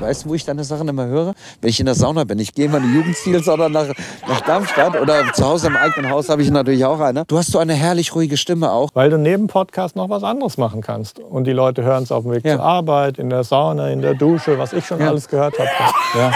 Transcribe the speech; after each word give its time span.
weißt 0.00 0.24
du, 0.24 0.28
wo 0.30 0.34
ich 0.34 0.44
deine 0.44 0.64
Sachen 0.64 0.88
immer 0.88 1.06
höre? 1.06 1.34
Wenn 1.60 1.70
ich 1.70 1.80
in 1.80 1.86
der 1.86 1.94
Sauna 1.94 2.24
bin. 2.24 2.38
Ich 2.38 2.54
gehe 2.54 2.66
immer 2.66 2.78
in 2.78 2.84
die 2.90 2.94
Jugendstilsauna 2.96 3.68
nach, 3.68 3.86
nach 4.28 4.40
Darmstadt 4.42 5.00
oder 5.00 5.32
zu 5.32 5.44
Hause 5.44 5.68
im 5.68 5.76
eigenen 5.76 6.10
Haus 6.10 6.28
habe 6.28 6.42
ich 6.42 6.50
natürlich 6.50 6.84
auch 6.84 7.00
eine. 7.00 7.24
Du 7.26 7.38
hast 7.38 7.50
so 7.50 7.58
eine 7.58 7.74
herrlich 7.74 8.14
ruhige 8.14 8.36
Stimme 8.36 8.70
auch. 8.70 8.90
Weil 8.94 9.10
du 9.10 9.18
neben 9.18 9.46
Podcast 9.46 9.96
noch 9.96 10.08
was 10.10 10.22
anderes 10.22 10.56
machen 10.58 10.80
kannst. 10.80 11.18
Und 11.20 11.44
die 11.44 11.52
Leute 11.52 11.82
hören 11.82 12.02
es 12.04 12.12
auf 12.12 12.22
dem 12.24 12.32
Weg 12.32 12.44
Ja. 12.44 12.56
zur 12.56 12.64
Arbeit, 12.64 13.18
in 13.18 13.30
der 13.30 13.44
Sauna, 13.44 13.88
in 13.90 14.02
der 14.02 14.14
Dusche, 14.14 14.58
was 14.58 14.72
ich 14.72 14.86
schon 14.86 15.00
Ja. 15.00 15.08
alles 15.08 15.28
gehört 15.28 15.58
habe. 15.58 15.68
Ja. 16.14 16.32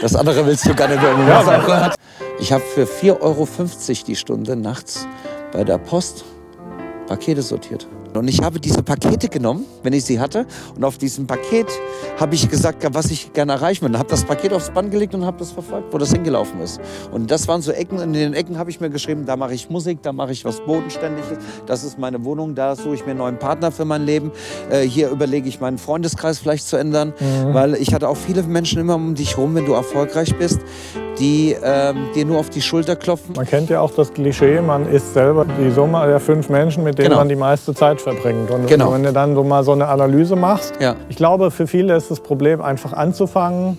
Das 0.00 0.14
andere 0.16 0.44
willst 0.46 0.66
du 0.66 0.74
gar 0.74 0.88
nicht 0.88 1.00
hören. 1.00 1.26
Ja, 1.26 1.92
ich 2.38 2.52
habe 2.52 2.62
für 2.62 2.86
4,50 2.86 3.20
Euro 3.22 3.48
die 4.06 4.16
Stunde 4.16 4.56
nachts 4.56 5.06
bei 5.52 5.64
der 5.64 5.78
Post 5.78 6.24
Pakete 7.06 7.42
sortiert. 7.42 7.86
Und 8.16 8.28
ich 8.28 8.40
habe 8.42 8.60
diese 8.60 8.82
Pakete 8.82 9.28
genommen, 9.28 9.64
wenn 9.82 9.92
ich 9.92 10.04
sie 10.04 10.20
hatte. 10.20 10.46
Und 10.76 10.84
auf 10.84 10.98
diesem 10.98 11.26
Paket 11.26 11.66
habe 12.18 12.34
ich 12.34 12.48
gesagt, 12.48 12.86
was 12.92 13.10
ich 13.10 13.32
gerne 13.32 13.52
erreichen 13.52 13.84
will. 13.86 13.98
Habe 13.98 14.08
das 14.08 14.24
Paket 14.24 14.52
aufs 14.52 14.70
Band 14.70 14.90
gelegt 14.90 15.14
und 15.14 15.24
habe 15.24 15.38
das 15.38 15.52
verfolgt, 15.52 15.92
wo 15.92 15.98
das 15.98 16.12
hingelaufen 16.12 16.60
ist. 16.60 16.80
Und 17.12 17.30
das 17.30 17.48
waren 17.48 17.62
so 17.62 17.72
Ecken. 17.72 17.98
In 17.98 18.12
den 18.12 18.34
Ecken 18.34 18.58
habe 18.58 18.70
ich 18.70 18.80
mir 18.80 18.90
geschrieben, 18.90 19.26
da 19.26 19.36
mache 19.36 19.54
ich 19.54 19.70
Musik, 19.70 20.02
da 20.02 20.12
mache 20.12 20.32
ich 20.32 20.44
was 20.44 20.60
Bodenständiges. 20.60 21.38
Das 21.66 21.84
ist 21.84 21.98
meine 21.98 22.24
Wohnung, 22.24 22.54
da 22.54 22.76
suche 22.76 22.94
ich 22.94 23.04
mir 23.04 23.10
einen 23.10 23.18
neuen 23.18 23.38
Partner 23.38 23.72
für 23.72 23.84
mein 23.84 24.04
Leben. 24.04 24.30
Äh, 24.70 24.82
hier 24.82 25.10
überlege 25.10 25.48
ich 25.48 25.60
meinen 25.60 25.78
Freundeskreis 25.78 26.38
vielleicht 26.38 26.66
zu 26.66 26.76
ändern. 26.76 27.12
Weil 27.52 27.74
ich 27.74 27.94
hatte 27.94 28.08
auch 28.08 28.16
viele 28.16 28.42
Menschen 28.42 28.80
immer 28.80 28.94
um 28.94 29.14
dich 29.14 29.36
rum, 29.38 29.54
wenn 29.54 29.66
du 29.66 29.72
erfolgreich 29.72 30.36
bist, 30.36 30.60
die 31.18 31.54
ähm, 31.62 31.96
dir 32.14 32.24
nur 32.24 32.38
auf 32.40 32.50
die 32.50 32.60
Schulter 32.60 32.96
klopfen. 32.96 33.34
Man 33.36 33.46
kennt 33.46 33.70
ja 33.70 33.80
auch 33.80 33.92
das 33.92 34.12
Klischee, 34.12 34.60
man 34.60 34.88
ist 34.88 35.14
selber 35.14 35.44
die 35.44 35.70
Summe 35.70 36.04
der 36.06 36.18
fünf 36.20 36.48
Menschen, 36.48 36.82
mit 36.84 36.98
denen 36.98 37.08
Genau. 37.08 37.18
man 37.20 37.28
die 37.28 37.36
meiste 37.36 37.72
Zeit 37.74 38.00
verbringt. 38.00 38.50
Und 38.50 38.66
Genau. 38.66 38.92
wenn 38.92 39.02
du 39.04 39.12
dann 39.12 39.34
so 39.34 39.44
mal 39.44 39.62
so 39.62 39.72
eine 39.72 39.86
Analyse 39.88 40.34
machst, 40.36 40.74
Ja. 40.80 40.96
ich 41.08 41.16
glaube, 41.16 41.50
für 41.50 41.66
viele 41.66 41.94
ist 41.96 42.10
das 42.10 42.20
Problem, 42.20 42.60
einfach 42.60 42.92
anzufangen, 42.92 43.78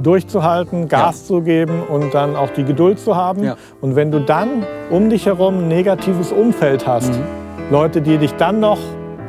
durchzuhalten, 0.00 0.88
Gas 0.88 1.26
zu 1.26 1.42
geben 1.42 1.82
und 1.82 2.14
dann 2.14 2.34
auch 2.36 2.50
die 2.50 2.64
Geduld 2.64 2.98
zu 2.98 3.14
haben. 3.16 3.44
Ja. 3.44 3.56
Und 3.80 3.94
wenn 3.96 4.10
du 4.10 4.20
dann 4.20 4.64
um 4.90 5.10
dich 5.10 5.26
herum 5.26 5.58
ein 5.64 5.68
negatives 5.68 6.32
Umfeld 6.32 6.86
hast, 6.86 7.12
Mhm. 7.12 7.22
Leute, 7.70 8.00
die 8.00 8.16
dich 8.18 8.32
dann 8.36 8.60
noch 8.60 8.78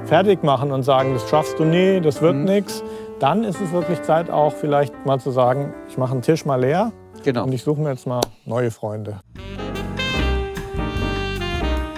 fertig 0.05 0.43
machen 0.43 0.71
und 0.71 0.83
sagen, 0.83 1.13
das 1.13 1.29
schaffst 1.29 1.59
du 1.59 1.65
nie, 1.65 1.99
das 2.01 2.21
wird 2.21 2.35
Mhm. 2.35 2.43
nichts, 2.45 2.83
dann 3.19 3.43
ist 3.43 3.59
es 3.61 3.71
wirklich 3.71 4.01
Zeit 4.03 4.29
auch 4.29 4.53
vielleicht 4.53 4.93
mal 5.05 5.19
zu 5.19 5.31
sagen, 5.31 5.73
ich 5.89 5.97
mache 5.97 6.11
einen 6.13 6.21
Tisch 6.21 6.45
mal 6.45 6.59
leer 6.59 6.91
Genau. 7.23 7.43
und 7.43 7.53
ich 7.53 7.63
suche 7.63 7.81
mir 7.81 7.89
jetzt 7.91 8.05
mal 8.07 8.21
neue 8.45 8.69
Freunde. 8.71 9.19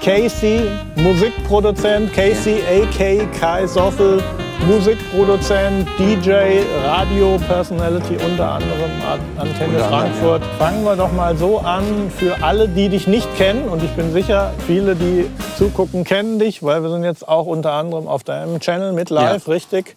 Casey, 0.02 0.62
Musikproduzent, 0.98 2.14
Casey 2.14 2.62
A.K. 2.70 3.26
Kai 3.40 3.66
Soffel, 3.66 4.22
Musikproduzent, 4.68 5.88
DJ, 5.98 6.62
Radio-Personality, 6.86 8.18
unter 8.24 8.52
anderem 8.52 8.92
An- 9.12 9.20
Antenne 9.40 9.74
Unter 9.74 9.86
anderem, 9.86 10.14
Frankfurt. 10.14 10.44
Fangen 10.60 10.84
wir 10.84 10.96
doch 10.96 11.12
mal 11.12 11.36
so 11.36 11.58
an, 11.58 12.12
für 12.16 12.44
alle, 12.44 12.68
die 12.68 12.90
dich 12.90 13.08
nicht 13.08 13.28
kennen, 13.36 13.68
und 13.68 13.84
ich 13.84 13.90
bin 13.92 14.14
sicher, 14.14 14.54
viele, 14.68 14.96
die 14.96 15.26
zugucken, 15.58 16.04
kennen 16.04 16.38
dich, 16.38 16.62
weil 16.62 16.84
wir 16.84 16.90
sind 16.92 17.04
jetzt 17.04 17.28
auch 17.28 17.48
unter 17.48 17.72
anderem 17.74 18.08
auf 18.08 18.24
deinem 18.24 18.60
Channel 18.60 18.94
mit 18.94 19.10
live, 19.10 19.48
richtig? 19.48 19.96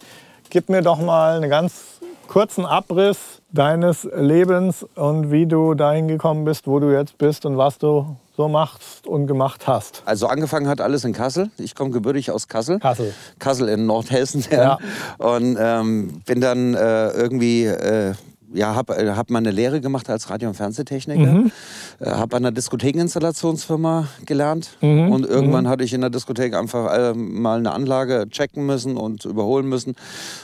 Gib 0.49 0.71
mir 0.71 0.81
doch 0.81 0.99
mal 0.99 1.37
einen 1.37 1.51
ganz 1.51 2.01
kurzen 2.29 2.65
Abriss 2.65 3.38
deines 3.51 4.09
Lebens 4.15 4.85
und 4.95 5.31
wie 5.31 5.47
du 5.47 5.75
dahin 5.75 6.09
gekommen 6.09 6.45
bist, 6.45 6.67
wo 6.67 6.81
du 6.81 6.93
jetzt 6.93 7.19
bist 7.19 7.47
und 7.47 7.57
was 7.57 7.79
du 7.79 8.17
so 8.37 8.49
machst 8.49 9.07
und 9.07 9.27
gemacht 9.27 9.67
hast. 9.67 10.03
Also 10.05 10.27
angefangen 10.27 10.69
hat 10.69 10.81
alles 10.81 11.05
in 11.05 11.13
Kassel. 11.13 11.51
Ich 11.59 11.75
komme 11.75 11.91
gebürtig 11.91 12.31
aus 12.31 12.47
Kassel. 12.47 12.79
Kassel. 12.79 13.15
Kassel 13.39 13.69
in 13.69 13.87
Nordhessen. 13.87 14.45
Ja. 14.51 14.79
Und 15.19 15.57
ähm, 15.59 16.23
bin 16.27 16.41
dann 16.41 16.75
äh, 16.75 17.11
irgendwie, 17.11 17.65
äh, 17.65 18.15
ja, 18.55 18.75
habe 18.75 18.97
äh, 18.97 19.11
hab 19.11 19.31
meine 19.31 19.51
Lehre 19.51 19.81
gemacht 19.81 20.09
als 20.11 20.31
Radio- 20.31 20.49
und 20.49 20.55
Fernsehtechniker. 20.55 21.21
Mhm. 21.33 21.53
Äh, 22.01 22.11
habe 22.11 22.37
an 22.37 22.45
einer 22.45 22.53
Diskothekeninstallationsfirma 22.53 24.09
gelernt. 24.27 24.77
Mhm. 24.81 25.11
Und 25.13 25.27
irgendwann 25.27 25.69
hatte 25.69 25.85
ich 25.85 25.93
in 25.93 26.01
der 26.01 26.11
Diskothek 26.11 26.55
einfach 26.55 26.93
äh, 26.93 27.15
mal 27.15 27.59
eine 27.59 27.73
Anlage 27.73 28.27
checken 28.31 28.67
müssen 28.67 28.97
und 28.97 29.25
überholen 29.25 29.67
müssen. 29.69 29.95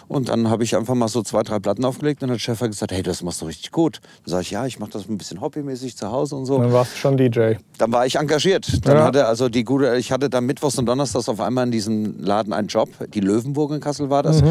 Und 0.09 0.29
dann 0.29 0.51
habe 0.51 0.65
ich 0.65 0.77
einfach 0.77 0.95
mal 0.95 1.09
so 1.09 1.23
zwei, 1.23 1.43
drei 1.43 1.59
Platten 1.59 1.85
aufgelegt 1.85 2.23
und 2.23 2.31
hat 2.31 2.37
der 2.37 2.41
Chef 2.41 2.61
gesagt, 2.61 2.93
hey, 2.93 3.03
das 3.03 3.23
machst 3.23 3.41
du 3.43 3.47
richtig 3.47 3.71
gut. 3.73 4.01
Dann 4.25 4.31
sage 4.33 4.43
ich, 4.43 4.51
ja, 4.51 4.67
ich 4.67 4.79
mache 4.79 4.91
das 4.91 5.09
ein 5.09 5.19
bisschen 5.19 5.41
hobbymäßig 5.41 5.97
zu 5.97 6.11
Hause 6.11 6.37
und 6.37 6.47
so. 6.47 6.59
Dann 6.59 6.73
warst 6.73 6.93
du 6.95 6.97
schon 6.99 7.17
DJ. 7.17 7.55
Dann 7.79 7.93
war 7.93 8.07
ich 8.07 8.17
engagiert. 8.17 8.87
Dann 8.87 8.97
Ja. 8.99 9.05
hatte 9.05 9.27
also 9.27 9.49
die 9.49 9.65
gute, 9.65 9.97
ich 9.97 10.13
hatte 10.13 10.29
dann 10.31 10.45
mittwochs 10.47 10.79
und 10.79 10.87
donnerstags 10.87 11.29
auf 11.29 11.41
einmal 11.41 11.65
in 11.67 11.71
diesem 11.73 12.23
Laden 12.23 12.53
einen 12.53 12.69
Job. 12.69 12.89
Die 13.13 13.21
Löwenburg 13.21 13.73
in 13.73 13.81
Kassel 13.81 14.11
war 14.11 14.23
das. 14.23 14.43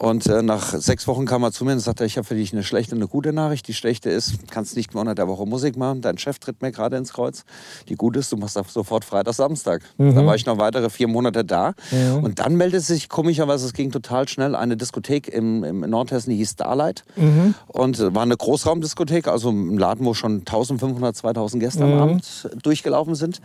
Mhm. 0.00 0.08
Und 0.08 0.26
äh, 0.26 0.42
nach 0.42 0.74
sechs 0.74 1.06
Wochen 1.06 1.26
kam 1.26 1.42
er 1.42 1.52
zu 1.52 1.64
mir 1.64 1.72
und 1.72 1.80
sagte, 1.80 2.04
ich 2.04 2.16
habe 2.16 2.26
für 2.26 2.34
dich 2.34 2.52
eine 2.52 2.62
schlechte 2.62 2.94
und 2.94 3.00
eine 3.00 3.08
gute 3.08 3.32
Nachricht. 3.32 3.68
Die 3.68 3.74
schlechte 3.74 4.10
ist, 4.10 4.34
kannst 4.50 4.76
nicht 4.76 4.94
mehr 4.94 5.00
unter 5.02 5.14
der 5.14 5.28
Woche 5.28 5.46
Musik 5.46 5.76
machen. 5.76 6.00
Dein 6.00 6.18
Chef 6.18 6.38
tritt 6.38 6.62
mir 6.62 6.72
gerade 6.72 6.96
ins 6.96 7.12
Kreuz. 7.12 7.44
Die 7.88 7.94
gute 7.96 8.18
ist, 8.20 8.32
du 8.32 8.36
machst 8.36 8.58
sofort 8.68 9.04
Freitag, 9.04 9.34
Samstag. 9.34 9.82
Mhm. 9.98 10.14
Dann 10.14 10.26
war 10.26 10.34
ich 10.34 10.46
noch 10.46 10.58
weitere 10.58 10.90
vier 10.90 11.08
Monate 11.08 11.44
da. 11.44 11.74
Und 12.22 12.38
dann 12.38 12.56
meldete 12.56 12.82
sich 12.82 13.08
komischerweise, 13.08 13.66
es 13.66 13.72
ging 13.72 13.90
total 13.90 14.28
schnell, 14.28 14.54
eine 14.54 14.76
Diskothek 14.76 15.28
im, 15.28 15.64
im 15.64 15.80
Nordhessen, 15.80 16.30
die 16.30 16.36
hieß 16.36 16.52
Starlight. 16.52 17.04
Mhm. 17.16 17.54
Und 17.68 17.98
äh, 17.98 18.14
war 18.14 18.22
eine 18.22 18.36
Großraumdiskothek, 18.36 19.28
also 19.28 19.50
ein 19.50 19.76
Laden, 19.78 20.06
wo 20.06 20.14
schon 20.14 20.38
1500, 20.40 21.16
2000 21.16 21.62
Gäste 21.62 21.84
Mhm. 21.84 21.92
am 21.92 21.98
Abend 22.00 22.48
durchgelaufen 22.62 23.14
sind. 23.14 23.40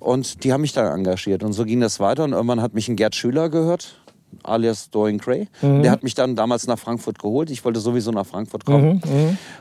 Und 0.00 0.44
die 0.44 0.52
haben 0.52 0.60
mich 0.62 0.72
da 0.72 0.94
engagiert. 0.94 1.42
Und 1.42 1.52
so 1.52 1.64
ging 1.64 1.80
das 1.80 2.00
weiter. 2.00 2.24
Und 2.24 2.32
irgendwann 2.32 2.60
hat 2.62 2.74
mich 2.74 2.88
ein 2.88 2.96
Gerd 2.96 3.14
Schüler 3.14 3.48
gehört, 3.48 3.96
alias 4.42 4.90
Dorian 4.90 5.18
Gray. 5.18 5.48
Mhm. 5.62 5.82
Der 5.82 5.90
hat 5.92 6.02
mich 6.02 6.14
dann 6.14 6.36
damals 6.36 6.66
nach 6.66 6.78
Frankfurt 6.78 7.18
geholt. 7.18 7.50
Ich 7.50 7.64
wollte 7.64 7.80
sowieso 7.80 8.10
nach 8.10 8.26
Frankfurt 8.26 8.64
kommen. 8.64 9.02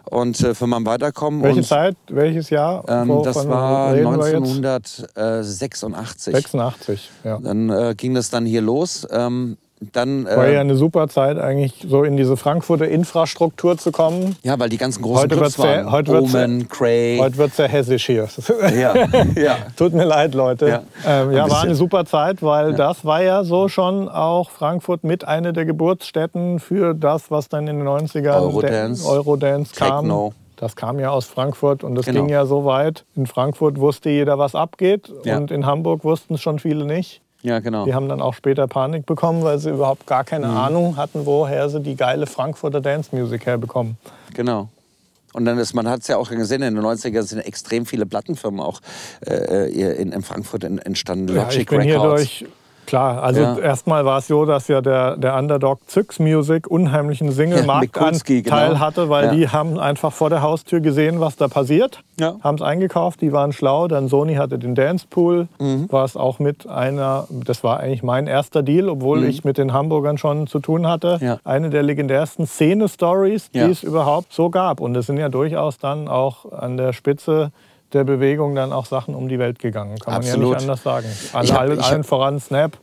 Und 0.06 0.40
äh, 0.42 0.54
für 0.56 0.68
mein 0.68 0.86
Weiterkommen. 0.86 1.40
Mhm, 1.40 1.44
Welche 1.44 1.58
und, 1.60 1.66
Zeit, 1.66 1.96
welches 2.10 2.50
Jahr? 2.50 2.84
Ähm, 2.88 3.22
das 3.24 3.48
war 3.48 3.94
reden 3.94 4.06
wir 4.06 4.28
jetzt? 4.28 5.06
1986. 5.16 6.34
86, 6.34 7.12
ja. 7.24 7.40
Dann 7.40 7.70
äh, 7.70 7.96
ging 7.96 8.14
das 8.14 8.30
dann 8.30 8.46
hier 8.46 8.62
los. 8.62 9.08
Ähm, 9.12 9.58
dann, 9.94 10.26
äh, 10.26 10.36
War 10.36 10.48
ja 10.50 10.60
eine 10.62 10.76
super 10.76 11.08
Zeit, 11.08 11.38
eigentlich 11.38 11.86
so 11.88 12.04
in 12.04 12.18
diese 12.18 12.36
Frankfurter 12.36 12.88
Infrastruktur 12.88 13.78
zu 13.78 13.92
kommen. 13.92 14.36
ja, 14.44 14.58
weil 14.60 14.70
die 14.70 14.78
ganzen 14.78 15.04
großen 15.04 15.24
Heute 15.24 15.36
Clubs 15.38 15.60
waren. 15.60 15.92
heute 15.92 16.12
wird's 16.12 16.32
sehr- 16.32 16.46
Omen, 16.46 16.68
Cray. 16.68 17.18
Heute 17.20 17.38
wird 17.38 17.50
es 17.52 17.58
sehr 17.58 17.68
hessisch 17.68 18.06
hier. 18.08 18.28
ja, 18.76 18.94
ja. 19.36 19.58
Tut 19.76 19.94
mir 19.94 20.06
leid, 20.06 20.34
Leute. 20.34 20.68
Ja, 20.68 20.78
ähm, 21.06 21.30
ein 21.30 21.36
ja 21.36 21.42
war 21.42 21.48
bisschen. 21.50 21.66
eine 21.68 21.76
super 21.76 22.06
Zeit, 22.06 22.42
weil 22.42 22.74
das 22.74 23.06
war 23.06 23.22
ja 23.22 23.44
so 23.44 23.68
schon 23.68 24.10
auch 24.10 24.50
Frankfurt 24.50 25.04
mit 25.04 25.28
einer 25.28 25.54
der 25.54 25.66
Geburtsstätten 25.66 26.60
für 26.60 26.94
das, 26.94 27.30
was 27.30 27.50
dann 27.50 27.68
in 27.68 27.78
den 27.78 27.88
90ern 27.88 28.42
Eurodance, 28.42 29.08
Eurodance 29.08 29.76
kam. 29.76 30.02
Techno. 30.06 30.34
Das 30.56 30.76
kam 30.76 31.00
ja 31.00 31.12
aus 31.12 31.26
Frankfurt 31.26 31.84
und 31.84 31.94
das 31.94 32.08
Genau. 32.08 32.22
ging 32.22 32.30
ja 32.30 32.48
so 32.48 32.66
weit. 32.66 33.06
In 33.16 33.28
Frankfurt 33.28 33.80
wusste 33.80 34.10
jeder, 34.10 34.40
was 34.40 34.56
abgeht 34.56 35.14
Ja. 35.24 35.38
und 35.38 35.52
in 35.52 35.68
Hamburg 35.68 36.04
wussten 36.04 36.34
es 36.34 36.42
schon 36.42 36.58
viele 36.58 36.84
nicht. 36.84 37.22
Ja, 37.44 37.60
genau. 37.60 37.86
Die 37.86 37.94
haben 37.94 38.10
dann 38.10 38.22
auch 38.22 38.34
später 38.34 38.68
Panik 38.68 39.06
bekommen, 39.06 39.44
weil 39.44 39.60
sie 39.60 39.70
überhaupt 39.70 40.06
gar 40.08 40.24
keine 40.24 40.48
Mhm. 40.48 40.58
Ahnung 40.58 40.98
hatten, 40.98 41.26
woher 41.26 41.70
sie 41.70 41.80
die 41.82 41.96
geile 41.96 42.26
Frankfurter 42.26 42.82
Dance 42.82 43.16
Music 43.16 43.46
herbekommen. 43.46 43.98
Genau. 44.34 44.70
Und 45.34 45.46
dann 45.46 45.60
ist, 45.60 45.74
man 45.76 45.88
hat 45.88 46.02
es 46.02 46.08
ja 46.08 46.18
auch 46.18 46.30
gesehen, 46.30 46.64
in 46.64 46.74
den 46.76 46.84
90ern 46.84 47.22
sind 47.22 47.40
extrem 47.40 47.86
viele 47.86 48.06
Plattenfirmen 48.08 48.60
auch 48.60 48.80
äh, 49.28 49.70
in, 49.70 50.12
in 50.12 50.22
Frankfurt 50.24 50.64
en- 50.64 50.80
entstanden. 50.80 51.36
Ja, 51.36 51.44
Logic 51.44 51.60
ich 51.62 51.66
bin 51.68 51.82
hier 51.82 51.96
Records. 52.02 52.22
durch. 52.40 52.46
Klar, 52.88 53.22
also 53.22 53.42
Ja. 53.42 53.58
erstmal 53.60 54.06
war 54.06 54.18
es 54.20 54.28
so, 54.28 54.46
dass 54.46 54.68
ja 54.70 54.82
der, 54.82 55.18
der 55.18 55.36
Underdog 55.36 55.80
Zyx 55.88 56.20
Music 56.20 56.66
unheimlichen 56.68 57.32
Single-Marktanteil 57.32 58.14
Single-Marktanteil 58.16 58.80
hatte, 58.80 59.10
weil 59.10 59.26
Ja. 59.26 59.32
die 59.34 59.50
haben 59.50 59.78
einfach 59.78 60.12
vor 60.14 60.30
der 60.32 60.42
Haustür 60.42 60.80
gesehen, 60.80 61.20
was 61.20 61.36
da 61.36 61.50
passiert. 61.50 62.02
Ja. 62.20 62.36
Haben 62.42 62.56
es 62.56 62.62
eingekauft, 62.64 63.22
die 63.22 63.32
waren 63.34 63.52
schlau. 63.52 63.88
Dann 63.88 64.08
Sony 64.08 64.36
hatte 64.36 64.58
den 64.58 64.74
Dancepool, 64.74 65.48
Mhm. 65.60 65.92
war 65.92 66.06
es 66.06 66.16
auch 66.18 66.40
mit 66.40 66.68
einer, 66.68 67.28
das 67.30 67.64
war 67.64 67.80
eigentlich 67.82 68.02
mein 68.04 68.26
erster 68.26 68.64
Deal, 68.64 68.90
obwohl 68.90 69.24
ich 69.26 69.44
mit 69.44 69.58
den 69.60 69.74
Hamburgern 69.74 70.18
schon 70.18 70.48
zu 70.48 70.60
tun 70.60 70.88
hatte. 70.88 71.18
Mhm. 71.20 71.28
Ja. 71.28 71.38
Eine 71.44 71.70
der 71.70 71.84
legendärsten 71.84 72.48
Szene-Stories, 72.48 73.52
die 73.52 73.60
Ja. 73.60 73.68
es 73.68 73.84
überhaupt 73.84 74.32
so 74.34 74.50
gab. 74.50 74.80
Und 74.80 74.96
es 74.96 75.08
sind 75.08 75.18
ja 75.18 75.30
durchaus 75.30 75.78
dann 75.78 76.08
auch 76.08 76.52
an 76.52 76.78
der 76.78 76.94
Spitze 76.94 77.52
der 77.94 78.04
Bewegung 78.04 78.54
dann 78.56 78.74
auch 78.74 78.86
Sachen 78.86 79.16
um 79.16 79.30
die 79.30 79.40
Welt 79.40 79.60
gegangen. 79.60 79.98
Kann 80.00 80.16
man 80.16 80.24
ja 80.24 80.30
Absolut. 80.34 80.54
nicht 80.56 80.62
anders 80.62 80.84
sagen. 80.84 81.08
An 81.34 81.46
Ich 81.46 81.52
hab- 81.54 81.60
allen, 81.62 81.82
hab- 81.82 82.06
voran 82.06 82.40
Snap. 82.40 82.78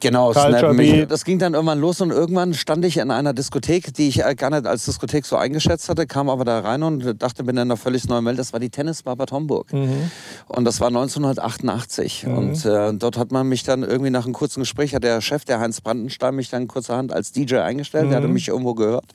Genau, 0.00 0.32
Culture 0.32 0.74
Snap. 0.74 1.08
Das 1.08 1.24
ging 1.24 1.38
dann 1.38 1.54
irgendwann 1.54 1.80
los 1.80 2.00
und 2.00 2.10
irgendwann 2.10 2.52
stand 2.54 2.84
ich 2.84 2.98
in 2.98 3.10
einer 3.10 3.32
Diskothek, 3.32 3.94
die 3.94 4.08
ich 4.08 4.22
äh, 4.24 4.34
gar 4.34 4.50
nicht 4.50 4.66
als 4.66 4.84
Diskothek 4.84 5.24
so 5.24 5.36
eingeschätzt 5.36 5.88
hatte, 5.88 6.06
kam 6.06 6.28
aber 6.28 6.44
da 6.44 6.60
rein 6.60 6.82
und 6.82 7.22
dachte, 7.22 7.44
bin 7.44 7.56
in 7.56 7.62
einer 7.62 7.76
völlig 7.76 8.06
neuen 8.08 8.24
Welt. 8.26 8.38
Das 8.38 8.52
war 8.52 8.60
die 8.60 8.70
Tennisbar 8.70 9.16
Bad 9.16 9.32
Homburg. 9.32 9.72
Mhm. 9.72 10.10
Und 10.48 10.64
das 10.64 10.80
war 10.80 10.88
1988. 10.88 12.26
Und 12.26 12.64
äh, 12.66 12.92
dort 12.94 13.16
hat 13.16 13.32
man 13.32 13.48
mich 13.48 13.62
dann 13.62 13.82
irgendwie 13.82 14.10
nach 14.10 14.24
einem 14.24 14.34
kurzen 14.34 14.60
Gespräch, 14.60 14.94
hat 14.94 15.04
der 15.04 15.20
Chef, 15.20 15.44
der 15.44 15.60
Heinz 15.60 15.80
Brandenstein, 15.80 16.34
mich 16.34 16.50
dann 16.50 16.68
kurzerhand 16.68 17.12
als 17.12 17.32
DJ 17.32 17.56
eingestellt. 17.58 18.10
Der 18.10 18.18
hatte 18.18 18.28
Mhm. 18.28 18.34
mich 18.34 18.48
irgendwo 18.48 18.74
gehört. 18.74 19.06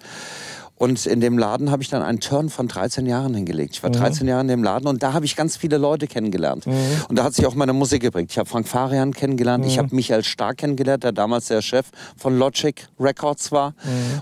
Und 0.78 1.06
in 1.06 1.22
dem 1.22 1.38
Laden 1.38 1.72
habe 1.72 1.82
ich 1.84 1.90
dann 1.90 2.02
einen 2.02 2.20
Turn 2.20 2.50
von 2.50 2.68
13 2.68 3.06
Jahren 3.06 3.34
hingelegt. 3.34 3.76
Ich 3.76 3.84
war 3.84 3.90
13 3.90 4.28
Jahre 4.28 4.42
in 4.42 4.50
dem 4.50 4.64
Laden 4.64 4.88
und 4.88 5.02
da 5.04 5.14
habe 5.14 5.24
ich 5.26 5.38
ganz 5.38 5.56
viele 5.56 5.78
Leute 5.78 6.06
kennengelernt. 6.08 6.68
Und 7.08 7.18
da 7.18 7.24
hat 7.24 7.34
sich 7.34 7.46
auch 7.46 7.56
meine 7.56 7.72
Musik 7.72 8.02
geprägt. 8.02 8.32
Ich 8.32 8.38
habe 8.38 8.50
Frank 8.50 8.68
Farian 8.68 9.14
kennengelernt, 9.14 9.66
ich 9.66 9.78
habe 9.78 9.96
Michael 9.96 10.24
Stark 10.26 10.58
kennengelernt, 10.58 11.04
der 11.04 11.14
damals 11.14 11.48
der 11.48 11.62
Chef 11.62 11.88
von 12.18 12.38
Logic 12.38 12.88
Records 13.00 13.54
war 13.54 13.74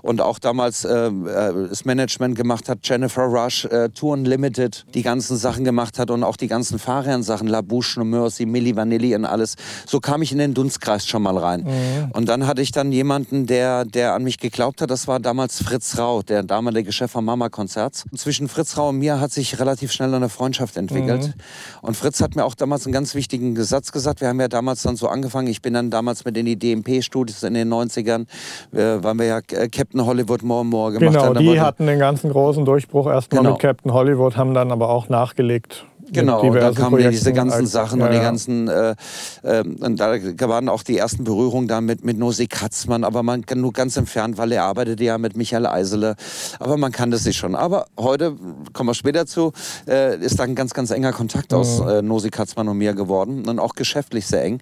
und 0.04 0.22
auch 0.22 0.38
damals 0.38 0.86
äh, 0.86 1.08
äh, 1.08 1.70
das 1.70 1.86
Management 1.86 2.36
gemacht 2.36 2.70
hat, 2.70 2.80
Jennifer 2.84 3.24
Rush, 3.24 3.66
äh, 3.66 3.90
Tour 3.90 4.14
Unlimited, 4.14 4.86
die 4.94 5.02
ganzen 5.02 5.38
Sachen 5.38 5.64
gemacht 5.64 5.98
hat 5.98 6.12
und 6.12 6.24
auch 6.24 6.38
die 6.38 6.48
ganzen 6.48 6.78
Farian-Sachen, 6.78 7.48
La 7.48 7.62
Bouche, 7.62 7.98
No 7.98 8.06
Mercy, 8.06 8.46
Milli 8.46 8.76
Vanilli 8.76 9.16
und 9.16 9.26
alles. 9.26 9.56
So 9.88 10.00
kam 10.00 10.22
ich 10.22 10.32
in 10.32 10.38
den 10.38 10.54
Dunstkreis 10.54 11.08
schon 11.08 11.24
mal 11.24 11.38
rein. 11.38 11.66
Und 12.14 12.30
dann 12.30 12.46
hatte 12.46 12.62
ich 12.62 12.72
dann 12.72 12.92
jemanden, 12.92 13.48
der, 13.48 13.86
der 13.86 14.14
an 14.14 14.24
mich 14.24 14.38
geglaubt 14.38 14.82
hat, 14.82 14.92
das 14.92 15.08
war 15.08 15.20
damals 15.20 15.62
Fritz 15.64 15.98
Rau, 15.98 16.22
der 16.22 16.43
damalige 16.48 16.92
Chef 16.92 17.12
vom 17.12 17.26
Mama-Konzerts. 17.26 18.06
Zwischen 18.16 18.48
Fritz 18.48 18.78
Rau 18.78 18.90
und 18.90 19.00
mir 19.00 19.20
hat 19.20 19.32
sich 19.32 19.60
relativ 19.60 19.92
schnell 19.92 20.14
eine 20.14 20.30
Freundschaft 20.30 20.78
entwickelt. 20.78 21.34
Und 21.82 21.96
Fritz 21.98 22.22
hat 22.22 22.36
mir 22.36 22.46
auch 22.46 22.56
damals 22.56 22.86
einen 22.86 22.94
ganz 22.94 23.16
wichtigen 23.16 23.56
Satz 23.64 23.92
gesagt. 23.92 24.22
Wir 24.22 24.28
haben 24.30 24.40
ja 24.40 24.48
damals 24.48 24.82
dann 24.84 24.96
so 24.96 25.08
angefangen, 25.08 25.48
ich 25.48 25.62
bin 25.62 25.74
dann 25.74 25.90
damals 25.90 26.26
mit 26.26 26.38
in 26.38 26.46
die 26.46 26.58
DMP-Studios 26.58 27.44
in 27.44 27.54
den 27.54 27.72
90ern, 27.74 28.26
äh, 28.72 29.04
weil 29.04 29.16
wir 29.16 29.26
ja 29.26 29.38
äh, 29.52 29.70
Captain 29.70 30.06
Hollywood 30.06 30.44
More 30.44 30.66
More 30.66 30.94
gemacht 30.94 31.14
Genau, 31.14 31.34
die 31.34 31.60
hatten 31.60 31.86
den 31.88 32.00
ganzen 32.00 32.30
großen 32.32 32.66
Durchbruch 32.66 33.08
erstmal 33.08 33.42
Genau. 33.42 33.52
mit 33.54 33.62
Captain 33.62 33.94
Hollywood, 33.94 34.38
haben 34.38 34.54
dann 34.54 34.72
aber 34.72 34.90
auch 34.90 35.10
nachgelegt. 35.10 35.86
Genau, 36.14 36.42
und 36.42 36.54
da 36.56 36.72
kamen 36.72 37.00
ja 37.02 37.10
diese 37.10 37.24
Projekten 37.26 37.36
ganzen 37.50 37.62
als- 37.64 37.72
Sachen 37.72 38.00
ja, 38.00 38.06
und 38.06 38.12
die 38.12 38.18
ja. 38.18 38.24
ganzen, 38.24 38.68
äh, 38.68 38.96
ähm, 39.44 39.78
und 39.82 40.00
da 40.00 40.10
waren 40.50 40.70
auch 40.70 40.84
die 40.84 40.98
ersten 40.98 41.24
Berührungen 41.24 41.68
da 41.68 41.82
mit, 41.82 42.04
mit 42.06 42.18
Nosi 42.18 42.48
Katzmann, 42.48 43.04
aber 43.04 43.24
man 43.24 43.46
kann 43.46 43.62
nur 43.62 43.74
ganz 43.74 43.98
entfernt, 43.98 44.38
weil 44.38 44.52
er 44.52 44.64
arbeitete 44.64 45.04
ja 45.04 45.18
mit 45.18 45.36
Michael 45.36 45.66
Eisele, 45.66 46.16
aber 46.60 46.78
man 46.78 46.92
kannte 46.92 47.18
sich 47.18 47.38
schon. 47.38 47.56
Aber 47.56 47.86
heute, 48.00 48.36
kommen 48.74 48.90
wir 48.90 48.94
später 48.94 49.26
zu, 49.26 49.52
äh, 49.88 50.18
ist 50.18 50.40
da 50.40 50.44
ein 50.44 50.56
ganz, 50.56 50.74
ganz 50.74 50.92
enger 50.92 51.12
Kontakt 51.12 51.54
aus 51.54 51.82
Mhm. 51.82 51.88
äh, 51.90 52.02
Nosi 52.02 52.30
Katzmann 52.30 52.68
und 52.68 52.78
mir 52.78 52.94
geworden 52.94 53.48
und 53.48 53.60
auch 53.60 53.74
geschäftlich 53.76 54.28
sehr 54.28 54.44
eng. 54.44 54.60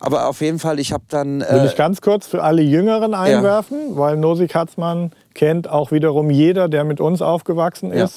Aber 0.00 0.28
auf 0.28 0.40
jeden 0.40 0.58
Fall, 0.58 0.78
ich 0.80 0.92
habe 0.92 1.04
dann... 1.08 1.40
Will 1.40 1.46
Äh, 1.62 1.66
ich 1.66 1.76
ganz 1.76 2.00
kurz 2.00 2.26
für 2.26 2.42
alle 2.42 2.62
Jüngeren 2.62 3.14
einwerfen, 3.14 3.78
weil 3.96 4.16
Nosi 4.16 4.46
Katzmann 4.48 5.12
kennt 5.34 5.68
auch 5.68 5.90
wiederum 5.92 6.30
jeder, 6.30 6.68
der 6.68 6.84
mit 6.84 7.00
uns 7.00 7.20
aufgewachsen 7.22 7.92
Ja. 7.92 8.08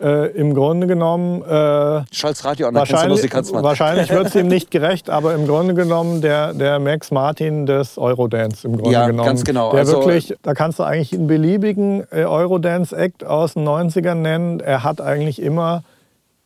Äh, 0.00 0.28
Im 0.36 0.54
Grunde 0.54 0.86
genommen 0.86 1.42
äh, 1.42 2.02
Schalz 2.12 2.44
Radio 2.44 2.68
an, 2.68 2.74
Nosi 2.74 2.92
wahrscheinlich, 2.92 3.32
wahrscheinlich 3.32 4.10
wird 4.10 4.26
es 4.28 4.34
ihm 4.36 4.46
nicht 4.46 4.70
gerecht, 4.70 5.10
aber 5.10 5.34
im 5.34 5.46
Grunde 5.48 5.74
genommen 5.74 6.20
der, 6.20 6.54
der 6.54 6.78
Max 6.78 7.10
Martin 7.10 7.66
des 7.66 7.98
Eurodance. 7.98 8.64
Im 8.68 8.76
Grunde 8.76 8.92
Ja, 8.92 9.08
genommen. 9.08 9.26
ganz 9.26 9.42
genau. 9.44 9.70
Der 9.72 9.80
Also- 9.80 9.94
wirklich, 9.98 10.36
da 10.42 10.54
kannst 10.54 10.78
du 10.78 10.84
eigentlich 10.84 11.12
einen 11.12 11.26
beliebigen 11.26 12.04
äh, 12.12 12.24
Eurodance-Act 12.24 13.24
aus 13.24 13.54
den 13.54 13.64
90ern 13.66 14.14
nennen. 14.14 14.60
Er 14.60 14.84
hat 14.84 15.00
eigentlich 15.00 15.42
immer 15.42 15.82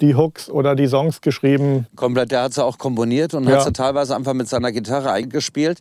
die 0.00 0.17
Hooks 0.17 0.50
oder 0.50 0.75
die 0.75 0.89
Songs 0.89 1.21
geschrieben. 1.21 1.87
Komplett, 1.94 2.33
der 2.33 2.43
hat 2.43 2.55
sie 2.55 2.65
auch 2.65 2.79
komponiert 2.79 3.35
und 3.35 3.49
Ja. 3.49 3.56
hat 3.59 3.65
sie 3.65 3.73
teilweise 3.73 4.17
einfach 4.17 4.33
mit 4.35 4.49
seiner 4.49 4.73
Gitarre 4.73 5.12
eingespielt. 5.12 5.79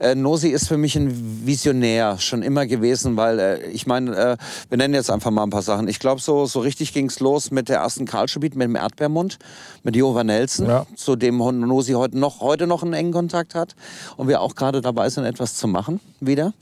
Äh, 0.00 0.16
Nosi 0.16 0.48
ist 0.48 0.66
für 0.66 0.76
mich 0.76 0.96
ein 0.96 1.46
Visionär 1.46 2.18
schon 2.18 2.42
immer 2.42 2.66
gewesen, 2.66 3.16
weil 3.16 3.38
äh, 3.38 3.66
ich 3.70 3.86
meine, 3.86 4.16
äh, 4.16 4.36
wir 4.68 4.78
nennen 4.78 4.94
jetzt 4.94 5.10
einfach 5.10 5.30
mal 5.30 5.44
ein 5.44 5.50
paar 5.50 5.62
Sachen. 5.62 5.86
Ich 5.86 6.00
glaube, 6.00 6.20
so, 6.20 6.46
so 6.46 6.60
richtig 6.60 6.92
ging's 6.92 7.20
los 7.20 7.52
mit 7.52 7.68
der 7.68 7.78
ersten 7.78 8.06
Karlschuh-Beat, 8.06 8.56
mit 8.56 8.66
dem 8.66 8.74
Erdbeermund, 8.76 9.38
mit 9.84 9.94
Jova 9.94 10.24
Nelson, 10.24 10.66
Ja. 10.66 10.86
zu 10.96 11.14
dem 11.14 11.36
Nosi 11.38 11.92
heute 11.92 12.18
noch, 12.18 12.40
heute 12.40 12.66
noch 12.66 12.82
einen 12.82 12.94
engen 12.94 13.12
Kontakt 13.12 13.54
hat 13.54 13.76
und 14.16 14.26
wir 14.26 14.40
auch 14.40 14.56
gerade 14.56 14.80
dabei 14.80 15.08
sind, 15.10 15.24
etwas 15.24 15.54
zu 15.54 15.68
machen 15.68 16.00
wieder. 16.20 16.54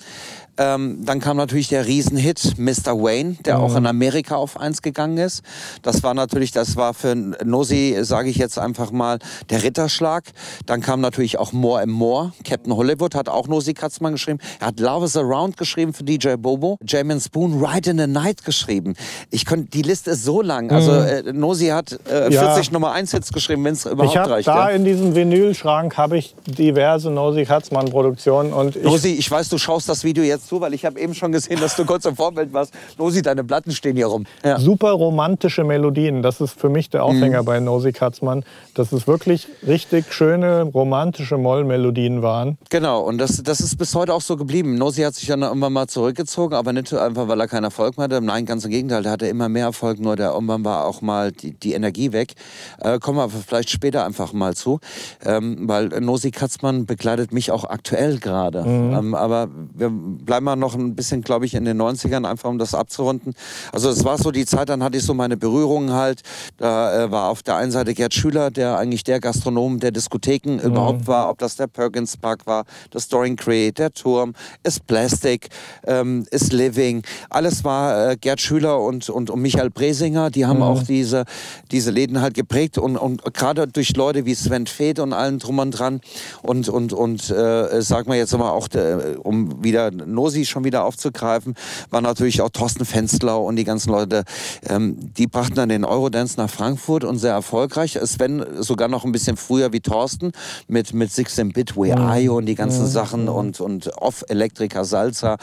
Ähm, 0.58 1.04
dann 1.04 1.20
kam 1.20 1.36
natürlich 1.36 1.68
der 1.68 1.86
Riesenhit 1.86 2.58
Mr. 2.58 3.00
Wayne, 3.00 3.36
der 3.44 3.60
auch 3.60 3.76
in 3.76 3.86
Amerika 3.86 4.36
auf 4.36 4.58
eins 4.58 4.82
gegangen 4.82 5.18
ist. 5.18 5.42
Das 5.82 6.02
war 6.02 6.14
natürlich, 6.14 6.50
das 6.52 6.76
war 6.76 6.94
für 6.94 7.14
Nosi, 7.14 7.96
sage 8.02 8.28
ich 8.30 8.36
jetzt 8.36 8.58
einfach 8.58 8.90
mal, 8.90 9.18
der 9.50 9.62
Ritterschlag. 9.62 10.24
Dann 10.66 10.80
kam 10.80 11.00
natürlich 11.00 11.38
auch 11.38 11.52
More 11.52 11.82
and 11.82 11.92
More. 11.92 12.32
Captain 12.44 12.74
Hollywood 12.74 13.14
hat 13.14 13.28
auch 13.28 13.46
Nosi 13.48 13.74
Katzmann 13.74 14.12
geschrieben. 14.12 14.38
Er 14.60 14.68
hat 14.68 14.80
Love 14.80 15.06
is 15.06 15.16
Around 15.16 15.56
geschrieben 15.56 15.92
für 15.92 16.02
DJ 16.04 16.34
Bobo. 16.36 16.76
Jamin 16.86 17.20
Spoon 17.20 17.64
Ride 17.64 17.90
in 17.90 17.98
the 17.98 18.06
Night 18.06 18.44
geschrieben. 18.44 18.94
Ich 19.30 19.44
könnte, 19.44 19.70
die 19.70 19.82
Liste 19.82 20.10
ist 20.12 20.24
so 20.24 20.42
lang. 20.42 20.70
Also 20.72 20.92
äh, 20.92 21.32
Nosi 21.32 21.66
hat 21.68 21.98
äh, 22.10 22.32
Ja. 22.32 22.54
40 22.54 22.72
Nummer 22.72 22.92
1 22.92 23.12
Hits 23.12 23.32
geschrieben, 23.32 23.64
wenn 23.64 23.74
es 23.74 23.86
überhaupt 23.86 24.10
Ich 24.12 24.16
habe 24.18 24.30
reicht. 24.32 24.48
da 24.48 24.70
ja. 24.70 24.76
in 24.76 24.84
diesem 24.84 25.14
Vinylschrank 25.14 25.96
habe 25.96 26.18
ich 26.18 26.34
diverse 26.46 27.10
Nosi 27.10 27.44
Katzmann 27.44 27.86
Produktionen 27.90 28.52
und 28.52 28.76
ich, 28.76 28.82
Nosi, 28.82 29.10
ich 29.10 29.30
weiß, 29.30 29.48
du 29.50 29.58
schaust 29.58 29.88
das 29.88 30.02
Video 30.04 30.24
jetzt 30.24 30.47
zu, 30.48 30.60
weil 30.60 30.74
ich 30.74 30.84
habe 30.84 30.98
eben 31.00 31.14
schon 31.14 31.32
gesehen, 31.32 31.60
dass 31.60 31.76
du 31.76 31.84
kurz 31.84 32.04
im 32.06 32.16
Vorbild 32.16 32.52
warst. 32.52 32.72
Nosi, 32.98 33.22
deine 33.22 33.44
Platten 33.44 33.72
stehen 33.72 33.96
hier 33.96 34.06
rum. 34.06 34.24
Ja. 34.44 34.58
super 34.58 34.92
romantische 34.92 35.64
Melodien. 35.64 36.22
Das 36.22 36.40
ist 36.40 36.58
für 36.58 36.68
mich 36.68 36.90
der 36.90 37.00
Mhm. 37.02 37.06
Aufhänger 37.08 37.42
bei 37.44 37.60
Nosi 37.60 37.92
Katzmann, 37.92 38.44
dass 38.74 38.92
es 38.92 39.06
wirklich 39.06 39.46
richtig 39.66 40.12
schöne 40.12 40.62
romantische 40.62 41.36
Mollmelodien 41.38 42.22
waren. 42.22 42.58
Genau, 42.70 43.00
und 43.02 43.18
das, 43.18 43.42
das 43.42 43.60
ist 43.60 43.76
bis 43.76 43.94
heute 43.94 44.14
auch 44.14 44.20
so 44.20 44.36
geblieben. 44.36 44.74
Nosi 44.76 45.02
hat 45.02 45.14
sich 45.14 45.28
dann 45.28 45.42
irgendwann 45.42 45.72
mal 45.72 45.86
zurückgezogen, 45.86 46.54
aber 46.54 46.72
nicht 46.72 46.92
einfach, 46.94 47.28
weil 47.28 47.40
er 47.40 47.46
keinen 47.48 47.64
Erfolg 47.64 47.96
mehr 47.98 48.04
hatte. 48.04 48.20
Nein, 48.20 48.46
ganz 48.46 48.64
im 48.64 48.70
Gegenteil, 48.70 49.02
der 49.02 49.12
hatte 49.12 49.26
immer 49.26 49.48
mehr 49.48 49.66
Erfolg, 49.66 50.00
nur 50.00 50.16
der 50.16 50.32
irgendwann 50.32 50.64
war 50.64 50.86
auch 50.86 51.02
mal 51.02 51.30
die, 51.32 51.52
die 51.52 51.72
Energie 51.74 52.12
weg. 52.12 52.34
Äh, 52.80 52.98
kommen 52.98 53.18
wir 53.18 53.28
vielleicht 53.28 53.70
später 53.70 54.04
einfach 54.04 54.32
mal 54.32 54.54
zu, 54.54 54.80
ähm, 55.24 55.68
weil 55.68 55.88
Nosi 55.88 56.30
Katzmann 56.30 56.86
begleitet 56.86 57.32
mich 57.32 57.50
auch 57.50 57.64
aktuell 57.64 58.18
gerade. 58.18 58.60
Ähm, 58.66 59.14
aber 59.14 59.48
wir 59.74 59.90
bleiben 59.90 60.37
mal 60.40 60.56
noch 60.56 60.74
ein 60.74 60.94
bisschen, 60.94 61.22
glaube 61.22 61.46
ich, 61.46 61.54
in 61.54 61.64
den 61.64 61.80
90ern, 61.80 62.26
einfach 62.26 62.48
um 62.48 62.58
das 62.58 62.74
abzurunden. 62.74 63.34
Also 63.72 63.90
es 63.90 64.04
war 64.04 64.18
so 64.18 64.30
die 64.30 64.46
Zeit, 64.46 64.68
dann 64.68 64.82
hatte 64.82 64.98
ich 64.98 65.04
so 65.04 65.14
meine 65.14 65.36
Berührungen 65.36 65.92
halt. 65.92 66.22
Da 66.56 67.04
äh, 67.04 67.10
war 67.10 67.30
auf 67.30 67.42
der 67.42 67.56
einen 67.56 67.70
Seite 67.70 67.94
Gerd 67.94 68.14
Schüler, 68.14 68.50
der 68.50 68.78
eigentlich 68.78 69.04
der 69.04 69.20
Gastronom 69.20 69.80
der 69.80 69.90
Diskotheken 69.90 70.58
überhaupt 70.58 71.06
war, 71.06 71.30
ob 71.30 71.38
das 71.38 71.56
der 71.56 71.66
Perkins 71.66 72.16
Park 72.16 72.46
war, 72.46 72.64
das 72.90 73.08
Dorian 73.08 73.36
Gray, 73.36 73.72
der 73.72 73.92
Turm, 73.92 74.34
ist 74.62 74.86
Plastic, 74.86 75.48
ähm, 75.86 76.26
ist 76.30 76.52
Living. 76.52 77.02
Alles 77.30 77.64
war 77.64 78.10
äh, 78.10 78.16
Gerd 78.16 78.40
Schüler 78.40 78.80
und, 78.80 79.08
und, 79.08 79.30
und 79.30 79.40
Michael 79.40 79.70
Bresinger, 79.70 80.30
die 80.30 80.46
haben 80.46 80.62
auch 80.62 80.82
diese, 80.82 81.24
diese 81.70 81.90
Läden 81.90 82.20
halt 82.20 82.34
geprägt 82.34 82.78
und, 82.78 82.96
und 82.96 83.22
gerade 83.34 83.66
durch 83.66 83.96
Leute 83.96 84.24
wie 84.24 84.34
Sven 84.34 84.66
Feth 84.66 84.98
und 84.98 85.12
allen 85.12 85.38
drum 85.38 85.58
und 85.58 85.70
dran 85.72 86.00
und, 86.42 86.68
und, 86.68 86.92
und 86.92 87.30
äh, 87.30 87.82
sagen 87.82 88.10
wir 88.10 88.16
jetzt 88.16 88.36
mal 88.36 88.50
auch, 88.50 88.68
der, 88.68 89.24
um 89.24 89.62
wieder 89.62 89.90
Nosi 90.18 90.44
schon 90.46 90.64
wieder 90.64 90.84
aufzugreifen, 90.84 91.54
war 91.90 92.00
natürlich 92.00 92.42
auch 92.42 92.48
Thorsten 92.48 92.84
Fenstlau 92.84 93.44
und 93.44 93.54
die 93.54 93.62
ganzen 93.62 93.90
Leute, 93.90 94.24
ähm, 94.68 94.96
die 95.16 95.28
brachten 95.28 95.54
dann 95.54 95.68
den 95.68 95.84
Eurodance 95.84 96.36
nach 96.38 96.50
Frankfurt 96.50 97.04
und 97.04 97.18
sehr 97.18 97.32
erfolgreich. 97.32 97.98
Sven 98.02 98.44
sogar 98.58 98.88
noch 98.88 99.04
ein 99.04 99.12
bisschen 99.12 99.36
früher 99.36 99.72
wie 99.72 99.80
Thorsten 99.80 100.32
mit, 100.66 100.92
mit 100.92 101.12
Six 101.12 101.38
and 101.38 101.54
Bit, 101.54 101.76
Where 101.76 101.98
Are 101.98 102.18
You 102.18 102.36
und 102.38 102.46
die 102.46 102.56
ganzen 102.56 102.86
Sachen 102.88 103.28
und, 103.28 103.60
und 103.60 103.96
Off 103.98 104.24
Electrica 104.28 104.84
Salsa. 104.84 105.36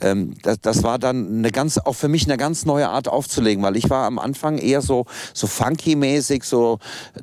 Ähm, 0.00 0.34
das, 0.42 0.60
das 0.60 0.82
war 0.84 1.00
dann 1.00 1.38
eine 1.38 1.50
ganz, 1.50 1.78
auch 1.78 1.94
für 1.94 2.08
mich 2.08 2.26
eine 2.26 2.36
ganz 2.36 2.64
neue 2.64 2.88
Art 2.88 3.08
aufzulegen, 3.08 3.64
weil 3.64 3.76
ich 3.76 3.90
war 3.90 4.06
am 4.06 4.20
Anfang 4.20 4.58
eher 4.58 4.80
so, 4.80 5.06
so 5.34 5.48
funky-mäßig, 5.48 6.44
so 6.44 6.78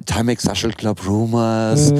Timex 0.06 0.44
Social 0.44 0.74
Club 0.74 1.08
Rumors, 1.08 1.92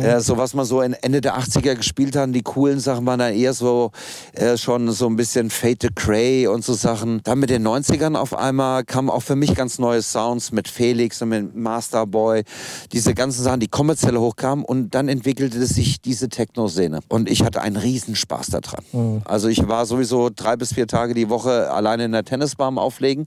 äh, 0.00 0.20
so 0.20 0.36
was 0.36 0.54
man 0.54 0.64
so 0.64 0.80
Ende 0.80 1.20
der 1.20 1.38
80er 1.38 1.76
gespielt 1.76 2.16
hat. 2.16 2.34
Die 2.34 2.42
coolen 2.42 2.80
Sachen 2.80 3.06
waren 3.06 3.20
dann 3.20 3.34
eher 3.34 3.52
so 3.52 3.92
äh, 4.32 4.55
schon 4.58 4.90
so 4.90 5.06
ein 5.06 5.16
bisschen 5.16 5.50
Fate 5.50 5.80
to 5.80 5.88
Cray 5.94 6.46
und 6.46 6.64
so 6.64 6.74
Sachen. 6.74 7.20
Dann 7.24 7.38
mit 7.38 7.50
den 7.50 7.66
90ern 7.66 8.16
auf 8.16 8.36
einmal 8.36 8.84
kamen 8.84 9.10
auch 9.10 9.22
für 9.22 9.36
mich 9.36 9.54
ganz 9.54 9.78
neue 9.78 10.02
Sounds 10.02 10.52
mit 10.52 10.68
Felix 10.68 11.20
und 11.22 11.30
mit 11.30 11.54
Masterboy. 11.54 12.44
Diese 12.92 13.14
ganzen 13.14 13.42
Sachen, 13.42 13.60
die 13.60 13.68
kommerziell 13.68 14.16
hochkamen 14.16 14.64
und 14.64 14.94
dann 14.94 15.08
entwickelte 15.08 15.64
sich 15.66 16.00
diese 16.00 16.28
Techno-Szene. 16.28 17.00
Und 17.08 17.30
ich 17.30 17.42
hatte 17.44 17.60
einen 17.62 17.76
Riesenspaß 17.76 18.48
daran. 18.48 18.84
Also 19.24 19.48
ich 19.48 19.66
war 19.68 19.86
sowieso 19.86 20.30
drei 20.34 20.56
bis 20.56 20.74
vier 20.74 20.86
Tage 20.86 21.14
die 21.14 21.28
Woche 21.28 21.70
alleine 21.70 22.04
in 22.04 22.12
der 22.12 22.24
Tennisbar 22.24 22.68
am 22.68 22.78
Auflegen 22.78 23.26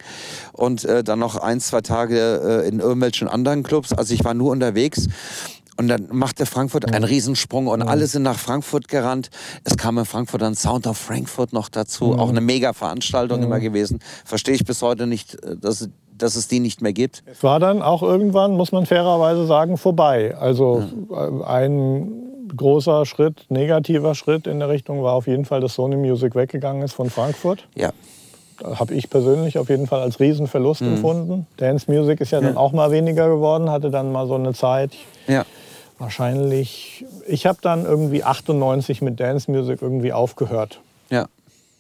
und 0.54 0.86
äh, 0.86 1.04
dann 1.04 1.20
noch 1.20 1.38
ein, 1.38 1.60
zwei 1.60 1.82
Tage 1.82 2.64
äh, 2.64 2.68
in 2.68 2.80
irgendwelchen 2.80 3.28
anderen 3.28 3.64
Clubs. 3.64 3.94
Also 3.94 4.14
ich 4.14 4.24
war 4.24 4.34
nur 4.34 4.52
unterwegs. 4.52 5.08
Und 5.80 5.88
dann 5.88 6.10
machte 6.12 6.46
Frankfurt 6.46 6.94
einen 6.94 7.06
Riesensprung 7.06 7.68
und 7.68 7.82
alle 7.82 8.06
sind 8.06 8.24
nach 8.24 8.38
Frankfurt 8.38 8.90
gerannt. 8.90 9.30
Es 9.64 9.78
kam 9.78 9.98
in 9.98 10.04
Frankfurt 10.04 10.42
dann 10.42 10.54
Sound 10.54 10.86
of 10.88 10.98
Frankfurt 10.98 11.54
noch 11.54 11.70
dazu. 11.70 12.18
Auch 12.18 12.28
eine 12.28 12.42
mega 12.42 12.74
Veranstaltung 12.74 13.42
immer 13.42 13.62
gewesen. 13.62 14.00
Verstehe 14.26 14.56
ich 14.56 14.66
bis 14.66 14.82
heute 14.82 15.08
nicht, 15.08 15.36
äh, 15.36 15.56
dass, 15.56 15.88
dass 16.18 16.36
es 16.36 16.50
die 16.50 16.60
nicht 16.60 16.82
mehr 16.82 16.92
gibt. 16.92 17.24
Es 17.26 17.44
war 17.44 17.62
dann 17.62 17.82
auch 17.82 18.04
irgendwann, 18.04 18.58
muss 18.58 18.74
man 18.74 18.88
fairerweise 18.88 19.48
sagen, 19.48 19.78
vorbei. 19.78 20.36
Also 20.38 20.84
äh, 21.12 21.46
ein 21.46 22.12
großer 22.58 23.06
Schritt, 23.06 23.46
negativer 23.48 24.16
Schritt 24.16 24.48
in 24.48 24.60
der 24.60 24.68
Richtung 24.68 25.02
war 25.02 25.14
auf 25.14 25.28
jeden 25.28 25.46
Fall, 25.46 25.62
dass 25.62 25.76
Sony 25.76 25.96
Music 25.96 26.36
weggegangen 26.36 26.82
ist 26.82 26.92
von 26.92 27.10
Frankfurt. 27.10 27.70
Ja. 27.76 27.92
Habe 28.62 28.96
ich 28.96 29.10
persönlich 29.10 29.58
auf 29.58 29.70
jeden 29.70 29.88
Fall 29.88 30.02
als 30.02 30.20
Riesenverlust 30.20 30.82
empfunden. 30.82 31.48
Dance 31.56 31.90
Music 31.90 32.20
ist 32.20 32.32
ja, 32.32 32.42
dann 32.42 32.58
auch 32.58 32.74
mal 32.74 32.92
weniger 32.92 33.30
geworden, 33.30 33.72
hatte 33.72 33.90
dann 33.90 34.12
mal 34.12 34.28
so 34.28 34.36
eine 34.36 34.54
Zeit. 34.54 34.92
Ja. 35.26 35.46
Wahrscheinlich, 36.00 37.06
ich 37.28 37.46
habe 37.46 37.60
dann 37.62 37.86
irgendwie 37.86 38.24
98 38.24 39.02
mit 39.02 39.20
Dance 39.20 39.52
Music 39.52 39.82
irgendwie 39.82 40.14
aufgehört. 40.14 40.82
Ja. 41.10 41.26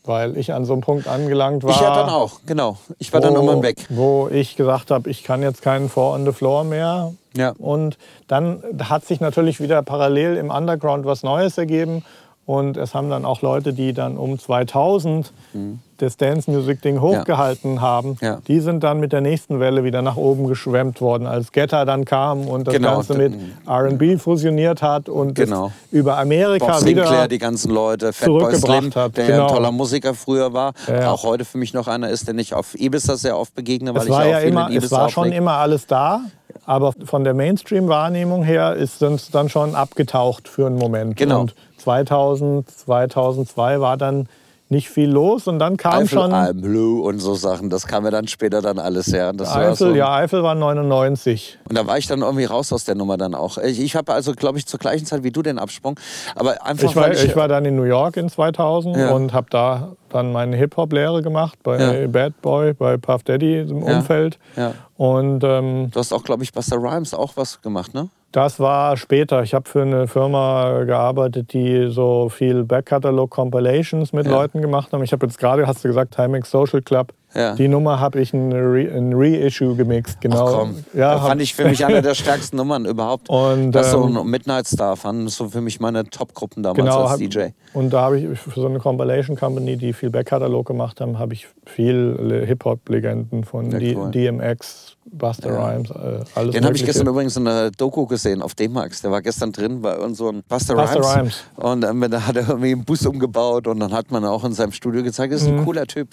weil 0.06 0.38
ich 0.38 0.54
an 0.54 0.66
so 0.66 0.74
einem 0.74 0.82
Punkt 0.82 1.08
angelangt 1.08 1.64
war. 1.64 1.72
Ich 1.72 1.82
ja 1.82 1.94
dann 1.94 2.10
auch, 2.10 2.40
genau. 2.46 2.78
Ich 2.98 3.14
war 3.14 3.22
dann 3.22 3.36
irgendwann 3.36 3.62
weg. 3.62 3.86
Wo 3.90 4.28
ich 4.28 4.56
gesagt 4.56 4.90
habe, 4.92 5.10
ich 5.10 5.24
kann 5.24 5.44
jetzt 5.44 5.62
keinen 5.62 5.88
Four 5.88 6.14
on 6.16 6.26
the 6.26 6.32
Floor 6.32 6.64
mehr. 6.64 7.14
Ja. 7.36 7.54
Und 7.60 7.98
dann 8.28 8.64
hat 8.84 9.06
sich 9.06 9.20
natürlich 9.20 9.62
wieder 9.62 9.84
parallel 9.84 10.38
im 10.38 10.50
Underground 10.50 11.06
was 11.06 11.22
Neues 11.22 11.58
ergeben. 11.58 12.04
Und 12.46 12.76
es 12.78 12.96
haben 12.96 13.12
dann 13.12 13.24
auch 13.24 13.44
Leute, 13.44 13.74
die 13.74 13.94
dann 13.94 14.18
um 14.18 14.40
2000 14.40 15.32
mhm. 15.54 15.80
Das 16.02 16.18
Dance 16.18 16.50
Music 16.50 16.82
Ding 16.82 17.02
hochgehalten 17.02 17.76
ja. 17.76 17.82
haben, 17.82 18.18
ja. 18.22 18.40
die 18.48 18.60
sind 18.60 18.84
dann 18.84 19.00
mit 19.00 19.12
der 19.12 19.22
nächsten 19.22 19.60
Welle 19.60 19.84
wieder 19.84 20.02
nach 20.02 20.16
oben 20.16 20.48
geschwemmt 20.48 21.02
worden, 21.02 21.28
als 21.28 21.52
Getter 21.52 21.86
dann 21.86 22.06
kam 22.06 22.48
und 22.48 22.68
das 22.68 22.74
genau. 22.74 22.96
Ganze 22.96 23.14
mit 23.16 23.34
R&B 23.68 24.18
fusioniert 24.18 24.82
hat 24.82 25.10
und 25.10 25.36
genau. 25.36 25.72
über 25.92 26.18
Amerika 26.18 26.66
Bob 26.66 26.86
wieder 26.86 27.06
Sinclair, 27.06 27.28
die 27.28 27.38
ganzen 27.38 27.72
Leute, 27.72 28.14
Fatboy 28.14 28.56
Slim, 28.56 28.96
hat. 28.96 29.18
der 29.18 29.28
genau. 29.28 29.48
ein 29.48 29.54
toller 29.54 29.72
Musiker 29.72 30.14
früher 30.14 30.54
war, 30.54 30.74
ja. 30.88 31.12
auch 31.12 31.24
heute 31.24 31.46
für 31.46 31.58
mich 31.58 31.74
noch 31.74 31.88
einer 31.88 32.10
ist, 32.10 32.28
den 32.28 32.40
ich 32.40 32.54
auf 32.54 32.80
Ibiza 32.80 33.18
sehr 33.18 33.38
oft 33.38 33.54
begegne, 33.54 33.94
weil 33.94 34.02
es 34.02 34.06
ich 34.08 34.12
war 34.12 34.22
auch 34.22 34.30
ja 34.30 34.40
immer, 34.40 34.70
Ibiza 34.70 34.86
Es 34.86 34.92
war 34.92 35.10
schon 35.10 35.32
immer 35.32 35.54
alles 35.54 35.86
da, 35.88 36.22
aber 36.66 36.94
von 37.04 37.24
der 37.24 37.34
Mainstream-Wahrnehmung 37.34 38.44
her 38.44 38.76
ist 38.76 39.02
es 39.02 39.32
dann 39.32 39.50
schon 39.50 39.76
abgetaucht 39.76 40.48
für 40.48 40.68
einen 40.68 40.78
Moment. 40.78 41.18
Genau. 41.18 41.42
Und 41.42 41.56
2000, 41.78 42.70
2002 42.70 43.82
war 43.82 43.98
dann 43.98 44.28
nicht 44.72 44.90
viel 44.90 45.10
los 45.10 45.48
und 45.48 45.58
dann 45.60 45.78
kam 45.78 45.94
Eifel, 45.94 46.08
schon 46.20 46.32
I'm 46.32 46.54
Blue 46.62 47.02
und 47.02 47.20
so 47.20 47.34
Sachen, 47.34 47.70
das 47.72 47.88
kam 47.88 48.06
ja 48.06 48.12
dann 48.12 48.28
später 48.28 48.62
dann 48.62 48.78
alles 48.78 49.12
her. 49.12 49.34
Das 49.34 49.50
war 49.50 49.58
Eifel, 49.62 49.76
so, 49.76 49.96
ja, 49.96 50.14
Eifel 50.16 50.44
war 50.44 50.54
99. 50.56 51.58
Und 51.68 51.78
da 51.78 51.88
war 51.88 51.98
ich 51.98 52.06
dann 52.08 52.22
irgendwie 52.22 52.46
raus 52.46 52.72
aus 52.72 52.84
der 52.86 52.94
Nummer 52.96 53.18
dann 53.18 53.34
auch. 53.34 53.58
Ich, 53.58 53.80
ich 53.82 53.96
habe 53.96 54.14
also, 54.14 54.34
glaube 54.34 54.60
ich, 54.60 54.66
zur 54.68 54.80
gleichen 54.80 55.06
Zeit 55.06 55.24
wie 55.24 55.32
du 55.32 55.42
den 55.42 55.58
Absprung. 55.60 56.00
Aber 56.36 56.64
einfach, 56.66 56.90
Ich 56.90 56.96
war, 56.96 57.04
weil 57.06 57.14
ich 57.16 57.36
war 57.36 57.48
dann 57.48 57.66
in 57.66 57.76
New 57.76 57.84
York 57.84 58.16
in 58.18 58.30
2000 58.30 58.96
Ja. 58.96 59.12
und 59.12 59.34
habe 59.34 59.48
da 59.50 59.94
dann 60.10 60.32
meine 60.32 60.56
Hip-Hop-Lehre 60.56 61.22
gemacht 61.22 61.58
bei 61.64 62.02
Ja. 62.02 62.08
Bad 62.08 62.40
Boy, 62.42 62.74
bei 62.74 62.98
Puff 62.98 63.24
Daddy 63.24 63.60
im 63.62 63.86
Ja. 63.86 63.98
Umfeld. 63.98 64.38
Ja. 64.56 64.74
Und 64.98 65.44
ähm, 65.44 65.90
Du 65.92 66.00
hast 66.00 66.14
auch, 66.14 66.24
glaube 66.24 66.44
ich, 66.44 66.54
Buster 66.54 66.78
Rhymes 66.78 67.14
auch 67.14 67.34
was 67.36 67.62
gemacht, 67.62 67.94
ne? 67.94 68.10
Das 68.32 68.60
war 68.60 68.96
später. 68.98 69.42
Ich 69.44 69.54
habe 69.54 69.68
für 69.70 69.82
eine 69.82 70.08
Firma 70.08 70.84
gearbeitet, 70.84 71.54
die 71.54 71.88
so 71.90 72.30
viel 72.30 72.64
Backkatalog-Compilations 72.64 74.14
mit 74.14 74.26
Ja. 74.26 74.32
Leuten 74.34 74.62
gemacht 74.62 74.92
haben. 74.94 75.04
Ich 75.04 75.12
habe 75.12 75.26
jetzt 75.26 75.40
gerade, 75.40 75.66
hast 75.68 75.84
du 75.84 75.88
gesagt, 75.88 76.16
Timex 76.16 76.50
Social 76.52 76.82
Club. 76.82 77.14
Ja. 77.36 77.54
Die 77.54 77.68
Nummer 77.68 78.00
habe 78.00 78.20
ich 78.22 78.34
ein, 78.34 78.52
Re 78.52 78.90
ein 78.92 79.12
Reissue 79.14 79.76
gemixt. 79.76 80.20
Genau. 80.20 80.48
Ach 80.48 80.54
komm, 80.60 80.84
Ja, 80.96 81.22
hab- 81.22 81.28
fand 81.28 81.42
ich 81.42 81.54
für 81.54 81.66
mich 81.66 81.86
eine 81.86 82.02
der 82.02 82.16
stärksten 82.16 82.58
Nummern 82.58 82.86
überhaupt. 82.86 83.30
Und, 83.30 83.72
das 83.72 83.92
so 83.92 84.04
ähm, 84.08 84.18
ein 84.18 84.28
Midnight 84.28 84.66
Star 84.68 84.96
fanden 84.96 85.28
so 85.28 85.48
für 85.48 85.62
mich 85.62 85.80
meine 85.80 86.06
Top-Gruppen 86.06 86.64
damals 86.64 86.80
Genau, 86.80 87.02
als 87.04 87.12
hab, 87.12 87.18
DJ. 87.20 87.50
und 87.74 87.92
da 87.94 88.02
habe 88.02 88.20
ich 88.20 88.40
für 88.40 88.60
so 88.60 88.66
eine 88.68 88.80
Compilation 88.80 89.36
Company, 89.38 89.78
die 89.78 89.94
viel 89.94 90.10
Backkatalog 90.10 90.66
gemacht 90.66 91.02
haben, 91.02 91.20
habe 91.20 91.34
ich 91.36 91.48
viel 91.68 92.44
Hip-Hop-Legenden 92.48 93.44
von 93.44 93.70
Ja, 93.80 93.96
cool. 93.96 94.10
DMX, 94.10 94.89
Buster 95.12 95.52
Ja. 95.52 95.68
Rhymes, 95.70 95.90
äh, 95.92 96.24
alles 96.36 96.54
Den 96.56 96.66
habe 96.66 96.76
ich 96.76 96.86
gestern 96.86 97.08
übrigens 97.08 97.36
in 97.38 97.48
einer 97.48 97.72
Doku 97.72 98.06
gesehen 98.06 98.42
auf 98.42 98.56
D-Max. 98.56 99.02
Der 99.02 99.12
war 99.12 99.22
gestern 99.22 99.52
drin 99.52 99.82
bei 99.82 99.98
uns 99.98 100.18
so 100.18 100.30
ein 100.30 100.44
Buster, 100.48 100.76
Buster 100.76 100.98
Rhymes. 101.00 101.16
Rhymes. 101.16 101.44
Und 101.56 101.84
ähm, 101.84 102.06
da 102.12 102.26
hat 102.28 102.36
er 102.36 102.48
irgendwie 102.50 102.72
einen 102.72 102.86
Bus 102.86 103.06
umgebaut 103.06 103.68
und 103.68 103.80
dann 103.80 103.92
hat 103.94 104.12
man 104.12 104.24
auch 104.26 104.44
in 104.44 104.54
seinem 104.54 104.72
Studio 104.72 105.04
gezeigt, 105.04 105.34
das 105.34 105.42
ist 105.42 105.50
Mhm. 105.50 105.60
ein 105.60 105.66
cooler 105.66 105.86
Typ. 105.88 106.10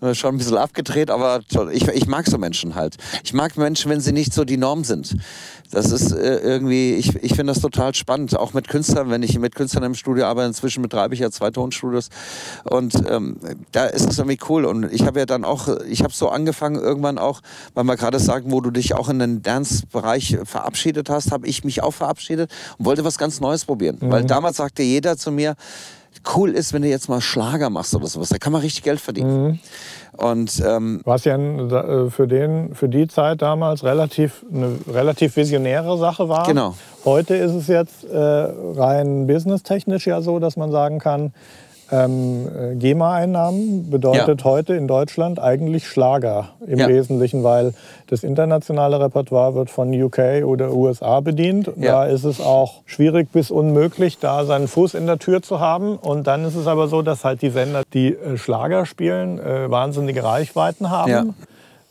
Äh, 0.00 0.14
Schon 0.14 0.34
ein 0.34 0.38
bisschen 0.38 0.56
abgedreht, 0.56 1.10
aber. 1.10 1.40
Ich, 1.72 1.86
ich 1.88 2.06
mag 2.06 2.26
so 2.26 2.38
Menschen 2.38 2.74
halt. 2.74 2.96
Ich 3.24 3.32
mag 3.32 3.56
Menschen, 3.56 3.90
wenn 3.90 4.00
sie 4.00 4.12
nicht 4.12 4.32
so 4.32 4.44
die 4.44 4.56
Norm 4.56 4.84
sind. 4.84 5.16
Das 5.72 5.92
ist 5.92 6.10
äh, 6.12 6.38
irgendwie, 6.38 6.94
ich, 6.94 7.14
ich 7.22 7.34
finde 7.34 7.52
das 7.52 7.62
total 7.62 7.94
spannend. 7.94 8.36
Auch 8.36 8.54
mit 8.54 8.68
Künstlern, 8.68 9.10
wenn 9.10 9.22
ich 9.22 9.38
mit 9.38 9.54
Künstlern 9.54 9.84
im 9.84 9.94
Studio 9.94 10.24
arbeite, 10.26 10.48
inzwischen 10.48 10.82
betreibe 10.82 11.14
ich 11.14 11.20
ja 11.20 11.30
zwei 11.30 11.50
Tonstudios. 11.50 12.08
Und 12.64 12.94
ähm, 13.08 13.36
da 13.72 13.84
ist 13.86 14.08
es 14.10 14.18
irgendwie 14.18 14.38
cool. 14.48 14.64
Und 14.64 14.92
ich 14.92 15.06
habe 15.06 15.20
ja 15.20 15.26
dann 15.26 15.44
auch, 15.44 15.68
ich 15.88 16.02
habe 16.02 16.12
so 16.12 16.28
angefangen 16.28 16.76
irgendwann 16.80 17.18
auch, 17.18 17.40
weil 17.74 17.84
wir 17.84 17.96
gerade 17.96 18.18
sagen, 18.24 18.52
wo 18.52 18.60
du 18.60 18.70
dich 18.70 18.94
auch 18.94 19.08
in 19.08 19.18
den 19.18 19.42
Dance-Bereich 19.42 20.38
verabschiedet 20.44 21.10
hast, 21.10 21.32
habe 21.32 21.46
ich 21.46 21.64
mich 21.64 21.82
auch 21.82 21.92
verabschiedet 21.92 22.50
und 22.78 22.86
wollte 22.86 23.04
was 23.04 23.18
ganz 23.18 23.40
Neues 23.40 23.64
probieren. 23.64 23.98
Weil 24.00 24.24
damals 24.24 24.58
sagte 24.58 24.82
jeder 24.82 25.16
zu 25.16 25.30
mir, 25.30 25.56
cool 26.36 26.50
ist, 26.50 26.72
wenn 26.72 26.82
du 26.82 26.88
jetzt 26.88 27.08
mal 27.08 27.20
Schlager 27.20 27.70
machst 27.70 27.94
oder 27.94 28.06
sowas. 28.06 28.28
Da 28.28 28.38
kann 28.38 28.52
man 28.52 28.62
richtig 28.62 28.82
Geld 28.82 29.00
verdienen. 29.00 29.60
Und 30.16 30.62
ähm, 30.66 31.00
Was 31.04 31.24
ja 31.24 31.36
äh, 31.36 32.10
für, 32.10 32.26
den, 32.26 32.74
für 32.74 32.88
die 32.88 33.08
Zeit 33.08 33.42
damals 33.42 33.84
relativ, 33.84 34.44
eine 34.52 34.76
relativ 34.92 35.36
visionäre 35.36 35.96
Sache 35.98 36.28
war. 36.28 36.46
Genau. 36.46 36.74
Heute 37.04 37.36
ist 37.36 37.52
es 37.52 37.68
jetzt 37.68 38.04
äh, 38.04 38.18
rein 38.18 39.26
businesstechnisch 39.26 40.06
ja 40.06 40.20
so, 40.20 40.38
dass 40.38 40.56
man 40.56 40.70
sagen 40.70 40.98
kann, 40.98 41.32
ähm, 41.92 42.48
äh, 42.48 42.74
GEMA-Einnahmen 42.76 43.90
bedeutet 43.90 44.44
heute 44.44 44.74
in 44.74 44.86
Deutschland 44.86 45.40
eigentlich 45.40 45.88
Schlager 45.88 46.50
im 46.66 46.78
Ja. 46.78 46.88
Wesentlichen, 46.88 47.42
weil 47.42 47.74
das 48.08 48.22
internationale 48.22 49.00
Repertoire 49.00 49.54
wird 49.54 49.70
von 49.70 49.92
UK 49.92 50.44
oder 50.44 50.72
USA 50.72 51.20
bedient. 51.20 51.70
Ja. 51.76 51.92
Da 51.92 52.04
ist 52.06 52.24
es 52.24 52.40
auch 52.40 52.82
schwierig 52.86 53.32
bis 53.32 53.50
unmöglich, 53.50 54.18
da 54.18 54.44
seinen 54.44 54.68
Fuß 54.68 54.94
in 54.94 55.06
der 55.06 55.18
Tür 55.18 55.42
zu 55.42 55.60
haben. 55.60 55.96
Und 55.96 56.26
dann 56.26 56.44
ist 56.44 56.54
es 56.54 56.66
aber 56.66 56.88
so, 56.88 57.02
dass 57.02 57.24
halt 57.24 57.42
die 57.42 57.50
Sender, 57.50 57.82
die 57.92 58.14
äh, 58.14 58.36
Schlager 58.36 58.86
spielen, 58.86 59.38
äh, 59.38 59.70
wahnsinnige 59.70 60.22
Reichweiten 60.24 60.90
haben. 60.90 61.34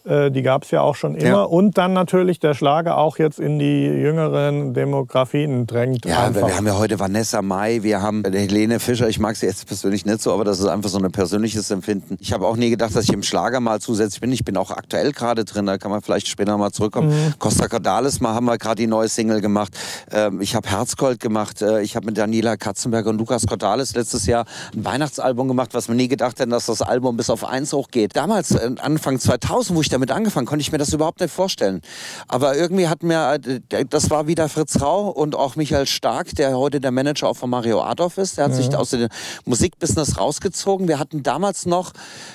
Äh, 0.05 0.31
Die 0.31 0.41
gab 0.41 0.63
es 0.63 0.71
ja 0.71 0.81
auch 0.81 0.95
schon 0.95 1.15
immer. 1.15 1.27
Ja. 1.27 1.43
Und 1.43 1.77
dann 1.77 1.93
natürlich 1.93 2.39
der 2.39 2.53
Schlager 2.53 2.97
auch 2.97 3.17
jetzt 3.17 3.39
in 3.39 3.59
die 3.59 3.85
jüngeren 3.85 4.73
Demografien 4.73 5.67
drängt. 5.67 6.05
Ja, 6.05 6.27
einfach. 6.27 6.47
wir, 6.47 6.55
haben 6.55 6.67
ja 6.67 6.77
heute 6.77 6.99
Vanessa 6.99 7.41
Mai, 7.41 7.83
wir 7.83 8.01
haben 8.01 8.23
Helene 8.23 8.79
Fischer. 8.79 9.09
Ich 9.09 9.19
mag 9.19 9.35
sie 9.35 9.45
jetzt 9.45 9.67
persönlich 9.67 10.05
nicht 10.05 10.21
so, 10.21 10.33
aber 10.33 10.43
das 10.43 10.59
ist 10.59 10.67
einfach 10.67 10.89
so 10.89 10.99
ein 10.99 11.11
persönliches 11.11 11.69
Empfinden. 11.71 12.17
Ich 12.19 12.33
habe 12.33 12.47
auch 12.47 12.55
nie 12.55 12.69
gedacht, 12.69 12.95
dass 12.95 13.03
ich 13.03 13.13
im 13.13 13.23
Schlager 13.23 13.59
mal 13.59 13.79
zusätzlich 13.79 14.21
bin. 14.21 14.31
Ich 14.31 14.45
bin 14.45 14.57
auch 14.57 14.71
aktuell 14.71 15.11
gerade 15.11 15.45
drin, 15.45 15.65
da 15.65 15.77
kann 15.77 15.91
man 15.91 16.01
vielleicht 16.01 16.27
später 16.27 16.57
mal 16.57 16.71
zurückkommen. 16.71 17.09
Mhm. 17.09 17.33
Costa 17.39 17.67
Cordalis 17.67 18.21
mal 18.21 18.33
haben 18.33 18.45
wir 18.45 18.57
gerade 18.57 18.75
die 18.75 18.87
neue 18.87 19.09
Single 19.09 19.41
gemacht. 19.41 19.73
Ähm, 20.11 20.41
ich 20.41 20.55
habe 20.55 20.69
Herzgold 20.69 21.19
gemacht. 21.19 21.61
Äh, 21.61 21.81
ich 21.81 21.95
habe 21.95 22.05
mit 22.05 22.17
Daniela 22.17 22.57
Katzenberger 22.57 23.09
und 23.09 23.17
Lukas 23.17 23.45
Cordalis 23.45 23.95
letztes 23.95 24.25
Jahr 24.25 24.45
ein 24.75 24.85
Weihnachtsalbum 24.85 25.47
gemacht, 25.47 25.73
was 25.73 25.87
wir 25.87 25.95
nie 25.95 26.07
gedacht 26.07 26.39
hätten, 26.39 26.51
dass 26.51 26.67
das 26.67 26.81
Album 26.81 27.17
bis 27.17 27.29
auf 27.29 27.43
eins 27.43 27.73
hochgeht. 27.73 28.15
Damals, 28.15 28.51
äh, 28.51 28.71
Anfang 28.79 29.19
2000, 29.19 29.75
wo 29.75 29.81
ich 29.81 29.88
damit 29.89 30.11
angefangen, 30.11 30.45
konnte 30.45 30.61
ich 30.61 30.71
mir 30.71 30.77
das 30.77 30.93
überhaupt 30.93 31.19
nicht 31.19 31.33
vorstellen. 31.33 31.81
Aber 32.27 32.55
irgendwie 32.55 32.87
hat 32.87 33.03
mir, 33.03 33.39
äh, 33.71 33.85
das 33.85 34.09
war 34.09 34.27
wieder 34.27 34.49
Fritz 34.49 34.81
Rau 34.81 35.09
und 35.09 35.35
auch 35.35 35.55
Michael 35.55 35.85
Stark, 35.85 36.35
der 36.35 36.57
heute 36.57 36.79
der 36.79 36.91
Manager 36.91 37.27
auch 37.27 37.37
von 37.37 37.49
Mario 37.49 37.81
Adolf 37.81 38.17
ist. 38.17 38.37
Der 38.37 38.45
hat 38.45 38.53
sich 38.53 38.73
aus 38.75 38.91
dem 38.91 39.09
Musikbusiness 39.45 40.17
rausgezogen. 40.17 40.87
Wir 40.87 40.99
hatten 40.99 41.23
damals 41.23 41.65
noch, 41.65 41.93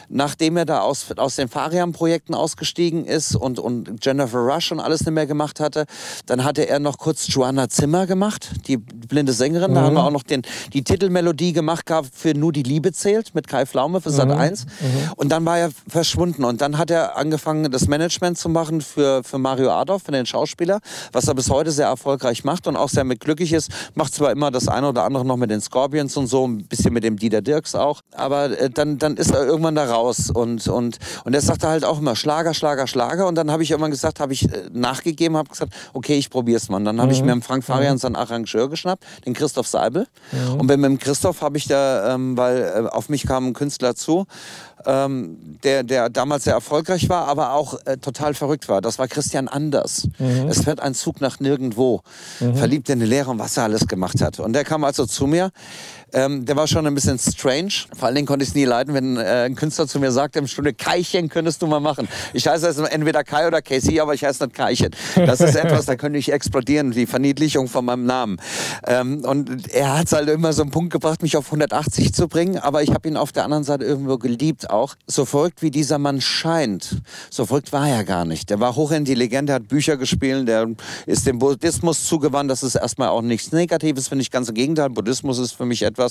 nachdem 0.08 0.56
er 0.56 0.64
da 0.64 0.80
aus, 0.80 1.06
aus 1.16 1.36
den 1.36 1.48
Fariam-Projekten 1.48 2.34
ausgestiegen 2.34 3.04
ist 3.04 3.34
und, 3.34 3.58
und 3.58 4.04
Jennifer 4.04 4.38
Rush 4.38 4.72
und 4.72 4.80
alles 4.80 5.00
nicht 5.00 5.14
mehr 5.14 5.26
gemacht 5.26 5.60
hatte, 5.60 5.86
dann 6.26 6.44
hatte 6.44 6.68
er 6.68 6.78
noch 6.78 6.98
kurz 6.98 7.26
Joanna 7.28 7.68
Zimmer 7.68 8.06
gemacht, 8.06 8.50
die 8.66 8.76
blinde 8.76 9.32
Sängerin. 9.32 9.74
Da 9.74 9.82
haben 9.82 9.94
wir 9.94 10.04
auch 10.04 10.10
noch 10.10 10.22
den, 10.22 10.42
die 10.72 10.82
Titelmelodie 10.82 11.52
gemacht 11.52 11.86
gehabt 11.86 12.10
für 12.12 12.34
Nur 12.34 12.52
die 12.52 12.62
Liebe 12.62 12.92
zählt 12.92 13.34
mit 13.34 13.48
Kai 13.48 13.66
Pflaume 13.66 14.00
für 14.00 14.10
Sat 14.10 14.30
1. 14.30 14.66
Und 15.16 15.30
dann 15.30 15.44
war 15.44 15.58
er 15.58 15.70
verschwunden. 15.88 16.44
Und 16.44 16.60
dann 16.60 16.78
hat 16.78 16.90
er 16.90 17.16
angefangen, 17.16 17.43
das 17.44 17.88
Management 17.88 18.38
zu 18.38 18.48
machen 18.48 18.80
für, 18.80 19.22
für 19.22 19.38
Mario 19.38 19.70
Adolf, 19.70 20.04
für 20.04 20.12
den 20.12 20.26
Schauspieler, 20.26 20.80
was 21.12 21.28
er 21.28 21.34
bis 21.34 21.50
heute 21.50 21.70
sehr 21.70 21.86
erfolgreich 21.86 22.44
macht 22.44 22.66
und 22.66 22.76
auch 22.76 22.88
sehr 22.88 23.04
mit 23.04 23.20
glücklich 23.20 23.52
ist. 23.52 23.70
Macht 23.94 24.14
zwar 24.14 24.32
immer 24.32 24.50
das 24.50 24.68
eine 24.68 24.88
oder 24.88 25.04
andere 25.04 25.24
noch 25.24 25.36
mit 25.36 25.50
den 25.50 25.60
Scorpions 25.60 26.16
und 26.16 26.26
so, 26.26 26.46
ein 26.46 26.66
bisschen 26.66 26.92
mit 26.92 27.04
dem 27.04 27.16
Dieter 27.16 27.42
Dirks 27.42 27.74
auch, 27.74 28.00
aber 28.14 28.58
äh, 28.58 28.70
dann, 28.70 28.98
dann 28.98 29.16
ist 29.16 29.30
er 29.30 29.44
irgendwann 29.44 29.74
da 29.74 29.84
raus. 29.84 30.30
Und, 30.30 30.66
und, 30.68 30.98
und 31.24 31.34
er 31.34 31.40
sagte 31.40 31.68
halt 31.68 31.84
auch 31.84 31.98
immer 31.98 32.16
Schlager, 32.16 32.54
Schlager, 32.54 32.86
Schlager. 32.86 33.26
Und 33.26 33.34
dann 33.34 33.50
habe 33.50 33.62
ich 33.62 33.70
irgendwann 33.70 33.90
gesagt, 33.90 34.20
habe 34.20 34.32
ich 34.32 34.50
äh, 34.52 34.68
nachgegeben, 34.72 35.36
habe 35.36 35.48
gesagt, 35.48 35.72
okay, 35.92 36.16
ich 36.16 36.30
probiere 36.30 36.56
es 36.56 36.68
mal. 36.68 36.78
Und 36.78 36.84
dann 36.84 37.00
habe 37.00 37.12
ich 37.12 37.22
mir 37.22 37.32
im 37.32 37.42
Frank 37.42 37.64
Farian 37.64 37.98
seinen 37.98 38.16
Arrangeur 38.16 38.68
geschnappt, 38.68 39.04
den 39.26 39.34
Christoph 39.34 39.66
Seibel. 39.66 40.06
Und 40.58 40.66
mit 40.66 40.82
dem 40.82 40.98
Christoph 40.98 41.42
habe 41.42 41.58
ich 41.58 41.66
da, 41.66 42.14
ähm, 42.14 42.36
weil 42.36 42.62
äh, 42.62 42.88
auf 42.88 43.08
mich 43.08 43.26
kam 43.26 43.48
ein 43.48 43.52
Künstler 43.52 43.94
zu, 43.94 44.26
ähm, 44.86 45.58
der, 45.62 45.82
der 45.82 46.08
damals 46.10 46.44
sehr 46.44 46.54
erfolgreich 46.54 47.08
war, 47.08 47.26
aber 47.26 47.52
auch 47.52 47.78
äh, 47.84 47.96
total 47.96 48.34
verrückt 48.34 48.68
war. 48.68 48.80
Das 48.80 48.98
war 48.98 49.08
Christian 49.08 49.48
Anders. 49.48 50.08
Es 50.48 50.64
fährt 50.64 50.80
ein 50.80 50.94
Zug 50.94 51.20
nach 51.20 51.40
nirgendwo. 51.40 52.02
Verliebt 52.54 52.88
in 52.88 53.00
die 53.00 53.06
Lehre 53.06 53.30
und 53.30 53.38
was 53.38 53.56
er 53.56 53.64
alles 53.64 53.86
gemacht 53.86 54.20
hat. 54.20 54.40
Und 54.40 54.52
der 54.52 54.64
kam 54.64 54.84
also 54.84 55.06
zu 55.06 55.26
mir. 55.26 55.50
Ähm, 56.14 56.46
der 56.46 56.56
war 56.56 56.66
schon 56.66 56.86
ein 56.86 56.94
bisschen 56.94 57.18
strange. 57.18 57.72
Vor 57.94 58.06
allen 58.06 58.14
Dingen 58.14 58.26
konnte 58.26 58.44
ich 58.44 58.50
es 58.50 58.54
nie 58.54 58.64
leiden, 58.64 58.94
wenn 58.94 59.16
äh, 59.16 59.44
ein 59.46 59.56
Künstler 59.56 59.86
zu 59.86 59.98
mir 59.98 60.12
sagte 60.12 60.38
im 60.38 60.46
Stunde, 60.46 60.72
Keichen 60.72 61.28
könntest 61.28 61.60
du 61.60 61.66
mal 61.66 61.80
machen. 61.80 62.08
Ich 62.32 62.46
heiße 62.46 62.66
also 62.66 62.84
entweder 62.84 63.24
Kai 63.24 63.46
oder 63.46 63.60
Casey, 63.60 63.98
aber 64.00 64.14
ich 64.14 64.24
heiße 64.24 64.44
nicht 64.44 64.54
Keichen. 64.54 64.94
Das 65.16 65.40
ist 65.40 65.56
etwas, 65.56 65.86
da 65.86 65.96
könnte 65.96 66.18
ich 66.18 66.32
explodieren, 66.32 66.92
die 66.92 67.06
Verniedlichung 67.06 67.68
von 67.68 67.84
meinem 67.84 68.06
Namen. 68.06 68.38
Ähm, 68.86 69.24
und 69.24 69.72
er 69.74 69.98
hat 69.98 70.06
es 70.06 70.12
halt 70.12 70.28
immer 70.28 70.52
so 70.52 70.62
einen 70.62 70.70
Punkt 70.70 70.92
gebracht, 70.92 71.22
mich 71.22 71.36
auf 71.36 71.46
180 71.46 72.14
zu 72.14 72.28
bringen, 72.28 72.58
aber 72.58 72.82
ich 72.82 72.90
habe 72.90 73.08
ihn 73.08 73.16
auf 73.16 73.32
der 73.32 73.44
anderen 73.44 73.64
Seite 73.64 73.84
irgendwo 73.84 74.18
geliebt, 74.18 74.70
auch, 74.70 74.94
so 75.06 75.24
verrückt 75.24 75.62
wie 75.62 75.70
dieser 75.70 75.98
Mann 75.98 76.20
scheint, 76.20 77.00
so 77.30 77.46
verrückt 77.46 77.72
war 77.72 77.88
er 77.88 78.04
gar 78.04 78.24
nicht. 78.24 78.50
Der 78.50 78.60
war 78.60 78.76
hochintelligent, 78.76 79.48
der 79.48 79.56
hat 79.56 79.68
Bücher 79.68 79.96
gespielt, 79.96 80.46
der 80.48 80.68
ist 81.06 81.26
dem 81.26 81.38
Buddhismus 81.38 82.04
zugewandt. 82.04 82.50
Das 82.50 82.62
ist 82.62 82.74
erstmal 82.74 83.08
auch 83.08 83.22
nichts 83.22 83.52
Negatives, 83.52 84.08
finde 84.08 84.22
ich 84.22 84.30
ganz 84.30 84.48
im 84.48 84.54
Gegenteil. 84.54 84.90
Buddhismus 84.90 85.38
ist 85.38 85.52
für 85.52 85.66
mich 85.66 85.82
etwas, 85.82 86.03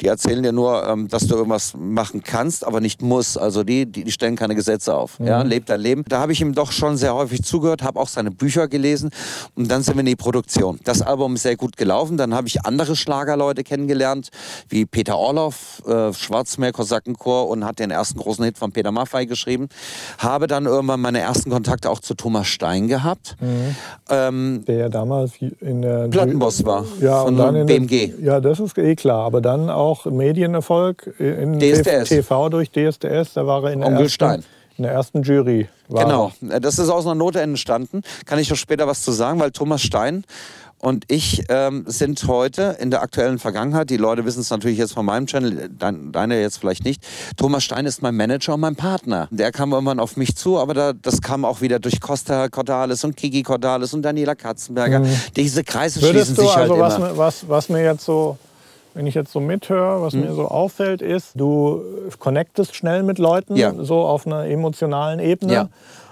die 0.00 0.06
erzählen 0.06 0.42
dir 0.42 0.52
nur, 0.52 0.86
ähm, 0.86 1.08
dass 1.08 1.26
du 1.26 1.34
irgendwas 1.34 1.74
machen 1.76 2.22
kannst, 2.22 2.66
aber 2.66 2.80
nicht 2.80 3.02
musst. 3.02 3.38
Also 3.38 3.64
die, 3.64 3.86
die, 3.86 4.10
stellen 4.10 4.36
keine 4.36 4.54
Gesetze 4.54 4.94
auf. 4.94 5.18
Mhm. 5.18 5.26
Ja, 5.26 5.42
lebt 5.42 5.68
dein 5.68 5.80
Leben. 5.80 6.04
Da 6.08 6.20
habe 6.20 6.32
ich 6.32 6.40
ihm 6.40 6.54
doch 6.54 6.72
schon 6.72 6.96
sehr 6.96 7.14
häufig 7.14 7.42
zugehört, 7.42 7.82
habe 7.82 7.98
auch 7.98 8.08
seine 8.08 8.30
Bücher 8.30 8.68
gelesen 8.68 9.10
und 9.54 9.70
dann 9.70 9.82
sind 9.82 9.96
wir 9.96 10.00
in 10.00 10.06
die 10.06 10.16
Produktion. 10.16 10.78
Das 10.84 11.02
Album 11.02 11.34
ist 11.34 11.42
sehr 11.42 11.56
gut 11.56 11.76
gelaufen. 11.76 12.16
Dann 12.16 12.34
habe 12.34 12.48
ich 12.48 12.64
andere 12.64 12.96
Schlagerleute 12.96 13.64
kennengelernt, 13.64 14.30
wie 14.68 14.86
Peter 14.86 15.16
Orloff, 15.18 15.82
äh, 15.86 16.12
Schwarzmeer 16.12 16.72
Kosakenchor 16.72 17.48
und 17.48 17.64
hat 17.64 17.78
den 17.78 17.90
ersten 17.90 18.18
großen 18.18 18.44
Hit 18.44 18.58
von 18.58 18.72
Peter 18.72 18.92
Maffay 18.92 19.26
geschrieben. 19.26 19.68
Habe 20.18 20.46
dann 20.46 20.66
irgendwann 20.66 21.00
meine 21.00 21.20
ersten 21.20 21.50
Kontakte 21.50 21.90
auch 21.90 22.00
zu 22.00 22.14
Thomas 22.14 22.46
Stein 22.46 22.88
gehabt. 22.88 23.36
Mhm. 23.40 23.76
Ähm, 24.10 24.64
der 24.66 24.76
ja 24.76 24.88
damals 24.88 25.32
in 25.60 25.82
der 25.82 26.08
Plattenboss 26.08 26.64
war 26.64 26.84
ja, 27.00 27.22
von 27.24 27.36
dann 27.36 27.66
BMG. 27.66 27.88
Der, 27.88 28.20
ja, 28.20 28.40
das 28.40 28.60
ist 28.60 28.76
eh 28.78 28.94
klar. 28.94 29.24
Aber 29.32 29.40
dann 29.40 29.70
auch 29.70 30.04
Medienerfolg 30.04 31.14
in 31.18 31.58
DSDS. 31.58 32.10
TV 32.10 32.50
durch 32.50 32.70
DSDS. 32.70 33.32
Da 33.32 33.46
war 33.46 33.64
er 33.64 33.72
in 33.72 33.80
der, 33.80 33.88
Onkel 33.88 34.02
ersten, 34.02 34.14
Stein. 34.14 34.44
in 34.76 34.84
der 34.84 34.92
ersten 34.92 35.22
Jury. 35.22 35.68
Genau, 35.88 36.32
das 36.42 36.78
ist 36.78 36.90
aus 36.90 37.06
einer 37.06 37.14
Note 37.14 37.40
entstanden. 37.40 38.02
Kann 38.26 38.38
ich 38.38 38.50
noch 38.50 38.58
später 38.58 38.86
was 38.86 39.00
zu 39.00 39.10
sagen, 39.10 39.40
weil 39.40 39.50
Thomas 39.50 39.80
Stein 39.80 40.24
und 40.82 41.04
ich 41.08 41.44
ähm, 41.48 41.84
sind 41.86 42.26
heute 42.26 42.76
in 42.78 42.90
der 42.90 43.02
aktuellen 43.02 43.38
Vergangenheit, 43.38 43.88
die 43.88 43.96
Leute 43.96 44.24
wissen 44.24 44.40
es 44.40 44.50
natürlich 44.50 44.78
jetzt 44.78 44.92
von 44.92 45.06
meinem 45.06 45.26
Channel, 45.26 45.70
dein, 45.78 46.12
deine 46.12 46.40
jetzt 46.40 46.58
vielleicht 46.58 46.84
nicht, 46.84 47.06
Thomas 47.36 47.64
Stein 47.64 47.86
ist 47.86 48.02
mein 48.02 48.16
Manager 48.16 48.54
und 48.54 48.60
mein 48.60 48.74
Partner. 48.74 49.28
Der 49.30 49.52
kam 49.52 49.72
irgendwann 49.72 50.00
auf 50.00 50.16
mich 50.16 50.36
zu, 50.36 50.58
aber 50.58 50.74
da, 50.74 50.92
das 50.92 51.22
kam 51.22 51.44
auch 51.44 51.60
wieder 51.60 51.78
durch 51.78 52.00
Costa 52.00 52.48
Cordalis 52.48 53.04
und 53.04 53.16
Kiki 53.16 53.44
Cordalis 53.44 53.94
und 53.94 54.02
Daniela 54.02 54.34
Katzenberger. 54.34 54.98
Mhm. 54.98 55.14
Diese 55.36 55.62
Kreise 55.62 56.02
Würdest 56.02 56.34
schließen 56.34 56.44
sich 56.44 56.56
also 56.56 56.74
halt 56.74 56.82
was, 56.82 56.96
immer. 56.96 57.16
Was, 57.16 57.48
was 57.48 57.68
mir 57.68 57.84
jetzt 57.84 58.04
so 58.04 58.36
wenn 58.94 59.06
ich 59.06 59.14
jetzt 59.14 59.32
so 59.32 59.40
mithöre, 59.40 60.02
was 60.02 60.14
mhm. 60.14 60.22
mir 60.22 60.34
so 60.34 60.48
auffällt, 60.48 61.02
ist, 61.02 61.32
du 61.34 61.82
connectest 62.18 62.74
schnell 62.74 63.02
mit 63.02 63.18
Leuten, 63.18 63.56
ja. 63.56 63.72
so 63.78 64.00
auf 64.00 64.26
einer 64.26 64.46
emotionalen 64.46 65.20
Ebene. 65.20 65.52
Ja. 65.52 65.68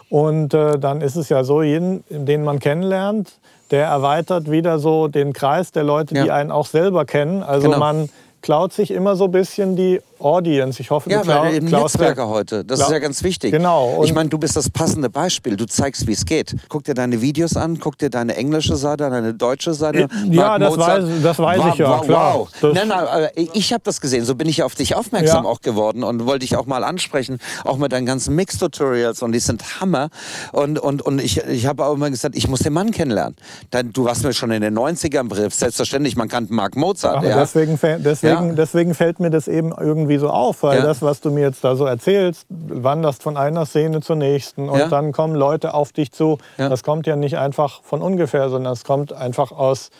Und 0.08 0.54
äh, 0.54 0.78
dann 0.78 1.00
ist 1.00 1.16
es 1.16 1.28
ja 1.28 1.44
so, 1.44 1.62
jeden, 1.62 2.02
den 2.08 2.42
man 2.42 2.58
kennenlernt, 2.58 3.32
der 3.70 3.86
erweitert 3.86 4.50
wieder 4.50 4.78
so 4.78 5.06
den 5.06 5.32
Kreis 5.32 5.70
der 5.70 5.84
Leute, 5.84 6.14
die 6.14 6.26
Ja. 6.26 6.34
einen 6.34 6.50
auch 6.50 6.66
selber 6.66 7.04
kennen. 7.04 7.42
Also 7.42 7.68
Genau. 7.68 7.78
man 7.78 8.08
klaut 8.42 8.72
sich 8.72 8.90
immer 8.90 9.14
so 9.14 9.26
ein 9.26 9.32
bisschen 9.32 9.76
die 9.76 10.00
Audience. 10.20 10.80
Ich 10.80 10.90
hoffe, 10.90 11.10
Ja, 11.10 11.22
du 11.22 11.28
weil 11.28 11.54
eben 11.54 11.66
klaust 11.68 11.94
Netzwerke 11.96 12.28
heute. 12.28 12.64
Das 12.64 12.78
Klau- 12.78 12.86
ist 12.86 12.92
ja 12.92 12.98
ganz 12.98 13.22
wichtig. 13.22 13.52
Genau, 13.52 13.88
und- 13.96 14.04
Ich 14.06 14.14
meine, 14.14 14.28
du 14.28 14.38
bist 14.38 14.56
das 14.56 14.68
passende 14.70 15.10
Beispiel. 15.10 15.56
Du 15.56 15.66
zeigst, 15.66 16.06
wie 16.06 16.12
es 16.12 16.24
geht. 16.24 16.54
Guck 16.68 16.84
dir 16.84 16.94
deine 16.94 17.20
Videos 17.22 17.56
an, 17.56 17.78
guck 17.80 17.98
dir 17.98 18.10
deine 18.10 18.36
englische 18.36 18.76
Seite 18.76 19.06
an, 19.06 19.12
deine 19.12 19.34
deutsche 19.34 19.74
Seite. 19.74 20.08
Ja, 20.30 20.42
Mark 20.58 20.60
das 20.60 20.76
Mozart. 20.76 21.02
weiß- 21.04 21.22
das 21.22 21.38
weiß 21.38 21.58
wow, 21.58 21.68
ich 21.72 21.78
ja, 21.78 21.88
wow, 21.90 22.00
klar. 22.06 22.34
Wow. 22.38 22.48
Das- 22.60 22.74
Nein, 22.74 22.88
nein, 22.88 23.28
ich 23.54 23.72
habe 23.72 23.82
das 23.84 24.00
gesehen. 24.00 24.24
So 24.24 24.34
bin 24.34 24.48
ich 24.48 24.62
auf 24.62 24.74
dich 24.74 24.94
aufmerksam 24.94 25.44
Ja. 25.44 25.50
auch 25.50 25.60
geworden 25.60 26.02
und 26.04 26.26
wollte 26.26 26.40
dich 26.40 26.56
auch 26.56 26.66
mal 26.66 26.84
ansprechen. 26.84 27.38
Auch 27.64 27.76
mit 27.78 27.92
deinen 27.92 28.06
ganzen 28.06 28.34
Mix-Tutorials 28.34 29.22
und 29.22 29.32
die 29.32 29.38
sind 29.40 29.80
Hammer. 29.80 30.08
Und, 30.52 30.78
und, 30.78 31.02
und 31.02 31.20
ich, 31.20 31.38
ich 31.46 31.66
habe 31.66 31.84
auch 31.86 31.94
immer 31.94 32.10
gesagt, 32.10 32.36
ich 32.36 32.48
muss 32.48 32.60
den 32.60 32.72
Mann 32.72 32.90
kennenlernen. 32.90 33.36
Dann, 33.70 33.92
du 33.92 34.04
warst 34.04 34.24
mir 34.24 34.32
schon 34.32 34.50
in 34.50 34.62
den 34.62 34.74
90ern 34.78 35.28
Brief. 35.28 35.54
Selbstverständlich, 35.54 36.16
man 36.16 36.28
kannte 36.28 36.52
Mark 36.52 36.76
Mozart. 36.76 37.16
Ach, 37.18 37.22
ja. 37.24 37.38
deswegen, 37.38 37.78
deswegen, 38.02 38.48
Ja. 38.48 38.52
deswegen 38.54 38.94
fällt 38.94 39.20
mir 39.20 39.30
das 39.30 39.48
eben 39.48 39.72
irgendwie 39.78 40.09
so 40.18 40.30
auf, 40.30 40.62
weil 40.62 40.78
Ja. 40.78 40.84
das, 40.84 41.02
was 41.02 41.20
du 41.20 41.30
mir 41.30 41.40
jetzt 41.40 41.62
da 41.64 41.76
so 41.76 41.84
erzählst, 41.84 42.46
wanderst 42.48 43.22
von 43.22 43.36
einer 43.36 43.66
Szene 43.66 44.00
zur 44.00 44.16
nächsten 44.16 44.68
und 44.68 44.78
Ja. 44.78 44.88
dann 44.88 45.12
kommen 45.12 45.34
Leute 45.34 45.74
auf 45.74 45.92
dich 45.92 46.12
zu. 46.12 46.38
Ja. 46.58 46.68
Das 46.68 46.82
kommt 46.82 47.06
ja 47.06 47.16
nicht 47.16 47.38
einfach 47.38 47.82
von 47.82 48.02
ungefähr, 48.02 48.48
sondern 48.50 48.72
es 48.72 48.84
kommt 48.84 49.12
einfach 49.12 49.52
aus 49.52 49.90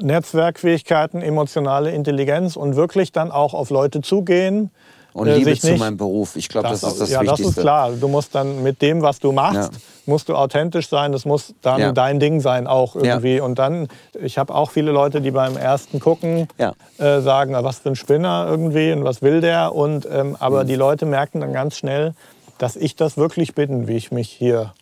Netzwerkfähigkeiten, 0.00 1.22
emotionale 1.22 1.90
Intelligenz 1.90 2.56
und 2.56 2.76
wirklich 2.76 3.12
dann 3.12 3.30
auch 3.30 3.54
auf 3.54 3.70
Leute 3.70 4.00
zugehen. 4.02 4.70
Und 5.12 5.28
äh, 5.28 5.36
Liebe 5.36 5.58
zu 5.58 5.74
meinem 5.76 5.96
Beruf. 5.96 6.36
Ich 6.36 6.48
glaube, 6.48 6.68
das, 6.68 6.82
ist 6.82 7.00
das 7.00 7.10
ja, 7.10 7.20
Wichtigste. 7.20 7.42
das 7.46 7.56
ist 7.56 7.60
klar. 7.62 7.90
Du 7.92 8.08
musst 8.08 8.34
dann 8.34 8.62
mit 8.62 8.80
dem, 8.82 9.02
was 9.02 9.18
du 9.18 9.32
machst, 9.32 9.72
Ja. 9.72 9.78
musst 10.06 10.28
du 10.28 10.34
authentisch 10.36 10.88
sein. 10.88 11.12
Das 11.12 11.24
muss 11.24 11.54
dann 11.62 11.80
Ja. 11.80 11.92
dein 11.92 12.20
Ding 12.20 12.40
sein 12.40 12.66
auch 12.66 12.94
Ja. 12.94 13.02
irgendwie. 13.02 13.40
Und 13.40 13.58
dann, 13.58 13.88
ich 14.22 14.38
habe 14.38 14.54
auch 14.54 14.70
viele 14.70 14.92
Leute, 14.92 15.20
die 15.20 15.30
beim 15.30 15.56
ersten 15.56 15.98
gucken, 16.00 16.46
Ja. 16.58 16.72
äh, 16.98 17.20
sagen, 17.20 17.54
was 17.58 17.78
für 17.80 17.90
ein 17.90 17.96
Spinner 17.96 18.46
irgendwie 18.48 18.92
und 18.92 19.04
was 19.04 19.22
will 19.22 19.40
der. 19.40 19.74
Und, 19.74 20.06
ähm, 20.10 20.36
aber 20.38 20.64
Mhm. 20.64 20.68
die 20.68 20.76
Leute 20.76 21.06
merken 21.06 21.40
dann 21.40 21.52
ganz 21.52 21.76
schnell, 21.76 22.14
dass 22.58 22.76
ich 22.76 22.94
das 22.94 23.16
wirklich 23.16 23.54
bin, 23.54 23.88
wie 23.88 23.96
ich 23.96 24.12
mich 24.12 24.28
hier 24.30 24.72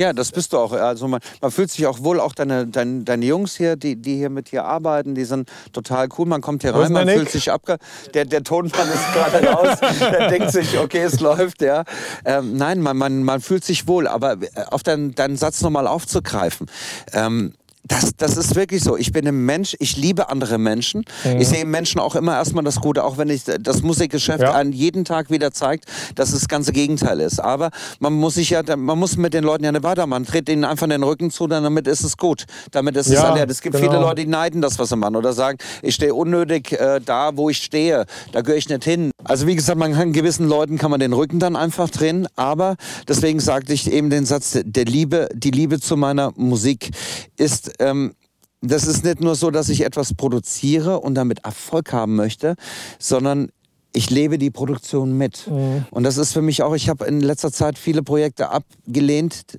Ja, 0.00 0.14
das 0.14 0.32
bist 0.32 0.54
du 0.54 0.56
auch. 0.56 0.72
Also 0.72 1.08
man, 1.08 1.20
man 1.42 1.50
fühlt 1.50 1.70
sich 1.70 1.86
auch 1.86 2.02
wohl, 2.02 2.20
auch 2.20 2.32
deine, 2.34 2.66
deine, 2.66 3.02
deine 3.04 3.26
Jungs 3.26 3.58
hier, 3.58 3.76
die, 3.76 3.96
die 3.96 4.16
hier 4.16 4.30
mit 4.30 4.50
dir 4.50 4.64
arbeiten, 4.64 5.14
die 5.14 5.26
sind 5.26 5.46
total 5.74 6.08
cool. 6.16 6.24
Man 6.24 6.40
kommt 6.40 6.62
hier 6.62 6.74
rein, 6.74 6.90
man 6.90 7.04
Nick? 7.04 7.16
fühlt 7.18 7.28
sich 7.28 7.52
abge... 7.52 7.76
Der, 8.14 8.24
der 8.24 8.42
Tonmann 8.42 8.88
ist 8.88 9.12
gerade 9.12 9.46
raus, 9.52 9.76
der 10.00 10.28
denkt 10.30 10.52
sich, 10.52 10.78
okay, 10.78 11.02
es 11.02 11.20
läuft, 11.20 11.60
ja. 11.60 11.84
Ähm, 12.24 12.56
nein, 12.56 12.80
man, 12.80 12.96
man, 12.96 13.24
man 13.24 13.42
fühlt 13.42 13.62
sich 13.62 13.86
wohl, 13.86 14.08
aber 14.08 14.38
äh, 14.40 14.48
auf 14.70 14.82
deinen, 14.82 15.14
deinen 15.14 15.36
Satz 15.36 15.60
nochmal 15.60 15.86
aufzugreifen. 15.86 16.70
Ähm, 17.12 17.52
das, 17.84 18.10
das 18.16 18.36
ist 18.36 18.54
wirklich 18.54 18.82
so. 18.82 18.96
Ich 18.96 19.10
bin 19.12 19.26
ein 19.26 19.44
Mensch, 19.46 19.74
ich 19.78 19.96
liebe 19.96 20.28
andere 20.28 20.58
Menschen. 20.58 21.04
Ich 21.38 21.48
sehe 21.48 21.64
Menschen 21.64 22.00
auch 22.00 22.14
immer 22.14 22.34
erstmal 22.34 22.62
das 22.62 22.76
Gute, 22.76 23.02
auch 23.04 23.18
wenn 23.18 23.28
ich 23.30 23.42
das 23.44 23.82
Musikgeschäft 23.82 24.42
Ja. 24.42 24.52
an 24.52 24.72
jeden 24.72 25.04
Tag 25.04 25.30
wieder 25.30 25.50
zeigt, 25.52 25.86
dass 26.14 26.28
es 26.32 26.40
das 26.40 26.48
ganze 26.48 26.72
Gegenteil 26.72 27.20
ist. 27.20 27.40
Aber 27.40 27.70
man 27.98 28.12
muss 28.12 28.34
sich 28.34 28.50
ja, 28.50 28.62
man 28.76 28.98
muss 28.98 29.16
mit 29.16 29.34
den 29.34 29.44
Leuten 29.44 29.64
ja 29.64 29.72
nicht 29.72 29.82
weitermachen. 29.82 30.10
Man 30.10 30.26
tritt 30.26 30.48
ihnen 30.48 30.64
einfach 30.64 30.84
in 30.84 30.90
den 30.90 31.02
Rücken 31.02 31.30
zu, 31.30 31.46
dann 31.46 31.64
damit 31.64 31.86
ist 31.88 32.04
es 32.04 32.16
gut. 32.16 32.44
Damit 32.70 32.96
ist 32.96 33.06
es 33.06 33.14
Ja, 33.14 33.28
erledigt. 33.28 33.50
Es 33.50 33.60
gibt 33.62 33.76
genau. 33.76 33.88
viele 33.90 34.00
Leute, 34.02 34.22
die 34.22 34.26
neiden 34.26 34.60
das, 34.60 34.78
was 34.78 34.90
sie 34.90 34.96
machen. 34.96 35.16
Oder 35.16 35.32
sagen, 35.32 35.58
ich 35.82 35.94
stehe 35.94 36.14
unnötig 36.14 36.72
äh, 36.72 37.00
da, 37.04 37.36
wo 37.36 37.48
ich 37.50 37.58
stehe. 37.58 38.04
Da 38.32 38.42
gehöre 38.42 38.58
ich 38.58 38.68
nicht 38.68 38.84
hin. 38.84 39.10
Also 39.24 39.46
wie 39.46 39.56
gesagt, 39.56 39.78
man 39.78 39.94
kann 39.94 40.12
gewissen 40.12 40.46
Leuten 40.48 40.78
kann 40.78 40.90
man 40.90 41.00
den 41.00 41.12
Rücken 41.12 41.38
dann 41.38 41.56
einfach 41.56 41.88
drehen. 41.90 42.28
Aber 42.36 42.76
deswegen 43.08 43.40
sagte 43.40 43.72
ich 43.72 43.90
eben 43.90 44.10
den 44.10 44.26
Satz, 44.26 44.58
der 44.62 44.84
Liebe, 44.84 45.28
die 45.34 45.50
Liebe 45.50 45.80
zu 45.80 45.96
meiner 45.96 46.32
Musik 46.36 46.90
ist, 47.36 47.69
ähm, 47.78 48.14
das 48.62 48.86
ist 48.86 49.04
nicht 49.04 49.20
nur 49.20 49.34
so, 49.34 49.50
dass 49.50 49.68
ich 49.68 49.84
etwas 49.84 50.14
produziere 50.14 51.00
und 51.00 51.14
damit 51.14 51.44
Erfolg 51.44 51.92
haben 51.92 52.14
möchte, 52.16 52.56
sondern 52.98 53.50
ich 53.92 54.10
lebe 54.10 54.38
die 54.38 54.50
Produktion 54.50 55.16
mit. 55.16 55.48
Und 55.90 56.04
das 56.04 56.16
ist 56.16 56.32
für 56.32 56.42
mich 56.42 56.62
auch, 56.62 56.74
ich 56.74 56.88
habe 56.88 57.04
in 57.06 57.20
letzter 57.20 57.50
Zeit 57.50 57.78
viele 57.78 58.02
Projekte 58.02 58.50
abgelehnt, 58.50 59.58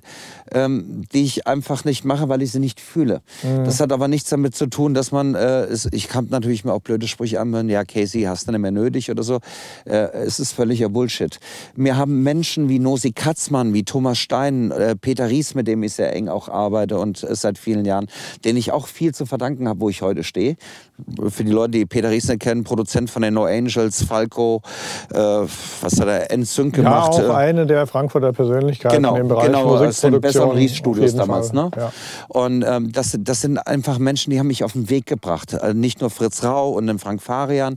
ähm, 0.52 1.04
die 1.12 1.22
ich 1.22 1.46
einfach 1.46 1.84
nicht 1.84 2.04
mache, 2.04 2.28
weil 2.28 2.42
ich 2.42 2.52
sie 2.52 2.58
nicht 2.58 2.80
fühle. 2.80 3.20
Das 3.64 3.80
hat 3.80 3.92
aber 3.92 4.08
nichts 4.08 4.30
damit 4.30 4.54
zu 4.54 4.66
tun, 4.66 4.94
dass 4.94 5.12
man, 5.12 5.34
äh, 5.34 5.64
es, 5.64 5.88
ich 5.92 6.08
kann 6.08 6.28
natürlich 6.30 6.64
mir 6.64 6.72
auch 6.72 6.80
blöde 6.80 7.06
Sprüche 7.08 7.40
anhören, 7.40 7.68
ja 7.68 7.84
Casey, 7.84 8.22
hast 8.22 8.48
du 8.48 8.52
nicht 8.52 8.60
mehr 8.60 8.70
nötig 8.70 9.10
oder 9.10 9.22
so. 9.22 9.40
Äh, 9.84 10.08
es 10.12 10.40
ist 10.40 10.52
völliger 10.52 10.88
Bullshit. 10.88 11.38
Mir 11.76 11.96
haben 11.96 12.22
Menschen 12.22 12.68
wie 12.68 12.78
Nosi 12.78 13.12
Katzmann, 13.12 13.74
wie 13.74 13.84
Thomas 13.84 14.18
Stein, 14.18 14.70
äh, 14.70 14.96
Peter 14.96 15.28
Ries, 15.28 15.54
mit 15.54 15.66
dem 15.66 15.82
ich 15.82 15.92
sehr 15.94 16.14
eng 16.14 16.28
auch 16.28 16.48
arbeite 16.48 16.98
und 16.98 17.22
äh, 17.22 17.34
seit 17.34 17.58
vielen 17.58 17.84
Jahren, 17.84 18.06
denen 18.44 18.58
ich 18.58 18.72
auch 18.72 18.86
viel 18.86 19.14
zu 19.14 19.26
verdanken 19.26 19.68
habe, 19.68 19.80
wo 19.80 19.88
ich 19.90 20.02
heute 20.02 20.24
stehe. 20.24 20.56
Für 21.28 21.44
die 21.44 21.50
Leute, 21.50 21.72
die 21.72 21.86
Peter 21.86 22.10
Ries 22.10 22.28
nicht 22.28 22.40
kennen, 22.40 22.64
Produzent 22.64 23.10
von 23.10 23.22
den 23.22 23.34
No 23.34 23.44
Angels, 23.44 24.04
Falco, 24.22 24.62
äh, 25.12 25.16
was 25.16 26.00
hat 26.00 26.08
er, 26.08 26.30
ja 26.30 26.64
gemacht. 26.70 27.10
auch 27.10 27.18
äh, 27.20 27.30
eine 27.30 27.66
der 27.66 27.86
Frankfurter 27.86 28.32
Persönlichkeiten 28.32 28.96
Genau, 28.96 29.16
im 29.16 29.28
Bereich 29.28 29.46
genau, 29.46 29.64
aus 29.64 30.00
den 30.00 30.12
Musikproduktion. 30.12 30.20
besseren 30.20 30.48
auf 30.50 30.56
Ries-Studios 30.56 31.14
damals. 31.14 31.50
Fall. 31.50 31.64
Ne? 31.64 31.70
Ja. 31.76 31.92
Und 32.28 32.64
ähm, 32.66 32.92
das, 32.92 33.16
das 33.18 33.40
sind 33.40 33.58
einfach 33.58 33.98
Menschen, 33.98 34.30
die 34.30 34.38
haben 34.38 34.46
mich 34.46 34.64
auf 34.64 34.72
den 34.72 34.90
Weg 34.90 35.06
gebracht. 35.06 35.54
Äh, 35.54 35.74
nicht 35.74 36.00
nur 36.00 36.10
Fritz 36.10 36.44
Rau 36.44 36.70
und 36.70 36.86
den 36.86 36.98
Frank 36.98 37.22
Farian 37.22 37.76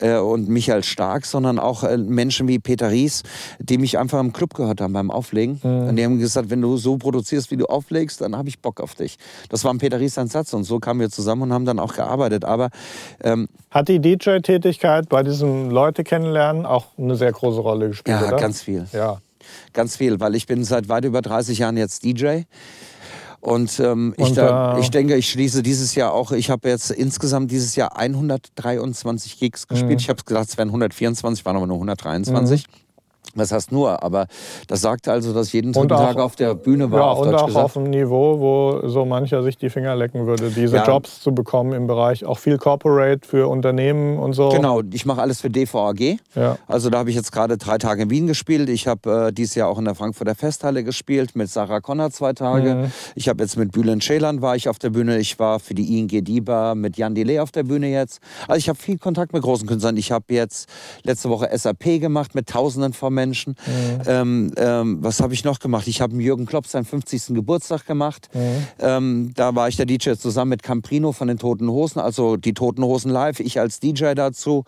äh, 0.00 0.16
und 0.18 0.48
Michael 0.48 0.84
Stark, 0.84 1.26
sondern 1.26 1.58
auch 1.58 1.82
äh, 1.82 1.96
Menschen 1.96 2.46
wie 2.48 2.58
Peter 2.58 2.90
Ries, 2.90 3.22
die 3.58 3.78
mich 3.78 3.98
einfach 3.98 4.20
im 4.20 4.32
Club 4.32 4.54
gehört 4.54 4.80
haben 4.80 4.92
beim 4.92 5.10
Auflegen. 5.10 5.60
Mhm. 5.62 5.88
Und 5.88 5.96
die 5.96 6.04
haben 6.04 6.18
gesagt, 6.18 6.50
wenn 6.50 6.62
du 6.62 6.76
so 6.76 6.96
produzierst, 6.96 7.50
wie 7.50 7.56
du 7.56 7.66
auflegst, 7.66 8.20
dann 8.20 8.36
habe 8.36 8.48
ich 8.48 8.60
Bock 8.60 8.80
auf 8.80 8.94
dich. 8.94 9.16
Das 9.48 9.64
war 9.64 9.72
ein 9.72 9.78
Peter 9.78 9.98
Ries 9.98 10.14
sein 10.14 10.28
Satz 10.28 10.52
und 10.52 10.64
so 10.64 10.78
kamen 10.78 11.00
wir 11.00 11.10
zusammen 11.10 11.42
und 11.42 11.52
haben 11.52 11.64
dann 11.64 11.78
auch 11.78 11.94
gearbeitet. 11.94 12.44
Aber 12.44 12.70
ähm, 13.22 13.48
Hat 13.70 13.88
die 13.88 13.98
DJ-Tätigkeit 14.00 15.08
bei 15.08 15.22
diesem 15.22 15.70
Leute 15.80 16.04
kennenlernen 16.04 16.66
auch 16.66 16.86
eine 16.98 17.16
sehr 17.16 17.32
große 17.32 17.60
Rolle 17.60 17.88
gespielt, 17.88 18.20
ja, 18.20 18.28
oder? 18.28 18.36
ganz 18.36 18.60
viel. 18.62 18.86
Ja. 18.92 19.20
Ganz 19.72 19.96
viel, 19.96 20.20
weil 20.20 20.34
ich 20.34 20.46
bin 20.46 20.62
seit 20.64 20.88
weit 20.90 21.06
über 21.06 21.22
30 21.22 21.58
Jahren 21.58 21.78
jetzt 21.78 22.04
DJ. 22.04 22.42
Und, 23.40 23.80
ähm, 23.80 24.12
ich, 24.18 24.24
Und, 24.26 24.36
da, 24.36 24.76
äh, 24.76 24.80
ich 24.80 24.90
denke, 24.90 25.16
ich 25.16 25.30
schließe 25.30 25.62
dieses 25.62 25.94
Jahr 25.94 26.12
auch, 26.12 26.32
ich 26.32 26.50
habe 26.50 26.68
jetzt 26.68 26.90
insgesamt 26.90 27.50
dieses 27.50 27.74
Jahr 27.74 27.96
123 27.96 29.38
Gigs 29.38 29.66
gespielt. 29.66 29.92
Mhm. 29.92 29.96
Ich 29.96 30.08
habe 30.10 30.22
gedacht, 30.22 30.48
es 30.50 30.58
wären 30.58 30.68
124, 30.68 31.46
waren 31.46 31.56
aber 31.56 31.66
nur 31.66 31.76
123. 31.76 32.66
Was 33.34 33.52
heißt 33.52 33.70
nur, 33.70 34.02
aber 34.02 34.26
das 34.66 34.80
sagt 34.80 35.06
also, 35.06 35.32
dass 35.32 35.52
jeden 35.52 35.72
dritten 35.72 35.88
Tag 35.88 36.16
auf 36.16 36.34
der 36.34 36.54
Bühne 36.56 36.90
war. 36.90 36.98
Ja, 36.98 37.06
auf 37.06 37.18
und 37.20 37.30
Deutsch 37.30 37.42
auch 37.42 37.46
gesagt. 37.46 37.64
auf 37.64 37.76
einem 37.76 37.90
Niveau, 37.90 38.40
wo 38.40 38.88
so 38.88 39.04
mancher 39.04 39.44
sich 39.44 39.56
die 39.56 39.70
Finger 39.70 39.94
lecken 39.94 40.26
würde, 40.26 40.50
diese 40.50 40.76
Ja. 40.76 40.84
Jobs 40.86 41.20
zu 41.20 41.32
bekommen 41.32 41.72
im 41.72 41.86
Bereich 41.86 42.24
auch 42.24 42.38
viel 42.38 42.58
Corporate 42.58 43.26
für 43.28 43.46
Unternehmen 43.48 44.18
und 44.18 44.32
so. 44.32 44.48
Genau, 44.48 44.82
ich 44.92 45.06
mache 45.06 45.20
alles 45.20 45.40
für 45.40 45.48
DVAG. 45.48 46.18
Ja. 46.34 46.58
Also 46.66 46.90
da 46.90 46.98
habe 46.98 47.10
ich 47.10 47.16
jetzt 47.16 47.30
gerade 47.30 47.56
drei 47.56 47.78
Tage 47.78 48.02
in 48.02 48.10
Wien 48.10 48.26
gespielt. 48.26 48.68
Ich 48.68 48.88
habe 48.88 49.28
äh, 49.28 49.32
dieses 49.32 49.54
Jahr 49.54 49.68
auch 49.68 49.78
in 49.78 49.84
der 49.84 49.94
Frankfurter 49.94 50.34
Festhalle 50.34 50.82
gespielt 50.82 51.36
mit 51.36 51.48
Sarah 51.48 51.80
Connor 51.80 52.10
zwei 52.10 52.32
Tage. 52.32 52.74
Mhm. 52.74 52.92
Ich 53.14 53.28
habe 53.28 53.44
jetzt 53.44 53.56
mit 53.56 53.70
Bülent 53.70 54.02
Ceylan 54.02 54.42
war 54.42 54.56
ich 54.56 54.68
auf 54.68 54.80
der 54.80 54.90
Bühne. 54.90 55.18
Ich 55.18 55.38
war 55.38 55.60
für 55.60 55.74
die 55.74 55.98
ING 55.98 56.08
DIBA 56.08 56.74
mit 56.74 56.96
Jan 56.96 57.14
Delay 57.14 57.38
auf 57.38 57.52
der 57.52 57.62
Bühne 57.62 57.88
jetzt. 57.88 58.18
Also 58.48 58.58
ich 58.58 58.68
habe 58.68 58.78
viel 58.78 58.98
Kontakt 58.98 59.32
mit 59.32 59.42
großen 59.42 59.68
Künstlern. 59.68 59.96
Ich 59.96 60.10
habe 60.10 60.24
jetzt 60.30 60.68
letzte 61.04 61.30
Woche 61.30 61.48
SAP 61.56 62.00
gemacht 62.00 62.34
mit 62.34 62.48
Tausenden 62.48 62.92
von 62.92 63.09
Menschen. 63.10 63.54
Mhm. 63.66 64.02
Ähm, 64.06 64.52
ähm, 64.56 64.98
was 65.00 65.20
habe 65.20 65.34
ich 65.34 65.44
noch 65.44 65.58
gemacht? 65.58 65.86
Ich 65.88 66.00
habe 66.00 66.16
Jürgen 66.16 66.46
Klopp 66.46 66.66
seinen 66.66 66.84
50. 66.84 67.34
Geburtstag 67.34 67.86
gemacht. 67.86 68.28
Mhm. 68.32 68.66
Ähm, 68.78 69.32
da 69.34 69.54
war 69.54 69.68
ich 69.68 69.76
der 69.76 69.86
DJ 69.86 70.12
zusammen 70.12 70.50
mit 70.50 70.62
Camprino 70.62 71.12
von 71.12 71.28
den 71.28 71.38
Toten 71.38 71.68
Hosen, 71.68 72.00
also 72.00 72.36
die 72.36 72.54
Toten 72.54 72.82
Hosen 72.82 73.10
live. 73.10 73.40
Ich 73.40 73.60
als 73.60 73.80
DJ 73.80 74.14
dazu. 74.14 74.64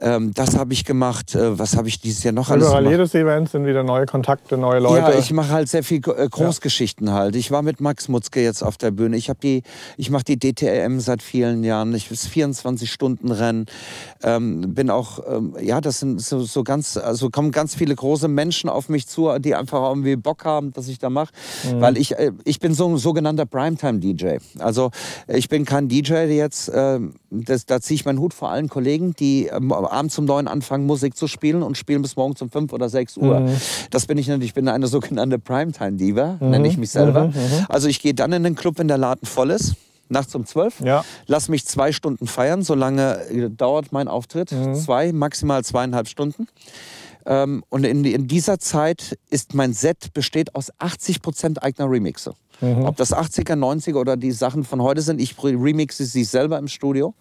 Ähm, 0.00 0.32
das 0.34 0.56
habe 0.56 0.72
ich 0.72 0.84
gemacht. 0.84 1.34
Äh, 1.34 1.58
was 1.58 1.76
habe 1.76 1.88
ich 1.88 2.00
dieses 2.00 2.24
Jahr 2.24 2.32
noch 2.32 2.50
alles 2.50 2.66
Überall 2.66 2.82
gemacht? 2.82 2.98
jedes 2.98 3.14
Event 3.14 3.48
sind 3.50 3.66
wieder 3.66 3.82
neue 3.82 4.06
Kontakte, 4.06 4.56
neue 4.56 4.80
Leute. 4.80 5.12
Ja, 5.12 5.18
ich 5.18 5.32
mache 5.32 5.50
halt 5.50 5.68
sehr 5.68 5.82
viel 5.82 6.00
äh, 6.16 6.28
Großgeschichten 6.28 7.12
halt. 7.12 7.36
Ich 7.36 7.50
war 7.50 7.62
mit 7.62 7.80
Max 7.80 8.08
Mutzke 8.08 8.42
jetzt 8.42 8.62
auf 8.62 8.76
der 8.76 8.90
Bühne. 8.90 9.16
Ich 9.16 9.30
die, 9.42 9.62
ich 9.96 10.10
mache 10.10 10.24
die 10.24 10.38
DTM 10.38 10.98
seit 10.98 11.22
vielen 11.22 11.64
Jahren. 11.64 11.94
Ich 11.94 12.08
bis 12.08 12.26
24 12.26 12.90
Stunden 12.90 13.30
Rennen. 13.30 13.66
Ähm, 14.22 14.74
bin 14.74 14.90
auch, 14.90 15.20
ähm, 15.28 15.56
ja, 15.60 15.80
das 15.80 16.00
sind 16.00 16.20
so, 16.20 16.40
so 16.40 16.64
ganz, 16.64 16.96
also 16.96 17.30
kommen 17.30 17.50
ganz 17.50 17.73
viele 17.74 17.94
große 17.94 18.28
Menschen 18.28 18.70
auf 18.70 18.88
mich 18.88 19.06
zu, 19.06 19.38
die 19.38 19.54
einfach 19.54 19.82
irgendwie 19.88 20.16
Bock 20.16 20.44
haben, 20.44 20.72
dass 20.72 20.88
ich 20.88 20.98
da 20.98 21.10
mache, 21.10 21.32
weil 21.74 21.96
ich, 21.96 22.18
äh, 22.18 22.32
ich 22.44 22.60
bin 22.60 22.74
so 22.74 22.88
ein 22.88 22.96
sogenannter 22.96 23.46
Primetime 23.46 23.98
DJ. 23.98 24.36
Also 24.58 24.90
ich 25.28 25.48
bin 25.48 25.64
kein 25.64 25.88
DJ 25.88 26.14
der 26.14 26.34
jetzt. 26.34 26.70
ähm, 26.74 27.14
das, 27.30 27.66
da 27.66 27.80
ziehe 27.80 27.96
ich 27.96 28.04
meinen 28.04 28.20
Hut 28.20 28.32
vor 28.32 28.50
allen 28.50 28.68
Kollegen, 28.68 29.14
die 29.14 29.46
ähm, 29.46 29.72
abends 29.72 30.16
um 30.18 30.24
neun 30.24 30.46
anfangen 30.46 30.86
Musik 30.86 31.16
zu 31.16 31.26
spielen 31.26 31.62
und 31.62 31.76
spielen 31.76 32.02
bis 32.02 32.16
morgens 32.16 32.40
um 32.42 32.50
fünf 32.50 32.72
oder 32.72 32.88
sechs 32.88 33.16
Uhr. 33.16 33.48
Das 33.90 34.06
bin 34.06 34.16
ich 34.18 34.28
nicht. 34.28 34.42
Ich 34.42 34.54
bin 34.54 34.68
eine 34.68 34.86
sogenannte 34.86 35.38
Primetime-Diva, 35.38 36.38
nenne 36.40 36.68
ich 36.68 36.76
mich 36.76 36.90
selber. 36.90 37.32
Also 37.68 37.88
ich 37.88 38.00
gehe 38.00 38.14
dann 38.14 38.32
in 38.32 38.44
den 38.44 38.54
Club, 38.54 38.78
wenn 38.78 38.88
der 38.88 38.98
Laden 38.98 39.26
voll 39.26 39.50
ist. 39.50 39.74
Nachts 40.08 40.34
um 40.34 40.44
zwölf. 40.46 40.80
Ja. 40.80 41.02
Lass 41.26 41.48
mich 41.48 41.64
zwei 41.64 41.90
Stunden 41.90 42.26
feiern, 42.26 42.62
solange 42.62 43.26
äh, 43.30 43.48
dauert 43.50 43.90
mein 43.90 44.06
Auftritt. 44.06 44.50
Zwei, 44.74 45.12
maximal 45.12 45.64
zweieinhalb 45.64 46.08
Stunden. 46.08 46.46
Ähm, 47.26 47.64
und 47.68 47.84
in, 47.84 48.04
in 48.04 48.28
dieser 48.28 48.58
Zeit 48.58 49.18
ist 49.30 49.54
mein 49.54 49.72
Set 49.72 50.12
besteht 50.12 50.54
aus 50.54 50.70
80 50.78 51.22
Prozent 51.22 51.62
eigener 51.62 51.90
Remixe. 51.90 52.34
Ob 52.86 52.96
das 52.96 53.12
80er, 53.12 53.54
90er 53.54 53.96
oder 53.96 54.16
die 54.16 54.30
Sachen 54.30 54.64
von 54.64 54.80
heute 54.80 55.02
sind, 55.02 55.20
ich 55.20 55.34
remixe 55.42 56.04
sie 56.04 56.24
selber 56.24 56.56
im 56.58 56.68
Studio 56.68 57.12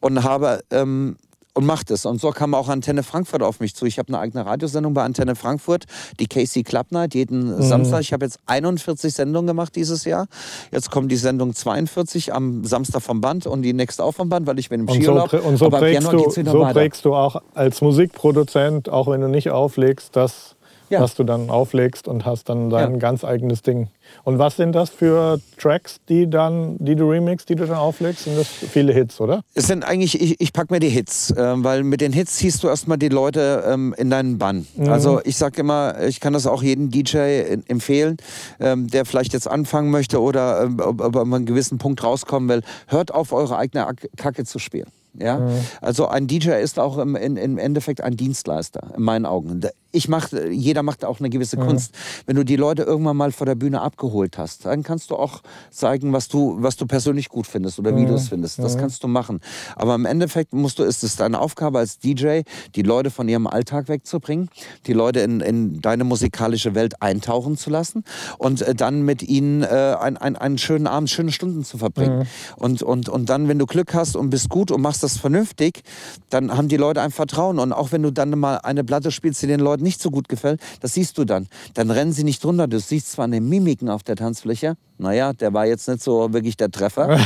und 0.00 0.22
habe 0.22 0.62
ähm, 0.70 1.16
und 1.56 1.64
macht 1.64 1.90
es. 1.90 2.04
Und 2.04 2.20
so 2.20 2.30
kam 2.30 2.54
auch 2.54 2.68
Antenne 2.68 3.02
Frankfurt 3.02 3.42
auf 3.42 3.60
mich 3.60 3.74
zu. 3.74 3.86
Ich 3.86 3.98
habe 3.98 4.08
eine 4.08 4.18
eigene 4.18 4.44
Radiosendung 4.44 4.92
bei 4.92 5.02
Antenne 5.02 5.34
Frankfurt, 5.34 5.84
die 6.20 6.26
Casey 6.26 6.62
Club 6.62 6.92
Night, 6.92 7.14
jeden 7.14 7.62
Samstag. 7.62 8.02
Ich 8.02 8.12
habe 8.12 8.26
jetzt 8.26 8.38
41 8.44 9.14
Sendungen 9.14 9.46
gemacht 9.46 9.74
dieses 9.74 10.04
Jahr. 10.04 10.26
Jetzt 10.70 10.90
kommt 10.90 11.10
die 11.10 11.16
Sendung 11.16 11.54
42 11.54 12.34
am 12.34 12.64
Samstag 12.64 13.00
vom 13.00 13.22
Band 13.22 13.46
und 13.46 13.62
die 13.62 13.72
nächste 13.72 14.04
auch 14.04 14.12
vom 14.12 14.28
Band, 14.28 14.46
weil 14.46 14.58
ich 14.58 14.68
bin 14.68 14.80
im 14.80 14.88
Und 14.88 14.96
so, 14.96 15.00
Skiurlaub. 15.00 15.30
prä- 15.30 15.40
und 15.40 15.56
so, 15.56 15.70
prägst, 15.70 16.12
du, 16.12 16.30
so 16.30 16.64
prägst 16.66 17.04
du 17.06 17.14
auch 17.14 17.40
als 17.54 17.80
Musikproduzent, 17.80 18.90
auch 18.90 19.08
wenn 19.08 19.22
du 19.22 19.28
nicht 19.28 19.50
auflegst, 19.50 20.14
das, 20.14 20.55
Ja. 20.88 21.00
was 21.00 21.14
du 21.14 21.24
dann 21.24 21.50
auflegst 21.50 22.06
und 22.08 22.24
hast 22.24 22.48
dann 22.48 22.70
dein 22.70 22.92
Ja. 22.92 22.98
ganz 22.98 23.24
eigenes 23.24 23.62
Ding. 23.62 23.88
Und 24.22 24.38
was 24.38 24.56
sind 24.56 24.72
das 24.72 24.90
für 24.90 25.40
Tracks, 25.58 25.96
die, 26.08 26.30
dann, 26.30 26.76
die 26.78 26.94
du 26.94 27.10
remixst, 27.10 27.48
die 27.48 27.56
du 27.56 27.66
dann 27.66 27.76
auflegst? 27.76 28.24
Sind 28.24 28.38
das 28.38 28.46
viele 28.46 28.92
Hits, 28.92 29.20
oder? 29.20 29.42
Es 29.54 29.66
sind 29.66 29.84
eigentlich, 29.84 30.20
ich, 30.20 30.40
ich 30.40 30.52
packe 30.52 30.72
mir 30.72 30.78
die 30.80 30.88
Hits, 30.88 31.34
ähm, 31.36 31.64
weil 31.64 31.82
mit 31.82 32.00
den 32.00 32.12
Hits 32.12 32.36
ziehst 32.36 32.62
du 32.62 32.68
erstmal 32.68 32.98
die 32.98 33.08
Leute 33.08 33.64
ähm, 33.66 33.94
in 33.98 34.10
deinen 34.10 34.38
Bann. 34.38 34.66
Also 34.86 35.20
ich 35.24 35.36
sage 35.36 35.60
immer, 35.60 36.02
ich 36.04 36.20
kann 36.20 36.32
das 36.32 36.46
auch 36.46 36.62
jedem 36.62 36.90
DJ 36.90 37.18
empfehlen, 37.66 38.16
ähm, 38.60 38.86
der 38.88 39.04
vielleicht 39.06 39.32
jetzt 39.32 39.48
anfangen 39.48 39.90
möchte 39.90 40.20
oder 40.20 40.62
ähm, 40.62 40.80
ob, 40.80 41.00
ob 41.00 41.16
an 41.16 41.34
einen 41.34 41.46
gewissen 41.46 41.78
Punkt 41.78 42.04
rauskommen 42.04 42.48
will. 42.48 42.62
Hört 42.86 43.12
auf, 43.12 43.32
eure 43.32 43.56
eigene 43.56 43.86
Kacke 44.16 44.44
zu 44.44 44.58
spielen. 44.60 44.86
Ja? 45.18 45.48
Also 45.80 46.08
ein 46.08 46.26
DJ 46.26 46.50
ist 46.60 46.78
auch 46.78 46.98
im, 46.98 47.16
in, 47.16 47.36
im 47.36 47.58
Endeffekt 47.58 48.02
ein 48.02 48.16
Dienstleister, 48.16 48.92
in 48.96 49.02
meinen 49.02 49.24
Augen. 49.26 49.62
Ich 49.96 50.08
mach, 50.08 50.28
jeder 50.50 50.82
macht 50.82 51.04
auch 51.04 51.20
eine 51.20 51.30
gewisse 51.30 51.56
Kunst. 51.56 51.94
Wenn 52.26 52.36
du 52.36 52.44
die 52.44 52.56
Leute 52.56 52.82
irgendwann 52.82 53.16
mal 53.16 53.32
vor 53.32 53.46
der 53.46 53.54
Bühne 53.54 53.80
abgeholt 53.80 54.36
hast, 54.36 54.66
dann 54.66 54.82
kannst 54.82 55.10
du 55.10 55.16
auch 55.16 55.40
zeigen, 55.70 56.12
was 56.12 56.28
du, 56.28 56.58
was 56.60 56.76
du 56.76 56.86
persönlich 56.86 57.30
gut 57.30 57.46
findest 57.46 57.78
oder 57.78 57.96
wie 57.96 58.04
du 58.04 58.14
es 58.14 58.28
findest. 58.28 58.58
Das 58.58 58.76
kannst 58.76 59.02
du 59.02 59.08
machen. 59.08 59.40
Aber 59.74 59.94
im 59.94 60.04
Endeffekt 60.04 60.52
musst 60.52 60.78
du, 60.78 60.82
ist 60.82 61.02
es 61.02 61.16
deine 61.16 61.40
Aufgabe 61.40 61.78
als 61.78 61.98
DJ, 61.98 62.42
die 62.74 62.82
Leute 62.82 63.10
von 63.10 63.26
ihrem 63.26 63.46
Alltag 63.46 63.88
wegzubringen, 63.88 64.50
die 64.86 64.92
Leute 64.92 65.20
in, 65.20 65.40
in 65.40 65.80
deine 65.80 66.04
musikalische 66.04 66.74
Welt 66.74 67.00
eintauchen 67.00 67.56
zu 67.56 67.70
lassen 67.70 68.04
und 68.36 68.60
äh, 68.60 68.74
dann 68.74 69.00
mit 69.02 69.22
ihnen 69.22 69.62
äh, 69.62 69.96
ein, 69.98 70.18
ein, 70.18 70.36
einen 70.36 70.58
schönen 70.58 70.86
Abend, 70.86 71.08
schöne 71.08 71.32
Stunden 71.32 71.64
zu 71.64 71.78
verbringen. 71.78 72.26
Und, 72.56 72.82
und, 72.82 73.08
und 73.08 73.30
dann, 73.30 73.48
wenn 73.48 73.58
du 73.58 73.64
Glück 73.64 73.94
hast 73.94 74.14
und 74.14 74.28
bist 74.28 74.50
gut 74.50 74.70
und 74.70 74.82
machst 74.82 75.02
das 75.02 75.16
vernünftig, 75.16 75.82
dann 76.28 76.54
haben 76.54 76.68
die 76.68 76.76
Leute 76.76 77.00
ein 77.00 77.12
Vertrauen. 77.12 77.58
Und 77.58 77.72
auch 77.72 77.92
wenn 77.92 78.02
du 78.02 78.10
dann 78.10 78.38
mal 78.38 78.58
eine 78.58 78.84
Platte 78.84 79.10
spielst, 79.10 79.42
die 79.42 79.46
den 79.46 79.60
Leuten 79.60 79.85
nicht 79.86 80.02
so 80.02 80.10
gut 80.10 80.28
gefällt, 80.28 80.60
das 80.80 80.94
siehst 80.94 81.16
du 81.16 81.24
dann. 81.24 81.46
Dann 81.74 81.90
rennen 81.90 82.12
sie 82.12 82.24
nicht 82.24 82.44
runter. 82.44 82.66
Du 82.66 82.78
siehst 82.78 83.12
zwar 83.12 83.24
eine 83.24 83.40
Mimiken 83.40 83.88
auf 83.88 84.02
der 84.02 84.16
Tanzfläche, 84.16 84.76
naja, 84.98 85.32
der 85.32 85.52
war 85.52 85.66
jetzt 85.66 85.88
nicht 85.88 86.02
so 86.02 86.32
wirklich 86.32 86.56
der 86.56 86.70
Treffer, 86.70 87.18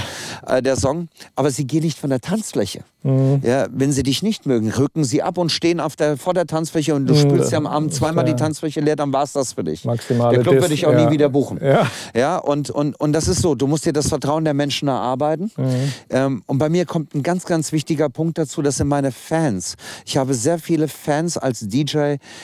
äh, 0.46 0.62
der 0.62 0.76
Song, 0.76 1.08
aber 1.36 1.50
sie 1.50 1.66
gehen 1.66 1.84
nicht 1.84 1.98
von 1.98 2.10
der 2.10 2.20
Tanzfläche. 2.20 2.84
Ja, 3.02 3.66
wenn 3.70 3.92
sie 3.92 4.02
dich 4.02 4.22
nicht 4.22 4.44
mögen, 4.44 4.70
rücken 4.70 5.04
sie 5.04 5.22
ab 5.22 5.38
und 5.38 5.50
stehen 5.50 5.80
auf 5.80 5.96
der, 5.96 6.18
vor 6.18 6.34
der 6.34 6.46
Tanzfläche 6.46 6.94
und 6.94 7.06
du 7.06 7.14
spülst 7.14 7.50
ja 7.50 7.56
am 7.56 7.66
Abend 7.66 7.94
zweimal 7.94 8.26
die 8.26 8.34
Tanzfläche 8.34 8.82
leer, 8.82 8.94
dann 8.94 9.10
war 9.10 9.22
es 9.22 9.32
das 9.32 9.54
für 9.54 9.64
dich. 9.64 9.86
Maximale 9.86 10.34
der 10.34 10.42
Club 10.42 10.60
würde 10.60 10.74
ich 10.74 10.84
auch 10.84 10.92
ja. 10.92 11.06
nie 11.06 11.12
wieder 11.12 11.30
buchen. 11.30 11.58
Ja. 11.62 11.86
Ja, 12.14 12.36
und, 12.36 12.68
und, 12.68 13.00
und 13.00 13.14
das 13.14 13.26
ist 13.26 13.40
so, 13.40 13.54
du 13.54 13.66
musst 13.66 13.86
dir 13.86 13.94
das 13.94 14.08
Vertrauen 14.08 14.44
der 14.44 14.52
Menschen 14.52 14.88
erarbeiten. 14.88 15.50
Ähm, 16.10 16.42
und 16.44 16.58
bei 16.58 16.68
mir 16.68 16.84
kommt 16.84 17.14
ein 17.14 17.22
ganz, 17.22 17.46
ganz 17.46 17.72
wichtiger 17.72 18.10
Punkt 18.10 18.36
dazu, 18.36 18.60
das 18.60 18.76
sind 18.76 18.88
meine 18.88 19.12
Fans. 19.12 19.76
Ich 20.04 20.18
habe 20.18 20.34
sehr 20.34 20.58
viele 20.58 20.86
Fans 20.86 21.38
als 21.38 21.60
DJ, 21.60 22.16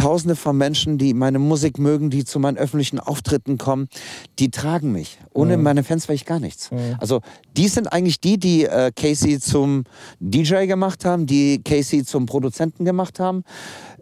tausende 0.00 0.34
von 0.34 0.56
Menschen, 0.56 0.96
die 0.96 1.12
meine 1.12 1.38
Musik 1.38 1.78
mögen, 1.78 2.08
die 2.08 2.24
zu 2.24 2.38
meinen 2.38 2.56
öffentlichen 2.56 2.98
Auftritten 2.98 3.58
kommen, 3.58 3.88
die 4.38 4.50
tragen 4.50 4.92
mich. 4.92 5.18
Ohne 5.34 5.58
meine 5.58 5.84
Fans 5.84 6.08
wäre 6.08 6.14
ich 6.14 6.24
gar 6.24 6.40
nichts. 6.40 6.70
Also 6.98 7.20
die 7.54 7.68
sind 7.68 7.92
eigentlich 7.92 8.18
die, 8.18 8.38
die 8.38 8.64
äh, 8.64 8.92
Casey 8.96 9.38
zum 9.38 9.84
DJ 10.18 10.64
gemacht 10.66 11.04
haben, 11.04 11.26
die 11.26 11.62
Casey 11.62 12.02
zum 12.02 12.24
Produzenten 12.24 12.86
gemacht 12.86 13.20
haben, 13.20 13.44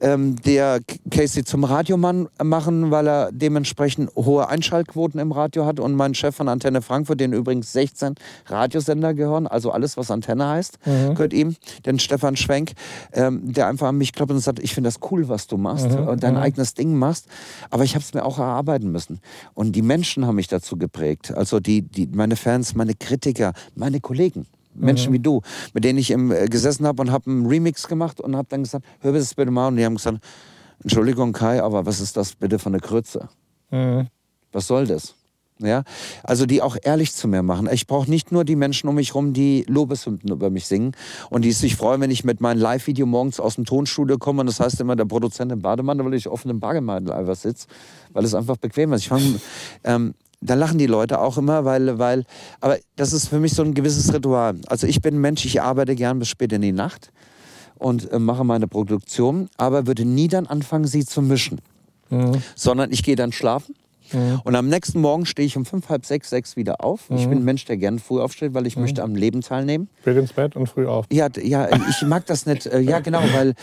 ähm, 0.01 0.37
der 0.43 0.79
Casey 1.11 1.43
zum 1.43 1.65
Radiomann 1.65 2.29
machen, 2.41 2.93
weil 2.93 3.09
er 3.09 3.31
dementsprechend 3.33 4.15
hohe 4.15 4.49
Einschaltquoten 4.49 5.19
im 5.19 5.33
Radio 5.33 5.67
hat. 5.67 5.81
Und 5.81 5.95
mein 5.95 6.15
Chef 6.15 6.37
von 6.37 6.49
Antenne 6.49 6.81
Frankfurt, 6.81 7.19
den 7.19 7.33
übrigens 7.33 7.73
16 7.73 8.15
Radiosender 8.47 9.15
gehören, 9.15 9.49
also 9.49 9.73
alles, 9.73 9.97
was 9.97 10.13
Antenne 10.13 10.47
heißt, 10.47 10.79
gehört 10.85 11.33
ihm, 11.33 11.57
den 11.87 11.99
Stefan 11.99 12.37
Schwenk, 12.37 12.73
ähm, 13.13 13.53
der 13.53 13.67
einfach 13.67 13.89
an 13.89 13.99
mich 13.99 14.13
klopft 14.13 14.31
und 14.31 14.39
sagt, 14.39 14.61
ich 14.61 14.75
finde 14.75 14.89
das 14.89 15.01
cool, 15.11 15.29
was 15.29 15.49
du 15.49 15.57
machst 15.57 15.88
und 15.97 16.23
dein 16.23 16.37
eigenes 16.37 16.75
Ding 16.75 16.95
machst, 16.95 17.27
aber 17.71 17.85
ich 17.85 17.95
habe 17.95 18.03
es 18.03 18.15
mir 18.15 18.25
auch 18.25 18.39
erarbeiten 18.39 18.91
müssen. 18.91 19.21
Und 19.55 19.73
die 19.73 19.83
Menschen 19.83 20.27
haben 20.27 20.37
mich 20.37 20.49
dazu 20.49 20.77
geprägt, 20.77 21.33
also 21.35 21.61
die, 21.61 21.83
die, 21.83 22.07
meine 22.07 22.37
Fans, 22.37 22.75
meine 22.75 22.95
Kritiker, 22.95 23.53
meine 23.75 24.01
Kollegen. 24.01 24.47
Menschen 24.75 25.13
wie 25.13 25.19
du, 25.19 25.43
mit 25.75 25.83
denen 25.83 25.99
ich 25.99 26.11
im, 26.13 26.31
äh, 26.31 26.47
gesessen 26.47 26.87
habe 26.87 27.03
und 27.03 27.11
habe 27.11 27.29
einen 27.29 27.47
Remix 27.47 27.89
gemacht 27.89 28.21
und 28.21 28.37
habe 28.37 28.47
dann 28.49 28.63
gesagt, 28.63 28.87
hör 29.01 29.13
mir 29.13 29.19
das 29.19 29.35
bitte 29.35 29.51
mal. 29.51 29.69
Und 29.69 29.77
die 29.77 29.85
haben 29.85 29.97
gesagt, 29.97 30.19
Entschuldigung 30.83 31.33
Kai, 31.33 31.63
aber 31.63 31.85
was 31.85 32.01
ist 32.01 32.17
das 32.17 32.35
bitte 32.35 32.59
für 32.61 32.69
eine 32.69 32.79
Krütze? 32.79 33.29
Was 34.53 34.67
soll 34.69 34.87
das? 34.87 35.18
Ja, 35.61 35.83
also 36.23 36.47
die 36.47 36.63
auch 36.63 36.77
ehrlich 36.81 37.15
zu 37.15 37.27
mir 37.27 37.43
machen. 37.43 37.69
Ich 37.73 37.89
brauche 37.89 38.09
nicht 38.09 38.31
nur 38.31 38.45
die 38.45 38.55
Menschen 38.55 38.89
um 38.89 38.95
mich 38.95 39.17
rum, 39.17 39.33
die 39.33 39.65
Lobeshymnen 39.67 40.29
über 40.29 40.51
mich 40.51 40.67
singen 40.67 40.93
und 41.31 41.43
die 41.45 41.51
sich 41.51 41.75
freuen, 41.75 42.01
wenn 42.01 42.13
ich 42.13 42.23
mit 42.23 42.41
meinem 42.41 42.61
Live-Video 42.61 43.07
morgens 43.07 43.41
aus 43.41 43.57
dem 43.57 43.65
Tonstudio 43.65 44.19
komme 44.19 44.41
und 44.41 44.47
das 44.47 44.61
heißt 44.61 44.81
immer 44.81 44.95
der 44.95 45.07
Produzent 45.07 45.51
im 45.51 45.61
Bademantel, 45.61 46.07
weil 46.07 46.15
ich 46.15 46.29
offen 46.29 46.51
im 46.51 46.61
Bademantel 46.61 47.13
einfach 47.13 47.35
sitze, 47.35 47.67
weil 48.13 48.25
es 48.25 48.35
einfach 48.35 48.57
bequem 48.57 48.93
ist. 48.93 49.03
Ich 49.03 49.09
fang, 49.09 49.41
ähm, 49.83 50.15
da 50.41 50.55
lachen 50.55 50.79
die 50.79 50.87
Leute 50.87 51.21
auch 51.21 51.37
immer, 51.39 51.65
weil, 51.65 51.99
weil, 51.99 52.25
aber 52.61 52.79
das 52.95 53.13
ist 53.13 53.27
für 53.27 53.41
mich 53.41 53.53
so 53.53 53.63
ein 53.63 53.75
gewisses 53.75 54.15
Ritual. 54.15 54.61
Also 54.69 54.87
ich 54.87 55.03
bin 55.03 55.17
ein 55.17 55.21
Mensch, 55.21 55.45
ich 55.45 55.61
arbeite 55.61 55.97
gern 55.97 56.21
bis 56.21 56.29
spät 56.29 56.53
in 56.53 56.63
die 56.63 56.71
Nacht 56.71 57.11
und 57.79 58.13
äh, 58.13 58.21
mache 58.21 58.45
meine 58.45 58.69
Produktion, 58.69 59.49
aber 59.57 59.89
würde 59.89 60.05
nie 60.05 60.29
dann 60.29 60.47
anfangen, 60.47 60.87
sie 60.87 61.05
zu 61.05 61.21
mischen, 61.21 61.61
sondern 62.55 62.93
ich 62.93 63.03
gehe 63.03 63.17
dann 63.17 63.33
schlafen. 63.33 63.75
Und 64.45 64.55
am 64.57 64.69
nächsten 64.69 65.01
Morgen 65.01 65.27
stehe 65.27 65.47
ich 65.47 65.57
um 65.57 65.65
fünf, 65.65 65.89
halb 65.89 66.05
sechs, 66.07 66.31
sechs 66.31 66.57
wieder 66.57 66.85
auf. 66.85 67.11
Ich 67.11 67.29
bin 67.29 67.39
ein 67.39 67.45
Mensch, 67.45 67.65
der 67.65 67.77
gern 67.77 67.99
früh 67.99 68.21
aufsteht, 68.21 68.55
weil 68.55 68.67
ich 68.67 68.77
möchte 68.77 69.03
am 69.03 69.15
Leben 69.15 69.41
teilnehmen. 69.41 69.89
Spät 70.03 70.17
ins 70.17 70.33
Bett 70.33 70.57
und 70.57 70.69
früh 70.69 70.87
auf. 70.87 71.07
Ja, 71.11 71.29
ja, 71.43 71.69
ich 71.89 72.03
mag 72.07 72.27
das 72.27 72.47
nicht. 72.47 72.67
äh, 72.67 72.81
Ja, 72.81 73.01
genau, 73.01 73.21
weil 73.35 73.55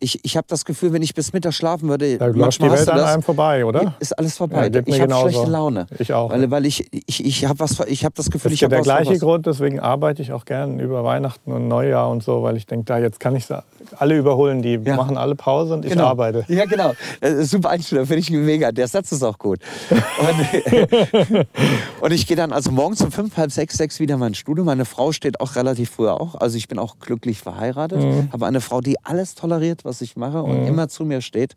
ich, 0.00 0.18
ich 0.24 0.36
habe 0.36 0.46
das 0.48 0.64
Gefühl, 0.64 0.92
wenn 0.92 1.02
ich 1.02 1.14
bis 1.14 1.32
Mittag 1.32 1.52
schlafen 1.52 1.88
würde, 1.88 2.16
da 2.16 2.26
läuft 2.26 2.62
die 2.62 2.70
Welt 2.70 2.88
an 2.88 3.00
einem 3.00 3.22
vorbei, 3.22 3.64
oder? 3.64 3.94
Ist 4.00 4.18
alles 4.18 4.36
vorbei. 4.36 4.70
Ja, 4.72 4.80
ich 4.84 5.00
habe 5.00 5.14
schlechte 5.14 5.50
Laune. 5.50 5.86
Ich 5.98 6.12
auch. 6.12 6.30
Weil, 6.30 6.50
weil 6.50 6.66
ich, 6.66 6.88
ich, 7.06 7.24
ich 7.24 7.44
habe 7.44 7.62
hab 7.62 8.14
das 8.14 8.30
Gefühl, 8.30 8.50
das 8.50 8.52
ich 8.52 8.64
habe 8.64 8.74
der 8.74 8.82
gleiche 8.82 9.12
was. 9.12 9.20
Grund, 9.20 9.46
deswegen 9.46 9.78
arbeite 9.78 10.22
ich 10.22 10.32
auch 10.32 10.46
gern 10.46 10.80
über 10.80 11.04
Weihnachten 11.04 11.52
und 11.52 11.68
Neujahr 11.68 12.10
und 12.10 12.22
so, 12.22 12.42
weil 12.42 12.56
ich 12.56 12.66
denke, 12.66 12.86
da 12.86 12.98
jetzt 12.98 13.20
kann 13.20 13.36
ich 13.36 13.46
alle 13.98 14.16
überholen, 14.16 14.62
die 14.62 14.80
ja. 14.82 14.96
machen 14.96 15.18
alle 15.18 15.34
Pause 15.34 15.74
und 15.74 15.84
ich 15.84 15.92
genau. 15.92 16.06
arbeite. 16.06 16.44
Ja, 16.48 16.64
genau. 16.64 16.92
Äh, 17.20 17.42
super 17.42 17.70
Einstellung, 17.70 18.06
finde 18.06 18.20
ich 18.20 18.30
mega. 18.30 18.72
Der 18.72 18.88
Satz 18.88 19.12
ist 19.12 19.22
auch 19.22 19.38
gut. 19.38 19.58
Und, 19.90 21.46
und 22.00 22.12
ich 22.12 22.26
gehe 22.26 22.36
dann 22.36 22.52
also 22.52 22.70
morgens 22.70 23.02
um 23.02 23.12
fünf, 23.12 23.36
halb 23.36 23.52
sechs, 23.52 23.76
sechs 23.76 24.00
wieder 24.00 24.14
in 24.14 24.20
mein 24.20 24.34
Studio. 24.34 24.64
Meine 24.64 24.84
Frau 24.84 25.12
steht 25.12 25.40
auch 25.40 25.56
relativ 25.56 25.90
früh 25.90 26.08
auch. 26.08 26.36
Also 26.36 26.56
ich 26.56 26.68
bin 26.68 26.78
auch 26.78 26.98
glücklich 27.00 27.40
verheiratet, 27.40 28.00
mhm. 28.00 28.32
habe 28.32 28.46
eine 28.46 28.60
Frau, 28.60 28.80
die 28.80 28.96
alles 29.04 29.34
toleriert, 29.34 29.84
was 29.84 29.89
ich 30.00 30.16
mache 30.16 30.42
und 30.42 30.62
mhm. 30.62 30.66
immer 30.66 30.88
zu 30.88 31.04
mir 31.04 31.20
steht. 31.20 31.54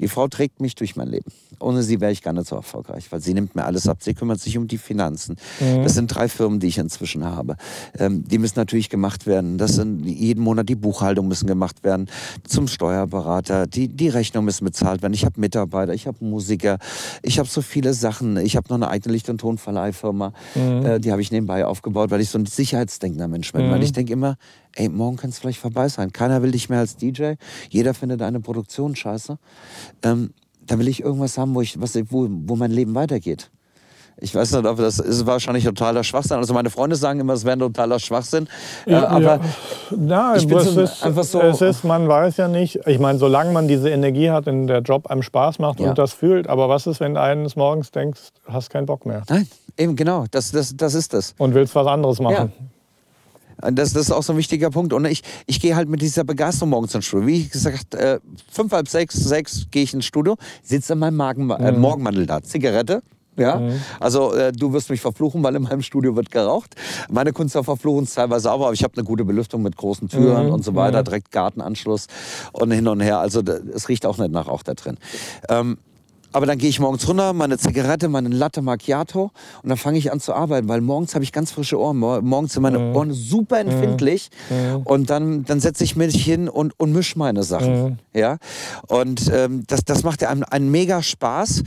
Die 0.00 0.08
Frau 0.08 0.28
trägt 0.28 0.60
mich 0.60 0.74
durch 0.74 0.96
mein 0.96 1.08
Leben. 1.08 1.30
Ohne 1.60 1.82
sie 1.82 2.00
wäre 2.00 2.12
ich 2.12 2.22
gar 2.22 2.32
nicht 2.32 2.48
so 2.48 2.56
erfolgreich, 2.56 3.10
weil 3.10 3.20
sie 3.20 3.34
nimmt 3.34 3.54
mir 3.54 3.64
alles 3.64 3.88
ab. 3.88 3.98
Sie 4.00 4.14
kümmert 4.14 4.40
sich 4.40 4.58
um 4.58 4.66
die 4.66 4.78
Finanzen. 4.78 5.36
Mhm. 5.60 5.82
Das 5.82 5.94
sind 5.94 6.08
drei 6.08 6.28
Firmen, 6.28 6.60
die 6.60 6.66
ich 6.66 6.78
inzwischen 6.78 7.24
habe. 7.24 7.56
Ähm, 7.98 8.24
die 8.26 8.38
müssen 8.38 8.58
natürlich 8.58 8.90
gemacht 8.90 9.26
werden. 9.26 9.58
Das 9.58 9.74
sind 9.74 10.04
jeden 10.04 10.42
Monat 10.42 10.68
die 10.68 10.74
Buchhaltung 10.74 11.28
müssen 11.28 11.46
gemacht 11.46 11.84
werden. 11.84 12.08
Zum 12.46 12.68
Steuerberater. 12.68 13.66
Die, 13.66 13.88
die 13.88 14.08
Rechnung 14.08 14.44
müssen 14.44 14.64
bezahlt 14.64 15.02
werden. 15.02 15.14
Ich 15.14 15.24
habe 15.24 15.40
Mitarbeiter, 15.40 15.94
ich 15.94 16.06
habe 16.06 16.24
Musiker, 16.24 16.78
ich 17.22 17.38
habe 17.38 17.48
so 17.48 17.62
viele 17.62 17.94
Sachen. 17.94 18.36
Ich 18.36 18.56
habe 18.56 18.66
noch 18.68 18.76
eine 18.76 18.88
eigene 18.88 19.12
Licht- 19.12 19.28
und 19.28 19.38
Tonverleihfirma. 19.38 20.32
Mhm. 20.54 20.86
Äh, 20.86 21.00
die 21.00 21.12
habe 21.12 21.22
ich 21.22 21.30
nebenbei 21.30 21.66
aufgebaut, 21.66 22.10
weil 22.10 22.20
ich 22.20 22.30
so 22.30 22.38
ein 22.38 22.46
sicherheitsdenkender 22.46 23.28
Mensch 23.28 23.52
bin. 23.52 23.70
Weil 23.70 23.78
mhm. 23.78 23.84
ich 23.84 23.92
denke 23.92 24.12
immer, 24.12 24.36
ey, 24.76 24.88
morgen 24.88 25.16
kann 25.16 25.30
es 25.30 25.38
vielleicht 25.38 25.60
vorbei 25.60 25.88
sein. 25.88 26.12
Keiner 26.12 26.42
will 26.42 26.50
dich 26.50 26.68
mehr 26.68 26.80
als 26.80 26.96
DJ. 26.96 27.34
Jeder 27.70 27.94
findet 27.94 28.20
deine 28.20 28.40
Produktion 28.40 28.96
scheiße. 28.96 29.38
Ähm, 30.02 30.32
da 30.66 30.78
will 30.78 30.88
ich 30.88 31.02
irgendwas 31.02 31.38
haben, 31.38 31.54
wo, 31.54 31.60
ich, 31.60 31.80
was, 31.80 31.94
wo, 32.10 32.26
wo 32.28 32.56
mein 32.56 32.70
Leben 32.70 32.94
weitergeht. 32.94 33.50
Ich 34.16 34.34
weiß 34.34 34.52
nicht, 34.52 34.66
ob 34.66 34.76
das 34.76 35.00
ist 35.00 35.26
wahrscheinlich 35.26 35.64
totaler 35.64 36.04
Schwachsinn. 36.04 36.36
Also 36.36 36.54
meine 36.54 36.70
Freunde 36.70 36.94
sagen 36.94 37.18
immer, 37.18 37.32
es 37.32 37.44
wäre 37.44 37.58
totaler 37.58 37.98
Schwachsinn. 37.98 38.48
Äh, 38.86 38.94
aber 38.94 39.20
ja. 39.20 39.40
Na, 39.90 40.36
ich 40.36 40.46
bin 40.46 40.60
so, 40.60 40.82
ist, 40.82 41.02
einfach 41.02 41.24
so. 41.24 41.40
Es 41.40 41.60
ist, 41.60 41.84
man 41.84 42.08
weiß 42.08 42.36
ja 42.36 42.46
nicht. 42.46 42.78
Ich 42.86 43.00
meine, 43.00 43.18
solange 43.18 43.52
man 43.52 43.66
diese 43.66 43.90
Energie 43.90 44.30
hat, 44.30 44.46
in 44.46 44.68
der 44.68 44.82
Job 44.82 45.08
einem 45.08 45.22
Spaß 45.22 45.58
macht 45.58 45.80
ja. 45.80 45.88
und 45.88 45.98
das 45.98 46.12
fühlt. 46.12 46.46
Aber 46.46 46.68
was 46.68 46.86
ist, 46.86 47.00
wenn 47.00 47.14
du 47.14 47.20
eines 47.20 47.56
Morgens 47.56 47.90
denkst, 47.90 48.20
hast 48.46 48.70
keinen 48.70 48.86
Bock 48.86 49.04
mehr? 49.04 49.24
Nein, 49.28 49.48
eben 49.76 49.96
genau. 49.96 50.26
Das, 50.30 50.52
das, 50.52 50.76
das 50.76 50.94
ist 50.94 51.12
das. 51.12 51.34
Und 51.38 51.54
willst 51.54 51.74
was 51.74 51.86
anderes 51.88 52.20
machen. 52.20 52.52
Ja. 52.56 52.66
Das, 53.58 53.92
das, 53.92 54.02
ist 54.02 54.10
auch 54.10 54.22
so 54.22 54.32
ein 54.32 54.38
wichtiger 54.38 54.70
Punkt. 54.70 54.92
Und 54.92 55.04
ich, 55.04 55.22
ich 55.46 55.60
gehe 55.60 55.76
halt 55.76 55.88
mit 55.88 56.02
dieser 56.02 56.24
Begeisterung 56.24 56.70
morgens 56.70 56.94
ins 56.94 57.06
Studio. 57.06 57.26
Wie 57.26 57.48
gesagt, 57.48 57.94
äh, 57.94 58.20
fünf, 58.50 58.72
halb 58.72 58.88
sechs, 58.88 59.14
sechs 59.14 59.66
gehe 59.70 59.82
ich 59.82 59.94
ins 59.94 60.04
Studio, 60.04 60.36
sitze 60.62 60.94
in 60.94 60.98
meinem 60.98 61.16
Magen, 61.16 61.50
äh, 61.50 61.72
mhm. 61.72 61.80
Morgenmantel 61.80 62.26
da, 62.26 62.42
Zigarette. 62.42 63.02
Ja, 63.36 63.56
mhm. 63.56 63.80
also 63.98 64.32
äh, 64.32 64.52
du 64.52 64.72
wirst 64.72 64.90
mich 64.90 65.00
verfluchen, 65.00 65.42
weil 65.42 65.56
in 65.56 65.62
meinem 65.62 65.82
Studio 65.82 66.14
wird 66.14 66.30
geraucht. 66.30 66.76
Meine 67.10 67.32
Künstler 67.32 67.64
verfluchen 67.64 68.04
es 68.04 68.14
teilweise 68.14 68.52
auch, 68.52 68.62
aber 68.62 68.72
ich 68.72 68.84
habe 68.84 68.94
eine 68.96 69.04
gute 69.04 69.24
Belüftung 69.24 69.62
mit 69.62 69.76
großen 69.76 70.08
Türen 70.08 70.46
mhm. 70.46 70.52
und 70.52 70.64
so 70.64 70.74
weiter, 70.74 71.00
mhm. 71.00 71.04
direkt 71.04 71.32
Gartenanschluss 71.32 72.06
und 72.52 72.70
hin 72.70 72.86
und 72.86 73.00
her. 73.00 73.18
Also 73.18 73.42
es 73.42 73.88
riecht 73.88 74.06
auch 74.06 74.18
nicht 74.18 74.30
nach 74.30 74.46
Rauch 74.46 74.62
da 74.62 74.74
drin. 74.74 74.98
Ähm, 75.48 75.78
aber 76.34 76.46
dann 76.46 76.58
gehe 76.58 76.68
ich 76.68 76.80
morgens 76.80 77.08
runter, 77.08 77.32
meine 77.32 77.58
Zigarette, 77.58 78.08
meine 78.08 78.28
Latte 78.28 78.60
Macchiato 78.60 79.30
und 79.62 79.68
dann 79.68 79.78
fange 79.78 79.98
ich 79.98 80.10
an 80.10 80.18
zu 80.18 80.34
arbeiten, 80.34 80.68
weil 80.68 80.80
morgens 80.80 81.14
habe 81.14 81.22
ich 81.22 81.30
ganz 81.30 81.52
frische 81.52 81.78
Ohren. 81.78 81.96
Morgens 81.96 82.54
sind 82.54 82.62
meine 82.62 82.80
mhm. 82.80 82.96
Ohren 82.96 83.12
super 83.12 83.62
mhm. 83.62 83.70
empfindlich 83.70 84.30
mhm. 84.50 84.82
und 84.82 85.10
dann, 85.10 85.44
dann 85.44 85.60
setze 85.60 85.84
ich 85.84 85.94
mich 85.94 86.16
hin 86.16 86.48
und, 86.48 86.78
und 86.78 86.92
mische 86.92 87.20
meine 87.20 87.44
Sachen. 87.44 87.84
Mhm. 87.84 87.98
Ja? 88.12 88.38
Und 88.88 89.30
ähm, 89.32 89.62
das, 89.68 89.84
das 89.84 90.02
macht 90.02 90.22
ja 90.22 90.28
einen, 90.28 90.42
einen 90.42 90.72
mega 90.72 91.02
Spaß, 91.02 91.62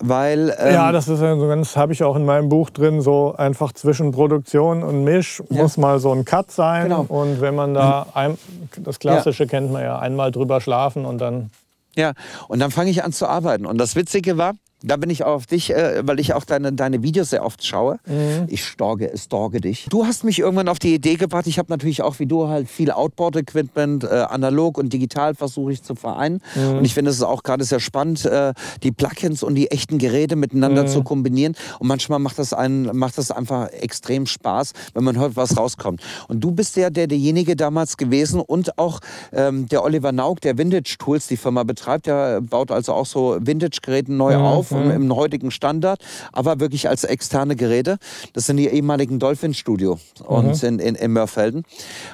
weil... 0.00 0.54
Ähm, 0.58 0.74
ja, 0.74 0.92
das 0.92 1.08
ist 1.08 1.22
ja 1.22 1.34
so 1.36 1.48
ganz, 1.48 1.74
habe 1.76 1.94
ich 1.94 2.02
auch 2.02 2.16
in 2.16 2.26
meinem 2.26 2.50
Buch 2.50 2.68
drin, 2.68 3.00
so 3.00 3.34
einfach 3.38 3.72
zwischen 3.72 4.12
Produktion 4.12 4.82
und 4.82 5.02
Misch 5.02 5.42
ja. 5.48 5.62
muss 5.62 5.78
mal 5.78 5.98
so 5.98 6.12
ein 6.12 6.26
Cut 6.26 6.50
sein. 6.50 6.90
Genau. 6.90 7.06
Und 7.08 7.40
wenn 7.40 7.54
man 7.54 7.72
da, 7.72 8.06
ein, 8.12 8.36
das 8.76 8.98
Klassische 8.98 9.44
ja. 9.44 9.48
kennt 9.48 9.72
man 9.72 9.82
ja, 9.82 9.98
einmal 9.98 10.30
drüber 10.30 10.60
schlafen 10.60 11.06
und 11.06 11.22
dann... 11.22 11.48
Ja, 11.96 12.12
und 12.48 12.60
dann 12.60 12.70
fange 12.70 12.90
ich 12.90 13.02
an 13.04 13.12
zu 13.12 13.26
arbeiten. 13.26 13.66
Und 13.66 13.78
das 13.78 13.96
Witzige 13.96 14.38
war, 14.38 14.54
da 14.82 14.96
bin 14.96 15.10
ich 15.10 15.24
auf 15.24 15.46
dich, 15.46 15.74
äh, 15.74 16.02
weil 16.04 16.20
ich 16.20 16.34
auch 16.34 16.44
deine, 16.44 16.72
deine 16.72 17.02
Videos 17.02 17.30
sehr 17.30 17.44
oft 17.44 17.64
schaue. 17.64 17.98
Mhm. 18.06 18.46
Ich 18.48 18.64
storge, 18.64 19.12
stalke 19.16 19.60
dich. 19.60 19.86
Du 19.90 20.06
hast 20.06 20.24
mich 20.24 20.38
irgendwann 20.38 20.68
auf 20.68 20.78
die 20.78 20.94
Idee 20.94 21.16
gebracht. 21.16 21.46
Ich 21.46 21.58
habe 21.58 21.70
natürlich 21.70 22.02
auch 22.02 22.18
wie 22.18 22.26
du 22.26 22.48
halt 22.48 22.68
viel 22.68 22.90
Outboard-Equipment, 22.90 24.04
äh, 24.04 24.08
analog 24.08 24.78
und 24.78 24.92
digital 24.92 25.34
versuche 25.34 25.72
ich 25.72 25.82
zu 25.82 25.94
vereinen. 25.94 26.40
Mhm. 26.54 26.78
Und 26.78 26.84
ich 26.84 26.94
finde 26.94 27.10
es 27.10 27.22
auch 27.22 27.42
gerade 27.42 27.64
sehr 27.64 27.80
spannend, 27.80 28.24
äh, 28.24 28.54
die 28.82 28.92
Plugins 28.92 29.42
und 29.42 29.54
die 29.54 29.70
echten 29.70 29.98
Geräte 29.98 30.36
miteinander 30.36 30.84
mhm. 30.84 30.88
zu 30.88 31.02
kombinieren. 31.02 31.54
Und 31.78 31.88
manchmal 31.88 32.18
macht 32.18 32.38
das, 32.38 32.52
einen, 32.52 32.96
macht 32.96 33.18
das 33.18 33.30
einfach 33.30 33.68
extrem 33.68 34.26
Spaß, 34.26 34.72
wenn 34.94 35.04
man 35.04 35.18
hört, 35.18 35.36
was 35.36 35.56
rauskommt. 35.56 36.02
Und 36.28 36.40
du 36.40 36.52
bist 36.52 36.76
ja 36.76 36.90
der, 36.90 37.06
derjenige 37.06 37.56
damals 37.56 37.96
gewesen 37.96 38.40
und 38.40 38.78
auch 38.78 39.00
ähm, 39.32 39.68
der 39.68 39.84
Oliver 39.84 40.12
Naug, 40.12 40.40
der 40.40 40.56
Vintage 40.56 40.96
Tools 40.98 41.26
die 41.26 41.36
Firma 41.36 41.64
betreibt. 41.64 42.06
Der 42.06 42.40
baut 42.40 42.70
also 42.70 42.94
auch 42.94 43.06
so 43.06 43.36
Vintage-Geräte 43.40 44.12
neu 44.12 44.38
mhm. 44.38 44.44
auf 44.44 44.69
mhm. 44.70 44.90
im, 44.90 45.16
heutigen 45.16 45.50
Standard, 45.50 46.02
aber 46.32 46.60
wirklich 46.60 46.88
als 46.88 47.04
externe 47.04 47.56
Geräte. 47.56 47.98
Das 48.32 48.46
sind 48.46 48.56
die 48.56 48.68
ehemaligen 48.68 49.18
Dolphin 49.18 49.54
Studio 49.54 49.98
und 50.24 50.62
mhm. 50.62 50.68
in, 50.68 50.78
in, 50.78 50.94
in 50.94 51.12
Mörfelden. 51.12 51.64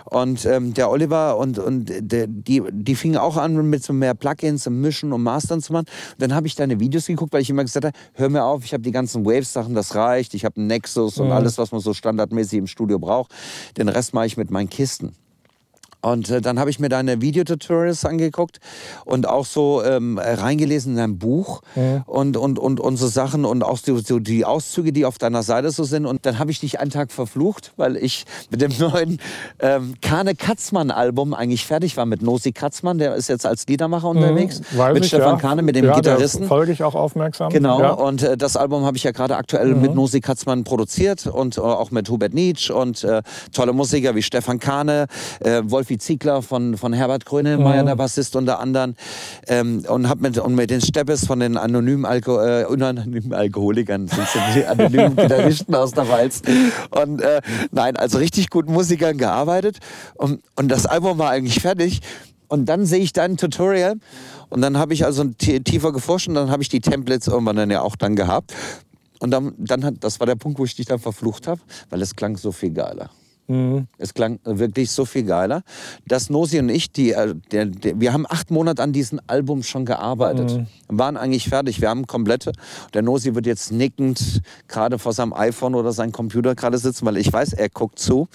Und 0.05 0.45
ähm, 0.47 0.75
der 0.75 0.91
Oliver 0.91 1.37
und, 1.37 1.59
und 1.59 1.93
der, 2.01 2.27
die, 2.27 2.63
die 2.71 2.95
fingen 2.95 3.19
auch 3.19 3.37
an 3.37 3.69
mit 3.69 3.83
so 3.83 3.93
mehr 3.93 4.15
Plugins 4.15 4.67
und 4.67 4.81
Mischen 4.81 5.13
und 5.13 5.23
Mastern 5.23 5.61
zu 5.61 5.73
machen. 5.73 5.87
Und 6.13 6.23
dann 6.23 6.35
habe 6.35 6.47
ich 6.47 6.55
deine 6.55 6.81
Videos 6.81 7.07
geguckt, 7.07 7.33
weil 7.33 7.43
ich 7.43 7.51
immer 7.51 7.63
gesagt 7.63 7.85
habe, 7.85 7.97
hör 8.15 8.29
mir 8.29 8.45
auf, 8.45 8.65
ich 8.65 8.73
habe 8.73 8.83
die 8.83 8.93
ganzen 8.93 9.25
Waves-Sachen, 9.25 9.75
das 9.75 9.95
reicht. 9.95 10.35
Ich 10.35 10.45
habe 10.45 10.57
einen 10.57 10.67
Nexus 10.67 11.19
und 11.19 11.27
mhm. 11.27 11.33
alles, 11.33 11.59
was 11.59 11.73
man 11.73 11.81
so 11.81 11.93
standardmäßig 11.93 12.59
im 12.59 12.67
Studio 12.67 12.99
braucht. 12.99 13.33
Den 13.77 13.89
Rest 13.89 14.15
mache 14.15 14.27
ich 14.27 14.37
mit 14.37 14.51
meinen 14.51 14.71
Kisten. 14.71 15.15
Und 16.07 16.31
äh, 16.31 16.41
dann 16.41 16.61
habe 16.61 16.71
ich 16.71 16.79
mir 16.79 16.89
deine 16.89 17.21
Videotutorials 17.21 18.05
angeguckt 18.05 18.61
und 19.05 19.29
auch 19.29 19.45
so 19.45 19.83
ähm, 19.83 20.19
reingelesen 20.19 20.93
in 20.93 20.99
dein 20.99 21.19
Buch 21.19 21.63
ja. 21.75 22.05
und, 22.07 22.37
und, 22.37 22.61
und, 22.61 22.79
und 22.79 22.97
so 22.97 23.09
Sachen 23.09 23.45
und 23.45 23.65
auch 23.65 23.77
so, 23.77 23.99
so 23.99 24.21
die 24.21 24.45
Auszüge, 24.45 24.93
die 24.93 25.05
auf 25.05 25.19
deiner 25.19 25.43
Seite 25.43 25.73
so 25.73 25.83
sind. 25.83 26.07
Und 26.07 26.25
dann 26.25 26.39
habe 26.39 26.53
ich 26.53 26.61
dich 26.61 26.79
einen 26.79 26.93
Tag 26.93 27.11
verflucht, 27.11 27.73
weil 27.77 27.97
ich 27.97 28.25
mit 28.51 28.61
dem 28.61 28.73
neuen 28.79 29.19
ähm, 29.59 29.95
Kane 30.01 30.37
Katzmann 30.37 30.93
Album 30.93 31.35
eigentlich 31.35 31.67
fertig 31.67 31.97
war 31.97 32.07
mit 32.07 32.23
Nosi 32.23 32.53
Katzmann. 32.53 32.99
Der 32.99 33.17
ist 33.17 33.29
jetzt 33.29 33.45
als 33.45 33.67
Liedermacher 33.67 34.13
mhm, 34.13 34.19
unterwegs. 34.19 34.61
Weiß 34.77 34.95
mit 34.95 35.03
ich, 35.03 35.09
Stefan 35.09 35.35
ja. 35.35 35.41
Kahne, 35.41 35.63
mit 35.63 35.75
dem 35.75 35.87
ja, 35.87 35.97
Gitarristen. 35.97 36.47
folge 36.47 36.71
ich 36.71 36.85
auch 36.85 36.95
aufmerksam. 36.95 37.51
Genau. 37.51 38.01
Und 38.01 38.23
äh, 38.23 38.37
das 38.37 38.57
Album 38.57 38.85
habe 38.85 38.97
ich 38.97 39.03
ja 39.03 39.11
gerade 39.11 39.37
aktuell 39.37 39.75
mhm. 39.75 39.81
mit 39.83 39.95
Nosi 39.97 40.21
Katzmann 40.21 40.63
produziert 40.63 41.27
und 41.27 41.59
äh, 41.59 41.61
auch 41.63 41.91
mit 41.91 42.09
Hubert 42.11 42.33
Nietzsche 42.33 42.73
und 42.73 43.03
äh, 43.03 43.23
tolle 43.53 43.73
Musiker 43.73 44.15
wie 44.15 44.23
Stefan 44.23 44.61
Kahne, 44.61 45.07
äh, 45.41 45.63
Wolfi 45.97 45.99
Ziegler 45.99 46.43
von, 46.43 46.77
von 46.77 46.93
Herbert 46.93 47.25
Grönemeyer, 47.25 47.83
mhm. 47.83 47.87
der 47.87 47.97
Bassist 47.97 48.37
unter 48.37 48.61
anderem. 48.61 48.95
Ähm, 49.47 49.85
und 49.89 50.09
hab 50.09 50.21
mit, 50.21 50.39
und 50.39 50.55
mit 50.55 50.71
den 50.71 50.81
Steppes 50.81 51.27
von 51.27 51.41
den 51.41 51.57
anonymen, 51.57 52.05
Alko 52.05 52.41
äh, 52.41 52.65
unanonymen 52.65 53.33
Alkoholikern, 53.33 54.09
sind 54.09 54.27
die 54.55 54.65
anonymen 54.65 55.17
Gitarristen 55.17 55.75
aus 55.75 55.93
der 55.93 56.09
Walz. 56.09 56.43
Und 56.91 57.21
äh, 57.21 57.41
nein, 57.73 57.97
also 57.97 58.19
richtig 58.19 58.51
guten 58.51 58.73
Musikern 58.73 59.19
gearbeitet. 59.19 59.79
Und, 60.15 60.43
und 60.57 60.69
das 60.69 60.87
Album 60.87 61.19
war 61.19 61.31
eigentlich 61.31 61.61
fertig. 61.61 62.01
Und 62.49 62.67
dann 62.67 62.87
sehe 62.87 63.01
ich 63.01 63.13
dein 63.13 63.37
Tutorial 63.37 63.97
und 64.51 64.61
dann 64.61 64.79
habe 64.79 64.95
ich 64.95 65.05
also 65.05 65.25
tiefer 65.25 65.93
geforscht 65.93 66.29
und 66.29 66.37
dann 66.37 66.49
habe 66.49 66.63
ich 66.63 66.69
die 66.69 66.81
Templates 66.81 67.27
irgendwann 67.27 67.57
dann 67.57 67.71
ja 67.71 67.83
auch 67.83 67.97
dann 67.97 68.15
gehabt. 68.15 68.55
Und 69.19 69.33
dann, 69.33 69.55
dann 69.59 69.85
hat, 69.85 69.95
das 70.01 70.21
war 70.21 70.29
der 70.29 70.37
Punkt, 70.37 70.61
wo 70.61 70.65
ich 70.65 70.77
dich 70.77 70.87
dann 70.87 71.01
verflucht 71.01 71.49
habe, 71.49 71.61
weil 71.91 72.03
es 72.03 72.15
klang 72.15 72.37
so 72.37 72.53
viel 72.53 72.71
geiler. 72.71 73.11
Mhm. 73.49 73.87
Es 73.99 74.15
klang 74.15 74.41
wirklich 74.45 74.91
so 74.91 75.05
viel 75.05 75.25
geiler. 75.25 75.63
dass 76.07 76.31
Nosi 76.31 76.59
und 76.59 76.69
ich, 76.69 76.91
die, 76.91 77.13
äh, 77.13 77.35
der, 77.53 77.67
der, 77.67 78.01
wir 78.01 78.13
haben 78.13 78.27
acht 78.29 78.51
Monate 78.51 78.83
an 78.83 78.93
diesem 78.93 79.21
Album 79.27 79.63
schon 79.63 79.85
gearbeitet. 79.85 80.53
Mhm. 80.53 80.99
Waren 80.99 81.17
eigentlich 81.17 81.49
fertig. 81.49 81.81
Wir 81.81 81.89
haben 81.89 82.07
komplette. 82.07 82.53
Der 82.95 83.03
Nosi 83.03 83.35
wird 83.35 83.47
jetzt 83.47 83.73
nickend 83.73 84.43
gerade 84.69 84.99
vor 84.99 85.13
seinem 85.13 85.33
iPhone 85.33 85.75
oder 85.75 85.93
seinem 85.93 86.13
Computer 86.13 86.55
gerade 86.55 86.79
sitzen, 86.79 87.07
weil 87.07 87.17
ich 87.17 87.33
weiß, 87.33 87.53
er 87.53 87.69
guckt 87.69 87.99
zu 87.99 88.29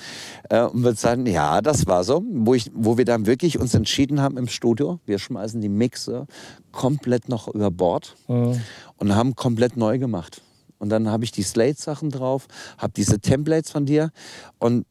äh, 0.49 0.61
und 0.63 0.83
wird 0.83 0.97
sagen, 0.97 1.25
ja, 1.25 1.61
das 1.61 1.87
war 1.87 2.03
so. 2.03 2.23
Wo, 2.31 2.53
ich, 2.53 2.71
wo 2.73 2.97
wir 2.97 3.05
dann 3.05 3.25
wirklich 3.25 3.59
uns 3.59 3.73
entschieden 3.73 4.21
haben 4.21 4.37
im 4.37 4.47
Studio, 4.47 4.99
wir 5.05 5.19
schmeißen 5.19 5.61
die 5.61 5.69
Mixe 5.69 6.27
komplett 6.71 7.29
noch 7.29 7.47
über 7.47 7.71
Bord 7.71 8.15
mhm. 8.27 8.61
und 8.97 9.15
haben 9.15 9.35
komplett 9.35 9.77
neu 9.77 9.97
gemacht. 9.99 10.41
Und 10.79 10.89
dann 10.89 11.09
habe 11.09 11.23
ich 11.23 11.31
die 11.31 11.43
Slate-Sachen 11.43 12.09
drauf, 12.09 12.47
habe 12.77 12.93
diese 12.95 13.19
Templates 13.19 13.69
von 13.69 13.85
dir 13.85 14.11
und 14.57 14.85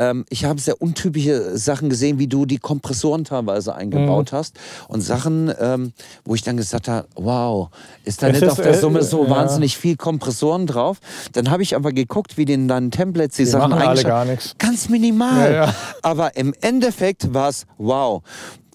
ähm, 0.00 0.24
ich 0.30 0.46
habe 0.46 0.58
sehr 0.60 0.80
untypische 0.80 1.58
Sachen 1.58 1.90
gesehen, 1.90 2.18
wie 2.18 2.26
du 2.26 2.46
die 2.46 2.56
Kompressoren 2.56 3.24
teilweise 3.24 3.74
eingebaut 3.74 4.32
mhm. 4.32 4.36
hast. 4.36 4.58
Und 4.88 5.02
Sachen, 5.02 5.52
ähm, 5.60 5.92
wo 6.24 6.34
ich 6.34 6.42
dann 6.42 6.56
gesagt 6.56 6.88
habe, 6.88 7.06
wow, 7.16 7.68
ist 8.04 8.22
da 8.22 8.28
es 8.28 8.32
nicht 8.32 8.42
ist, 8.42 8.52
auf 8.52 8.60
der 8.62 8.78
Summe 8.78 9.02
so 9.02 9.26
äh, 9.26 9.30
wahnsinnig 9.30 9.76
viel 9.76 9.96
Kompressoren 9.96 10.66
drauf? 10.66 10.98
Dann 11.32 11.50
habe 11.50 11.62
ich 11.62 11.76
aber 11.76 11.92
geguckt, 11.92 12.38
wie 12.38 12.44
in 12.44 12.66
deinen 12.66 12.90
Templates 12.90 13.36
die, 13.36 13.44
die 13.44 13.50
Sachen 13.50 13.78
nichts. 14.24 14.54
Ganz 14.58 14.88
minimal. 14.88 15.52
Ja, 15.52 15.64
ja. 15.66 15.74
Aber 16.00 16.34
im 16.36 16.54
Endeffekt 16.62 17.34
war 17.34 17.50
es 17.50 17.66
wow. 17.76 18.22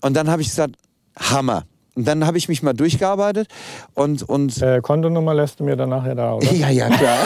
Und 0.01 0.13
dann 0.13 0.29
habe 0.29 0.43
ich 0.43 0.49
gesagt, 0.49 0.75
Hammer. 1.17 1.63
Und 1.95 2.05
dann 2.07 2.25
habe 2.25 2.37
ich 2.37 2.49
mich 2.49 2.61
mal 2.61 2.73
durchgearbeitet 2.73 3.47
und. 3.93 4.21
und 4.23 4.61
äh, 4.61 4.81
Kontonummer 4.81 5.33
lässt 5.33 5.61
du 5.61 5.63
mir 5.63 5.77
dann 5.77 5.89
nachher 5.89 6.15
da, 6.15 6.33
oder? 6.33 6.51
Ja, 6.51 6.69
ja, 6.69 6.89
klar. 6.89 7.17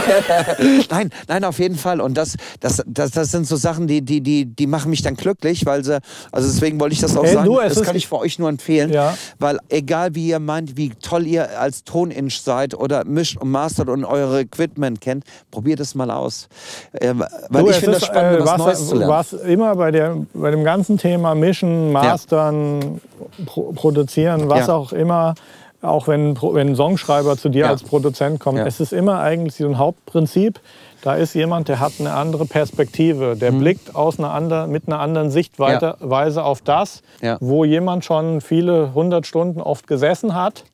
nein, 0.91 1.09
nein, 1.27 1.43
auf 1.43 1.57
jeden 1.57 1.75
Fall. 1.75 1.99
Und 1.99 2.15
das, 2.15 2.35
das, 2.59 2.83
das, 2.85 3.11
das 3.11 3.31
sind 3.31 3.47
so 3.47 3.55
Sachen, 3.55 3.87
die, 3.87 4.03
die, 4.03 4.21
die, 4.21 4.45
die 4.45 4.67
machen 4.67 4.91
mich 4.91 5.01
dann 5.01 5.15
glücklich, 5.15 5.65
weil 5.65 5.83
sie, 5.83 5.99
also 6.31 6.47
deswegen 6.47 6.79
wollte 6.79 6.93
ich 6.93 7.01
das 7.01 7.17
auch 7.17 7.23
hey, 7.23 7.33
sagen. 7.33 7.47
Du, 7.47 7.59
das 7.59 7.81
kann 7.81 7.95
ich 7.95 8.07
für 8.07 8.19
euch 8.19 8.37
nur 8.37 8.47
empfehlen. 8.47 8.93
Ja. 8.93 9.17
Weil 9.39 9.57
egal 9.69 10.13
wie 10.13 10.27
ihr 10.27 10.39
meint, 10.39 10.77
wie 10.77 10.91
toll 11.01 11.25
ihr 11.25 11.59
als 11.59 11.83
Toninch 11.83 12.41
seid 12.41 12.75
oder 12.75 13.05
mischt 13.05 13.37
und 13.37 13.49
mastert 13.49 13.89
und 13.89 14.05
eure 14.05 14.41
Equipment 14.41 15.01
kennt, 15.01 15.23
probiert 15.49 15.79
es 15.79 15.95
mal 15.95 16.11
aus. 16.11 16.47
Äh, 16.93 17.15
weil 17.49 17.63
du, 17.63 17.69
ich 17.71 17.77
finde 17.77 17.93
das 17.93 18.05
spannend, 18.05 18.41
äh, 18.41 18.41
was, 18.41 18.49
was 18.51 18.57
Neues 18.59 18.87
zu 18.87 18.95
lernen. 18.95 19.11
Was 19.11 19.33
immer 19.33 19.75
bei, 19.75 19.89
der, 19.89 20.17
bei 20.35 20.51
dem 20.51 20.63
ganzen 20.63 20.99
Thema 20.99 21.33
Mischen, 21.33 21.91
Mastern, 21.91 22.81
ja. 22.81 23.45
pro, 23.47 23.71
produzieren, 23.71 24.47
was 24.47 24.58
was 24.59 24.67
ja. 24.67 24.73
auch 24.73 24.93
immer, 24.93 25.35
auch 25.81 26.07
wenn, 26.07 26.35
wenn 26.41 26.69
ein 26.69 26.75
Songschreiber 26.75 27.37
zu 27.37 27.49
dir 27.49 27.65
ja. 27.65 27.69
als 27.69 27.83
Produzent 27.83 28.39
kommt, 28.39 28.57
ja. 28.57 28.65
es 28.65 28.79
ist 28.79 28.93
immer 28.93 29.19
eigentlich 29.19 29.55
so 29.55 29.67
ein 29.67 29.77
Hauptprinzip. 29.77 30.59
Da 31.01 31.15
ist 31.15 31.33
jemand, 31.33 31.69
der 31.69 31.79
hat 31.79 31.93
eine 31.99 32.13
andere 32.13 32.45
Perspektive, 32.45 33.37
der 33.37 33.53
mhm. 33.53 33.59
blickt 33.59 33.95
aus 33.95 34.19
einer 34.19 34.33
anderen, 34.33 34.69
mit 34.69 34.87
einer 34.87 34.99
anderen 34.99 35.31
Sichtweise 35.31 35.95
ja. 36.01 36.43
auf 36.43 36.61
das, 36.61 37.01
wo 37.39 37.63
jemand 37.63 38.03
schon 38.03 38.41
viele 38.41 38.93
hundert 38.93 39.25
Stunden 39.25 39.61
oft 39.61 39.87
gesessen 39.87 40.35
hat. 40.35 40.65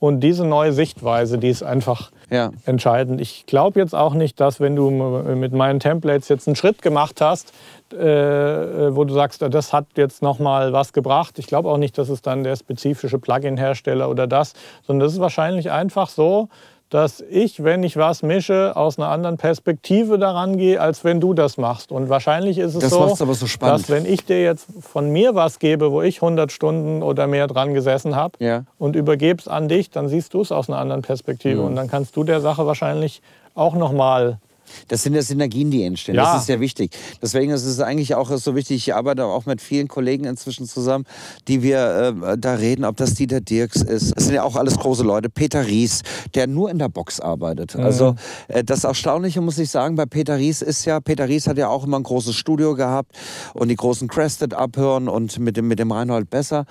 Und 0.00 0.20
diese 0.20 0.46
neue 0.46 0.72
Sichtweise, 0.72 1.38
die 1.38 1.50
ist 1.50 1.62
einfach 1.62 2.10
ja. 2.30 2.50
entscheidend. 2.64 3.20
Ich 3.20 3.44
glaube 3.44 3.78
jetzt 3.78 3.94
auch 3.94 4.14
nicht, 4.14 4.40
dass 4.40 4.58
wenn 4.58 4.74
du 4.74 4.90
mit 4.90 5.52
meinen 5.52 5.78
Templates 5.78 6.28
jetzt 6.28 6.48
einen 6.48 6.56
Schritt 6.56 6.80
gemacht 6.80 7.20
hast, 7.20 7.52
äh, 7.92 7.96
wo 7.96 9.04
du 9.04 9.12
sagst, 9.12 9.42
das 9.42 9.72
hat 9.72 9.86
jetzt 9.96 10.22
noch 10.22 10.38
mal 10.38 10.72
was 10.72 10.92
gebracht. 10.94 11.38
Ich 11.38 11.46
glaube 11.46 11.68
auch 11.68 11.76
nicht, 11.76 11.98
dass 11.98 12.08
es 12.08 12.22
dann 12.22 12.44
der 12.44 12.56
spezifische 12.56 13.18
Plugin-Hersteller 13.18 14.08
oder 14.08 14.26
das, 14.26 14.54
sondern 14.86 15.06
das 15.06 15.12
ist 15.12 15.20
wahrscheinlich 15.20 15.70
einfach 15.70 16.08
so, 16.08 16.48
dass 16.90 17.20
ich, 17.30 17.62
wenn 17.62 17.84
ich 17.84 17.96
was 17.96 18.22
mische, 18.22 18.76
aus 18.76 18.98
einer 18.98 19.08
anderen 19.08 19.36
Perspektive 19.36 20.18
daran 20.18 20.58
gehe, 20.58 20.80
als 20.80 21.04
wenn 21.04 21.20
du 21.20 21.34
das 21.34 21.56
machst. 21.56 21.92
Und 21.92 22.08
wahrscheinlich 22.08 22.58
ist 22.58 22.74
es 22.74 22.80
das 22.80 22.90
so, 22.90 23.14
so 23.14 23.46
dass 23.60 23.88
wenn 23.88 24.04
ich 24.04 24.24
dir 24.24 24.42
jetzt 24.42 24.66
von 24.80 25.10
mir 25.10 25.36
was 25.36 25.60
gebe, 25.60 25.92
wo 25.92 26.02
ich 26.02 26.16
100 26.20 26.50
Stunden 26.50 27.02
oder 27.02 27.28
mehr 27.28 27.46
dran 27.46 27.74
gesessen 27.74 28.16
habe 28.16 28.44
ja. 28.44 28.64
und 28.78 28.96
übergebe 28.96 29.40
es 29.40 29.46
an 29.46 29.68
dich, 29.68 29.90
dann 29.90 30.08
siehst 30.08 30.34
du 30.34 30.40
es 30.40 30.50
aus 30.50 30.68
einer 30.68 30.78
anderen 30.78 31.02
Perspektive. 31.02 31.60
Mhm. 31.60 31.66
Und 31.68 31.76
dann 31.76 31.88
kannst 31.88 32.16
du 32.16 32.24
der 32.24 32.40
Sache 32.40 32.66
wahrscheinlich 32.66 33.22
auch 33.54 33.76
noch 33.76 33.92
mal 33.92 34.38
das 34.88 35.02
sind 35.02 35.14
ja 35.14 35.22
Synergien, 35.22 35.70
die 35.70 35.84
entstehen. 35.84 36.14
Ja. 36.14 36.32
Das 36.32 36.42
ist 36.42 36.46
sehr 36.46 36.60
wichtig. 36.60 36.96
Deswegen 37.22 37.52
ist 37.52 37.64
es 37.64 37.80
eigentlich 37.80 38.14
auch 38.14 38.30
so 38.36 38.54
wichtig. 38.54 38.76
Ich 38.76 38.94
arbeite 38.94 39.24
auch 39.24 39.46
mit 39.46 39.60
vielen 39.60 39.88
Kollegen 39.88 40.24
inzwischen 40.24 40.66
zusammen, 40.66 41.04
die 41.48 41.62
wir 41.62 42.14
äh, 42.22 42.38
da 42.38 42.54
reden, 42.54 42.84
ob 42.84 42.96
das 42.96 43.14
Dieter 43.14 43.40
Dirks 43.40 43.82
ist. 43.82 44.16
Das 44.16 44.24
sind 44.24 44.34
ja 44.34 44.42
auch 44.42 44.56
alles 44.56 44.78
große 44.78 45.02
Leute. 45.02 45.28
Peter 45.28 45.66
Ries, 45.66 46.02
der 46.34 46.46
nur 46.46 46.70
in 46.70 46.78
der 46.78 46.88
Box 46.88 47.20
arbeitet. 47.20 47.76
Mhm. 47.76 47.84
Also 47.84 48.14
äh, 48.48 48.64
das 48.64 48.84
Erstaunliche 48.84 49.40
muss 49.40 49.58
ich 49.58 49.70
sagen, 49.70 49.96
bei 49.96 50.06
Peter 50.06 50.36
Ries 50.36 50.62
ist 50.62 50.84
ja, 50.84 51.00
Peter 51.00 51.28
Ries 51.28 51.46
hat 51.46 51.58
ja 51.58 51.68
auch 51.68 51.84
immer 51.84 51.98
ein 51.98 52.02
großes 52.02 52.34
Studio 52.34 52.74
gehabt 52.74 53.16
und 53.54 53.68
die 53.68 53.76
großen 53.76 54.08
Crested 54.08 54.54
abhören 54.54 55.08
und 55.08 55.38
mit 55.38 55.56
dem, 55.56 55.68
mit 55.68 55.78
dem 55.78 55.92
Reinhold 55.92 56.30
besser. 56.30 56.66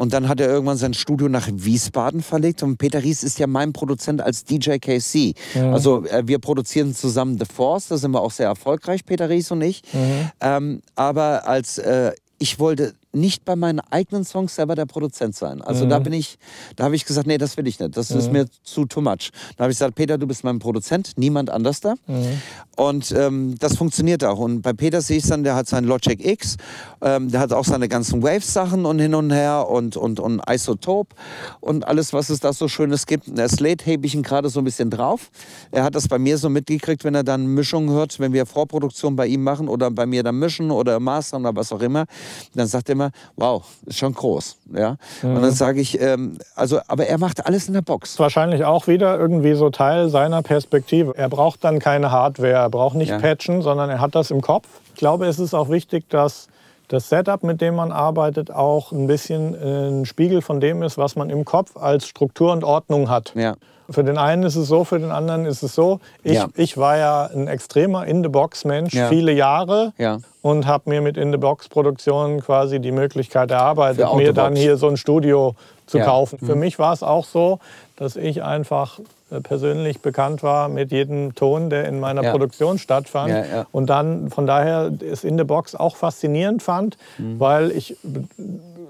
Und 0.00 0.14
dann 0.14 0.30
hat 0.30 0.40
er 0.40 0.48
irgendwann 0.48 0.78
sein 0.78 0.94
Studio 0.94 1.28
nach 1.28 1.46
Wiesbaden 1.52 2.22
verlegt. 2.22 2.62
Und 2.62 2.78
Peter 2.78 3.02
Ries 3.02 3.22
ist 3.22 3.38
ja 3.38 3.46
mein 3.46 3.74
Produzent 3.74 4.22
als 4.22 4.44
DJ 4.44 4.78
KC. 4.78 5.34
Mhm. 5.54 5.74
Also 5.74 6.06
äh, 6.06 6.22
wir 6.24 6.38
produzieren 6.38 6.94
zusammen 6.94 7.38
The 7.38 7.44
Force, 7.44 7.88
da 7.88 7.98
sind 7.98 8.12
wir 8.12 8.22
auch 8.22 8.30
sehr 8.30 8.46
erfolgreich, 8.46 9.04
Peter 9.04 9.28
Ries 9.28 9.50
und 9.50 9.60
ich. 9.60 9.82
Mhm. 9.92 10.30
Ähm, 10.40 10.82
aber 10.94 11.46
als 11.46 11.76
äh, 11.76 12.12
ich 12.38 12.58
wollte 12.58 12.94
nicht 13.12 13.44
bei 13.44 13.56
meinen 13.56 13.80
eigenen 13.80 14.24
Songs 14.24 14.54
selber 14.54 14.74
der 14.74 14.86
Produzent 14.86 15.34
sein. 15.34 15.62
Also 15.62 15.84
mhm. 15.84 15.90
da 15.90 15.98
bin 15.98 16.12
ich, 16.12 16.38
da 16.76 16.84
habe 16.84 16.94
ich 16.94 17.04
gesagt, 17.04 17.26
nee, 17.26 17.38
das 17.38 17.56
will 17.56 17.66
ich 17.66 17.80
nicht. 17.80 17.96
Das 17.96 18.10
mhm. 18.10 18.18
ist 18.18 18.32
mir 18.32 18.46
zu 18.62 18.84
too 18.86 19.00
much. 19.00 19.30
Da 19.56 19.64
habe 19.64 19.72
ich 19.72 19.78
gesagt, 19.78 19.94
Peter, 19.96 20.18
du 20.18 20.26
bist 20.26 20.44
mein 20.44 20.58
Produzent, 20.58 21.12
niemand 21.16 21.50
anders 21.50 21.80
da. 21.80 21.94
Mhm. 22.06 22.40
Und 22.76 23.12
ähm, 23.12 23.56
das 23.58 23.76
funktioniert 23.76 24.24
auch. 24.24 24.38
Und 24.38 24.62
bei 24.62 24.72
Peter 24.72 25.00
sehe 25.00 25.18
ich 25.18 25.26
dann, 25.26 25.42
der 25.42 25.54
hat 25.54 25.68
sein 25.68 25.84
Logic 25.84 26.24
X, 26.24 26.56
ähm, 27.02 27.30
der 27.30 27.40
hat 27.40 27.52
auch 27.52 27.64
seine 27.64 27.88
ganzen 27.88 28.22
Waves-Sachen 28.22 28.86
und 28.86 28.98
hin 29.00 29.14
und 29.14 29.32
her 29.32 29.68
und, 29.68 29.96
und, 29.96 30.20
und 30.20 30.40
Isotope 30.48 31.14
und 31.60 31.86
alles, 31.86 32.12
was 32.12 32.30
es 32.30 32.40
da 32.40 32.52
so 32.52 32.68
Schönes 32.68 33.06
gibt. 33.06 33.36
Der 33.36 33.48
Slate 33.48 33.84
hebe 33.84 34.06
ich 34.06 34.14
ihn 34.14 34.22
gerade 34.22 34.48
so 34.48 34.60
ein 34.60 34.64
bisschen 34.64 34.90
drauf. 34.90 35.30
Er 35.72 35.82
hat 35.82 35.94
das 35.94 36.08
bei 36.08 36.18
mir 36.18 36.38
so 36.38 36.48
mitgekriegt, 36.48 37.04
wenn 37.04 37.14
er 37.14 37.24
dann 37.24 37.46
Mischungen 37.46 37.90
hört, 37.90 38.18
wenn 38.20 38.32
wir 38.32 38.46
Vorproduktion 38.46 39.16
bei 39.16 39.26
ihm 39.26 39.42
machen 39.42 39.68
oder 39.68 39.90
bei 39.90 40.06
mir 40.06 40.22
dann 40.22 40.38
mischen 40.38 40.70
oder 40.70 41.00
mastern 41.00 41.42
oder 41.42 41.56
was 41.56 41.72
auch 41.72 41.80
immer, 41.80 42.06
dann 42.54 42.66
sagt 42.66 42.88
er 42.88 42.99
immer, 43.00 43.10
wow, 43.36 43.64
ist 43.86 43.98
schon 43.98 44.14
groß. 44.14 44.56
Ja? 44.74 44.96
Mhm. 45.22 45.36
Und 45.36 45.42
dann 45.42 45.52
sage 45.52 45.80
ich, 45.80 46.00
ähm, 46.00 46.38
also, 46.54 46.80
aber 46.86 47.06
er 47.06 47.18
macht 47.18 47.46
alles 47.46 47.68
in 47.68 47.74
der 47.74 47.82
Box. 47.82 48.18
Wahrscheinlich 48.18 48.64
auch 48.64 48.86
wieder 48.86 49.18
irgendwie 49.18 49.54
so 49.54 49.70
Teil 49.70 50.08
seiner 50.08 50.42
Perspektive. 50.42 51.16
Er 51.16 51.28
braucht 51.28 51.64
dann 51.64 51.78
keine 51.78 52.10
Hardware, 52.10 52.52
er 52.52 52.70
braucht 52.70 52.96
nicht 52.96 53.10
ja. 53.10 53.18
patchen, 53.18 53.62
sondern 53.62 53.90
er 53.90 54.00
hat 54.00 54.14
das 54.14 54.30
im 54.30 54.40
Kopf. 54.40 54.66
Ich 54.94 54.98
glaube, 54.98 55.26
es 55.26 55.38
ist 55.38 55.54
auch 55.54 55.70
wichtig, 55.70 56.08
dass 56.10 56.48
das 56.90 57.08
Setup, 57.08 57.42
mit 57.44 57.60
dem 57.60 57.76
man 57.76 57.92
arbeitet, 57.92 58.50
auch 58.50 58.90
ein 58.90 59.06
bisschen 59.06 59.54
ein 59.54 60.04
Spiegel 60.04 60.42
von 60.42 60.60
dem 60.60 60.82
ist, 60.82 60.98
was 60.98 61.14
man 61.14 61.30
im 61.30 61.44
Kopf 61.44 61.76
als 61.76 62.06
Struktur 62.06 62.52
und 62.52 62.64
Ordnung 62.64 63.08
hat. 63.08 63.32
Ja. 63.36 63.54
Für 63.88 64.04
den 64.04 64.18
einen 64.18 64.42
ist 64.42 64.56
es 64.56 64.68
so, 64.68 64.84
für 64.84 64.98
den 64.98 65.10
anderen 65.10 65.46
ist 65.46 65.62
es 65.62 65.74
so. 65.74 66.00
Ich, 66.22 66.34
ja. 66.34 66.48
ich 66.54 66.76
war 66.76 66.96
ja 66.96 67.30
ein 67.32 67.48
extremer 67.48 68.06
In-the-Box-Mensch 68.06 68.94
ja. 68.94 69.08
viele 69.08 69.32
Jahre 69.32 69.92
ja. 69.98 70.18
und 70.42 70.66
habe 70.66 70.90
mir 70.90 71.00
mit 71.00 71.16
In-the-Box-Produktionen 71.16 72.40
quasi 72.40 72.80
die 72.80 72.92
Möglichkeit 72.92 73.50
erarbeitet, 73.50 74.12
mir 74.14 74.32
dann 74.32 74.54
hier 74.54 74.76
so 74.76 74.88
ein 74.88 74.96
Studio 74.96 75.54
zu 75.90 75.98
kaufen. 75.98 76.38
Mhm. 76.40 76.46
Für 76.46 76.54
mich 76.54 76.78
war 76.78 76.92
es 76.92 77.02
auch 77.02 77.24
so, 77.24 77.58
dass 77.96 78.16
ich 78.16 78.42
einfach 78.42 78.98
äh, 79.30 79.40
persönlich 79.40 80.00
bekannt 80.00 80.42
war 80.42 80.68
mit 80.68 80.90
jedem 80.90 81.34
Ton, 81.34 81.70
der 81.70 81.86
in 81.86 82.00
meiner 82.00 82.22
ja. 82.22 82.30
Produktion 82.30 82.78
stattfand. 82.78 83.30
Ja, 83.30 83.44
ja. 83.44 83.66
Und 83.72 83.90
dann 83.90 84.30
von 84.30 84.46
daher 84.46 84.90
es 85.00 85.24
in 85.24 85.36
the 85.36 85.44
Box 85.44 85.74
auch 85.74 85.96
faszinierend 85.96 86.62
fand, 86.62 86.96
mhm. 87.18 87.38
weil 87.38 87.70
ich 87.70 87.96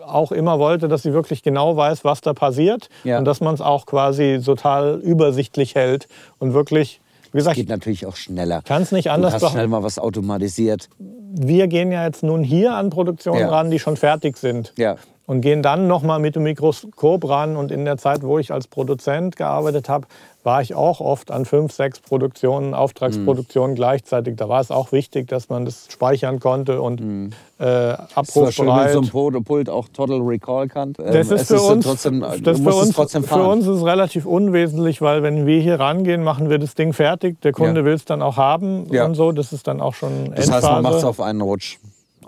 auch 0.06 0.32
immer 0.32 0.58
wollte, 0.58 0.88
dass 0.88 1.02
sie 1.02 1.12
wirklich 1.12 1.42
genau 1.42 1.76
weiß, 1.76 2.04
was 2.04 2.20
da 2.20 2.32
passiert 2.32 2.88
ja. 3.04 3.18
und 3.18 3.24
dass 3.24 3.40
man 3.40 3.54
es 3.54 3.60
auch 3.60 3.86
quasi 3.86 4.40
total 4.44 5.00
übersichtlich 5.00 5.74
hält 5.74 6.08
und 6.38 6.54
wirklich 6.54 7.00
wie 7.32 7.38
gesagt, 7.38 7.56
es 7.56 7.62
geht 7.62 7.68
natürlich 7.68 8.06
auch 8.06 8.16
schneller. 8.16 8.60
Kann 8.62 8.82
es 8.82 8.90
nicht 8.90 9.08
anders. 9.10 9.38
Du 9.38 9.46
hast 9.46 9.52
schnell 9.52 9.68
mal 9.68 9.84
was 9.84 10.00
automatisiert. 10.00 10.88
Wir 10.98 11.68
gehen 11.68 11.92
ja 11.92 12.04
jetzt 12.04 12.24
nun 12.24 12.42
hier 12.42 12.74
an 12.74 12.90
Produktionen 12.90 13.40
ja. 13.40 13.48
ran, 13.48 13.70
die 13.70 13.78
schon 13.78 13.96
fertig 13.96 14.36
sind. 14.36 14.72
Ja. 14.76 14.96
Und 15.30 15.42
gehen 15.42 15.62
dann 15.62 15.86
nochmal 15.86 16.18
mit 16.18 16.34
dem 16.34 16.42
Mikroskop 16.42 17.28
ran. 17.28 17.54
Und 17.56 17.70
in 17.70 17.84
der 17.84 17.98
Zeit, 17.98 18.24
wo 18.24 18.40
ich 18.40 18.50
als 18.52 18.66
Produzent 18.66 19.36
gearbeitet 19.36 19.88
habe, 19.88 20.08
war 20.42 20.60
ich 20.60 20.74
auch 20.74 21.00
oft 21.00 21.30
an 21.30 21.44
fünf, 21.44 21.72
sechs 21.72 22.00
Produktionen, 22.00 22.74
Auftragsproduktionen 22.74 23.70
mhm. 23.70 23.76
gleichzeitig. 23.76 24.36
Da 24.36 24.48
war 24.48 24.60
es 24.60 24.72
auch 24.72 24.90
wichtig, 24.90 25.28
dass 25.28 25.48
man 25.48 25.66
das 25.66 25.86
speichern 25.88 26.40
konnte 26.40 26.82
und 26.82 27.00
mhm. 27.00 27.30
äh, 27.60 27.64
abrufbereit. 28.12 28.94
Wenn 28.96 29.04
so 29.04 29.36
ein 29.36 29.44
Pult 29.44 29.70
auch 29.70 29.86
Total 29.86 30.18
Recall 30.18 30.66
kann. 30.66 30.94
Ähm, 30.98 31.12
das 31.12 31.30
ist, 31.30 31.46
für, 31.46 31.60
uns, 31.60 31.84
trotzdem, 31.84 32.24
das 32.42 32.58
für, 32.58 32.74
uns, 32.74 32.96
für 33.28 33.48
uns 33.48 33.68
ist 33.68 33.84
relativ 33.84 34.26
unwesentlich, 34.26 35.00
weil 35.00 35.22
wenn 35.22 35.46
wir 35.46 35.60
hier 35.60 35.78
rangehen, 35.78 36.24
machen 36.24 36.50
wir 36.50 36.58
das 36.58 36.74
Ding 36.74 36.92
fertig. 36.92 37.40
Der 37.42 37.52
Kunde 37.52 37.82
ja. 37.82 37.86
will 37.86 37.94
es 37.94 38.04
dann 38.04 38.20
auch 38.20 38.36
haben 38.36 38.92
ja. 38.92 39.04
und 39.04 39.14
so. 39.14 39.30
Das 39.30 39.52
ist 39.52 39.68
dann 39.68 39.80
auch 39.80 39.94
schon 39.94 40.10
Endphase. 40.10 40.50
Das 40.50 40.50
heißt, 40.50 40.72
man 40.72 40.82
macht 40.82 40.96
es 40.96 41.04
auf 41.04 41.20
einen 41.20 41.40
Rutsch. 41.40 41.78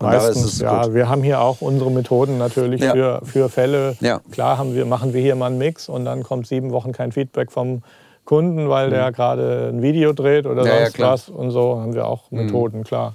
Meistens, 0.02 0.60
ja. 0.60 0.84
Gut. 0.84 0.94
Wir 0.94 1.08
haben 1.08 1.22
hier 1.22 1.40
auch 1.40 1.60
unsere 1.60 1.90
Methoden 1.90 2.38
natürlich 2.38 2.80
ja. 2.80 2.92
für, 2.92 3.20
für 3.24 3.48
Fälle. 3.48 3.96
Ja. 4.00 4.20
Klar 4.30 4.58
haben 4.58 4.74
wir, 4.74 4.84
machen 4.84 5.14
wir 5.14 5.20
hier 5.20 5.36
mal 5.36 5.46
einen 5.46 5.58
Mix 5.58 5.88
und 5.88 6.04
dann 6.04 6.22
kommt 6.22 6.46
sieben 6.46 6.72
Wochen 6.72 6.92
kein 6.92 7.12
Feedback 7.12 7.50
vom 7.52 7.82
Kunden, 8.24 8.68
weil 8.68 8.86
mhm. 8.86 8.92
der 8.92 9.12
gerade 9.12 9.70
ein 9.72 9.82
Video 9.82 10.12
dreht 10.12 10.46
oder 10.46 10.64
ja, 10.64 10.84
sonst 10.84 11.00
was 11.00 11.28
und 11.28 11.50
so 11.50 11.80
haben 11.80 11.94
wir 11.94 12.06
auch. 12.06 12.30
Methoden, 12.30 12.78
mhm. 12.78 12.84
klar. 12.84 13.14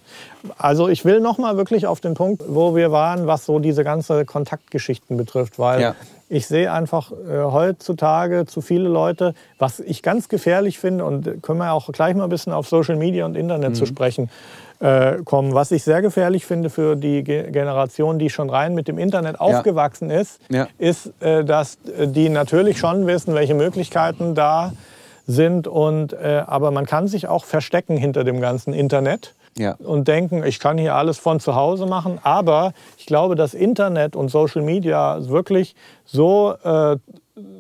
Also 0.58 0.90
ich 0.90 1.06
will 1.06 1.22
noch 1.22 1.38
mal 1.38 1.56
wirklich 1.56 1.88
auf 1.88 2.02
den 2.02 2.14
Punkt, 2.14 2.44
wo 2.48 2.76
wir 2.76 2.92
waren, 2.92 3.26
was 3.26 3.46
so 3.46 3.60
diese 3.60 3.84
ganze 3.84 4.26
Kontaktgeschichten 4.26 5.16
betrifft, 5.16 5.60
weil 5.60 5.96
ich 6.30 6.46
sehe 6.48 6.74
einfach 6.74 7.12
äh, 7.12 7.42
heutzutage 7.44 8.46
zu 8.46 8.60
viele 8.60 8.90
Leute, 8.90 9.34
was 9.60 9.80
ich 9.80 10.04
ganz 10.04 10.28
gefährlich 10.28 10.78
finde 10.78 11.06
und 11.06 11.42
können 11.42 11.60
wir 11.60 11.72
auch 11.72 11.90
gleich 11.94 12.16
mal 12.16 12.26
ein 12.26 12.30
bisschen 12.30 12.52
auf 12.52 12.68
Social 12.68 12.98
Media 12.98 13.26
und 13.26 13.36
Internet 13.36 13.70
mhm. 13.70 13.76
zu 13.76 13.86
sprechen 13.86 14.30
äh, 14.80 15.24
kommen. 15.24 15.54
Was 15.54 15.72
ich 15.72 15.84
sehr 15.84 16.02
gefährlich 16.02 16.46
finde 16.46 16.70
für 16.70 16.96
die 16.96 17.24
Ge 17.24 17.52
Generation, 17.52 18.20
die 18.20 18.30
schon 18.30 18.50
rein 18.50 18.76
mit 18.76 18.88
dem 18.88 18.98
Internet 18.98 19.40
aufgewachsen 19.40 20.10
ist, 20.10 20.40
ist, 20.78 21.12
äh, 21.20 21.44
dass 21.44 21.78
die 21.86 22.30
natürlich 22.30 22.78
schon 22.78 23.08
wissen, 23.08 23.34
welche 23.34 23.54
Möglichkeiten 23.54 24.36
da 24.36 24.74
sind. 25.26 25.68
Und, 25.68 26.14
äh, 26.14 26.44
aber 26.46 26.72
man 26.72 26.86
kann 26.86 27.08
sich 27.08 27.28
auch 27.28 27.46
verstecken 27.46 27.98
hinter 27.98 28.24
dem 28.24 28.40
ganzen 28.42 28.74
Internet. 28.74 29.34
Ja. 29.60 29.74
und 29.80 30.08
denken, 30.08 30.44
ich 30.44 30.60
kann 30.60 30.78
hier 30.78 30.94
alles 30.94 31.18
von 31.18 31.40
zu 31.40 31.56
Hause 31.56 31.88
machen. 31.88 32.20
Aber 32.22 32.74
ich 32.96 33.08
glaube, 33.08 33.34
das 33.36 33.56
Internet 33.56 34.16
und 34.16 34.30
Social 34.30 34.62
Media 34.62 35.18
wirklich 35.30 35.76
so 36.06 36.54
äh, 36.64 36.98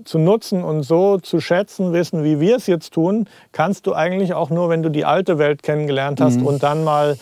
zu 0.05 0.19
nutzen 0.19 0.63
und 0.63 0.83
so 0.83 1.17
zu 1.17 1.39
schätzen 1.39 1.93
wissen, 1.93 2.23
wie 2.23 2.39
wir 2.39 2.55
es 2.55 2.67
jetzt 2.67 2.93
tun, 2.93 3.27
kannst 3.51 3.87
du 3.87 3.93
eigentlich 3.93 4.33
auch 4.33 4.49
nur, 4.49 4.69
wenn 4.69 4.83
du 4.83 4.89
die 4.89 5.05
alte 5.05 5.37
Welt 5.37 5.63
kennengelernt 5.63 6.21
hast 6.21 6.39
mhm. 6.39 6.47
und 6.47 6.63
dann 6.63 6.83
mal 6.83 7.17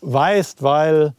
weißt, 0.00 0.62
weil 0.62 1.12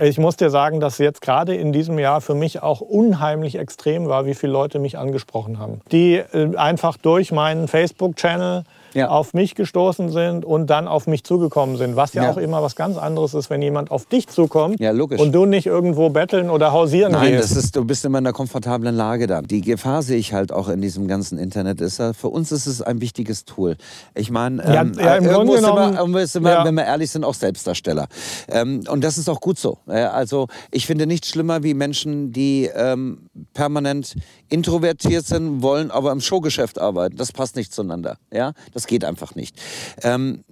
ich 0.00 0.18
muss 0.18 0.36
dir 0.36 0.50
sagen, 0.50 0.80
dass 0.80 0.98
jetzt 0.98 1.22
gerade 1.22 1.54
in 1.54 1.72
diesem 1.72 1.98
Jahr 1.98 2.20
für 2.20 2.34
mich 2.34 2.62
auch 2.62 2.80
unheimlich 2.80 3.56
extrem 3.56 4.08
war, 4.08 4.26
wie 4.26 4.34
viele 4.34 4.52
Leute 4.52 4.78
mich 4.78 4.98
angesprochen 4.98 5.58
haben. 5.58 5.80
Die 5.92 6.16
äh, 6.16 6.56
einfach 6.56 6.96
durch 6.96 7.32
meinen 7.32 7.68
Facebook-Channel 7.68 8.64
ja. 8.98 9.08
auf 9.08 9.34
mich 9.34 9.54
gestoßen 9.54 10.10
sind 10.10 10.44
und 10.44 10.68
dann 10.68 10.88
auf 10.88 11.06
mich 11.06 11.24
zugekommen 11.24 11.76
sind. 11.76 11.96
Was 11.96 12.14
ja, 12.14 12.24
ja, 12.24 12.30
auch 12.30 12.36
immer 12.36 12.62
was 12.62 12.76
ganz 12.76 12.96
anderes 12.96 13.34
ist, 13.34 13.50
wenn 13.50 13.62
jemand 13.62 13.90
auf 13.90 14.06
dich 14.06 14.28
zukommt 14.28 14.80
ja, 14.80 14.92
und 14.92 15.32
du 15.32 15.46
nicht 15.46 15.66
irgendwo 15.66 16.10
betteln 16.10 16.50
oder 16.50 16.72
hausieren 16.72 17.12
Nein, 17.12 17.32
gehst. 17.32 17.56
Ist, 17.56 17.76
du 17.76 17.84
bist 17.84 18.04
immer 18.04 18.18
in 18.18 18.26
einer 18.26 18.32
komfortablen 18.32 18.94
Lage 18.94 19.26
dann. 19.26 19.46
Die 19.46 19.60
Gefahr 19.60 20.02
sehe 20.02 20.18
ich 20.18 20.32
halt 20.32 20.52
auch 20.52 20.68
in 20.68 20.80
diesem 20.80 21.08
ganzen 21.08 21.38
Internet. 21.38 21.80
Ist, 21.80 22.02
für 22.16 22.28
uns 22.28 22.52
ist 22.52 22.66
es 22.66 22.82
ein 22.82 23.00
wichtiges 23.00 23.44
Tool. 23.44 23.76
Ich 24.14 24.30
meine, 24.30 24.62
ähm, 24.64 24.92
ja, 24.98 25.16
im 25.16 25.24
irgendwo 25.24 25.54
ist 25.54 25.66
immer, 25.66 25.98
irgendwo 25.98 26.18
ist 26.18 26.36
immer 26.36 26.64
wenn 26.64 26.74
wir 26.74 26.84
ehrlich 26.84 27.10
sind, 27.10 27.24
auch 27.24 27.34
Selbstdarsteller. 27.34 28.08
Ähm, 28.48 28.82
und 28.88 29.04
das 29.04 29.18
ist 29.18 29.28
auch 29.28 29.40
gut 29.40 29.58
so. 29.58 29.78
Also 29.86 30.48
ich 30.70 30.86
finde 30.86 31.06
nichts 31.06 31.28
schlimmer 31.28 31.62
wie 31.62 31.74
Menschen, 31.74 32.32
die 32.32 32.68
ähm, 32.74 33.28
permanent 33.54 34.16
introvertiert 34.48 35.26
sind, 35.26 35.62
wollen 35.62 35.90
aber 35.90 36.12
im 36.12 36.20
Showgeschäft 36.20 36.78
arbeiten. 36.78 37.16
Das 37.16 37.32
passt 37.32 37.56
nicht 37.56 37.72
zueinander. 37.72 38.18
Ja? 38.32 38.52
Das 38.72 38.86
geht 38.88 39.04
einfach 39.04 39.36
nicht. 39.36 39.54
Ähm, 40.02 40.42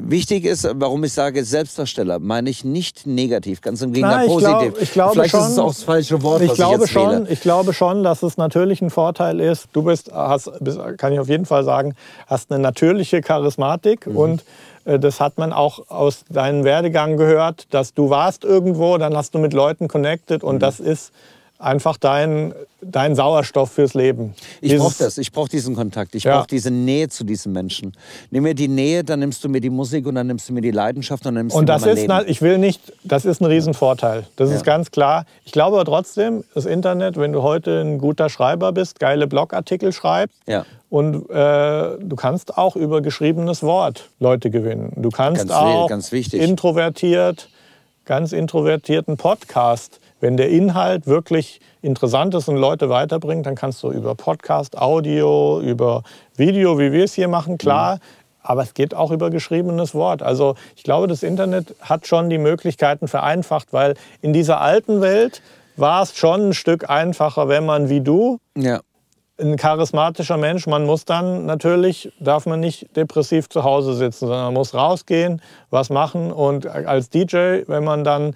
Wichtig 0.00 0.44
ist, 0.44 0.66
warum 0.74 1.04
ich 1.04 1.12
sage 1.12 1.44
Selbstdarsteller, 1.44 2.18
meine 2.18 2.48
ich 2.48 2.64
nicht 2.64 3.06
negativ, 3.06 3.60
ganz 3.60 3.82
im 3.82 3.92
Gegenteil 3.92 4.18
Nein, 4.18 4.28
positiv. 4.28 4.72
Glaub, 4.72 4.80
ich 4.80 4.92
glaube 4.92 5.12
Vielleicht 5.12 5.30
schon, 5.32 5.40
ist 5.40 5.48
es 5.48 5.58
auch 5.58 5.68
das 5.68 5.82
falsche 5.82 6.22
Wort, 6.22 6.42
ich 6.42 6.50
was 6.50 6.56
glaube 6.56 6.74
ich 6.76 6.80
jetzt 6.82 6.92
schon, 6.92 7.10
wähle. 7.10 7.26
Ich 7.28 7.40
glaube 7.40 7.72
schon, 7.74 8.02
dass 8.02 8.22
es 8.22 8.36
natürlich 8.36 8.80
ein 8.80 8.90
Vorteil 8.90 9.40
ist. 9.40 9.68
Du 9.72 9.82
bist, 9.82 10.10
hast, 10.12 10.50
kann 10.96 11.12
ich 11.12 11.18
auf 11.18 11.28
jeden 11.28 11.46
Fall 11.46 11.64
sagen, 11.64 11.94
hast 12.26 12.50
eine 12.50 12.62
natürliche 12.62 13.20
Charismatik 13.20 14.06
mhm. 14.06 14.16
und 14.16 14.44
äh, 14.84 14.98
das 14.98 15.20
hat 15.20 15.36
man 15.36 15.52
auch 15.52 15.90
aus 15.90 16.24
deinem 16.30 16.64
Werdegang 16.64 17.16
gehört, 17.16 17.66
dass 17.70 17.92
du 17.92 18.08
warst 18.08 18.44
irgendwo, 18.44 18.96
dann 18.98 19.16
hast 19.16 19.34
du 19.34 19.38
mit 19.38 19.52
Leuten 19.52 19.88
connected 19.88 20.42
und 20.42 20.56
mhm. 20.56 20.60
das 20.60 20.80
ist 20.80 21.12
einfach 21.62 21.96
dein, 21.96 22.54
dein 22.80 23.14
Sauerstoff 23.14 23.72
fürs 23.72 23.94
Leben. 23.94 24.34
Ich 24.60 24.76
brauche 24.76 24.94
das, 24.98 25.18
ich 25.18 25.32
brauche 25.32 25.48
diesen 25.48 25.74
Kontakt, 25.74 26.14
ich 26.14 26.24
ja. 26.24 26.36
brauche 26.36 26.48
diese 26.48 26.70
Nähe 26.70 27.08
zu 27.08 27.24
diesen 27.24 27.52
Menschen. 27.52 27.92
Nimm 28.30 28.42
mir 28.42 28.54
die 28.54 28.68
Nähe, 28.68 29.04
dann 29.04 29.20
nimmst 29.20 29.42
du 29.44 29.48
mir 29.48 29.60
die 29.60 29.70
Musik 29.70 30.06
und 30.06 30.16
dann 30.16 30.26
nimmst 30.26 30.48
du 30.48 30.52
mir 30.52 30.60
die 30.60 30.70
Leidenschaft 30.70 31.24
und 31.24 31.34
dann 31.34 31.44
nimmst 31.44 31.56
und 31.56 31.68
du 31.68 31.72
mir 31.72 31.78
das 31.78 31.86
ist, 31.86 32.08
Leben. 32.08 32.24
ich 32.26 32.42
will 32.42 32.58
nicht, 32.58 32.92
das 33.04 33.24
ist 33.24 33.40
ein 33.40 33.46
Riesenvorteil, 33.46 34.26
das 34.36 34.50
ja. 34.50 34.56
ist 34.56 34.64
ganz 34.64 34.90
klar. 34.90 35.24
Ich 35.44 35.52
glaube 35.52 35.76
aber 35.76 35.84
trotzdem, 35.84 36.44
das 36.54 36.66
Internet, 36.66 37.16
wenn 37.16 37.32
du 37.32 37.42
heute 37.42 37.80
ein 37.80 37.98
guter 37.98 38.28
Schreiber 38.28 38.72
bist, 38.72 38.98
geile 38.98 39.26
Blogartikel 39.26 39.92
schreibst 39.92 40.36
ja. 40.46 40.66
und 40.90 41.30
äh, 41.30 41.98
du 42.00 42.16
kannst 42.16 42.58
auch 42.58 42.76
über 42.76 43.00
geschriebenes 43.00 43.62
Wort 43.62 44.10
Leute 44.18 44.50
gewinnen. 44.50 44.92
Du 44.96 45.10
kannst 45.10 45.48
ganz 45.48 45.52
auch 45.52 45.88
ganz 45.88 46.12
introvertiert, 46.12 47.48
ganz 48.04 48.32
introvertierten 48.32 49.16
Podcast 49.16 50.00
wenn 50.22 50.36
der 50.36 50.48
Inhalt 50.50 51.06
wirklich 51.06 51.60
interessant 51.82 52.34
ist 52.34 52.48
und 52.48 52.56
Leute 52.56 52.88
weiterbringt, 52.88 53.44
dann 53.44 53.56
kannst 53.56 53.82
du 53.82 53.90
über 53.90 54.14
Podcast, 54.14 54.78
Audio, 54.78 55.60
über 55.60 56.04
Video, 56.36 56.78
wie 56.78 56.92
wir 56.92 57.04
es 57.04 57.12
hier 57.12 57.26
machen, 57.26 57.58
klar. 57.58 57.96
Mhm. 57.96 58.00
Aber 58.44 58.62
es 58.62 58.72
geht 58.74 58.94
auch 58.94 59.10
über 59.10 59.30
geschriebenes 59.30 59.94
Wort. 59.94 60.22
Also 60.22 60.54
ich 60.76 60.84
glaube, 60.84 61.08
das 61.08 61.22
Internet 61.22 61.74
hat 61.80 62.06
schon 62.06 62.30
die 62.30 62.38
Möglichkeiten 62.38 63.08
vereinfacht, 63.08 63.72
weil 63.72 63.94
in 64.20 64.32
dieser 64.32 64.60
alten 64.60 65.00
Welt 65.00 65.42
war 65.76 66.02
es 66.02 66.16
schon 66.16 66.48
ein 66.48 66.54
Stück 66.54 66.88
einfacher, 66.88 67.48
wenn 67.48 67.66
man 67.66 67.88
wie 67.88 68.00
du 68.00 68.38
ja. 68.56 68.80
ein 69.40 69.56
charismatischer 69.56 70.36
Mensch, 70.36 70.66
man 70.66 70.84
muss 70.84 71.04
dann 71.04 71.46
natürlich, 71.46 72.12
darf 72.20 72.46
man 72.46 72.60
nicht 72.60 72.94
depressiv 72.96 73.48
zu 73.48 73.64
Hause 73.64 73.94
sitzen, 73.94 74.26
sondern 74.26 74.46
man 74.46 74.54
muss 74.54 74.74
rausgehen, 74.74 75.42
was 75.70 75.90
machen. 75.90 76.30
Und 76.30 76.66
als 76.66 77.10
DJ, 77.10 77.62
wenn 77.66 77.84
man 77.84 78.04
dann 78.04 78.34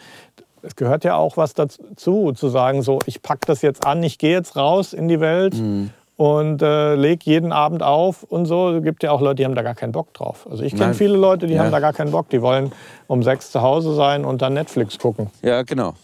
es 0.66 0.76
gehört 0.76 1.04
ja 1.04 1.16
auch 1.16 1.36
was 1.36 1.54
dazu, 1.54 2.32
zu 2.32 2.48
sagen, 2.48 2.82
so, 2.82 2.98
ich 3.06 3.22
packe 3.22 3.46
das 3.46 3.62
jetzt 3.62 3.86
an, 3.86 4.02
ich 4.02 4.18
gehe 4.18 4.32
jetzt 4.32 4.56
raus 4.56 4.92
in 4.92 5.08
die 5.08 5.20
Welt 5.20 5.54
mhm. 5.54 5.90
und 6.16 6.60
äh, 6.60 6.94
lege 6.94 7.20
jeden 7.24 7.52
Abend 7.52 7.82
auf 7.82 8.24
und 8.24 8.46
so. 8.46 8.70
Es 8.70 8.82
gibt 8.82 9.02
ja 9.02 9.12
auch 9.12 9.20
Leute, 9.20 9.36
die 9.36 9.44
haben 9.44 9.54
da 9.54 9.62
gar 9.62 9.74
keinen 9.74 9.92
Bock 9.92 10.12
drauf. 10.12 10.46
Also 10.50 10.64
ich 10.64 10.74
kenne 10.74 10.94
viele 10.94 11.16
Leute, 11.16 11.46
die 11.46 11.54
ja. 11.54 11.62
haben 11.62 11.70
da 11.70 11.80
gar 11.80 11.92
keinen 11.92 12.10
Bock. 12.10 12.28
Die 12.30 12.42
wollen 12.42 12.72
um 13.06 13.22
sechs 13.22 13.52
zu 13.52 13.62
Hause 13.62 13.94
sein 13.94 14.24
und 14.24 14.42
dann 14.42 14.54
Netflix 14.54 14.98
gucken. 14.98 15.30
Ja, 15.42 15.62
genau. 15.62 15.94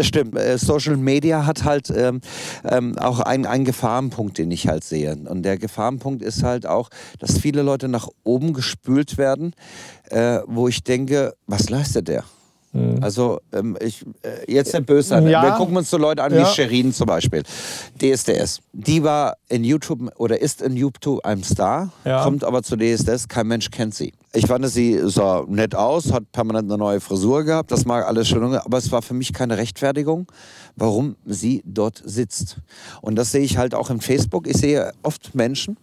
Stimmt, 0.00 0.36
äh, 0.36 0.58
Social 0.58 0.96
Media 0.96 1.46
hat 1.46 1.62
halt 1.62 1.88
ähm, 1.90 2.20
ähm, 2.68 2.98
auch 2.98 3.20
einen, 3.20 3.46
einen 3.46 3.64
Gefahrenpunkt, 3.64 4.36
den 4.38 4.50
ich 4.50 4.66
halt 4.66 4.82
sehe. 4.82 5.16
Und 5.28 5.44
der 5.44 5.56
Gefahrenpunkt 5.56 6.20
ist 6.20 6.42
halt 6.42 6.66
auch, 6.66 6.88
dass 7.20 7.38
viele 7.38 7.62
Leute 7.62 7.86
nach 7.86 8.08
oben 8.24 8.54
gespült 8.54 9.18
werden, 9.18 9.54
äh, 10.10 10.40
wo 10.48 10.66
ich 10.66 10.82
denke, 10.82 11.34
was 11.46 11.70
leistet 11.70 12.08
der? 12.08 12.24
Mhm. 12.72 12.98
Also 13.02 13.40
ähm, 13.52 13.76
ich, 13.80 14.04
äh, 14.22 14.52
jetzt 14.52 14.74
nicht 14.74 14.86
böse 14.86 15.08
sein. 15.08 15.26
Ja. 15.26 15.42
Wir 15.42 15.52
gucken 15.52 15.76
uns 15.76 15.90
so 15.90 15.96
Leute 15.96 16.22
an 16.22 16.34
ja. 16.34 16.42
wie 16.42 16.54
Sherin 16.54 16.92
zum 16.92 17.06
Beispiel. 17.06 17.42
DSDS. 18.00 18.60
Die 18.72 19.02
war 19.02 19.36
in 19.48 19.64
YouTube 19.64 20.12
oder 20.16 20.40
ist 20.40 20.62
in 20.62 20.76
YouTube 20.76 21.24
ein 21.24 21.42
Star, 21.42 21.90
ja. 22.04 22.22
kommt 22.22 22.44
aber 22.44 22.62
zu 22.62 22.76
DSDS, 22.76 23.28
kein 23.28 23.46
Mensch 23.46 23.70
kennt 23.70 23.94
sie. 23.94 24.12
Ich 24.34 24.46
fand, 24.46 24.68
sie 24.68 25.00
sah 25.04 25.44
nett 25.48 25.74
aus, 25.74 26.12
hat 26.12 26.30
permanent 26.32 26.70
eine 26.70 26.78
neue 26.78 27.00
Frisur 27.00 27.44
gehabt, 27.44 27.72
das 27.72 27.86
mag 27.86 28.06
alles 28.06 28.28
schön, 28.28 28.42
aber 28.42 28.78
es 28.78 28.92
war 28.92 29.00
für 29.00 29.14
mich 29.14 29.32
keine 29.32 29.56
Rechtfertigung, 29.56 30.30
warum 30.76 31.16
sie 31.24 31.62
dort 31.64 32.02
sitzt. 32.04 32.58
Und 33.00 33.16
das 33.16 33.32
sehe 33.32 33.42
ich 33.42 33.56
halt 33.56 33.74
auch 33.74 33.88
im 33.88 34.00
Facebook. 34.00 34.46
Ich 34.46 34.58
sehe 34.58 34.92
oft 35.02 35.34
Menschen, 35.34 35.78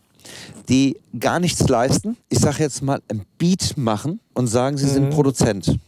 die 0.70 0.98
gar 1.20 1.40
nichts 1.40 1.68
leisten. 1.68 2.18
Ich 2.30 2.40
sage 2.40 2.60
jetzt 2.60 2.82
mal, 2.84 3.02
ein 3.10 3.26
Beat 3.38 3.74
machen 3.78 4.20
und 4.34 4.48
sagen, 4.48 4.78
sie 4.78 4.86
mhm. 4.86 4.92
sind 4.92 5.10
Produzent. 5.10 5.80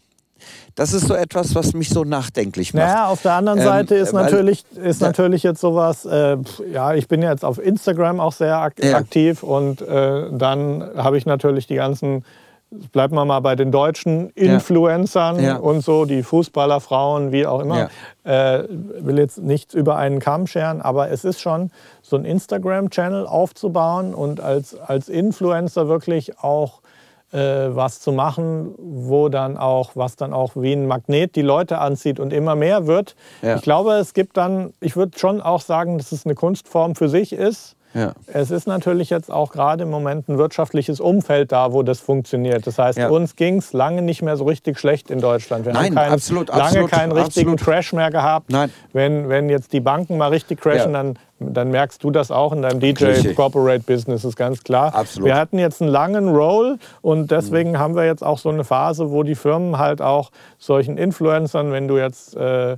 Das 0.76 0.94
ist 0.94 1.08
so 1.08 1.14
etwas, 1.14 1.56
was 1.56 1.74
mich 1.74 1.90
so 1.90 2.04
nachdenklich 2.04 2.74
macht. 2.74 2.86
Naja, 2.86 3.08
auf 3.08 3.22
der 3.22 3.34
anderen 3.34 3.60
ähm, 3.60 3.66
Seite 3.66 3.96
ist, 3.96 4.14
natürlich, 4.14 4.64
ist 4.76 5.02
natürlich 5.02 5.44
jetzt 5.44 5.60
sowas, 5.60 6.06
äh, 6.06 6.38
ja, 6.72 6.94
ich 6.94 7.08
bin 7.08 7.22
jetzt 7.22 7.44
auf 7.44 7.58
Instagram 7.58 8.20
auch 8.20 8.34
sehr 8.34 8.58
ak 8.58 8.84
ja. 8.84 8.98
aktiv 8.98 9.44
und 9.44 9.82
äh, 9.82 10.26
dann 10.32 10.84
habe 10.96 11.18
ich 11.18 11.26
natürlich 11.26 11.68
die 11.68 11.76
ganzen 11.76 12.24
bleiben 12.92 13.16
wir 13.16 13.24
mal 13.24 13.40
bei 13.40 13.56
den 13.56 13.72
deutschen 13.72 14.30
Influencern 14.32 15.38
ja. 15.38 15.44
Ja. 15.44 15.56
und 15.58 15.82
so, 15.82 16.06
die 16.06 16.22
Fußballer, 16.22 16.82
Frauen, 16.82 17.32
wie 17.32 17.46
auch 17.46 17.62
immer. 17.62 17.90
Ja. 18.26 18.60
Äh, 18.60 18.68
will 18.70 19.18
jetzt 19.18 19.38
nichts 19.38 19.74
über 19.74 19.96
einen 19.96 20.20
Kamm 20.20 20.48
scheren, 20.48 20.82
aber 20.82 21.10
es 21.10 21.24
ist 21.24 21.40
schon 21.40 21.72
so 22.02 22.18
ein 22.18 22.26
Instagram-Channel 22.26 23.26
aufzubauen 23.26 24.14
und 24.14 24.42
als, 24.42 24.78
als 24.78 25.08
Influencer 25.08 25.88
wirklich 25.88 26.40
auch 26.40 26.82
was 27.32 28.00
zu 28.00 28.12
machen, 28.12 28.74
wo 28.78 29.30
dann 29.30 29.58
auch, 29.58 29.92
was 29.96 30.16
dann 30.16 30.34
auch 30.34 30.52
wie 30.56 30.74
ein 30.74 30.88
Magnet 30.88 31.36
die 31.36 31.42
Leute 31.42 31.80
anzieht 31.80 32.20
und 32.20 32.34
immer 32.34 32.56
mehr 32.56 32.88
wird. 32.88 33.16
Ja. 33.42 33.56
Ich 33.56 33.62
glaube, 33.62 33.94
es 33.94 34.14
gibt 34.14 34.38
dann, 34.38 34.74
ich 34.80 34.96
würde 34.96 35.18
schon 35.18 35.42
auch 35.42 35.62
sagen, 35.62 35.98
dass 35.98 36.12
es 36.12 36.26
eine 36.26 36.36
Kunstform 36.36 36.96
für 36.96 37.10
sich 37.10 37.34
ist. 37.34 37.77
Ja. 37.94 38.14
Es 38.28 38.52
ist 38.52 38.68
natürlich 38.68 39.10
jetzt 39.10 39.32
auch 39.32 39.52
gerade 39.52 39.84
im 39.84 39.90
Moment 39.90 40.30
ein 40.30 40.38
wirtschaftliches 40.38 41.00
Umfeld 41.00 41.52
da, 41.52 41.72
wo 41.74 41.84
das 41.84 42.00
funktioniert. 42.00 42.68
Das 42.68 42.78
heißt, 42.78 42.98
ja. 42.98 43.10
uns 43.10 43.36
ging 43.36 43.58
es 43.58 43.74
lange 43.74 44.02
nicht 44.02 44.22
mehr 44.22 44.38
so 44.38 44.46
richtig 44.46 44.80
schlecht 44.80 45.10
in 45.10 45.20
Deutschland. 45.20 45.66
Wir 45.66 45.74
Nein, 45.74 45.86
haben 45.86 45.96
kein, 45.96 46.12
absolut, 46.12 46.50
lange 46.50 46.64
absolut, 46.64 46.92
keinen 46.92 47.12
richtigen 47.12 47.54
absolut. 47.54 47.76
Crash 47.76 47.94
mehr 47.94 48.12
gehabt. 48.12 48.52
Nein. 48.52 48.72
Wenn, 48.94 49.30
wenn 49.30 49.50
jetzt 49.50 49.74
die 49.74 49.80
Banken 49.80 50.18
mal 50.18 50.30
richtig 50.30 50.62
crashen, 50.62 50.94
ja. 50.94 51.04
dann, 51.04 51.20
dann 51.40 51.72
merkst 51.72 52.04
du 52.04 52.12
das 52.12 52.30
auch 52.30 52.52
in 52.52 52.62
deinem 52.62 52.80
DJ-Corporate-Business, 52.80 54.26
ist 54.26 54.36
ganz 54.36 54.64
klar. 54.64 54.94
Absolut. 54.94 55.28
Wir 55.28 55.36
hatten 55.36 55.58
jetzt 55.58 55.82
einen 55.82 55.92
langen 55.92 56.30
Roll 56.30 56.78
und 57.02 57.32
deswegen 57.32 57.72
mhm. 57.72 57.80
haben 57.80 57.96
wir 57.96 58.06
jetzt 58.06 58.24
auch 58.24 58.38
so 58.38 58.50
eine 58.50 58.64
Phase, 58.64 59.12
wo 59.12 59.24
die 59.24 59.36
Firmen 59.36 59.78
halt 59.78 60.02
auch 60.02 60.32
solchen 60.60 60.98
Influencern, 60.98 61.72
wenn 61.72 61.88
du 61.88 61.98
jetzt... 61.98 62.36
Äh, 62.36 62.78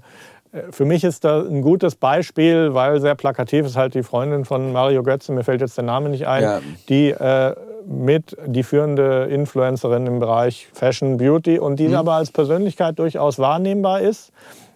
für 0.71 0.85
mich 0.85 1.03
ist 1.03 1.23
da 1.25 1.41
ein 1.41 1.61
gutes 1.61 1.95
Beispiel, 1.95 2.73
weil 2.73 2.99
sehr 3.01 3.15
plakativ 3.15 3.65
ist 3.65 3.75
halt 3.75 3.93
die 3.93 4.03
Freundin 4.03 4.45
von 4.45 4.71
Mario 4.71 5.03
Götze, 5.03 5.31
mir 5.31 5.43
fällt 5.43 5.61
jetzt 5.61 5.77
der 5.77 5.83
Name 5.83 6.09
nicht 6.09 6.27
ein, 6.27 6.41
ja. 6.43 6.59
die 6.87 7.09
äh, 7.11 7.55
mit 7.85 8.35
die 8.45 8.63
führende 8.63 9.25
Influencerin 9.25 10.07
im 10.07 10.19
Bereich 10.19 10.67
Fashion, 10.73 11.17
Beauty 11.17 11.59
und 11.59 11.77
die 11.77 11.89
mhm. 11.89 11.95
aber 11.95 12.13
als 12.13 12.31
Persönlichkeit 12.31 12.97
durchaus 12.99 13.39
wahrnehmbar 13.39 14.01
ist. 14.01 14.31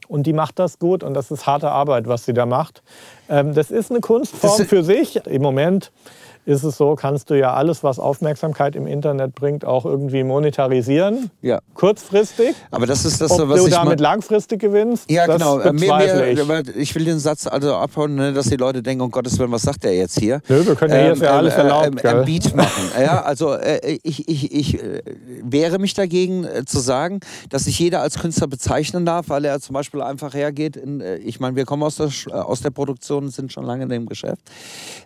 Und 0.08 0.28
die 0.28 0.34
macht 0.34 0.60
das 0.60 0.80
gut 0.80 1.02
und 1.04 1.14
das 1.14 1.32
ist 1.32 1.48
harte 1.48 1.72
Arbeit, 1.72 2.08
was 2.08 2.26
sie 2.26 2.34
da 2.34 2.46
macht. 2.46 2.84
Ähm, 3.30 3.54
das 3.54 3.72
ist 3.72 3.90
eine 3.90 4.00
Kunstform 4.00 4.66
für 4.66 4.84
sich. 4.84 5.26
Im 5.26 5.42
Moment 5.42 5.92
ist 6.46 6.64
es 6.64 6.78
so, 6.78 6.96
kannst 6.96 7.30
du 7.30 7.38
ja 7.38 7.54
alles, 7.54 7.84
was 7.84 8.00
Aufmerksamkeit 8.00 8.76
im 8.76 8.86
Internet 8.86 9.34
bringt, 9.36 9.64
auch 9.64 9.86
irgendwie 9.86 10.24
monetarisieren. 10.24 11.32
Ja. 11.42 11.60
Kurzfristig. 11.74 12.56
Aber 12.72 12.86
das 12.86 13.06
ist 13.06 13.22
das, 13.22 13.32
Ob 13.32 13.48
was 13.50 13.60
du 13.60 13.68
ich 13.68 13.74
damit 13.74 14.00
langfristig 14.00 14.60
gewinnst. 14.60 15.10
Ja, 15.10 15.26
genau. 15.26 15.58
Mir, 15.58 15.74
mir, 15.74 16.64
ich. 16.70 16.76
ich 16.76 16.96
will 16.96 17.06
den 17.06 17.20
Satz 17.20 17.48
also 17.48 17.76
abhauen, 17.76 18.16
ne, 18.16 18.34
dass 18.34 18.48
die 18.48 18.58
Leute 18.58 18.84
denken, 18.84 19.04
um 19.04 19.12
Gottes 19.12 19.40
Willen, 19.40 19.52
was 19.52 19.62
sagt 19.62 19.84
der 19.84 19.96
jetzt 19.96 20.20
hier? 20.20 20.42
Nö, 20.50 20.66
wir 20.66 20.76
können 20.76 20.94
ja 20.94 21.00
ähm, 21.00 21.16
hier 21.16 21.24
ja 21.26 21.38
alles 21.38 21.54
erlauben. 21.54 21.98
Äh, 21.98 22.08
ein 22.08 22.26
Beat 22.26 22.56
machen. 22.56 22.92
ja, 23.00 23.22
also 23.22 23.54
äh, 23.54 24.00
ich, 24.04 24.28
ich, 24.28 24.52
ich 24.52 24.84
äh, 24.84 25.02
wehre 25.44 25.80
mich 25.80 25.94
dagegen 25.94 26.44
äh, 26.44 26.66
zu 26.66 26.80
sagen, 26.80 27.22
dass 27.50 27.66
sich 27.66 27.80
jeder 27.80 28.02
als 28.02 28.20
Künstler 28.20 28.48
bezeichnen 28.48 29.06
darf, 29.06 29.30
weil 29.30 29.46
er 29.46 29.62
zum 29.62 29.74
Beispiel 29.74 30.02
einfach 30.02 30.34
hergeht. 30.34 30.76
In, 30.76 31.00
äh, 31.00 31.18
ich 31.18 31.40
meine, 31.40 31.56
wir 31.56 31.66
kommen 31.66 31.84
aus 31.84 31.96
der, 31.96 32.10
aus 32.32 32.62
der 32.62 32.72
Produktion 32.72 33.26
und 33.26 33.32
sind 33.32 33.54
schon 33.54 33.64
lange 33.66 33.84
in 33.84 33.90
dem 33.90 34.08
Geschäft. 34.08 34.42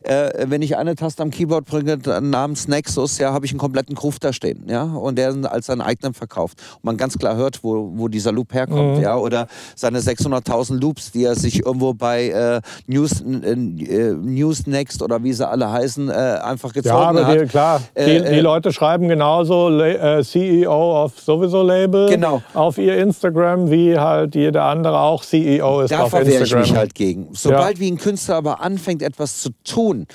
Äh, 0.01 0.47
wenn 0.47 0.63
ich 0.63 0.77
eine 0.77 0.95
Taste 0.95 1.26
am 1.27 1.31
Keyboard 1.31 1.65
bringe, 1.65 1.97
namens 2.21 2.67
Nexus, 2.67 3.17
ja, 3.17 3.33
habe 3.33 3.45
ich 3.45 3.51
einen 3.51 3.59
kompletten 3.59 3.95
Groove 3.95 4.19
da 4.19 4.33
stehen, 4.33 4.65
ja, 4.67 4.83
und 4.83 5.17
der 5.17 5.35
als 5.51 5.67
seinen 5.67 5.81
eigenen 5.81 6.13
verkauft. 6.13 6.61
Und 6.75 6.85
man 6.85 6.97
ganz 6.97 7.17
klar 7.17 7.35
hört, 7.35 7.63
wo, 7.63 7.91
wo 7.95 8.07
dieser 8.07 8.31
Loop 8.31 8.53
herkommt, 8.53 8.97
mhm. 8.97 9.03
ja, 9.03 9.17
oder 9.17 9.47
seine 9.75 9.99
600.000 9.99 10.79
Loops, 10.79 11.11
die 11.11 11.25
er 11.25 11.35
sich 11.35 11.65
irgendwo 11.65 11.93
bei 11.93 12.29
äh, 12.29 12.61
News, 12.87 13.21
äh, 13.21 13.55
News 13.55 14.67
Next 14.67 15.01
oder 15.01 15.23
wie 15.23 15.33
sie 15.33 15.47
alle 15.47 15.71
heißen, 15.71 16.09
äh, 16.09 16.13
einfach 16.13 16.73
gezogen 16.73 17.17
ja, 17.17 17.25
hat. 17.25 17.41
Die, 17.41 17.45
klar, 17.45 17.81
die, 17.97 18.05
die, 18.05 18.11
äh, 18.11 18.41
Leute 18.41 18.71
schreiben 18.71 19.07
genauso 19.07 19.69
äh, 19.79 20.23
CEO 20.23 21.03
of 21.03 21.19
sowieso 21.19 21.63
Label 21.63 22.09
genau. 22.09 22.41
auf 22.53 22.77
ihr 22.77 22.97
Instagram, 22.97 23.69
wie 23.69 23.97
halt 23.97 24.35
jeder 24.35 24.63
andere 24.63 24.99
auch 24.99 25.23
CEO 25.23 25.81
ist 25.81 25.91
da 25.91 26.03
auf 26.03 26.05
Instagram. 26.05 26.09
Da 26.09 26.09
verwehre 26.09 26.43
ich 26.43 26.55
mich 26.55 26.75
halt 26.75 26.95
gegen. 26.95 27.29
Sobald 27.33 27.77
ja. 27.77 27.79
wie 27.79 27.91
ein 27.91 27.97
Künstler 27.97 28.35
aber 28.35 28.61
anfängt, 28.61 29.01
etwas 29.01 29.41
zu 29.41 29.49
tun, 29.63 30.07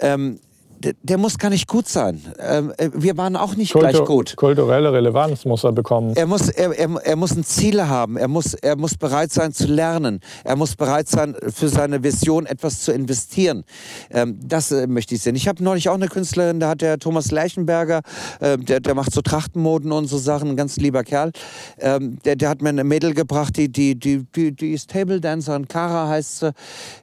ähm, 0.00 0.40
der, 0.86 0.94
der, 1.02 1.18
muss 1.18 1.36
gar 1.38 1.50
nicht 1.50 1.66
gut 1.66 1.88
sein. 1.88 2.22
Ähm, 2.38 2.72
äh, 2.78 2.90
wir 2.94 3.16
waren 3.16 3.34
auch 3.34 3.56
nicht 3.56 3.72
Kultur, 3.72 3.90
gleich 3.90 4.04
gut. 4.04 4.36
Kulturelle 4.36 4.92
Relevanz 4.92 5.44
muss 5.44 5.64
er 5.64 5.72
bekommen. 5.72 6.14
Er 6.14 6.26
muss, 6.26 6.48
er, 6.48 6.78
er, 6.78 6.88
er 7.02 7.16
muss 7.16 7.32
ein 7.32 7.42
Ziel 7.42 7.82
haben. 7.82 8.16
Er 8.16 8.28
muss, 8.28 8.54
er 8.54 8.76
muss 8.76 8.96
bereit 8.96 9.32
sein 9.32 9.52
zu 9.52 9.66
lernen. 9.66 10.20
Er 10.44 10.54
muss 10.54 10.76
bereit 10.76 11.08
sein, 11.08 11.34
für 11.52 11.68
seine 11.68 12.04
Vision 12.04 12.46
etwas 12.46 12.82
zu 12.82 12.92
investieren. 12.92 13.64
Ähm, 14.10 14.38
das 14.42 14.70
äh, 14.70 14.86
möchte 14.86 15.16
ich 15.16 15.22
sehen. 15.22 15.34
Ich 15.34 15.48
habe 15.48 15.62
neulich 15.62 15.88
auch 15.88 15.94
eine 15.94 16.06
Künstlerin, 16.06 16.60
da 16.60 16.68
hat 16.70 16.82
der 16.82 16.98
Thomas 16.98 17.32
Lerchenberger, 17.32 18.02
äh, 18.40 18.56
der, 18.56 18.78
der 18.78 18.94
macht 18.94 19.12
so 19.12 19.22
Trachtenmoden 19.22 19.90
und 19.90 20.06
so 20.06 20.18
Sachen, 20.18 20.50
ein 20.50 20.56
ganz 20.56 20.76
lieber 20.76 21.02
Kerl. 21.02 21.32
Ähm, 21.78 22.18
der, 22.24 22.36
der 22.36 22.48
hat 22.48 22.62
mir 22.62 22.68
eine 22.68 22.84
Mädel 22.84 23.12
gebracht, 23.12 23.56
die, 23.56 23.70
die, 23.72 23.98
die, 23.98 24.24
die, 24.36 24.52
die 24.52 24.72
ist 24.72 24.90
Table 24.90 25.20
Dancerin, 25.20 25.66
Kara 25.66 26.08
heißt 26.08 26.38
sie. 26.38 26.52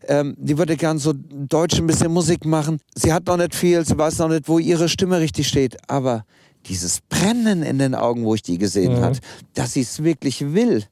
Ähm, 0.07 0.35
die 0.37 0.57
würde 0.57 0.77
gern 0.77 0.99
so 0.99 1.13
deutsch 1.13 1.79
ein 1.79 1.87
bisschen 1.87 2.13
Musik 2.13 2.45
machen. 2.45 2.79
Sie 2.95 3.11
hat 3.11 3.27
noch 3.27 3.37
nicht 3.37 3.55
viel, 3.55 3.72
sie 3.81 3.97
weiß 3.97 4.19
noch 4.19 4.29
nicht, 4.29 4.47
wo 4.47 4.59
ihre 4.59 4.89
Stimme 4.89 5.19
richtig 5.19 5.47
steht. 5.47 5.77
Aber 5.89 6.25
dieses 6.65 7.01
Brennen 7.01 7.63
in 7.63 7.79
den 7.79 7.95
Augen, 7.95 8.25
wo 8.25 8.35
ich 8.35 8.41
die 8.41 8.57
gesehen 8.57 8.99
mhm. 8.99 9.01
habe, 9.01 9.17
dass 9.53 9.73
sie 9.73 9.81
es 9.81 10.03
wirklich 10.03 10.53
will, 10.53 10.83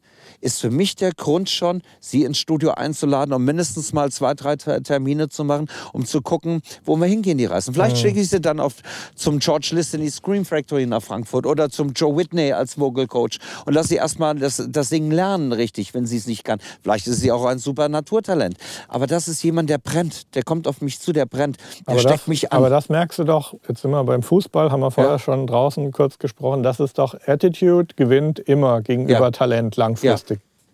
ist 0.41 0.59
für 0.59 0.71
mich 0.71 0.95
der 0.95 1.11
Grund 1.13 1.49
schon, 1.49 1.81
sie 1.99 2.23
ins 2.23 2.37
Studio 2.37 2.71
einzuladen, 2.71 3.33
um 3.33 3.43
mindestens 3.45 3.93
mal 3.93 4.11
zwei, 4.11 4.33
drei 4.33 4.55
Termine 4.55 5.29
zu 5.29 5.43
machen, 5.43 5.67
um 5.93 6.05
zu 6.05 6.21
gucken, 6.21 6.61
wo 6.83 6.97
wir 6.97 7.07
hingehen, 7.07 7.37
die 7.37 7.45
Reisen. 7.45 7.73
Vielleicht 7.73 7.95
mhm. 7.95 7.99
schicke 7.99 8.19
ich 8.19 8.29
sie 8.29 8.41
dann 8.41 8.59
auf, 8.59 8.75
zum 9.15 9.39
George 9.39 9.69
List 9.73 9.93
in 9.93 10.01
die 10.01 10.09
Scream 10.09 10.45
Factory 10.45 10.85
nach 10.85 11.01
Frankfurt 11.01 11.45
oder 11.45 11.69
zum 11.69 11.93
Joe 11.93 12.15
Whitney 12.17 12.51
als 12.51 12.79
Vocal 12.79 13.07
Coach 13.07 13.39
und 13.65 13.73
lass 13.73 13.87
sie 13.87 13.95
erstmal 13.95 14.35
das, 14.35 14.63
das 14.67 14.89
Singen 14.89 15.11
lernen, 15.11 15.53
richtig, 15.53 15.93
wenn 15.93 16.05
sie 16.05 16.17
es 16.17 16.27
nicht 16.27 16.43
kann. 16.43 16.59
Vielleicht 16.81 17.07
ist 17.07 17.19
sie 17.19 17.31
auch 17.31 17.45
ein 17.45 17.59
super 17.59 17.89
Naturtalent. 17.89 18.57
Aber 18.87 19.07
das 19.07 19.27
ist 19.27 19.43
jemand, 19.43 19.69
der 19.69 19.77
brennt, 19.77 20.35
der 20.35 20.43
kommt 20.43 20.67
auf 20.67 20.81
mich 20.81 20.99
zu, 20.99 21.13
der 21.13 21.25
brennt, 21.25 21.57
der 21.87 21.93
aber 21.93 21.99
steckt 21.99 22.21
das, 22.21 22.27
mich 22.27 22.51
an. 22.51 22.57
Aber 22.57 22.69
das 22.69 22.89
merkst 22.89 23.19
du 23.19 23.23
doch, 23.23 23.53
jetzt 23.67 23.81
sind 23.81 23.91
wir 23.91 24.03
beim 24.03 24.23
Fußball, 24.23 24.71
haben 24.71 24.81
wir 24.81 24.91
vorher 24.91 25.13
ja. 25.13 25.19
schon 25.19 25.47
draußen 25.47 25.91
kurz 25.91 26.19
gesprochen, 26.19 26.63
das 26.63 26.79
ist 26.79 26.97
doch 26.97 27.15
Attitude 27.25 27.95
gewinnt 27.95 28.39
immer 28.39 28.81
gegenüber 28.81 29.19
ja. 29.19 29.31
Talent 29.31 29.75
langfristig. 29.75 30.29
Ja, 30.29 30.30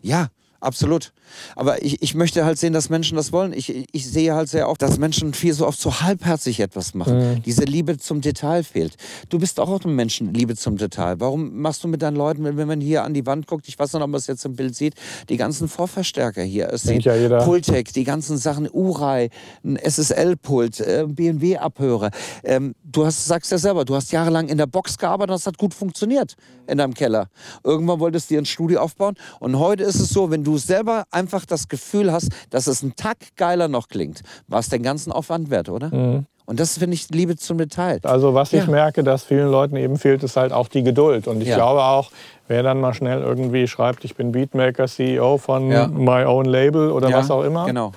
Ja, 0.07 0.29
absolut. 0.59 1.13
Aber 1.55 1.83
ich, 1.83 2.01
ich 2.01 2.15
möchte 2.15 2.45
halt 2.45 2.57
sehen, 2.57 2.73
dass 2.73 2.89
Menschen 2.89 3.15
das 3.15 3.31
wollen. 3.31 3.53
Ich, 3.53 3.87
ich 3.91 4.07
sehe 4.09 4.33
halt 4.33 4.49
sehr 4.49 4.69
oft, 4.69 4.81
dass 4.81 4.97
Menschen 4.97 5.33
viel 5.33 5.53
so 5.53 5.67
oft 5.67 5.79
so 5.79 6.01
halbherzig 6.01 6.59
etwas 6.59 6.93
machen. 6.93 7.17
Mhm. 7.17 7.43
Diese 7.43 7.63
Liebe 7.63 7.97
zum 7.97 8.21
Detail 8.21 8.63
fehlt. 8.63 8.95
Du 9.29 9.39
bist 9.39 9.59
auch 9.59 9.83
ein 9.83 9.95
Menschen, 9.95 10.33
Liebe 10.33 10.55
zum 10.55 10.77
Detail. 10.77 11.19
Warum 11.19 11.59
machst 11.61 11.83
du 11.83 11.87
mit 11.87 12.01
deinen 12.01 12.15
Leuten, 12.15 12.43
wenn 12.43 12.67
man 12.67 12.81
hier 12.81 13.03
an 13.03 13.13
die 13.13 13.25
Wand 13.25 13.47
guckt, 13.47 13.67
ich 13.67 13.77
weiß 13.77 13.93
nicht, 13.93 14.01
ob 14.01 14.09
man 14.09 14.17
es 14.17 14.27
jetzt 14.27 14.45
im 14.45 14.55
Bild 14.55 14.75
sieht, 14.75 14.95
die 15.29 15.37
ganzen 15.37 15.67
Vorverstärker 15.67 16.43
hier. 16.43 16.71
Es 16.71 16.83
sieht 16.83 17.03
ja 17.03 17.43
Pultec, 17.43 17.93
die 17.93 18.03
ganzen 18.03 18.37
Sachen, 18.37 18.69
Urai, 18.71 19.29
ein 19.63 19.77
SSL-Pult, 19.77 20.79
äh, 20.79 21.05
BMW-Abhörer. 21.07 22.11
Ähm, 22.43 22.75
du 22.83 23.05
hast, 23.05 23.25
sagst 23.25 23.51
ja 23.51 23.57
selber, 23.57 23.85
du 23.85 23.95
hast 23.95 24.11
jahrelang 24.11 24.47
in 24.47 24.57
der 24.57 24.67
Box 24.67 24.97
gearbeitet, 24.97 25.33
das 25.35 25.45
hat 25.45 25.57
gut 25.57 25.73
funktioniert 25.73 26.35
in 26.67 26.77
deinem 26.77 26.93
Keller. 26.93 27.29
Irgendwann 27.63 27.99
wolltest 27.99 28.29
du 28.29 28.35
dir 28.35 28.41
ein 28.41 28.45
Studio 28.45 28.79
aufbauen 28.79 29.15
und 29.39 29.59
heute 29.59 29.83
ist 29.83 29.99
es 29.99 30.09
so, 30.09 30.31
wenn 30.31 30.43
du 30.47 30.57
selber 30.57 31.03
einfach 31.11 31.45
das 31.45 31.67
Gefühl 31.67 32.11
hast, 32.11 32.29
dass 32.49 32.67
es 32.67 32.81
ein 32.81 32.95
Tag 32.95 33.17
geiler 33.35 33.67
noch 33.67 33.89
klingt, 33.89 34.21
war 34.47 34.59
es 34.59 34.69
den 34.69 34.81
ganzen 34.81 35.11
Aufwand 35.11 35.49
wert, 35.49 35.67
oder? 35.67 35.93
Mhm. 35.93 36.25
Und 36.45 36.61
das 36.61 36.77
finde 36.77 36.93
ich 36.93 37.09
Liebe 37.09 37.35
zum 37.35 37.57
Detail. 37.57 37.99
Also 38.03 38.33
was 38.33 38.53
ja. 38.53 38.61
ich 38.61 38.69
merke, 38.69 39.03
dass 39.03 39.25
vielen 39.25 39.51
Leuten 39.51 39.75
eben 39.75 39.97
fehlt, 39.97 40.23
ist 40.23 40.37
halt 40.37 40.53
auch 40.53 40.69
die 40.69 40.81
Geduld. 40.81 41.27
Und 41.27 41.41
ich 41.41 41.49
ja. 41.49 41.55
glaube 41.55 41.83
auch, 41.83 42.11
wer 42.47 42.63
dann 42.63 42.79
mal 42.79 42.93
schnell 42.93 43.21
irgendwie 43.21 43.67
schreibt, 43.67 44.05
ich 44.05 44.15
bin 44.15 44.31
Beatmaker, 44.31 44.87
CEO 44.87 45.37
von 45.37 45.69
ja. 45.69 45.87
My 45.87 46.23
Own 46.23 46.45
Label 46.45 46.91
oder 46.91 47.11
was 47.11 47.29
auch 47.29 47.43
immer, 47.43 47.65
genau. 47.65 47.91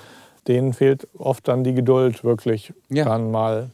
denen 0.49 0.73
fehlt 0.73 1.07
oft 1.17 1.47
dann 1.47 1.63
die 1.63 1.73
Geduld 1.73 2.25
wirklich 2.25 2.73
dann 2.89 3.31
mal 3.31 3.69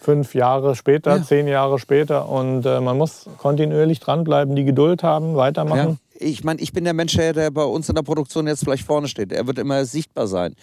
fünf 0.00 0.36
Jahre 0.36 0.76
später, 0.76 1.24
zehn 1.24 1.48
Jahre 1.48 1.80
später. 1.80 2.28
Und 2.28 2.64
äh, 2.64 2.80
man 2.80 2.96
muss 2.96 3.26
kontinuierlich 3.38 3.98
dranbleiben, 3.98 4.54
die 4.54 4.64
Geduld 4.64 5.02
haben, 5.02 5.34
weitermachen 5.34 5.98
ich 6.22 6.44
meine, 6.44 6.60
ich 6.60 6.72
bin 6.72 6.84
der 6.84 6.94
Mensch, 6.94 7.14
der 7.14 7.50
bei 7.50 7.64
uns 7.64 7.88
in 7.88 7.94
der 7.94 8.02
Produktion 8.02 8.46
jetzt 8.46 8.64
vielleicht 8.64 8.84
vorne 8.84 9.08
steht. 9.08 9.32
Er 9.32 9.46
wird 9.46 9.58
immer 9.58 9.84
sichtbar 9.84 10.26
sein. 10.26 10.54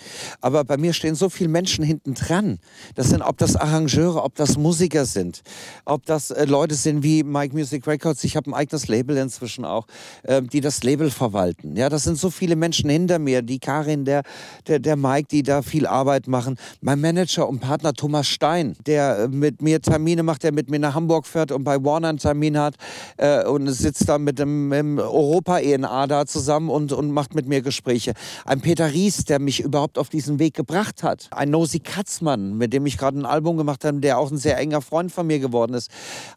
Aber 0.42 0.64
bei 0.64 0.78
mir 0.78 0.94
stehen 0.94 1.16
so 1.16 1.30
viele 1.30 1.50
Menschen 1.50 1.84
hinten 1.84 2.14
dran. 2.14 2.60
Das 2.96 3.10
sind, 3.10 3.22
ob 3.22 3.38
das 3.38 3.56
Arrangeure, 3.56 4.24
ob 4.24 4.36
das 4.36 4.58
Musiker 4.58 5.06
sind, 5.06 5.42
ob 5.86 6.06
das 6.06 6.32
äh, 6.32 6.46
Leute 6.46 6.76
sind 6.76 7.04
wie 7.04 7.24
Mike 7.24 7.56
Music 7.56 7.86
Records. 7.88 8.24
Ich 8.24 8.36
habe 8.36 8.50
ein 8.50 8.54
eigenes 8.54 8.88
Label 8.88 9.18
inzwischen 9.18 9.66
auch, 9.66 9.88
äh, 10.24 10.42
die 10.42 10.62
das 10.62 10.84
Label 10.84 11.10
verwalten. 11.10 11.76
Ja, 11.76 11.90
das 11.90 12.04
sind 12.04 12.18
so 12.18 12.30
viele 12.30 12.56
Menschen 12.56 12.90
hinter 12.90 13.20
mir. 13.20 13.42
Die 13.42 13.60
Karin, 13.60 14.06
der, 14.06 14.24
der, 14.68 14.80
der 14.80 14.96
Mike, 14.96 15.28
die 15.32 15.44
da 15.44 15.62
viel 15.62 15.86
Arbeit 15.86 16.28
machen. 16.28 16.58
Mein 16.82 17.02
Manager 17.02 17.48
und 17.48 17.60
Partner 17.60 17.94
Thomas 17.94 18.28
Stein, 18.28 18.76
der 18.86 19.20
äh, 19.20 19.28
mit 19.28 19.62
mir 19.62 19.82
Termine 19.82 20.24
macht, 20.24 20.44
der 20.44 20.52
mit 20.52 20.70
mir 20.70 20.80
nach 20.80 20.96
Hamburg 20.96 21.26
fährt 21.26 21.52
und 21.52 21.64
bei 21.64 21.84
Warner 21.84 22.10
einen 22.10 22.18
Termin 22.18 22.58
hat 22.58 22.76
äh, 23.18 23.44
und 23.46 23.68
sitzt 23.70 24.08
da 24.08 24.18
mit 24.18 24.40
dem 24.40 24.72
Europa 25.00 25.49
Europa-ENA 25.50 26.08
da 26.08 26.26
zusammen 26.26 26.70
und, 26.70 26.92
und 26.92 27.12
macht 27.12 27.36
mit 27.36 27.48
mir 27.48 27.62
Gespräche. 27.62 28.14
Ein 28.46 28.62
Peter 28.62 28.92
Ries, 28.92 29.26
der 29.26 29.40
mich 29.40 29.62
überhaupt 29.62 29.98
auf 29.98 30.10
diesen 30.10 30.40
Weg 30.40 30.54
gebracht 30.54 31.04
hat. 31.04 31.28
Ein 31.32 31.50
Nosi 31.50 31.80
Katzmann, 31.80 32.58
mit 32.58 32.72
dem 32.74 32.86
ich 32.86 32.98
gerade 32.98 33.20
ein 33.20 33.26
Album 33.26 33.58
gemacht 33.58 33.84
habe, 33.84 34.00
der 34.00 34.20
auch 34.20 34.32
ein 34.32 34.38
sehr 34.38 34.58
enger 34.58 34.82
Freund 34.82 35.12
von 35.12 35.28
mir 35.28 35.40
geworden 35.40 35.74
ist. 35.74 35.90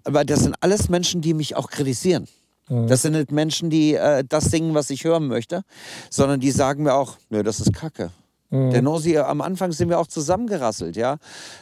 Aber 0.04 0.24
das 0.24 0.40
sind 0.40 0.54
alles 0.60 0.88
Menschen, 0.88 1.20
die 1.20 1.34
mich 1.34 1.56
auch 1.56 1.68
kritisieren. 1.68 2.26
Mhm. 2.68 2.86
Das 2.86 3.02
sind 3.02 3.12
nicht 3.12 3.32
Menschen, 3.32 3.70
die 3.70 3.94
äh, 3.94 4.24
das 4.26 4.46
singen, 4.46 4.74
was 4.74 4.90
ich 4.90 5.04
hören 5.04 5.26
möchte, 5.26 5.62
sondern 6.10 6.40
die 6.40 6.50
sagen 6.50 6.84
mir 6.84 6.94
auch, 6.94 7.16
nö, 7.28 7.42
das 7.42 7.60
ist 7.60 7.72
Kacke. 7.74 8.10
Mhm. 8.52 8.70
Der 8.70 8.82
Nosi, 8.82 9.16
am 9.16 9.40
Anfang 9.40 9.72
sind 9.72 9.88
wir 9.88 9.98
auch 9.98 10.06
zusammengerasselt, 10.06 10.94
ja. 10.94 11.16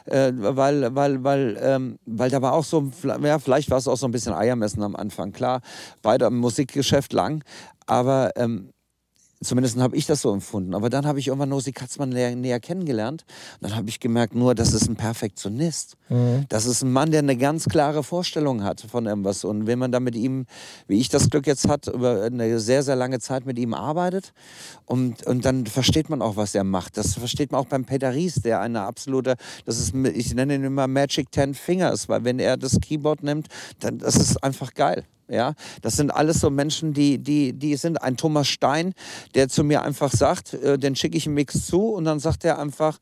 Äh, 0.06 0.32
weil, 0.34 0.94
weil, 0.94 1.22
weil, 1.22 1.56
ähm, 1.62 1.98
weil 2.04 2.30
da 2.30 2.42
war 2.42 2.52
auch 2.52 2.64
so, 2.64 2.90
ja, 3.22 3.38
vielleicht 3.38 3.70
war 3.70 3.78
es 3.78 3.86
auch 3.86 3.96
so 3.96 4.06
ein 4.06 4.10
bisschen 4.10 4.34
Eiermessen 4.34 4.82
am 4.82 4.96
Anfang, 4.96 5.32
klar. 5.32 5.60
Beide 6.02 6.26
im 6.26 6.38
Musikgeschäft 6.38 7.12
lang. 7.12 7.44
Aber 7.86 8.32
ähm, 8.34 8.72
Zumindest 9.42 9.78
habe 9.78 9.96
ich 9.96 10.06
das 10.06 10.20
so 10.20 10.32
empfunden. 10.32 10.74
Aber 10.74 10.90
dann 10.90 11.06
habe 11.06 11.18
ich 11.18 11.28
irgendwann 11.28 11.48
Nosi 11.48 11.72
Katzmann 11.72 12.10
näher, 12.10 12.60
kennengelernt. 12.60 13.24
Und 13.54 13.70
dann 13.70 13.76
habe 13.76 13.88
ich 13.88 13.98
gemerkt, 13.98 14.34
nur, 14.34 14.54
das 14.54 14.74
ist 14.74 14.88
ein 14.88 14.96
Perfektionist. 14.96 15.96
Mhm. 16.10 16.44
Das 16.50 16.66
ist 16.66 16.82
ein 16.82 16.92
Mann, 16.92 17.10
der 17.10 17.20
eine 17.20 17.36
ganz 17.36 17.64
klare 17.64 18.02
Vorstellung 18.02 18.62
hat 18.62 18.82
von 18.82 19.06
irgendwas. 19.06 19.44
Und 19.44 19.66
wenn 19.66 19.78
man 19.78 19.92
dann 19.92 20.02
mit 20.02 20.14
ihm, 20.14 20.44
wie 20.88 21.00
ich 21.00 21.08
das 21.08 21.30
Glück 21.30 21.46
jetzt 21.46 21.68
hat, 21.68 21.86
über 21.86 22.22
eine 22.22 22.60
sehr, 22.60 22.82
sehr 22.82 22.96
lange 22.96 23.18
Zeit 23.18 23.46
mit 23.46 23.58
ihm 23.58 23.72
arbeitet, 23.72 24.34
und, 24.84 25.26
und 25.26 25.44
dann 25.44 25.66
versteht 25.66 26.10
man 26.10 26.20
auch, 26.20 26.36
was 26.36 26.54
er 26.54 26.64
macht. 26.64 26.96
Das 26.96 27.14
versteht 27.14 27.52
man 27.52 27.60
auch 27.60 27.66
beim 27.66 27.84
Peter 27.84 28.12
Ries, 28.12 28.34
der 28.42 28.60
eine 28.60 28.82
absolute, 28.82 29.36
das 29.64 29.78
ist, 29.78 29.94
ich 29.94 30.34
nenne 30.34 30.56
ihn 30.56 30.64
immer 30.64 30.86
Magic 30.86 31.30
Ten 31.30 31.54
Fingers, 31.54 32.08
weil 32.08 32.24
wenn 32.24 32.40
er 32.40 32.56
das 32.56 32.78
Keyboard 32.80 33.22
nimmt, 33.22 33.46
dann 33.78 33.98
das 33.98 34.16
ist 34.16 34.42
einfach 34.42 34.74
geil. 34.74 35.04
Ja, 35.30 35.54
das 35.80 35.94
sind 35.94 36.10
alles 36.10 36.40
so 36.40 36.50
Menschen, 36.50 36.92
die, 36.92 37.18
die, 37.18 37.52
die 37.52 37.76
sind 37.76 38.02
ein 38.02 38.16
Thomas 38.16 38.48
Stein, 38.48 38.94
der 39.36 39.48
zu 39.48 39.62
mir 39.62 39.82
einfach 39.82 40.10
sagt, 40.10 40.54
äh, 40.54 40.76
den 40.76 40.96
schicke 40.96 41.16
ich 41.16 41.26
einen 41.26 41.36
Mix 41.36 41.66
zu 41.66 41.90
und 41.90 42.04
dann 42.04 42.18
sagt 42.18 42.44
er 42.44 42.58
einfach, 42.58 42.98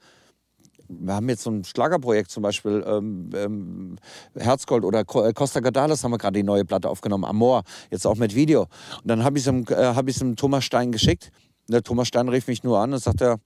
wir 0.88 1.14
haben 1.14 1.28
jetzt 1.28 1.42
so 1.42 1.50
ein 1.50 1.64
Schlagerprojekt 1.64 2.30
zum 2.30 2.42
Beispiel, 2.42 2.84
ähm, 2.86 3.30
ähm, 3.34 3.96
Herzgold 4.34 4.84
oder 4.84 5.00
äh, 5.00 5.32
Costa 5.32 5.60
Gadalis 5.60 6.04
haben 6.04 6.10
wir 6.10 6.18
gerade 6.18 6.38
die 6.38 6.42
neue 6.42 6.64
Platte 6.64 6.88
aufgenommen, 6.88 7.24
Amor, 7.24 7.62
jetzt 7.90 8.06
auch 8.06 8.16
mit 8.16 8.34
Video. 8.34 8.62
Und 8.62 9.06
dann 9.06 9.24
habe 9.24 9.38
ich 9.38 9.46
es 9.46 9.70
äh, 9.70 9.94
hab 9.94 10.06
dem 10.06 10.36
Thomas 10.36 10.64
Stein 10.64 10.92
geschickt. 10.92 11.30
Der 11.68 11.82
Thomas 11.82 12.08
Stein 12.08 12.28
rief 12.28 12.46
mich 12.46 12.62
nur 12.62 12.78
an 12.78 12.92
und 12.92 12.98
sagte, 12.98 13.36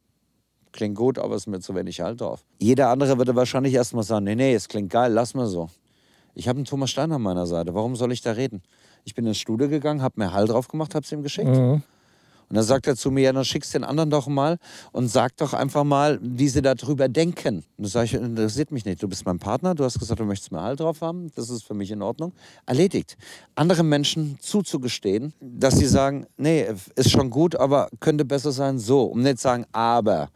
klingt 0.72 0.96
gut, 0.96 1.18
aber 1.18 1.34
es 1.34 1.42
ist 1.42 1.46
mir 1.48 1.60
zu 1.60 1.74
wenig 1.74 2.00
Halt 2.00 2.20
drauf. 2.20 2.44
Jeder 2.58 2.88
andere 2.88 3.18
würde 3.18 3.36
wahrscheinlich 3.36 3.74
erstmal 3.74 4.04
sagen, 4.04 4.24
nee, 4.24 4.34
nee, 4.34 4.54
es 4.54 4.68
klingt 4.68 4.90
geil, 4.90 5.12
lass 5.12 5.34
mal 5.34 5.46
so. 5.46 5.68
Ich 6.34 6.48
habe 6.48 6.58
einen 6.58 6.64
Thomas 6.64 6.90
Stein 6.90 7.12
an 7.12 7.22
meiner 7.22 7.46
Seite. 7.46 7.74
Warum 7.74 7.96
soll 7.96 8.12
ich 8.12 8.22
da 8.22 8.32
reden? 8.32 8.62
Ich 9.04 9.14
bin 9.14 9.26
ins 9.26 9.38
Studio 9.38 9.68
gegangen, 9.68 10.02
habe 10.02 10.14
mir 10.20 10.32
Hall 10.32 10.46
drauf 10.46 10.68
gemacht, 10.68 10.94
habe 10.94 11.04
es 11.04 11.12
ihm 11.12 11.22
geschickt. 11.22 11.48
Mhm. 11.48 11.82
Und 12.52 12.56
dann 12.56 12.64
sagt 12.66 12.86
er 12.86 12.96
zu 12.96 13.10
mir, 13.10 13.22
ja, 13.22 13.32
dann 13.32 13.46
schickst 13.46 13.72
den 13.72 13.82
anderen 13.82 14.10
doch 14.10 14.26
mal 14.26 14.58
und 14.92 15.08
sag 15.08 15.34
doch 15.38 15.54
einfach 15.54 15.84
mal, 15.84 16.18
wie 16.20 16.50
sie 16.50 16.60
darüber 16.60 17.08
denken. 17.08 17.56
Und 17.56 17.64
dann 17.78 17.86
sage 17.86 18.04
ich, 18.04 18.12
interessiert 18.12 18.70
mich 18.70 18.84
nicht. 18.84 19.02
Du 19.02 19.08
bist 19.08 19.24
mein 19.24 19.38
Partner, 19.38 19.74
du 19.74 19.84
hast 19.84 19.98
gesagt, 19.98 20.20
du 20.20 20.26
möchtest 20.26 20.52
mehr 20.52 20.60
Hall 20.60 20.76
drauf 20.76 21.00
haben. 21.00 21.32
Das 21.34 21.48
ist 21.48 21.62
für 21.62 21.72
mich 21.72 21.90
in 21.90 22.02
Ordnung. 22.02 22.34
Erledigt. 22.66 23.16
Anderen 23.54 23.88
Menschen 23.88 24.36
zuzugestehen, 24.38 25.32
dass 25.40 25.78
sie 25.78 25.86
sagen, 25.86 26.26
nee, 26.36 26.66
ist 26.94 27.10
schon 27.10 27.30
gut, 27.30 27.56
aber 27.56 27.88
könnte 28.00 28.26
besser 28.26 28.52
sein 28.52 28.78
so. 28.78 29.04
Um 29.04 29.22
nicht 29.22 29.38
zu 29.38 29.44
sagen, 29.44 29.64
aber 29.72 30.28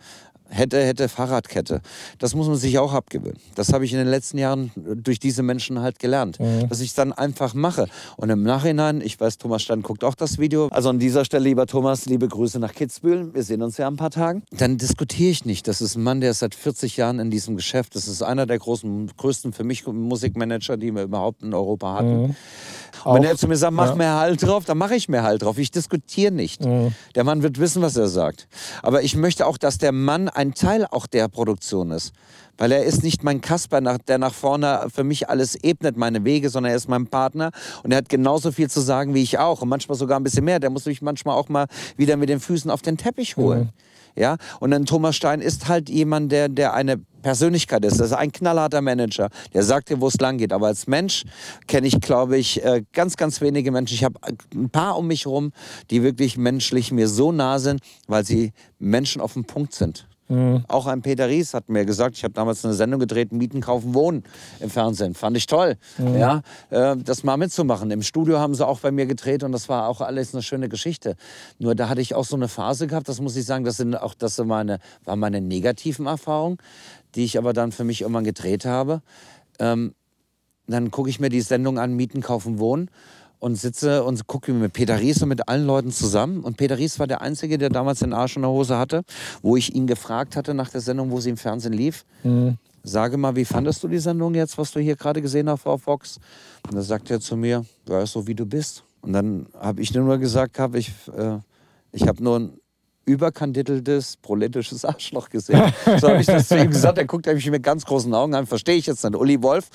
Hätte, 0.49 0.83
hätte 0.85 1.09
Fahrradkette. 1.09 1.81
Das 2.19 2.35
muss 2.35 2.47
man 2.47 2.57
sich 2.57 2.79
auch 2.79 2.93
abgewöhnen. 2.93 3.39
Das 3.55 3.73
habe 3.73 3.85
ich 3.85 3.93
in 3.93 3.99
den 3.99 4.09
letzten 4.09 4.39
Jahren 4.39 4.71
durch 4.77 5.19
diese 5.19 5.43
Menschen 5.43 5.81
halt 5.81 5.99
gelernt. 5.99 6.39
Mhm. 6.39 6.69
Dass 6.69 6.81
ich 6.81 6.91
es 6.91 6.95
dann 6.95 7.13
einfach 7.13 7.55
mache. 7.55 7.89
Und 8.17 8.31
im 8.31 8.43
Nachhinein, 8.43 9.01
ich 9.01 9.19
weiß, 9.19 9.39
Thomas 9.39 9.63
Stein 9.63 9.83
guckt 9.83 10.05
auch 10.05 10.15
das 10.15 10.39
Video. 10.39 10.69
Also 10.69 10.89
an 10.89 10.99
dieser 10.99 11.25
Stelle, 11.25 11.45
lieber 11.45 11.67
Thomas, 11.67 12.07
liebe 12.07 12.29
Grüße 12.29 12.59
nach 12.59 12.75
Kitzbühel. 12.75 13.35
Wir 13.35 13.43
sehen 13.43 13.63
uns 13.63 13.77
ja 13.77 13.89
in 13.89 13.95
ein 13.95 13.97
paar 13.97 14.11
Tagen. 14.11 14.43
Dann 14.51 14.79
diskutiere 14.79 15.31
ich 15.31 15.45
nicht. 15.45 15.67
Das 15.69 15.81
ist 15.81 15.97
ein 15.97 16.03
Mann, 16.03 16.21
der 16.21 16.31
ist 16.31 16.39
seit 16.39 16.55
40 16.55 16.97
Jahren 16.97 17.19
in 17.19 17.31
diesem 17.31 17.57
Geschäft. 17.57 17.97
Das 17.97 18.07
ist 18.07 18.23
einer 18.23 18.47
der 18.47 18.59
großen, 18.59 19.11
größten 19.17 19.53
für 19.53 19.65
mich 19.65 19.87
Musikmanager, 19.87 20.77
die 20.77 20.95
wir 20.95 21.03
überhaupt 21.03 21.43
in 21.43 21.55
Europa 21.55 21.95
hatten. 21.95 22.23
Mhm. 22.23 22.37
Wenn 23.05 23.25
er 23.25 23.37
zu 23.37 23.47
mir 23.47 23.57
sagt, 23.57 23.75
mach 23.75 23.91
ja. 23.91 23.95
mir 23.95 24.15
halt 24.15 24.43
drauf, 24.43 24.65
dann 24.65 24.79
mache 24.79 24.95
ich 24.97 25.09
mir 25.09 25.23
halt 25.23 25.43
drauf. 25.43 25.59
Ich 25.59 25.71
diskutiere 25.71 26.33
nicht. 26.33 26.65
Mhm. 26.65 26.93
Der 27.15 27.25
Mann 27.25 27.43
wird 27.43 27.59
wissen, 27.59 27.83
was 27.83 27.97
er 27.97 28.09
sagt. 28.09 28.49
Aber 28.83 29.03
ich 29.03 29.17
möchte 29.17 29.47
auch, 29.47 29.59
dass 29.59 29.79
der 29.79 29.93
Mann 29.93 30.29
ein 30.37 30.55
Teil 30.55 30.87
auch 30.91 31.07
der 31.07 31.29
Produktion 31.29 31.91
ist. 31.91 32.13
Weil 32.59 32.73
er 32.73 32.85
ist 32.85 33.03
nicht 33.03 33.23
mein 33.23 33.41
Kasper, 33.41 33.81
der 33.81 34.19
nach 34.19 34.33
vorne 34.33 34.87
für 34.93 35.05
mich 35.05 35.29
alles 35.29 35.57
ebnet, 35.63 35.97
meine 35.97 36.25
Wege, 36.25 36.49
sondern 36.49 36.71
er 36.71 36.77
ist 36.77 36.89
mein 36.89 37.07
Partner 37.07 37.51
und 37.83 37.91
er 37.91 37.99
hat 37.99 38.09
genauso 38.09 38.51
viel 38.51 38.71
zu 38.71 38.81
sagen 38.81 39.15
wie 39.15 39.23
ich 39.23 39.39
auch 39.39 39.61
und 39.63 39.69
manchmal 39.69 39.99
sogar 39.99 40.19
ein 40.19 40.23
bisschen 40.23 40.45
mehr. 40.45 40.59
Der 40.59 40.71
muss 40.71 40.87
mich 40.87 41.03
manchmal 41.03 41.37
auch 41.37 41.49
mal 41.49 41.67
wieder 41.97 42.17
mit 42.17 42.29
den 42.29 42.41
Füßen 42.41 42.71
auf 42.71 42.83
den 42.83 42.97
Teppich 42.97 43.37
holen. 43.37 43.65
Mhm. 43.65 43.71
Ja, 44.19 44.37
und 44.61 44.71
dann 44.71 44.87
Thomas 44.87 45.15
Stein 45.15 45.43
ist 45.43 45.69
halt 45.69 45.91
jemand, 45.91 46.33
der, 46.33 46.49
der 46.49 46.73
eine 46.73 46.97
Persönlichkeit 47.21 47.85
ist. 47.85 48.01
Das 48.01 48.07
ist 48.07 48.13
ein 48.15 48.33
knallharter 48.33 48.81
Manager, 48.81 49.29
der 49.53 49.63
sagt 49.63 49.91
dir, 49.91 50.01
wo 50.01 50.09
es 50.09 50.19
lang 50.19 50.39
geht. 50.39 50.55
Aber 50.55 50.69
als 50.69 50.87
Mensch 50.87 51.25
kenne 51.67 51.87
ich, 51.87 52.01
glaube 52.01 52.39
ich, 52.39 52.65
äh, 52.65 52.83
ganz, 52.95 53.17
ganz 53.17 53.43
wenige 53.43 53.71
Menschen. 53.71 53.95
Ich 53.95 54.05
habe 54.05 54.19
ein 54.55 54.71
paar 54.71 54.97
um 54.97 55.07
mich 55.07 55.27
herum, 55.27 55.53
die 55.91 56.03
wirklich 56.03 56.39
menschlich 56.39 56.93
mir 56.93 57.09
so 57.09 57.31
nah 57.31 57.59
sind, 57.59 57.81
weil 58.07 58.25
sie 58.25 58.53
Menschen 58.79 59.21
auf 59.21 59.35
dem 59.35 59.45
Punkt 59.45 59.75
sind. 59.75 60.07
Mhm. 60.29 60.65
Auch 60.69 60.87
ein 60.87 61.03
Peter 61.03 61.29
Ries 61.29 61.55
hat 61.55 61.69
mir 61.69 61.85
gesagt, 61.85 62.17
ich 62.17 62.25
habe 62.25 62.35
damals 62.35 62.65
eine 62.65 62.75
Sendung 62.75 63.01
gedreht, 63.01 63.33
Mieten, 63.33 63.61
Kaufen, 63.61 63.95
Wohnen 63.95 64.25
im 64.61 64.71
Fernsehen. 64.71 65.15
Fand 65.15 65.37
ich 65.37 65.47
toll, 65.47 65.77
mhm. 65.99 66.17
ja, 66.17 66.43
äh, 66.71 66.97
das 66.97 67.23
mal 67.23 67.37
mitzumachen. 67.37 67.91
Im 67.91 68.03
Studio 68.03 68.39
haben 68.39 68.55
sie 68.55 68.67
auch 68.67 68.81
bei 68.81 68.91
mir 68.91 69.07
gedreht 69.07 69.43
und 69.43 69.53
das 69.53 69.69
war 69.69 69.89
auch 69.89 70.01
alles 70.01 70.35
eine 70.35 70.43
schöne 70.43 70.69
Geschichte. 70.69 71.17
Nur 71.59 71.75
da 71.75 71.89
hatte 71.89 72.01
ich 72.01 72.15
auch 72.15 72.25
so 72.25 72.37
eine 72.37 72.49
Phase 72.49 72.87
gehabt, 72.87 73.09
das 73.09 73.21
muss 73.21 73.37
ich 73.37 73.45
sagen, 73.45 73.65
das 73.65 73.77
sind 73.77 73.95
auch 73.95 74.15
das 74.15 74.39
meine, 74.39 74.81
waren 75.05 75.19
meine 75.19 75.41
negativen 75.41 76.07
Erfahrungen, 76.07 76.59
die 77.15 77.25
ich 77.25 77.39
aber 77.39 77.53
dann 77.53 77.73
für 77.73 77.85
mich 77.85 78.03
irgendwann 78.03 78.25
gedreht 78.25 78.65
habe. 78.65 79.03
Ähm, 79.59 79.95
dann 80.67 80.91
gucke 80.91 81.09
ich 81.09 81.21
mir 81.21 81.29
die 81.29 81.41
Sendung 81.41 81.79
an, 81.79 81.95
Mieten, 81.95 82.21
Kaufen, 82.21 82.59
Wohnen 82.59 82.91
und 83.39 83.57
sitze 83.57 84.05
und 84.05 84.27
gucke 84.27 84.53
mit 84.53 84.73
Peter 84.73 84.99
Ries 84.99 85.23
und 85.23 85.29
mit 85.29 85.49
allen 85.49 85.67
Leuten 85.67 85.93
zusammen. 85.93 86.41
Und 86.41 86.57
Peter 86.57 86.79
Ries 86.79 86.99
war 86.99 87.07
der 87.07 87.21
Einzige, 87.21 87.59
der 87.59 87.69
damals 87.69 88.01
den 88.01 88.13
Arsch 88.13 88.37
in 88.37 88.43
der 88.43 88.51
Hose 88.51 88.79
hatte, 88.79 89.03
wo 89.43 89.57
ich 89.57 89.75
ihn 89.75 89.87
gefragt 89.87 90.37
hatte 90.37 90.55
nach 90.55 90.71
der 90.71 90.81
Sendung, 90.81 91.11
wo 91.11 91.21
sie 91.21 91.31
im 91.31 91.37
Fernsehen 91.37 91.73
lief. 91.73 92.05
Mhm. 92.25 92.57
Sage 92.83 93.17
mal, 93.17 93.35
wie 93.35 93.45
fandest 93.45 93.83
du 93.83 93.89
die 93.89 93.99
Sendung 93.99 94.35
jetzt, 94.35 94.57
was 94.59 94.71
du 94.71 94.81
hier 94.81 94.95
gerade 94.95 95.21
gesehen 95.21 95.51
hast 95.51 95.67
auf 95.67 95.83
Fox? 95.83 96.19
Und 96.69 96.77
da 96.77 96.83
sagt 96.83 97.11
er 97.11 97.21
zu 97.21 97.37
mir, 97.37 97.65
ja, 97.89 98.07
so 98.07 98.27
wie 98.27 98.35
du 98.35 98.47
bist. 98.47 98.85
Und 99.01 99.13
dann 99.13 99.47
habe 99.59 99.83
ich 99.83 99.93
nur 99.93 100.19
gesagt, 100.19 100.59
hab 100.59 100.75
ich, 100.75 100.93
äh, 101.17 101.39
ich 101.93 102.07
habe 102.07 102.23
nur 102.23 102.39
ein 102.39 102.59
überkandideltes, 103.07 104.17
politisches 104.17 104.85
Arschloch 104.85 105.31
gesehen. 105.31 105.63
So 106.01 106.09
habe 106.09 106.21
ich 106.21 106.27
das 106.27 106.49
zu 106.49 106.59
ihm 106.59 106.71
gesagt. 106.71 106.99
Er 106.99 107.05
guckt 107.05 107.27
mich 107.27 107.49
mit 107.51 107.63
ganz 107.63 107.85
großen 107.85 108.13
Augen 108.13 108.35
an. 108.35 108.47
Verstehe 108.47 108.75
ich 108.75 108.87
jetzt 108.87 109.05
nicht. 109.05 109.17
Uli 109.17 109.43
Wolf 109.43 109.69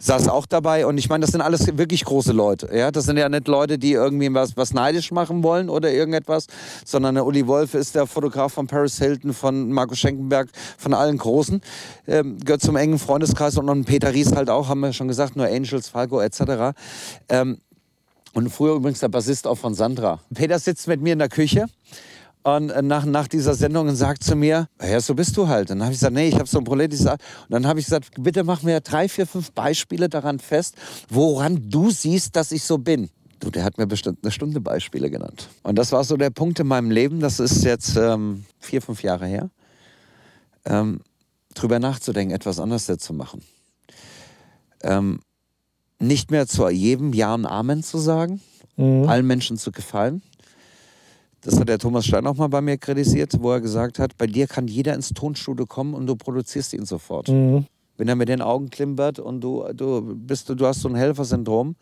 saß 0.00 0.28
auch 0.28 0.46
dabei. 0.46 0.86
Und 0.86 0.96
ich 0.96 1.08
meine, 1.08 1.22
das 1.22 1.32
sind 1.32 1.42
alles 1.42 1.66
wirklich 1.76 2.04
große 2.04 2.32
Leute. 2.32 2.70
Ja? 2.74 2.90
Das 2.90 3.04
sind 3.04 3.18
ja 3.18 3.28
nicht 3.28 3.46
Leute, 3.46 3.78
die 3.78 3.92
irgendwie 3.92 4.32
was, 4.32 4.56
was 4.56 4.72
neidisch 4.72 5.12
machen 5.12 5.42
wollen 5.42 5.68
oder 5.68 5.92
irgendetwas, 5.92 6.46
sondern 6.84 7.14
der 7.14 7.26
Uli 7.26 7.46
Wolf 7.46 7.74
ist 7.74 7.94
der 7.94 8.06
Fotograf 8.06 8.54
von 8.54 8.66
Paris 8.66 8.98
Hilton, 8.98 9.34
von 9.34 9.70
Markus 9.70 9.98
Schenkenberg, 9.98 10.48
von 10.78 10.94
allen 10.94 11.18
Großen. 11.18 11.60
Ähm, 12.06 12.38
gehört 12.38 12.62
zum 12.62 12.76
engen 12.76 12.98
Freundeskreis. 12.98 13.58
Und 13.58 13.84
Peter 13.84 14.14
Ries 14.14 14.34
halt 14.34 14.48
auch, 14.48 14.68
haben 14.68 14.80
wir 14.80 14.94
schon 14.94 15.08
gesagt, 15.08 15.36
nur 15.36 15.46
Angels, 15.46 15.90
Falco 15.90 16.20
etc. 16.20 16.74
Ähm, 17.28 17.58
und 18.32 18.50
früher 18.50 18.76
übrigens 18.76 19.00
der 19.00 19.08
Bassist 19.08 19.46
auch 19.46 19.56
von 19.56 19.74
Sandra. 19.74 20.20
Peter 20.34 20.58
sitzt 20.58 20.88
mit 20.88 21.02
mir 21.02 21.12
in 21.12 21.18
der 21.18 21.28
Küche 21.28 21.66
und 22.56 22.70
äh, 22.70 22.82
nach, 22.82 23.04
nach 23.04 23.28
dieser 23.28 23.54
Sendung 23.54 23.88
und 23.88 23.96
sagt 23.96 24.24
zu 24.24 24.36
mir, 24.36 24.68
ja, 24.82 25.00
so 25.00 25.14
bist 25.14 25.36
du 25.36 25.48
halt. 25.48 25.70
Und 25.70 25.78
dann 25.78 25.84
habe 25.84 25.92
ich 25.92 25.98
gesagt, 25.98 26.14
nee, 26.14 26.28
ich 26.28 26.34
habe 26.34 26.46
so 26.46 26.58
ein 26.58 26.64
Problem. 26.64 26.90
Und 26.90 27.18
dann 27.48 27.66
habe 27.66 27.80
ich 27.80 27.86
gesagt, 27.86 28.10
bitte 28.18 28.44
mach 28.44 28.62
mir 28.62 28.80
drei, 28.80 29.08
vier, 29.08 29.26
fünf 29.26 29.52
Beispiele 29.52 30.08
daran 30.08 30.38
fest, 30.38 30.74
woran 31.08 31.68
du 31.68 31.90
siehst, 31.90 32.36
dass 32.36 32.52
ich 32.52 32.62
so 32.62 32.78
bin. 32.78 33.10
Du, 33.40 33.50
der 33.50 33.64
hat 33.64 33.78
mir 33.78 33.86
bestimmt 33.86 34.18
eine 34.22 34.32
Stunde 34.32 34.60
Beispiele 34.60 35.10
genannt. 35.10 35.48
Und 35.62 35.76
das 35.76 35.92
war 35.92 36.02
so 36.02 36.16
der 36.16 36.30
Punkt 36.30 36.58
in 36.58 36.66
meinem 36.66 36.90
Leben, 36.90 37.20
das 37.20 37.38
ist 37.38 37.64
jetzt 37.64 37.96
ähm, 37.96 38.44
vier, 38.58 38.82
fünf 38.82 39.02
Jahre 39.02 39.26
her, 39.26 39.50
ähm, 40.64 41.00
drüber 41.54 41.78
nachzudenken, 41.78 42.34
etwas 42.34 42.58
anders 42.58 42.86
zu 42.86 43.12
machen. 43.12 43.42
Ähm, 44.82 45.20
nicht 46.00 46.30
mehr 46.30 46.46
zu 46.46 46.68
jedem 46.68 47.12
Ja 47.12 47.34
und 47.34 47.46
Amen 47.46 47.82
zu 47.82 47.98
sagen, 47.98 48.40
mhm. 48.76 49.08
allen 49.08 49.26
Menschen 49.26 49.56
zu 49.56 49.72
gefallen, 49.72 50.22
das 51.48 51.58
hat 51.58 51.70
der 51.70 51.78
Thomas 51.78 52.04
Stein 52.04 52.26
auch 52.26 52.36
mal 52.36 52.48
bei 52.48 52.60
mir 52.60 52.76
kritisiert, 52.76 53.32
wo 53.40 53.52
er 53.52 53.62
gesagt 53.62 53.98
hat, 53.98 54.18
bei 54.18 54.26
dir 54.26 54.46
kann 54.46 54.68
jeder 54.68 54.92
ins 54.92 55.14
Tonstudio 55.14 55.64
kommen 55.64 55.94
und 55.94 56.06
du 56.06 56.14
produzierst 56.14 56.74
ihn 56.74 56.84
sofort. 56.84 57.28
Mhm. 57.28 57.64
Wenn 57.96 58.06
er 58.06 58.16
mit 58.16 58.28
den 58.28 58.42
Augen 58.42 58.68
klimpert 58.68 59.18
und 59.18 59.40
du, 59.40 59.64
du, 59.72 60.14
bist, 60.14 60.50
du 60.50 60.66
hast 60.66 60.82
so 60.82 60.90
ein 60.90 60.94
Helfersyndrom, 60.94 61.76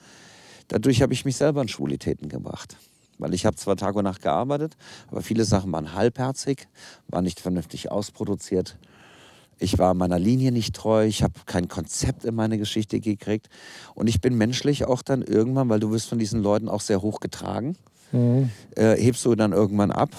dadurch 0.69 1.03
habe 1.03 1.14
ich 1.14 1.25
mich 1.25 1.35
selber 1.35 1.62
in 1.62 1.67
Schwulitäten 1.67 2.29
gebracht. 2.29 2.77
Weil 3.19 3.35
ich 3.35 3.45
habe 3.45 3.57
zwar 3.57 3.77
Tag 3.77 3.97
und 3.97 4.05
Nacht 4.05 4.23
gearbeitet, 4.23 4.77
aber 5.11 5.21
viele 5.21 5.45
Sachen 5.45 5.73
waren 5.73 5.95
halbherzig, 5.95 6.69
waren 7.09 7.25
nicht 7.25 7.41
vernünftig 7.41 7.91
ausproduziert. 7.91 8.79
Ich 9.59 9.79
war 9.79 9.95
meiner 9.95 10.21
Linie 10.21 10.53
nicht 10.53 10.77
treu, 10.77 11.07
ich 11.07 11.25
habe 11.25 11.35
kein 11.45 11.67
Konzept 11.67 12.25
in 12.25 12.37
meine 12.37 12.57
Geschichte 12.57 13.01
gekriegt. 13.01 13.49
Und 13.97 14.07
ich 14.07 14.21
bin 14.21 14.39
menschlich 14.39 14.85
auch 14.85 15.03
dann 15.03 15.23
irgendwann, 15.23 15.69
weil 15.69 15.81
du 15.81 15.91
wirst 15.91 16.09
von 16.09 16.21
diesen 16.21 16.41
Leuten 16.41 16.69
auch 16.69 16.83
sehr 16.83 17.03
hoch 17.03 17.19
getragen 17.19 17.77
mhm. 18.13 18.51
äh, 18.75 18.97
hebst 18.97 19.25
du 19.25 19.35
dann 19.35 19.53
irgendwann 19.53 19.91
ab 19.91 20.11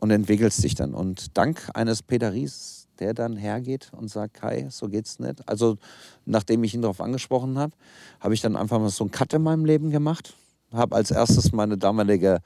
und 0.00 0.10
entwickelst 0.10 0.62
dich 0.64 0.74
dann. 0.74 0.94
Und 0.94 1.36
dank 1.36 1.70
eines 1.74 2.02
Peter 2.02 2.32
Ries, 2.32 2.88
der 2.98 3.14
dann 3.14 3.36
hergeht 3.36 3.90
und 3.96 4.08
sagt, 4.08 4.34
Kai, 4.34 4.66
so 4.70 4.88
geht's 4.88 5.18
nicht. 5.18 5.46
Also 5.48 5.78
nachdem 6.26 6.64
ich 6.64 6.74
ihn 6.74 6.82
darauf 6.82 7.00
angesprochen 7.00 7.58
habe, 7.58 7.72
habe 8.20 8.34
ich 8.34 8.40
dann 8.40 8.56
einfach 8.56 8.78
mal 8.78 8.90
so 8.90 9.04
einen 9.04 9.10
Cut 9.10 9.32
in 9.32 9.42
meinem 9.42 9.64
Leben 9.64 9.90
gemacht. 9.90 10.34
Habe 10.72 10.94
als 10.94 11.10
erstes 11.10 11.52
meine 11.52 11.76
damalige 11.76 12.38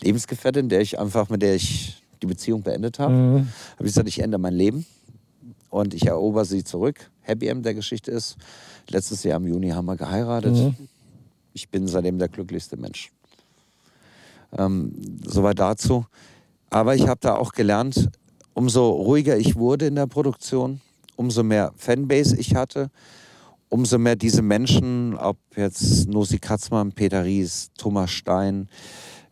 Lebensgefährtin, 0.00 0.68
der 0.68 0.80
ich 0.80 0.98
einfach 0.98 1.28
mit 1.30 1.42
der 1.42 1.54
ich 1.54 2.02
die 2.22 2.26
Beziehung 2.26 2.62
beendet 2.62 2.98
habe, 2.98 3.12
mhm. 3.12 3.48
habe 3.74 3.80
ich 3.80 3.86
gesagt, 3.86 4.08
ich 4.08 4.20
ändere 4.20 4.40
mein 4.40 4.54
Leben 4.54 4.86
und 5.70 5.92
ich 5.94 6.06
erober 6.06 6.44
sie 6.44 6.62
zurück. 6.62 7.10
Happy 7.22 7.48
End 7.48 7.64
der 7.64 7.74
Geschichte 7.74 8.10
ist, 8.10 8.36
letztes 8.88 9.24
Jahr 9.24 9.38
im 9.38 9.46
Juni 9.46 9.70
haben 9.70 9.86
wir 9.86 9.96
geheiratet. 9.96 10.54
Mhm. 10.54 10.76
Ich 11.54 11.68
bin 11.68 11.88
seitdem 11.88 12.18
der 12.18 12.28
glücklichste 12.28 12.76
Mensch. 12.76 13.10
Ähm, 14.56 14.92
soweit 15.24 15.58
dazu. 15.58 16.04
Aber 16.70 16.94
ich 16.94 17.06
habe 17.08 17.20
da 17.20 17.36
auch 17.36 17.52
gelernt, 17.52 18.10
umso 18.54 18.90
ruhiger 18.90 19.36
ich 19.36 19.56
wurde 19.56 19.86
in 19.86 19.94
der 19.94 20.06
Produktion, 20.06 20.80
umso 21.16 21.42
mehr 21.42 21.72
Fanbase 21.76 22.36
ich 22.36 22.54
hatte, 22.54 22.90
umso 23.68 23.98
mehr 23.98 24.16
diese 24.16 24.42
Menschen, 24.42 25.16
ob 25.16 25.36
jetzt 25.56 26.08
Nosi 26.08 26.38
Katzmann, 26.38 26.92
Peter 26.92 27.24
Ries, 27.24 27.70
Thomas 27.78 28.10
Stein, 28.10 28.68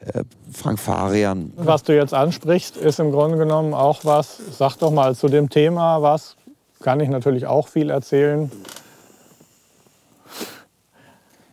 äh, 0.01 0.25
Frank 0.51 0.79
Farian. 0.79 1.53
Was 1.57 1.83
du 1.83 1.95
jetzt 1.95 2.15
ansprichst, 2.15 2.77
ist 2.77 3.01
im 3.01 3.13
Grunde 3.13 3.37
genommen 3.37 3.75
auch 3.75 4.05
was, 4.05 4.41
sag 4.57 4.77
doch 4.77 4.91
mal 4.91 5.15
zu 5.15 5.29
dem 5.29 5.51
Thema 5.51 6.01
was, 6.01 6.37
kann 6.81 7.01
ich 7.01 7.11
natürlich 7.11 7.47
auch 7.47 7.69
viel 7.69 7.91
erzählen. 7.91 8.51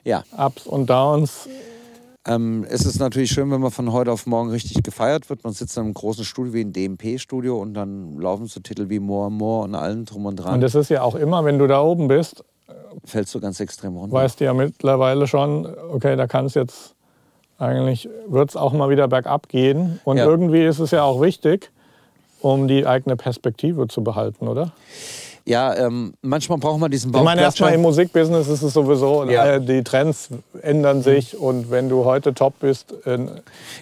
Ja. 0.05 0.24
Ups 0.38 0.65
und 0.65 0.89
Downs. 0.89 1.49
Ähm, 2.28 2.65
es 2.69 2.86
ist 2.86 2.99
natürlich 2.99 3.32
schön, 3.32 3.49
wenn 3.51 3.61
man 3.61 3.71
von 3.71 3.91
heute 3.93 4.11
auf 4.11 4.25
morgen 4.25 4.49
richtig 4.49 4.84
gefeiert 4.84 5.30
wird. 5.30 5.43
Man 5.43 5.53
sitzt 5.53 5.78
in 5.78 5.84
einem 5.84 5.93
großen 5.93 6.25
Studio 6.25 6.53
wie 6.53 6.61
ein 6.61 6.73
DMP-Studio 6.73 7.57
und 7.57 7.73
dann 7.73 8.19
laufen 8.19 8.47
so 8.47 8.59
Titel 8.59 8.89
wie 8.89 8.99
More 8.99 9.32
More 9.32 9.63
und 9.63 9.75
allen 9.75 10.05
drum 10.05 10.25
und 10.25 10.36
dran. 10.36 10.55
Und 10.55 10.61
das 10.61 10.75
ist 10.75 10.89
ja 10.89 11.03
auch 11.03 11.15
immer, 11.15 11.45
wenn 11.45 11.57
du 11.57 11.67
da 11.67 11.82
oben 11.82 12.07
bist, 12.07 12.43
fällst 13.05 13.34
du 13.34 13.39
ganz 13.39 13.59
extrem 13.59 13.95
runter. 13.95 14.13
Weißt 14.13 14.39
du 14.39 14.45
ja 14.45 14.53
mittlerweile 14.53 15.28
schon, 15.28 15.67
okay, 15.91 16.15
da 16.15 16.28
kann 16.28 16.45
es 16.45 16.53
jetzt 16.53 16.95
eigentlich, 17.59 18.09
wird 18.28 18.49
es 18.49 18.55
auch 18.55 18.73
mal 18.73 18.89
wieder 18.89 19.07
bergab 19.07 19.49
gehen. 19.49 19.99
Und 20.03 20.17
ja. 20.17 20.25
irgendwie 20.25 20.65
ist 20.65 20.80
es 20.80 20.91
ja 20.91 21.03
auch 21.03 21.21
wichtig, 21.21 21.71
um 22.41 22.67
die 22.67 22.86
eigene 22.86 23.15
Perspektive 23.15 23.88
zu 23.88 24.03
behalten, 24.03 24.47
oder? 24.47 24.63
Ja, 24.63 24.71
ähm, 25.76 26.14
manchmal 26.22 26.58
braucht 26.58 26.78
man 26.78 26.91
diesen 26.91 27.10
Bauch. 27.10 27.22
Ich 27.22 27.26
meine, 27.26 27.39
erstmal 27.41 27.74
im 27.74 27.82
Musikbusiness 27.82 28.50
ist 28.50 28.62
es 28.64 28.74
sowieso, 28.74 29.24
ja. 29.30 29.54
äh, 29.54 29.62
die 29.62 29.82
Trends 29.82 30.28
ändern 30.62 31.02
sich 31.02 31.38
und 31.38 31.72
wenn 31.72 31.88
du 31.88 32.04
heute 32.04 32.34
top 32.34 32.60
bist, 32.60 32.91
äh, 33.06 33.18
fünf 33.18 33.32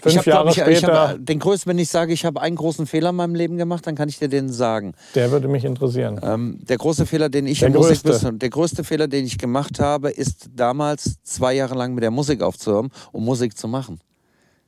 ich 0.03 0.17
hab, 0.17 0.25
Jahre 0.27 0.49
ich, 0.49 0.55
später... 0.55 0.73
Ich 0.73 0.85
hab, 0.85 1.25
den 1.25 1.39
größten, 1.39 1.67
wenn 1.71 1.79
ich 1.79 1.89
sage, 1.89 2.13
ich 2.13 2.23
habe 2.23 2.39
einen 2.39 2.55
großen 2.55 2.85
Fehler 2.85 3.09
in 3.09 3.15
meinem 3.15 3.33
Leben 3.33 3.57
gemacht, 3.57 3.87
dann 3.87 3.95
kann 3.95 4.09
ich 4.09 4.19
dir 4.19 4.29
den 4.29 4.49
sagen. 4.49 4.93
Der 5.15 5.31
würde 5.31 5.47
mich 5.47 5.65
interessieren. 5.65 6.21
Ähm, 6.23 6.59
der 6.69 6.77
große 6.77 7.07
Fehler, 7.07 7.29
den 7.29 7.47
ich 7.47 7.61
der 7.61 7.69
im 7.69 7.73
Musikbusiness... 7.73 8.37
Der 8.37 8.49
größte 8.51 8.83
Fehler, 8.83 9.07
den 9.07 9.25
ich 9.25 9.39
gemacht 9.39 9.79
habe, 9.79 10.11
ist 10.11 10.49
damals 10.55 11.15
zwei 11.23 11.53
Jahre 11.55 11.73
lang 11.73 11.95
mit 11.95 12.03
der 12.03 12.11
Musik 12.11 12.43
aufzuhören, 12.43 12.91
um 13.11 13.25
Musik 13.25 13.57
zu 13.57 13.67
machen. 13.67 13.99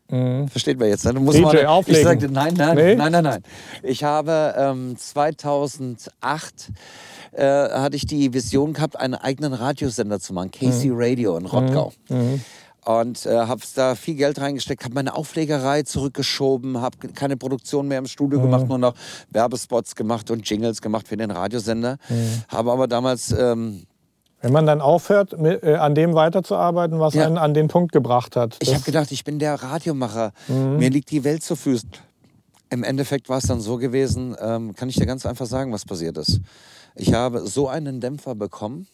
Versteht 0.10 0.80
man 0.80 0.88
jetzt? 0.90 1.04
Ne? 1.06 1.14
Du 1.14 1.20
musst 1.20 1.38
DJ 1.38 1.42
mal, 1.44 1.56
ich 1.56 1.66
auflegen. 1.68 2.04
sagte, 2.04 2.30
nein, 2.32 2.54
nein, 2.56 2.76
Nee? 2.76 2.96
nein, 2.96 3.12
nein, 3.12 3.24
nein. 3.24 3.44
Ich 3.84 4.04
habe 4.06 4.54
ähm, 4.58 4.96
2008 4.98 6.70
äh, 7.34 7.44
hatte 7.44 7.96
ich 7.96 8.06
die 8.06 8.34
Vision 8.34 8.74
gehabt, 8.74 8.98
einen 8.98 9.16
eigenen 9.16 9.54
Radiosender 9.54 10.20
zu 10.20 10.34
machen, 10.34 10.52
Casey 10.52 10.90
Radio 10.94 11.38
in 11.38 11.46
Rottgau. 11.46 11.92
Und 12.86 13.26
äh, 13.26 13.36
habe 13.36 13.62
da 13.76 13.96
viel 13.96 14.16
Geld 14.16 14.40
reingesteckt, 14.40 14.86
habe 14.86 14.94
meine 14.96 15.14
Auflegerei 15.14 15.84
zurückgeschoben, 15.84 16.80
habe 16.80 17.10
keine 17.10 17.36
Produktion 17.36 17.90
mehr 17.90 17.98
im 18.00 18.06
Studio 18.08 18.40
gemacht, 18.42 18.66
nur 18.70 18.78
noch 18.78 18.94
Werbespots 19.32 19.94
gemacht 19.96 20.32
und 20.32 20.50
Jingles 20.50 20.82
gemacht 20.82 21.06
für 21.06 21.18
den 21.18 21.32
Radiosender. 21.32 21.98
Habe 22.48 22.72
aber 22.72 22.88
damals 22.88 23.34
ähm, 23.38 23.84
Wenn 24.42 24.54
man 24.54 24.66
dann 24.68 24.82
aufhört, 24.82 25.34
äh, 25.34 25.76
an 25.76 25.96
dem 25.96 26.14
weiterzuarbeiten, 26.14 27.00
was 27.00 27.16
Ja. 27.16 27.26
einen 27.26 27.38
an 27.38 27.54
den 27.54 27.68
Punkt 27.70 27.92
gebracht 27.92 28.36
hat. 28.36 28.58
Ich 28.62 28.74
habe 28.74 28.84
gedacht, 28.84 29.12
ich 29.12 29.24
bin 29.24 29.40
der 29.40 29.56
Radiomacher. 29.56 30.32
Mir 30.48 30.90
liegt 30.90 31.10
die 31.12 31.24
Welt 31.24 31.44
zu 31.44 31.56
Füßen. 31.56 31.90
Im 32.70 32.84
Endeffekt 32.84 33.30
war 33.30 33.38
es 33.38 33.46
dann 33.46 33.62
so 33.62 33.78
gewesen, 33.78 34.36
ähm, 34.40 34.76
kann 34.76 34.90
ich 34.90 34.96
dir 34.96 35.06
ganz 35.06 35.26
einfach 35.26 35.46
sagen, 35.46 35.72
was 35.72 35.86
passiert 35.86 36.18
ist. 36.18 36.42
Ich 36.96 37.14
habe 37.14 37.48
so 37.48 37.68
einen 37.68 38.00
Dämpfer 38.02 38.36
bekommen, 38.36 38.88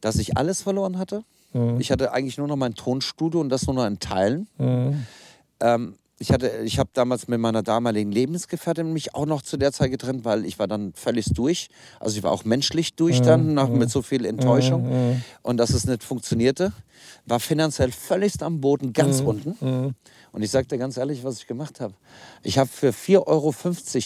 dass 0.00 0.16
ich 0.16 0.36
alles 0.36 0.62
verloren 0.62 0.98
hatte. 0.98 1.22
Ich 1.78 1.90
hatte 1.90 2.12
eigentlich 2.12 2.36
nur 2.36 2.46
noch 2.46 2.56
mein 2.56 2.74
Tonstudio 2.74 3.40
und 3.40 3.48
das 3.48 3.66
nur 3.66 3.74
noch 3.74 3.86
in 3.86 3.98
Teilen. 3.98 4.48
Ähm, 5.60 5.94
ich 6.20 6.32
hatte, 6.32 6.50
ich 6.64 6.78
habe 6.78 6.90
damals 6.92 7.28
mit 7.28 7.38
meiner 7.38 7.62
damaligen 7.62 8.10
Lebensgefährtin 8.10 8.92
mich 8.92 9.14
auch 9.14 9.26
noch 9.26 9.42
zu 9.42 9.56
der 9.56 9.72
Zeit 9.72 9.90
getrennt, 9.90 10.24
weil 10.24 10.44
ich 10.44 10.58
war 10.58 10.66
dann 10.66 10.92
völlig 10.94 11.26
durch. 11.26 11.68
Also 12.00 12.16
ich 12.16 12.22
war 12.24 12.32
auch 12.32 12.44
menschlich 12.44 12.94
durch 12.94 13.22
dann, 13.22 13.54
nach, 13.54 13.68
mit 13.68 13.90
so 13.90 14.02
viel 14.02 14.24
Enttäuschung. 14.24 15.22
Und 15.42 15.58
dass 15.58 15.70
es 15.70 15.86
nicht 15.86 16.02
funktionierte. 16.02 16.72
War 17.24 17.38
finanziell 17.38 17.92
völligst 17.92 18.42
am 18.42 18.60
Boden, 18.60 18.92
ganz 18.92 19.20
unten. 19.20 19.94
Und 20.32 20.42
ich 20.42 20.50
sage 20.50 20.66
dir 20.66 20.78
ganz 20.78 20.96
ehrlich, 20.96 21.22
was 21.22 21.38
ich 21.38 21.46
gemacht 21.46 21.80
habe. 21.80 21.94
Ich 22.42 22.58
habe 22.58 22.68
für 22.68 22.90
4,50 22.90 23.26
Euro 23.26 23.54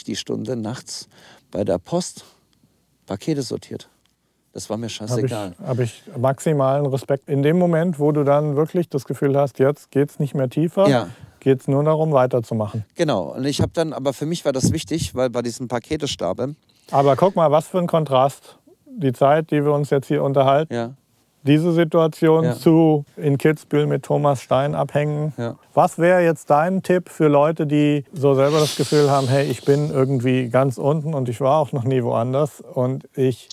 die 0.07 0.17
Stunde 0.17 0.57
nachts 0.57 1.09
bei 1.51 1.65
der 1.65 1.79
Post 1.79 2.25
Pakete 3.07 3.43
sortiert. 3.43 3.89
Das 4.53 4.69
war 4.69 4.77
mir 4.77 4.83
habe 4.83 4.87
ich, 4.89 4.95
scheißegal. 4.95 5.55
hab 5.65 5.79
ich 5.79 6.03
maximalen 6.17 6.85
Respekt. 6.87 7.29
In 7.29 7.43
dem 7.43 7.59
Moment, 7.59 7.99
wo 7.99 8.13
du 8.13 8.23
dann 8.23 8.55
wirklich 8.55 8.89
das 8.89 9.07
Gefühl 9.07 9.37
hast, 9.37 9.59
jetzt 9.59 9.91
geht 9.91 10.11
es 10.11 10.19
nicht 10.19 10.35
mehr 10.35 10.51
tiefer, 10.51 10.89
Ja. 10.89 11.09
Geht 11.43 11.61
es 11.61 11.69
nur 11.69 11.83
darum, 11.85 12.13
weiterzumachen. 12.13 12.85
Genau. 12.95 13.35
Und 13.35 13.45
ich 13.45 13.61
habe 13.61 13.73
dann, 13.75 13.93
aber 13.93 14.13
für 14.13 14.27
mich 14.27 14.45
war 14.45 14.53
das 14.53 14.73
wichtig, 14.73 15.15
weil 15.15 15.29
bei 15.29 15.43
diesem 15.43 15.69
Paketestapel, 15.69 16.55
Aber 16.91 17.17
guck 17.17 17.37
mal, 17.37 17.51
was 17.51 17.67
für 17.69 17.79
ein 17.79 17.87
Kontrast. 17.87 18.59
Die 18.87 19.13
Zeit, 19.13 19.51
die 19.51 19.65
wir 19.65 19.73
uns 19.73 19.91
jetzt 19.91 20.07
hier 20.07 20.23
unterhalten, 20.23 20.75
ja, 20.75 20.91
diese 21.45 21.73
Situation 21.73 22.45
Ja. 22.45 22.55
zu 22.55 23.05
in 23.17 23.39
Kitzbühel 23.39 23.87
mit 23.87 24.05
Thomas 24.05 24.41
Stein 24.43 24.75
abhängen. 24.77 25.33
Ja. 25.37 25.57
Was 25.75 25.99
wäre 25.99 26.23
jetzt 26.23 26.51
dein 26.51 26.83
Tipp 26.83 27.09
für 27.09 27.27
Leute, 27.27 27.67
die 27.67 28.05
so 28.13 28.35
selber 28.35 28.61
das 28.61 28.77
Gefühl 28.77 29.11
haben, 29.11 29.27
hey, 29.29 29.51
ich 29.51 29.65
bin 29.65 29.91
irgendwie 29.91 30.49
ganz 30.49 30.79
unten 30.79 31.15
und 31.15 31.29
ich 31.29 31.41
war 31.41 31.59
auch 31.59 31.73
noch 31.73 31.85
nie 31.85 32.03
woanders 32.05 32.61
und 32.61 33.09
ich 33.17 33.49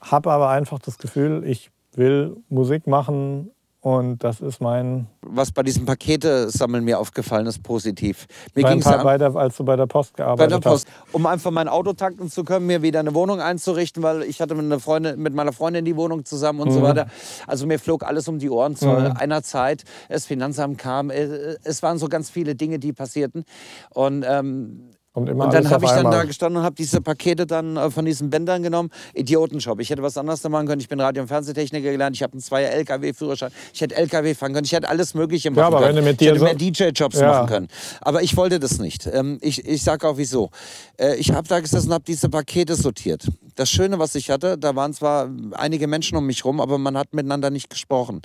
habe 0.00 0.32
aber 0.32 0.48
einfach 0.48 0.78
das 0.80 0.98
Gefühl, 0.98 1.44
ich 1.46 1.70
will 1.94 2.36
Musik 2.48 2.86
machen 2.86 3.50
und 3.86 4.24
das 4.24 4.40
ist 4.40 4.60
mein 4.60 5.06
was 5.22 5.52
bei 5.52 5.62
diesem 5.62 5.86
Pakete-Sammeln 5.86 6.84
mir 6.84 6.98
aufgefallen 6.98 7.46
ist, 7.46 7.62
positiv. 7.62 8.26
Mir 8.56 8.64
ging 8.64 8.80
es 8.80 8.84
bei 8.84 9.16
der, 9.16 9.36
als 9.36 9.56
du 9.56 9.64
bei 9.64 9.76
der 9.76 9.86
Post 9.86 10.16
bei 10.16 10.24
gearbeitet 10.24 10.64
der 10.64 10.70
Post, 10.70 10.88
hast. 10.88 11.14
um 11.14 11.24
einfach 11.26 11.52
mein 11.52 11.68
Auto 11.68 11.92
tanken 11.92 12.28
zu 12.28 12.42
können, 12.42 12.66
mir 12.66 12.82
wieder 12.82 12.98
eine 12.98 13.14
Wohnung 13.14 13.40
einzurichten, 13.40 14.02
weil 14.02 14.24
ich 14.24 14.40
hatte 14.40 14.56
mit, 14.56 14.80
Freundin, 14.80 15.22
mit 15.22 15.34
meiner 15.34 15.52
Freundin 15.52 15.84
die 15.84 15.94
Wohnung 15.94 16.24
zusammen 16.24 16.60
und 16.60 16.72
so 16.72 16.82
weiter. 16.82 17.06
Also 17.46 17.66
mir 17.66 17.78
flog 17.78 18.02
alles 18.02 18.26
um 18.26 18.40
die 18.40 18.50
Ohren 18.50 18.74
zu 18.74 18.90
einer 18.90 19.44
Zeit. 19.44 19.84
Das 20.08 20.26
Finanzamt 20.26 20.78
kam, 20.78 21.10
es 21.10 21.80
waren 21.82 21.98
so 21.98 22.08
ganz 22.08 22.28
viele 22.28 22.56
Dinge, 22.56 22.80
die 22.80 22.92
passierten. 22.92 23.44
Und 23.90 24.24
ähm, 24.28 24.90
Und 25.16 25.26
dann 25.52 25.70
habe 25.70 25.84
ich 25.86 25.90
dann 25.90 26.10
da 26.10 26.24
gestanden 26.24 26.58
und 26.58 26.64
habe 26.64 26.74
diese 26.76 27.00
Pakete 27.00 27.46
dann 27.46 27.76
äh, 27.78 27.90
von 27.90 28.04
diesen 28.04 28.28
Bändern 28.28 28.62
genommen. 28.62 28.90
Idiotenjob. 29.14 29.80
Ich 29.80 29.88
hätte 29.88 30.02
was 30.02 30.18
anderes 30.18 30.42
machen 30.46 30.66
können. 30.66 30.80
Ich 30.82 30.88
bin 30.88 31.00
Radio- 31.00 31.22
und 31.22 31.28
Fernsehtechniker 31.28 31.90
gelernt. 31.90 32.14
Ich 32.16 32.22
habe 32.22 32.34
einen 32.34 32.42
Zweier 32.42 32.70
LKW-Führerschein. 32.72 33.50
Ich 33.72 33.80
hätte 33.80 33.96
LKW 33.96 34.34
fahren 34.34 34.52
können. 34.52 34.66
Ich 34.66 34.72
hätte 34.72 34.88
alles 34.90 35.14
Mögliche 35.14 35.50
machen 35.50 35.64
aber 35.64 35.78
können. 35.80 35.96
wenn 35.96 35.96
du 35.96 36.02
mit 36.02 36.12
ich 36.12 36.18
dir 36.18 36.28
hätte 36.30 36.40
so- 36.40 36.44
mehr 36.44 36.54
DJ-Jobs 36.54 37.18
Ja. 37.18 37.28
machen 37.28 37.46
können. 37.48 37.68
Aber 38.02 38.22
ich 38.22 38.36
wollte 38.36 38.60
das 38.60 38.78
nicht. 38.78 39.06
Ähm, 39.06 39.38
ich 39.40 39.64
ich 39.66 39.82
sage 39.82 40.06
auch 40.06 40.18
wieso. 40.18 40.50
Äh, 40.98 41.16
ich 41.16 41.32
habe 41.32 41.48
da 41.48 41.60
gesessen 41.60 41.88
und 41.88 41.94
habe 41.94 42.04
diese 42.06 42.28
Pakete 42.28 42.74
sortiert. 42.74 43.26
Das 43.54 43.70
Schöne, 43.70 43.98
was 43.98 44.14
ich 44.16 44.28
hatte, 44.28 44.58
da 44.58 44.76
waren 44.76 44.92
zwar 44.92 45.30
einige 45.52 45.86
Menschen 45.86 46.18
um 46.18 46.26
mich 46.26 46.44
rum, 46.44 46.60
aber 46.60 46.76
man 46.76 46.96
hat 46.98 47.14
miteinander 47.14 47.48
nicht 47.48 47.70
gesprochen. 47.70 48.20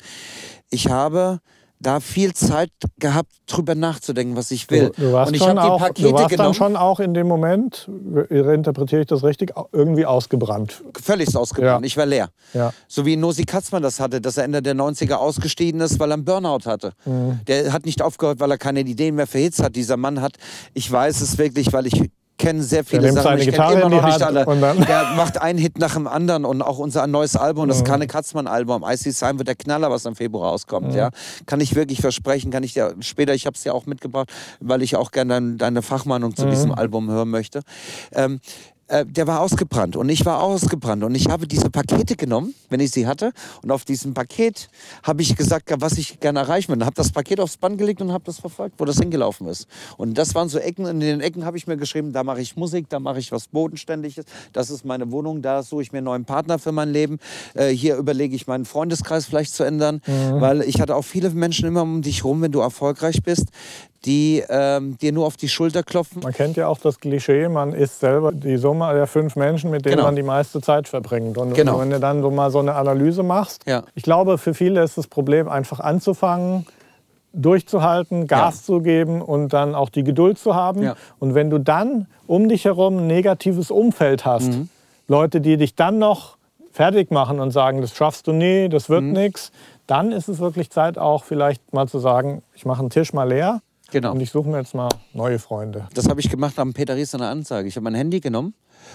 Ich 0.70 0.88
habe 0.89 1.39
da 1.82 2.00
viel 2.00 2.34
Zeit 2.34 2.72
gehabt, 3.00 3.32
drüber 3.48 3.76
nachzudenken, 3.76 4.36
was 4.36 4.52
ich 4.52 4.70
will. 4.70 4.92
Du, 4.96 5.02
du 5.02 5.14
warst, 5.14 5.30
und 5.30 5.36
ich 5.36 5.44
schon 5.44 5.60
habe 5.60 5.78
die 5.78 5.84
Pakete 5.84 6.08
du 6.08 6.14
warst 6.14 6.30
genommen. 6.30 6.48
dann 6.48 6.54
schon 6.54 6.76
auch 6.76 7.00
in 7.00 7.14
dem 7.14 7.28
Moment, 7.28 7.90
interpretiere 8.30 9.02
ich 9.02 9.08
das 9.08 9.24
richtig, 9.24 9.54
irgendwie 9.72 10.06
ausgebrannt. 10.06 10.84
völlig 11.02 11.36
ausgebrannt. 11.36 11.84
Ja. 11.84 11.88
Ich 11.88 11.98
war 11.98 12.06
leer. 12.06 12.30
Ja. 12.54 12.72
So 12.88 13.06
wie 13.06 13.16
Nosi 13.16 13.44
Katzmann 13.46 13.84
das 13.84 14.00
hatte, 14.00 14.22
dass 14.22 14.38
er 14.38 14.44
Ende 14.44 14.62
der 14.62 14.76
90er 14.76 15.16
ausgestiegen 15.16 15.82
ist, 15.82 16.00
weil 16.00 16.12
er 16.12 16.16
einen 16.16 16.26
Burnout 16.26 16.66
hatte. 16.66 16.94
Mhm. 17.06 17.40
Der 17.48 17.74
hat 17.74 17.86
nicht 17.86 18.02
aufgehört, 18.02 18.40
weil 18.40 18.52
er 18.52 18.58
keine 18.58 18.82
Ideen 18.82 19.16
mehr 19.16 19.28
für 19.28 19.40
Hits 19.40 19.62
hat. 19.62 19.76
Dieser 19.76 19.98
Mann 19.98 20.22
hat, 20.22 20.34
ich 20.74 20.92
weiß 20.92 21.22
es 21.22 21.38
wirklich, 21.38 21.74
weil 21.74 21.88
ich 21.88 22.12
kenne 22.42 22.64
sehr 22.64 22.84
viele 22.84 23.04
nimmt 23.04 23.22
Sachen. 23.22 23.38
Ich 23.39 23.52
kenne 23.52 23.74
immer 23.74 23.89
noch 23.89 24.06
nicht 24.06 24.22
alle. 24.22 24.44
Der 24.46 25.14
macht 25.16 25.42
einen 25.42 25.60
Hit 25.60 25.78
nach 25.78 25.94
dem 25.94 26.08
anderen 26.08 26.44
und 26.44 26.62
auch 26.62 26.80
unser 26.80 27.06
neues 27.08 27.36
Album, 27.36 27.66
Mhm. 27.66 27.70
das 27.70 27.84
Karne 27.84 28.08
Katzmann 28.08 28.48
Album, 28.48 28.84
Icy 28.86 29.12
Sign 29.12 29.38
wird 29.38 29.48
der 29.48 29.56
Knaller, 29.56 29.92
was 29.92 30.06
im 30.06 30.16
Februar 30.16 30.50
rauskommt. 30.50 30.89
Mhm. 30.89 30.96
Ja, 30.98 31.10
kann 31.46 31.62
ich 31.62 31.76
wirklich 31.76 32.02
versprechen, 32.02 32.52
kann 32.52 32.64
ich 32.64 32.74
dir 32.74 32.96
später, 33.02 33.34
ich 33.34 33.46
habe 33.46 33.56
es 33.56 33.64
ja 33.64 33.74
auch 33.74 33.86
mitgebracht, 33.86 34.30
weil 34.60 34.82
ich 34.82 34.96
auch 34.96 35.12
gerne 35.12 35.34
dein, 35.34 35.58
deine 35.58 35.82
Fachmeinung 35.82 36.32
Mhm. 36.32 36.36
zu 36.36 36.46
diesem 36.48 36.72
Album 36.74 37.10
hören 37.10 37.30
möchte. 37.30 37.62
Ähm, 38.14 38.39
äh, 38.92 39.06
der 39.06 39.26
war 39.26 39.39
ausgebrannt 39.39 39.96
und 39.96 40.10
ich 40.10 40.26
war 40.26 40.44
ausgebrannt 40.44 41.04
und 41.04 41.16
ich 41.16 41.30
habe 41.30 41.48
diese 41.48 41.70
Pakete 41.70 42.18
genommen, 42.18 42.54
wenn 42.70 42.82
ich 42.82 42.92
sie 42.92 43.08
hatte 43.08 43.32
und 43.64 43.72
auf 43.72 43.86
diesem 43.86 44.14
Paket 44.14 44.68
habe 45.04 45.22
ich 45.22 45.36
gesagt, 45.38 45.74
was 45.80 45.98
ich 45.98 46.20
gerne 46.20 46.39
erreichen 46.39 46.74
will. 46.74 46.86
Habe 46.86 46.96
das 46.96 47.12
Paket 47.12 47.39
aufs 47.39 47.56
Band 47.56 47.78
gelegt 47.78 48.02
und 48.02 48.12
habe 48.12 48.26
das 48.26 48.39
verfolgt, 48.39 48.76
wo 48.80 48.86
das 48.86 48.98
hingelaufen 48.98 49.48
ist. 49.48 49.68
Und 49.96 50.18
das 50.18 50.36
waren 50.36 50.50
so 50.50 50.60
Ecken, 50.60 50.86
in 50.86 51.00
den 51.00 51.22
Ecken 51.22 51.46
habe 51.46 51.56
ich 51.56 51.68
mir 51.68 51.78
geschrieben, 51.78 52.12
da 52.12 52.26
mache 52.26 52.42
ich 52.42 52.58
Musik, 52.58 52.89
da 52.89 53.00
mache 53.00 53.20
ich 53.20 53.32
was 53.32 53.48
Bodenständiges, 53.48 54.26
das 54.52 54.70
ist 54.70 54.84
meine 54.84 55.10
Wohnung, 55.12 55.42
da 55.42 55.64
suche 55.64 55.84
ich 55.84 55.92
mir 55.94 56.00
einen 56.00 56.06
neuen 56.06 56.26
Partner 56.26 56.60
für 56.60 56.74
mein 56.74 56.89
Leben. 56.89 57.20
Äh, 57.54 57.70
hier 57.70 57.96
überlege 57.96 58.36
ich 58.36 58.46
meinen 58.48 58.66
Freundeskreis 58.66 59.26
vielleicht 59.26 59.54
zu 59.54 59.64
ändern, 59.64 60.02
weil 60.06 60.62
ich 60.64 60.82
hatte 60.82 60.96
auch 60.96 61.04
viele 61.04 61.30
Menschen 61.30 61.68
immer 61.68 61.84
um 61.84 62.02
dich 62.02 62.26
rum, 62.26 62.42
wenn 62.42 62.52
du 62.52 62.60
erfolgreich 62.60 63.24
bist, 63.24 63.48
die 64.06 64.43
ähm, 64.49 64.97
dir 64.97 65.12
nur 65.12 65.28
auf 65.28 65.38
die 65.38 65.47
Schulter 65.47 65.84
klopfen. 65.84 66.22
Man 66.24 66.34
kennt 66.34 66.58
ja 66.58 66.68
auch 66.68 66.80
das 66.80 66.99
Klischee, 66.99 67.47
man 67.49 67.74
ist 67.74 67.99
selber 67.99 68.32
die 68.32 68.58
Summe 68.58 68.91
der 68.93 69.06
fünf 69.06 69.36
Menschen, 69.36 69.70
mit 69.70 69.86
denen 69.86 69.95
Genau. 69.97 70.08
man 70.08 70.16
die 70.16 70.24
meiste 70.24 70.60
Zeit 70.62 70.88
verbringt. 70.88 71.38
Und 71.38 71.54
Genau. 71.54 71.80
wenn 71.80 71.91
du 71.91 71.99
dann 71.99 72.22
so 72.22 72.32
mal 72.32 72.49
so 72.49 72.60
eine 72.60 72.74
Analyse 72.74 73.22
machst, 73.22 73.64
Ja. 73.68 73.84
ich 73.93 74.02
glaube, 74.04 74.38
für 74.39 74.54
viele 74.56 74.82
ist 74.84 74.97
das 74.97 75.08
Problem, 75.08 75.47
einfach 75.47 75.80
anzufangen, 75.80 76.66
durchzuhalten, 77.34 78.28
Gas 78.28 78.66
zu 78.66 78.80
geben 78.82 79.22
und 79.22 79.54
dann 79.54 79.74
auch 79.76 79.89
die 79.89 80.04
Geduld 80.04 80.38
zu 80.38 80.56
haben. 80.56 80.84
Ja. 80.84 80.95
Und 81.20 81.34
wenn 81.34 81.49
du 81.49 81.60
dann 81.60 82.08
um 82.28 82.49
dich 82.49 82.66
herum 82.66 82.97
ein 82.97 83.08
negatives 83.08 83.72
Umfeld 83.72 84.26
hast, 84.26 84.49
Mhm. 84.49 84.70
Leute, 85.08 85.41
die 85.41 85.58
dich 85.58 85.76
dann 85.76 85.97
noch 85.99 86.38
fertig 86.72 87.12
machen 87.12 87.39
und 87.39 87.52
sagen, 87.52 87.82
das 87.82 87.95
schaffst 87.95 88.28
du 88.28 88.34
nie, 88.34 88.68
das 88.70 88.89
wird 88.89 89.04
Mhm. 89.04 89.12
nichts, 89.14 89.52
dann 89.88 90.12
ist 90.12 90.28
es 90.30 90.39
wirklich 90.39 90.70
Zeit 90.72 90.97
auch 90.97 91.24
vielleicht 91.24 91.74
mal 91.74 91.88
zu 91.88 91.99
sagen, 91.99 92.43
ich 92.54 92.66
mache 92.66 92.80
einen 92.80 92.89
Tisch 92.89 93.14
mal 93.14 93.28
leer 93.30 93.62
Genau. 93.92 94.12
und 94.12 94.22
ich 94.22 94.32
suche 94.32 94.50
mir 94.50 94.58
jetzt 94.58 94.74
mal 94.74 94.89
neue 95.14 95.39
Freunde. 95.39 95.88
Das 95.94 96.08
habe 96.08 96.20
ich 96.20 96.30
gemacht 96.30 96.58
am 96.60 96.74
Peter 96.74 96.96
Ries 96.96 97.14
eine 97.14 97.28
Anzeige. 97.28 97.68
Ich 97.68 97.76
habe 97.76 97.84
mein 97.84 97.96
Handy 97.96 98.20
genommen 98.20 98.54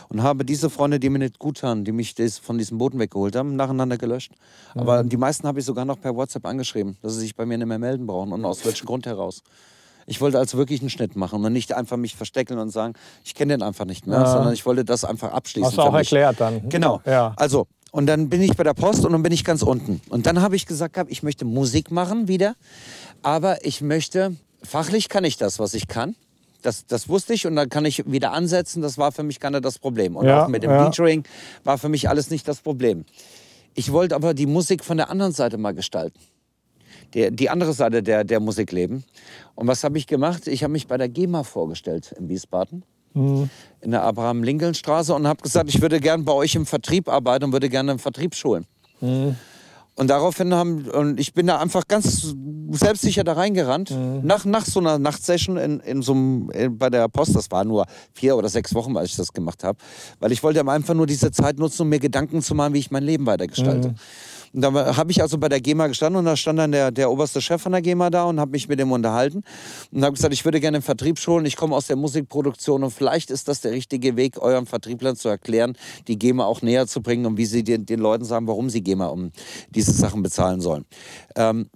und 0.09 0.23
habe 0.23 0.45
diese 0.45 0.71
Freunde, 0.71 0.99
die 0.99 1.11
mir 1.11 1.19
nicht 1.19 1.39
gut 1.39 1.59
taten, 1.59 1.85
die 1.85 1.93
mich 1.93 2.15
von 2.43 2.59
diesem 2.59 2.79
Boden 2.79 2.99
weggeholt 2.99 3.37
haben, 3.37 3.57
nacheinander 3.57 3.99
gelöscht. 3.99 4.33
Aber 4.75 5.05
die 5.05 5.17
meisten 5.17 5.47
habe 5.47 5.61
ich 5.61 5.65
sogar 5.65 5.85
noch 5.85 6.01
per 6.01 6.15
WhatsApp 6.17 6.47
angeschrieben, 6.47 6.97
dass 7.03 7.15
sie 7.15 7.21
sich 7.21 7.37
bei 7.37 7.47
mir 7.47 7.59
nicht 7.59 7.67
mehr 7.69 7.79
melden 7.79 8.07
brauchen 8.07 8.33
und 8.33 8.45
aus 8.45 8.65
welchem 8.65 8.87
Grund 8.87 9.07
heraus. 9.07 9.43
Ich 10.07 10.21
wollte 10.21 10.39
also 10.39 10.57
wirklich 10.57 10.81
einen 10.81 10.91
Schnitt 10.91 11.17
machen 11.17 11.45
und 11.45 11.53
nicht 11.53 11.73
einfach 11.73 11.97
mich 11.97 12.15
verstecken 12.15 12.59
und 12.59 12.71
sagen, 12.71 12.95
ich 13.25 13.35
kenne 13.35 13.55
den 13.55 13.63
einfach 13.63 13.85
nicht 13.85 14.07
mehr, 14.07 14.25
sondern 14.27 14.53
ich 14.53 14.65
wollte 14.65 14.85
das 14.85 15.05
einfach 15.05 15.33
abschließen. 15.33 15.67
Hast 15.67 15.79
du 15.79 15.83
auch 15.83 15.95
erklärt 15.95 16.41
dann. 16.41 16.69
Genau. 16.69 17.01
Ja. 17.05 17.35
Also, 17.37 17.67
und 17.91 18.07
dann 18.07 18.29
bin 18.29 18.41
ich 18.41 18.57
bei 18.57 18.63
der 18.63 18.75
Post 18.75 19.05
und 19.05 19.13
dann 19.13 19.23
bin 19.23 19.33
ich 19.33 19.45
ganz 19.45 19.63
unten. 19.63 20.01
Und 20.09 20.27
dann 20.27 20.41
habe 20.43 20.55
ich 20.55 20.67
gesagt, 20.67 20.97
ich 21.09 21.23
möchte 21.25 21.45
Musik 21.45 21.91
machen 21.91 22.29
wieder, 22.29 22.55
aber 23.23 23.65
ich 23.65 23.81
möchte, 23.81 24.37
fachlich 24.67 25.09
kann 25.09 25.25
ich 25.25 25.37
das, 25.37 25.59
was 25.59 25.75
ich 25.75 25.89
kann. 25.89 26.15
Das, 26.63 26.87
das 26.87 27.09
wusste 27.09 27.33
ich 27.35 27.47
und 27.47 27.55
dann 27.57 27.69
kann 27.69 27.85
ich 27.85 28.11
wieder 28.11 28.33
ansetzen. 28.33 28.83
Das 28.83 28.99
war 28.99 29.13
für 29.13 29.23
mich 29.23 29.39
gar 29.41 29.51
nicht 29.51 29.65
das 29.65 29.79
Problem. 29.79 30.17
Und 30.17 30.27
Ja, 30.27 30.45
auch 30.45 30.49
mit 30.49 30.63
dem 30.63 30.71
ja. 30.71 30.85
Featuring 30.85 31.25
war 31.65 31.79
für 31.79 31.89
mich 31.89 32.09
alles 32.09 32.31
nicht 32.31 32.47
das 32.49 32.61
Problem. 32.61 33.05
Ich 33.75 33.93
wollte 33.93 34.15
aber 34.15 34.35
die 34.35 34.47
Musik 34.47 34.85
von 34.85 34.97
der 34.97 35.11
anderen 35.11 35.33
Seite 35.33 35.59
mal 35.59 35.73
gestalten. 35.75 36.19
Die, 37.15 37.31
die 37.31 37.51
andere 37.51 37.73
Seite 37.73 38.03
der, 38.03 38.25
der 38.25 38.41
Musik 38.41 38.73
leben. 38.73 39.05
Und 39.55 39.69
was 39.69 39.85
habe 39.85 39.97
ich 39.99 40.07
gemacht? 40.07 40.49
Ich 40.49 40.65
habe 40.65 40.73
mich 40.73 40.87
bei 40.89 40.97
der 40.97 41.09
GEMA 41.09 41.45
vorgestellt 41.45 42.13
in 42.19 42.29
Wiesbaden 42.29 42.85
Mhm. 43.15 43.49
in 43.81 43.93
der 43.93 44.03
Abraham-Lincoln-Straße 44.03 45.15
und 45.15 45.27
habe 45.27 45.41
gesagt, 45.43 45.71
ich 45.71 45.81
würde 45.81 46.01
gern 46.01 46.27
bei 46.27 46.33
euch 46.33 46.55
im 46.55 46.67
Vertrieb 46.67 47.09
arbeiten 47.09 47.45
und 47.47 47.53
würde 47.53 47.71
gerne 47.71 47.93
einen 47.93 47.99
Vertrieb 47.99 48.35
schulen. 48.35 48.67
Mhm. 49.01 49.37
Und 49.99 50.09
daraufhin 50.09 50.53
haben, 50.53 50.89
und 50.91 51.19
ich 51.19 51.33
bin 51.33 51.47
da 51.47 51.59
einfach 51.59 51.89
ganz 51.89 52.35
selbstsicher 52.71 53.25
da 53.25 53.33
reingerannt. 53.33 53.91
Mhm. 53.91 54.21
Nach, 54.25 54.45
nach 54.45 54.67
so 54.67 54.79
einer 54.79 54.99
Nachtsession 54.99 55.57
in, 55.57 55.81
in 55.81 56.03
so 56.03 56.13
einem, 56.13 56.51
in, 56.51 56.77
bei 56.77 56.91
der 56.91 57.09
Post, 57.09 57.35
das 57.35 57.51
war 57.51 57.65
nur 57.65 57.87
vier 58.13 58.37
oder 58.37 58.51
sechs 58.51 58.75
Wochen, 58.75 58.95
als 58.99 59.11
ich 59.11 59.17
das 59.17 59.33
gemacht 59.33 59.65
habe. 59.65 59.79
Weil 60.21 60.33
ich 60.33 60.43
wollte 60.43 60.67
einfach 60.69 60.95
nur 60.95 61.07
diese 61.07 61.31
Zeit 61.31 61.59
nutzen, 61.59 61.83
um 61.83 61.89
mir 61.89 61.99
Gedanken 61.99 62.43
zu 62.43 62.55
machen, 62.55 62.75
wie 62.75 62.79
ich 62.79 62.91
mein 62.91 63.05
Leben 63.05 63.25
weitergestalte. 63.25 63.89
Mhm. 63.89 63.95
Und 64.57 64.63
da 64.63 64.97
habe 64.97 65.13
ich 65.13 65.21
also 65.21 65.37
bei 65.37 65.51
der 65.51 65.61
GEMA 65.61 65.87
gestanden 65.87 66.19
und 66.19 66.25
da 66.25 66.35
stand 66.35 66.59
dann 66.59 66.73
der, 66.73 66.91
der 66.91 67.11
oberste 67.11 67.43
Chef 67.43 67.61
von 67.61 67.73
der 67.73 67.83
GEMA 67.83 68.09
da 68.09 68.25
und 68.25 68.41
habe 68.41 68.53
mich 68.53 68.69
mit 68.69 68.79
dem 68.79 68.91
unterhalten 68.91 69.43
und 69.93 70.03
habe 70.03 70.15
gesagt, 70.15 70.33
ich 70.33 70.47
würde 70.47 70.61
gerne 70.61 70.79
einen 70.79 70.83
Vertrieb 70.83 71.19
schulen, 71.19 71.45
ich 71.45 71.57
komme 71.57 71.77
aus 71.77 71.89
der 71.89 71.97
Musikproduktion 71.97 72.83
und 72.83 72.91
vielleicht 72.91 73.31
ist 73.31 73.49
das 73.49 73.61
der 73.61 73.73
richtige 73.73 74.17
Weg, 74.17 74.41
euren 74.41 74.65
Vertrieblern 74.65 75.15
zu 75.15 75.29
erklären, 75.29 75.77
die 76.09 76.19
GEMA 76.19 76.47
auch 76.47 76.63
näher 76.63 76.87
zu 76.87 77.03
bringen 77.03 77.27
und 77.27 77.37
wie 77.37 77.45
sie 77.45 77.65
den, 77.65 77.85
den 77.85 78.01
Leuten 78.01 78.25
sagen, 78.25 78.47
warum 78.47 78.71
sie 78.71 78.81
GEMA 78.81 79.09
um 79.09 79.31
diese 79.69 79.93
Sachen 79.93 80.23
bezahlen 80.23 80.63
sollen. 80.63 80.87
Ähm, 81.35 81.69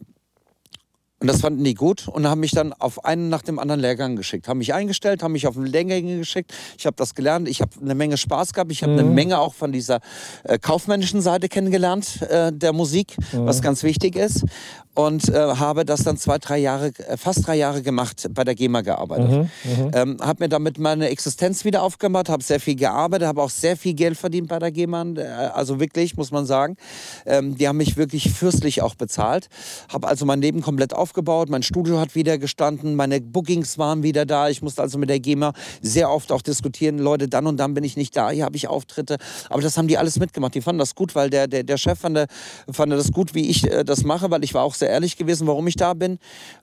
und 1.20 1.26
das 1.26 1.42
fanden 1.42 1.62
die 1.62 1.74
gut 1.74 2.08
und 2.08 2.26
haben 2.26 2.40
mich 2.40 2.52
dann 2.52 2.72
auf 2.72 3.04
einen 3.04 3.28
nach 3.28 3.42
dem 3.42 3.58
anderen 3.58 3.80
Lehrgang 3.80 4.16
geschickt. 4.16 4.48
Haben 4.48 4.58
mich 4.58 4.72
eingestellt, 4.72 5.22
haben 5.22 5.32
mich 5.32 5.46
auf 5.46 5.56
einen 5.56 5.66
Lehrgang 5.66 6.18
geschickt. 6.18 6.54
Ich 6.78 6.86
habe 6.86 6.96
das 6.96 7.14
gelernt. 7.14 7.46
Ich 7.46 7.60
habe 7.60 7.72
eine 7.78 7.94
Menge 7.94 8.16
Spaß 8.16 8.54
gehabt. 8.54 8.72
Ich 8.72 8.82
habe 8.82 8.92
mhm. 8.92 8.98
eine 9.00 9.10
Menge 9.10 9.38
auch 9.38 9.52
von 9.52 9.70
dieser 9.70 10.00
äh, 10.44 10.58
kaufmännischen 10.58 11.20
Seite 11.20 11.50
kennengelernt 11.50 12.22
äh, 12.22 12.50
der 12.52 12.72
Musik, 12.72 13.16
mhm. 13.32 13.44
was 13.44 13.60
ganz 13.60 13.82
wichtig 13.82 14.16
ist 14.16 14.46
und 14.94 15.28
äh, 15.28 15.34
habe 15.34 15.84
das 15.84 16.02
dann 16.02 16.16
zwei, 16.16 16.38
drei 16.38 16.58
Jahre, 16.58 16.92
äh, 17.06 17.16
fast 17.16 17.46
drei 17.46 17.56
Jahre 17.56 17.82
gemacht, 17.82 18.26
bei 18.30 18.44
der 18.44 18.54
GEMA 18.54 18.80
gearbeitet. 18.80 19.30
Mhm, 19.30 19.38
mhm, 19.38 19.90
ähm, 19.94 20.16
habe 20.20 20.44
mir 20.44 20.48
damit 20.48 20.78
meine 20.78 21.08
Existenz 21.08 21.64
wieder 21.64 21.82
aufgemacht, 21.82 22.28
habe 22.28 22.42
sehr 22.42 22.60
viel 22.60 22.74
gearbeitet, 22.74 23.28
habe 23.28 23.42
auch 23.42 23.50
sehr 23.50 23.76
viel 23.76 23.94
Geld 23.94 24.16
verdient 24.16 24.48
bei 24.48 24.58
der 24.58 24.72
GEMA, 24.72 25.04
äh, 25.16 25.22
also 25.54 25.78
wirklich, 25.78 26.16
muss 26.16 26.32
man 26.32 26.44
sagen. 26.44 26.76
Ähm, 27.24 27.56
die 27.56 27.68
haben 27.68 27.76
mich 27.76 27.96
wirklich 27.96 28.32
fürstlich 28.32 28.82
auch 28.82 28.94
bezahlt. 28.94 29.48
Habe 29.92 30.08
also 30.08 30.26
mein 30.26 30.40
Leben 30.40 30.60
komplett 30.60 30.92
aufgebaut, 31.10 31.48
mein 31.50 31.64
Studio 31.64 31.98
hat 31.98 32.14
wieder 32.14 32.38
gestanden, 32.38 32.94
meine 32.94 33.20
Bookings 33.20 33.78
waren 33.78 34.04
wieder 34.04 34.24
da. 34.26 34.48
Ich 34.48 34.62
musste 34.62 34.80
also 34.80 34.96
mit 34.96 35.08
der 35.08 35.18
GEMA 35.18 35.52
sehr 35.82 36.08
oft 36.08 36.30
auch 36.30 36.40
diskutieren, 36.40 36.98
Leute, 36.98 37.26
dann 37.26 37.48
und 37.48 37.56
dann 37.56 37.74
bin 37.74 37.82
ich 37.82 37.96
nicht 37.96 38.16
da, 38.16 38.30
hier 38.30 38.44
habe 38.44 38.56
ich 38.56 38.68
Auftritte. 38.68 39.16
Aber 39.48 39.60
das 39.60 39.76
haben 39.76 39.88
die 39.88 39.98
alles 39.98 40.20
mitgemacht. 40.20 40.54
Die 40.54 40.60
fanden 40.60 40.78
das 40.78 40.94
gut, 40.94 41.16
weil 41.16 41.28
der, 41.28 41.48
der, 41.48 41.64
der 41.64 41.78
Chef 41.78 41.98
fand, 41.98 42.26
fand 42.70 42.92
das 42.92 43.10
gut, 43.10 43.34
wie 43.34 43.48
ich 43.48 43.68
äh, 43.68 43.84
das 43.84 44.04
mache, 44.04 44.30
weil 44.30 44.44
ich 44.44 44.54
war 44.54 44.62
auch 44.62 44.74
sehr 44.74 44.88
ehrlich 44.88 45.16
gewesen, 45.16 45.48
warum 45.48 45.66
ich 45.66 45.74
da 45.74 45.94
bin. 45.94 46.18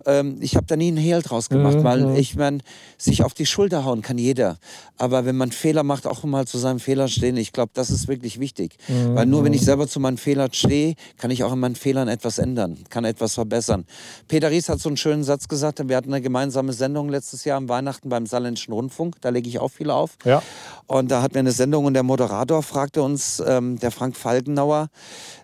Ähm, 0.05 0.37
ich 0.39 0.55
habe 0.55 0.65
da 0.65 0.77
nie 0.77 0.87
einen 0.87 0.97
Hehl 0.97 1.21
draus 1.21 1.49
gemacht, 1.49 1.79
mhm. 1.79 1.83
weil 1.83 2.17
ich 2.17 2.35
meine, 2.35 2.59
sich 2.97 3.23
auf 3.23 3.33
die 3.33 3.45
Schulter 3.45 3.83
hauen 3.83 4.01
kann 4.01 4.17
jeder. 4.17 4.57
Aber 4.97 5.25
wenn 5.25 5.35
man 5.35 5.51
Fehler 5.51 5.83
macht, 5.83 6.07
auch 6.07 6.23
mal 6.23 6.47
zu 6.47 6.57
seinem 6.57 6.79
Fehler 6.79 7.09
stehen, 7.09 7.35
ich 7.35 7.51
glaube, 7.51 7.71
das 7.73 7.89
ist 7.89 8.07
wirklich 8.07 8.39
wichtig. 8.39 8.77
Mhm. 8.87 9.15
Weil 9.15 9.25
nur 9.25 9.43
wenn 9.43 9.53
ich 9.53 9.61
selber 9.61 9.87
zu 9.87 9.99
meinen 9.99 10.17
Fehlern 10.17 10.53
stehe, 10.53 10.95
kann 11.17 11.31
ich 11.31 11.43
auch 11.43 11.51
in 11.51 11.59
meinen 11.59 11.75
Fehlern 11.75 12.07
etwas 12.07 12.37
ändern, 12.37 12.77
kann 12.89 13.03
etwas 13.03 13.33
verbessern. 13.33 13.85
Peter 14.27 14.36
Ries 14.43 14.69
hat 14.69 14.79
so 14.79 14.89
einen 14.89 14.97
schönen 14.97 15.23
Satz 15.23 15.47
gesagt, 15.47 15.87
wir 15.87 15.95
hatten 15.95 16.13
eine 16.13 16.21
gemeinsame 16.21 16.73
Sendung 16.73 17.09
letztes 17.09 17.43
Jahr 17.43 17.57
am 17.57 17.67
Weihnachten 17.67 18.09
beim 18.09 18.25
Saarländischen 18.25 18.73
Rundfunk, 18.73 19.15
da 19.21 19.29
lege 19.29 19.49
ich 19.49 19.59
auch 19.59 19.69
viel 19.69 19.89
auf. 19.89 20.17
Ja. 20.23 20.43
Und 20.85 21.09
da 21.09 21.21
hatten 21.21 21.35
wir 21.35 21.39
eine 21.39 21.51
Sendung 21.51 21.85
und 21.85 21.93
der 21.93 22.03
Moderator 22.03 22.61
fragte 22.63 23.01
uns, 23.01 23.41
ähm, 23.45 23.79
der 23.79 23.91
Frank 23.91 24.15
Falkenauer, 24.15 24.89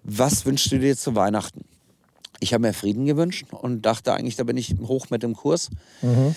was 0.03 0.45
wünschst 0.45 0.71
du 0.71 0.79
dir 0.79 0.95
zu 0.95 1.15
Weihnachten? 1.15 1.65
Ich 2.39 2.53
habe 2.53 2.61
mir 2.61 2.73
Frieden 2.73 3.05
gewünscht 3.05 3.45
und 3.51 3.83
dachte 3.83 4.13
eigentlich, 4.13 4.35
da 4.35 4.43
bin 4.43 4.57
ich 4.57 4.75
hoch 4.85 5.09
mit 5.09 5.23
dem 5.23 5.35
Kurs. 5.35 5.69
Mhm. 6.01 6.35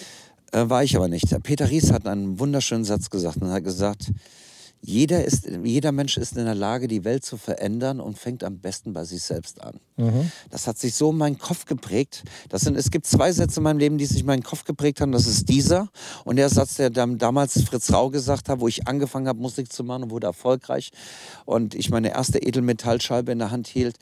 Äh, 0.52 0.68
war 0.70 0.82
ich 0.84 0.96
aber 0.96 1.08
nicht. 1.08 1.26
Peter 1.42 1.68
Ries 1.68 1.92
hat 1.92 2.06
einen 2.06 2.38
wunderschönen 2.38 2.84
Satz 2.84 3.10
gesagt 3.10 3.38
und 3.42 3.50
hat 3.50 3.64
gesagt, 3.64 4.12
jeder, 4.86 5.24
ist, 5.24 5.48
jeder 5.64 5.90
Mensch 5.90 6.16
ist 6.16 6.36
in 6.36 6.44
der 6.44 6.54
Lage, 6.54 6.86
die 6.86 7.02
Welt 7.02 7.24
zu 7.24 7.36
verändern 7.36 8.00
und 8.00 8.16
fängt 8.16 8.44
am 8.44 8.60
besten 8.60 8.92
bei 8.92 9.02
sich 9.02 9.20
selbst 9.20 9.60
an. 9.60 9.80
Mhm. 9.96 10.30
Das 10.50 10.68
hat 10.68 10.78
sich 10.78 10.94
so 10.94 11.10
in 11.10 11.16
meinen 11.16 11.38
Kopf 11.38 11.64
geprägt. 11.64 12.22
Das 12.50 12.62
sind, 12.62 12.76
es 12.76 12.92
gibt 12.92 13.04
zwei 13.04 13.32
Sätze 13.32 13.58
in 13.58 13.64
meinem 13.64 13.78
Leben, 13.78 13.98
die 13.98 14.06
sich 14.06 14.20
in 14.20 14.26
meinen 14.26 14.44
Kopf 14.44 14.62
geprägt 14.62 15.00
haben. 15.00 15.10
Das 15.10 15.26
ist 15.26 15.48
dieser 15.48 15.88
und 16.24 16.36
der 16.36 16.50
Satz, 16.50 16.76
der 16.76 16.90
damals 16.90 17.60
Fritz 17.62 17.92
Rau 17.92 18.10
gesagt 18.10 18.48
hat, 18.48 18.60
wo 18.60 18.68
ich 18.68 18.86
angefangen 18.86 19.26
habe, 19.26 19.40
Musik 19.40 19.72
zu 19.72 19.82
machen 19.82 20.04
und 20.04 20.10
wurde 20.10 20.28
erfolgreich. 20.28 20.92
Und 21.46 21.74
ich 21.74 21.90
meine 21.90 22.10
erste 22.10 22.38
Edelmetallscheibe 22.38 23.32
in 23.32 23.40
der 23.40 23.50
Hand 23.50 23.66
hielt. 23.66 23.96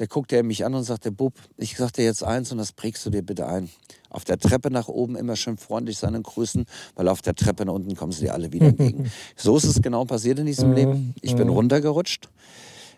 Der 0.00 0.08
guckte 0.08 0.34
er 0.34 0.42
mich 0.42 0.64
an 0.64 0.74
und 0.74 0.82
sagte, 0.82 1.12
Bub, 1.12 1.34
ich 1.58 1.76
sag 1.76 1.92
dir 1.92 2.04
jetzt 2.04 2.24
eins 2.24 2.50
und 2.50 2.58
das 2.58 2.72
prägst 2.72 3.04
du 3.04 3.10
dir 3.10 3.22
bitte 3.22 3.46
ein. 3.46 3.68
Auf 4.08 4.24
der 4.24 4.38
Treppe 4.38 4.70
nach 4.70 4.88
oben 4.88 5.14
immer 5.14 5.36
schön 5.36 5.58
freundlich 5.58 5.98
sein 5.98 6.16
und 6.16 6.24
grüßen, 6.24 6.64
weil 6.96 7.06
auf 7.06 7.20
der 7.20 7.34
Treppe 7.34 7.66
nach 7.66 7.74
unten 7.74 7.94
kommen 7.94 8.10
sie 8.10 8.22
dir 8.22 8.32
alle 8.32 8.50
wieder 8.50 8.66
entgegen. 8.68 9.12
so 9.36 9.56
ist 9.58 9.64
es 9.64 9.82
genau 9.82 10.06
passiert 10.06 10.38
in 10.38 10.46
diesem 10.46 10.72
Leben. 10.72 11.14
Ich 11.20 11.36
bin 11.36 11.50
runtergerutscht. 11.50 12.30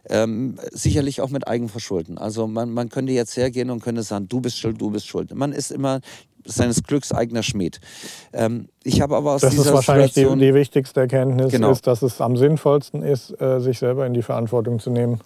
Ähm, 0.09 0.59
sicherlich 0.73 1.21
auch 1.21 1.31
mit 1.31 1.47
Eigenverschulden. 1.47 2.19
Also 2.19 2.47
man, 2.47 2.71
man 2.71 2.89
könnte 2.89 3.13
jetzt 3.13 3.37
hergehen 3.37 3.71
und 3.71 3.83
könnte 3.83 4.03
sagen, 4.03 4.29
du 4.29 4.41
bist 4.41 4.59
schuld, 4.59 4.81
du 4.81 4.91
bist 4.91 5.07
schuld. 5.07 5.35
Man 5.35 5.53
ist 5.53 5.71
immer 5.71 6.01
seines 6.45 6.83
Glücks 6.85 7.13
eigener 7.13 7.43
Schmied. 7.43 7.81
Ähm, 8.33 8.69
ich 8.85 9.01
habe 9.01 9.17
aber 9.17 9.33
aus 9.33 9.41
das 9.41 9.51
dieser 9.51 9.67
ist 9.67 9.73
wahrscheinlich 9.73 10.13
die, 10.13 10.25
die, 10.25 10.55
wichtigste 10.55 11.01
Erkenntnis, 11.01 11.53
genau. 11.53 11.71
ist, 11.71 11.87
dass 11.87 12.03
es 12.03 12.21
am 12.21 12.37
sinnvollsten 12.37 13.03
ist, 13.03 13.41
äh, 13.41 13.61
sich 13.61 13.79
selber 13.79 14.07
in 14.07 14.15
die 14.15 14.23
Verantwortung 14.23 14.79
zu 14.79 14.91
nehmen. 14.91 15.21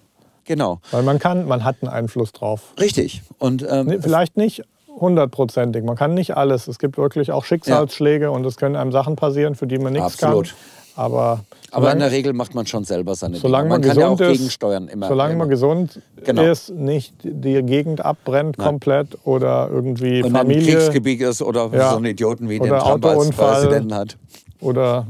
Genau. 0.47 0.79
Weil 0.91 1.03
man 1.03 1.19
kann, 1.19 1.47
man 1.47 1.63
hat 1.63 1.77
einen 1.81 1.91
Einfluss 1.91 2.31
drauf. 2.31 2.73
Richtig. 2.79 3.21
Und 3.37 3.65
ähm, 3.69 4.01
vielleicht 4.01 4.37
nicht 4.37 4.63
hundertprozentig. 4.99 5.83
Man 5.83 5.95
kann 5.95 6.13
nicht 6.13 6.35
alles. 6.35 6.67
Es 6.67 6.79
gibt 6.79 6.97
wirklich 6.97 7.31
auch 7.31 7.45
Schicksalsschläge 7.45 8.25
ja. 8.25 8.29
und 8.31 8.45
es 8.45 8.55
können 8.57 8.75
einem 8.75 8.91
Sachen 8.91 9.15
passieren, 9.15 9.55
für 9.55 9.67
die 9.67 9.77
man 9.77 9.93
nichts 9.93 10.21
Absolut. 10.21 10.47
kann. 10.47 10.55
Aber, 10.97 11.43
Aber 11.69 11.91
in 11.91 11.99
der 11.99 12.09
Regel 12.09 12.33
macht 12.33 12.55
man 12.55 12.65
schon 12.65 12.83
selber 12.83 13.13
seine 13.13 13.37
solange 13.37 13.69
Man, 13.69 13.81
man 13.81 13.87
kann 13.87 13.99
ja 13.99 14.07
auch 14.07 14.19
ist, 14.19 14.31
gegensteuern. 14.31 14.87
Immer, 14.87 15.07
solange 15.07 15.33
immer. 15.33 15.43
man 15.43 15.49
gesund 15.49 16.01
genau. 16.23 16.41
ist, 16.41 16.71
nicht 16.71 17.13
die 17.21 17.61
Gegend 17.61 18.03
abbrennt 18.03 18.57
Nein. 18.57 18.67
komplett 18.67 19.09
oder 19.23 19.69
irgendwie 19.71 20.23
und 20.23 20.31
Familie. 20.31 20.73
Und 20.73 20.79
Kriegsgebiet 20.79 21.21
ist 21.21 21.43
oder 21.43 21.69
ja. 21.71 21.91
so 21.91 21.97
einen 21.97 22.05
Idioten 22.05 22.49
wie 22.49 22.59
oder 22.59 22.77
den 22.77 22.79
Trump 22.79 23.05
als 23.05 23.29
Präsidenten 23.29 23.93
hat. 23.93 24.17
Oder 24.59 25.05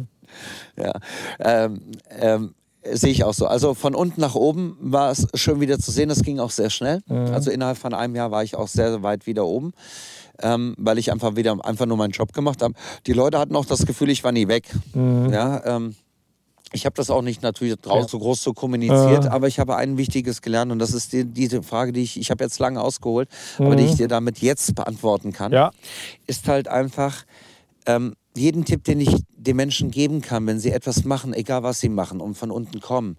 ja. 0.76 0.92
Ähm, 1.40 1.82
ähm, 2.20 2.54
Sehe 2.94 3.12
ich 3.12 3.24
auch 3.24 3.34
so. 3.34 3.48
Also 3.48 3.74
von 3.74 3.96
unten 3.96 4.22
nach 4.22 4.36
oben 4.36 4.78
war 4.80 5.12
es 5.12 5.28
schön 5.34 5.60
wieder 5.60 5.80
zu 5.80 5.92
sehen. 5.92 6.10
Das 6.10 6.22
ging 6.22 6.40
auch 6.40 6.52
sehr 6.52 6.70
schnell. 6.70 7.02
Mhm. 7.08 7.34
Also 7.34 7.52
innerhalb 7.52 7.78
von 7.78 7.94
einem 7.94 8.16
Jahr 8.16 8.32
war 8.32 8.44
ich 8.44 8.56
auch 8.56 8.68
sehr 8.68 9.04
weit 9.04 9.28
wieder 9.28 9.46
oben, 9.46 9.74
ähm, 10.42 10.76
weil 10.78 10.98
ich 10.98 11.12
einfach 11.12 11.36
wieder 11.36 11.58
einfach 11.66 11.86
nur 11.86 11.98
meinen 11.98 12.12
Job 12.12 12.34
gemacht 12.34 12.62
habe. 12.62 12.74
Die 13.06 13.14
Leute 13.14 13.40
hatten 13.40 13.56
auch 13.56 13.66
das 13.66 13.86
Gefühl, 13.86 14.10
ich 14.10 14.24
war 14.24 14.32
nie 14.32 14.48
weg. 14.48 14.66
Mhm. 14.94 15.32
Ja, 15.32 15.66
ähm, 15.66 15.96
ich 16.74 16.86
habe 16.86 16.96
das 16.96 17.10
auch 17.10 17.22
nicht 17.22 17.42
natürlich 17.42 17.76
draußen 17.78 18.10
so 18.10 18.20
groß 18.20 18.44
so 18.44 18.54
kommuniziert, 18.54 19.26
äh. 19.26 19.30
aber 19.30 19.48
ich 19.48 19.60
habe 19.60 19.76
ein 19.78 19.98
wichtiges 19.98 20.42
gelernt 20.42 20.72
und 20.72 20.80
das 20.80 20.94
ist 20.94 21.14
die, 21.14 21.26
diese 21.26 21.64
Frage, 21.64 21.94
die 21.94 22.02
ich, 22.02 22.20
ich 22.20 22.30
habe 22.30 22.44
jetzt 22.44 22.60
lange 22.60 22.82
ausgeholt, 22.82 23.30
mhm. 23.58 23.68
aber 23.68 23.76
die 23.76 23.86
ich 23.86 23.96
dir 23.96 24.08
damit 24.08 24.40
jetzt 24.40 24.76
beantworten 24.76 25.32
kann, 25.32 25.52
ja. 25.52 25.72
ist 26.26 26.48
halt 26.48 26.68
einfach, 26.68 27.24
ähm, 27.86 28.16
jeden 28.38 28.66
Tipp, 28.66 28.84
den 28.84 29.00
ich 29.00 29.16
den 29.36 29.56
Menschen 29.56 29.92
geben 29.92 30.22
kann, 30.22 30.46
wenn 30.48 30.60
sie 30.60 30.72
etwas 30.72 31.04
machen, 31.06 31.34
egal 31.34 31.64
was 31.64 31.80
sie 31.80 31.90
machen 31.90 32.22
und 32.22 32.36
von 32.36 32.52
unten 32.52 32.80
kommen. 32.80 33.18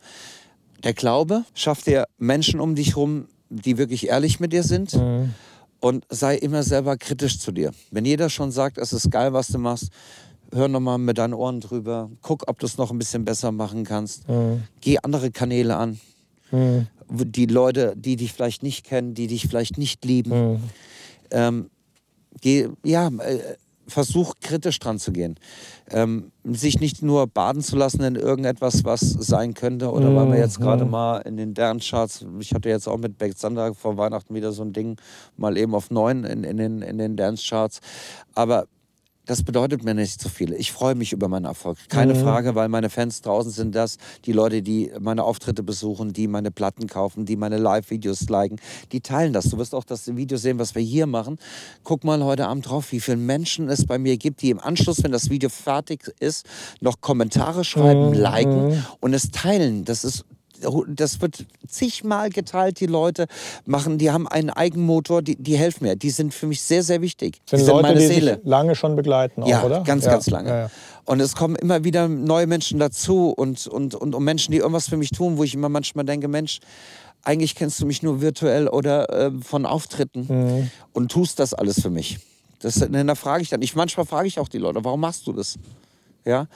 Der 0.84 0.94
Glaube 0.94 1.44
schafft 1.54 1.86
dir 1.86 2.06
Menschen 2.18 2.60
um 2.60 2.74
dich 2.74 2.90
herum, 2.90 3.26
die 3.50 3.78
wirklich 3.78 4.08
ehrlich 4.08 4.40
mit 4.40 4.52
dir 4.52 4.62
sind. 4.62 4.94
Mhm. 4.94 5.34
Und 5.80 6.04
sei 6.08 6.36
immer 6.36 6.64
selber 6.64 6.96
kritisch 6.96 7.38
zu 7.38 7.52
dir. 7.52 7.70
Wenn 7.92 8.04
jeder 8.04 8.30
schon 8.30 8.50
sagt, 8.50 8.78
es 8.78 8.92
ist 8.92 9.12
geil, 9.12 9.32
was 9.32 9.46
du 9.46 9.58
machst, 9.58 9.90
hör 10.52 10.66
nochmal 10.66 10.98
mit 10.98 11.18
deinen 11.18 11.34
Ohren 11.34 11.60
drüber. 11.60 12.10
Guck, 12.20 12.48
ob 12.48 12.58
du 12.58 12.66
es 12.66 12.78
noch 12.78 12.90
ein 12.90 12.98
bisschen 12.98 13.24
besser 13.24 13.52
machen 13.52 13.84
kannst. 13.84 14.28
Mhm. 14.28 14.64
Geh 14.80 14.98
andere 14.98 15.30
Kanäle 15.30 15.76
an. 15.76 16.00
Mhm. 16.50 16.88
Die 17.10 17.46
Leute, 17.46 17.94
die 17.96 18.16
dich 18.16 18.32
vielleicht 18.32 18.62
nicht 18.64 18.84
kennen, 18.84 19.14
die 19.14 19.28
dich 19.28 19.46
vielleicht 19.46 19.78
nicht 19.78 20.04
lieben. 20.04 20.52
Mhm. 20.52 20.60
Ähm, 21.30 21.70
geh, 22.40 22.68
ja, 22.82 23.08
äh, 23.08 23.56
versuch 23.88 24.34
kritisch 24.40 24.78
dran 24.78 24.98
zu 24.98 25.12
gehen. 25.12 25.36
Ähm, 25.90 26.30
sich 26.44 26.80
nicht 26.80 27.02
nur 27.02 27.26
baden 27.26 27.62
zu 27.62 27.76
lassen 27.76 28.02
in 28.02 28.14
irgendetwas, 28.14 28.84
was 28.84 29.00
sein 29.00 29.54
könnte. 29.54 29.90
Oder 29.90 30.14
weil 30.14 30.32
wir 30.32 30.38
jetzt 30.38 30.60
gerade 30.60 30.84
mhm. 30.84 30.90
mal 30.90 31.18
in 31.20 31.36
den 31.36 31.54
Dance-Charts, 31.54 32.26
ich 32.38 32.54
hatte 32.54 32.68
jetzt 32.68 32.86
auch 32.86 32.98
mit 32.98 33.18
Beck 33.18 33.34
Sander 33.36 33.74
vor 33.74 33.96
Weihnachten 33.96 34.34
wieder 34.34 34.52
so 34.52 34.62
ein 34.62 34.72
Ding, 34.72 34.96
mal 35.36 35.56
eben 35.56 35.74
auf 35.74 35.90
neun 35.90 36.24
in, 36.24 36.44
in 36.44 36.56
den, 36.58 36.82
in 36.82 36.98
den 36.98 37.16
Dance-Charts. 37.16 37.80
Aber 38.34 38.66
das 39.28 39.42
bedeutet 39.42 39.84
mir 39.84 39.94
nicht 39.94 40.22
so 40.22 40.30
viel. 40.30 40.54
Ich 40.54 40.72
freue 40.72 40.94
mich 40.94 41.12
über 41.12 41.28
meinen 41.28 41.44
Erfolg. 41.44 41.76
Keine 41.90 42.14
mhm. 42.14 42.20
Frage, 42.20 42.54
weil 42.54 42.68
meine 42.70 42.88
Fans 42.88 43.20
draußen 43.20 43.52
sind 43.52 43.74
das, 43.74 43.98
die 44.24 44.32
Leute, 44.32 44.62
die 44.62 44.90
meine 44.98 45.22
Auftritte 45.22 45.62
besuchen, 45.62 46.14
die 46.14 46.26
meine 46.26 46.50
Platten 46.50 46.86
kaufen, 46.86 47.26
die 47.26 47.36
meine 47.36 47.58
Live-Videos 47.58 48.30
liken, 48.30 48.58
die 48.90 49.02
teilen 49.02 49.34
das. 49.34 49.50
Du 49.50 49.58
wirst 49.58 49.74
auch 49.74 49.84
das 49.84 50.16
Video 50.16 50.38
sehen, 50.38 50.58
was 50.58 50.74
wir 50.74 50.80
hier 50.80 51.06
machen. 51.06 51.36
Guck 51.84 52.04
mal 52.04 52.24
heute 52.24 52.46
Abend 52.46 52.70
drauf, 52.70 52.90
wie 52.90 53.00
viele 53.00 53.18
Menschen 53.18 53.68
es 53.68 53.86
bei 53.86 53.98
mir 53.98 54.16
gibt, 54.16 54.40
die 54.40 54.48
im 54.48 54.60
Anschluss, 54.60 55.02
wenn 55.04 55.12
das 55.12 55.28
Video 55.28 55.50
fertig 55.50 56.10
ist, 56.20 56.46
noch 56.80 57.02
Kommentare 57.02 57.64
schreiben, 57.64 58.08
mhm. 58.08 58.14
liken 58.14 58.84
und 59.00 59.12
es 59.12 59.30
teilen. 59.30 59.84
Das 59.84 60.04
ist 60.04 60.24
das 60.88 61.20
wird 61.20 61.44
zigmal 61.66 62.30
geteilt, 62.30 62.80
die 62.80 62.86
Leute 62.86 63.26
machen, 63.64 63.98
die 63.98 64.10
haben 64.10 64.28
einen 64.28 64.50
Eigenmotor, 64.50 65.22
die, 65.22 65.36
die 65.36 65.56
helfen 65.56 65.84
mir. 65.84 65.96
Die 65.96 66.10
sind 66.10 66.34
für 66.34 66.46
mich 66.46 66.62
sehr, 66.62 66.82
sehr 66.82 67.00
wichtig. 67.00 67.40
Sind 67.46 67.60
die 67.60 67.64
sind 67.64 67.74
Leute, 67.74 67.82
meine 67.82 68.00
die 68.00 68.06
Seele. 68.06 68.40
Lange 68.44 68.74
schon 68.74 68.96
begleiten, 68.96 69.42
auch, 69.42 69.48
ja, 69.48 69.62
oder? 69.64 69.82
Ganz, 69.82 70.04
ja. 70.04 70.12
ganz 70.12 70.28
lange. 70.30 70.48
Ja. 70.48 70.70
Und 71.04 71.20
es 71.20 71.34
kommen 71.34 71.56
immer 71.56 71.84
wieder 71.84 72.08
neue 72.08 72.46
Menschen 72.46 72.78
dazu 72.78 73.30
und, 73.30 73.66
und, 73.66 73.94
und, 73.94 74.14
und 74.14 74.24
Menschen, 74.24 74.52
die 74.52 74.58
irgendwas 74.58 74.88
für 74.88 74.96
mich 74.96 75.10
tun, 75.10 75.38
wo 75.38 75.44
ich 75.44 75.54
immer 75.54 75.68
manchmal 75.68 76.04
denke, 76.04 76.28
Mensch, 76.28 76.60
eigentlich 77.22 77.54
kennst 77.54 77.80
du 77.80 77.86
mich 77.86 78.02
nur 78.02 78.20
virtuell 78.20 78.68
oder 78.68 79.10
äh, 79.10 79.30
von 79.42 79.66
Auftritten 79.66 80.26
mhm. 80.28 80.70
und 80.92 81.10
tust 81.10 81.38
das 81.38 81.54
alles 81.54 81.80
für 81.80 81.90
mich. 81.90 82.18
Das, 82.60 82.74
da 82.74 83.14
frage 83.14 83.42
ich 83.42 83.50
dann. 83.50 83.62
Ich, 83.62 83.74
manchmal 83.76 84.06
frage 84.06 84.26
ich 84.26 84.38
auch 84.38 84.48
die 84.48 84.58
Leute, 84.58 84.84
warum 84.84 85.00
machst 85.00 85.26
du 85.26 85.32
das? 85.32 85.58
Ja? 86.28 86.46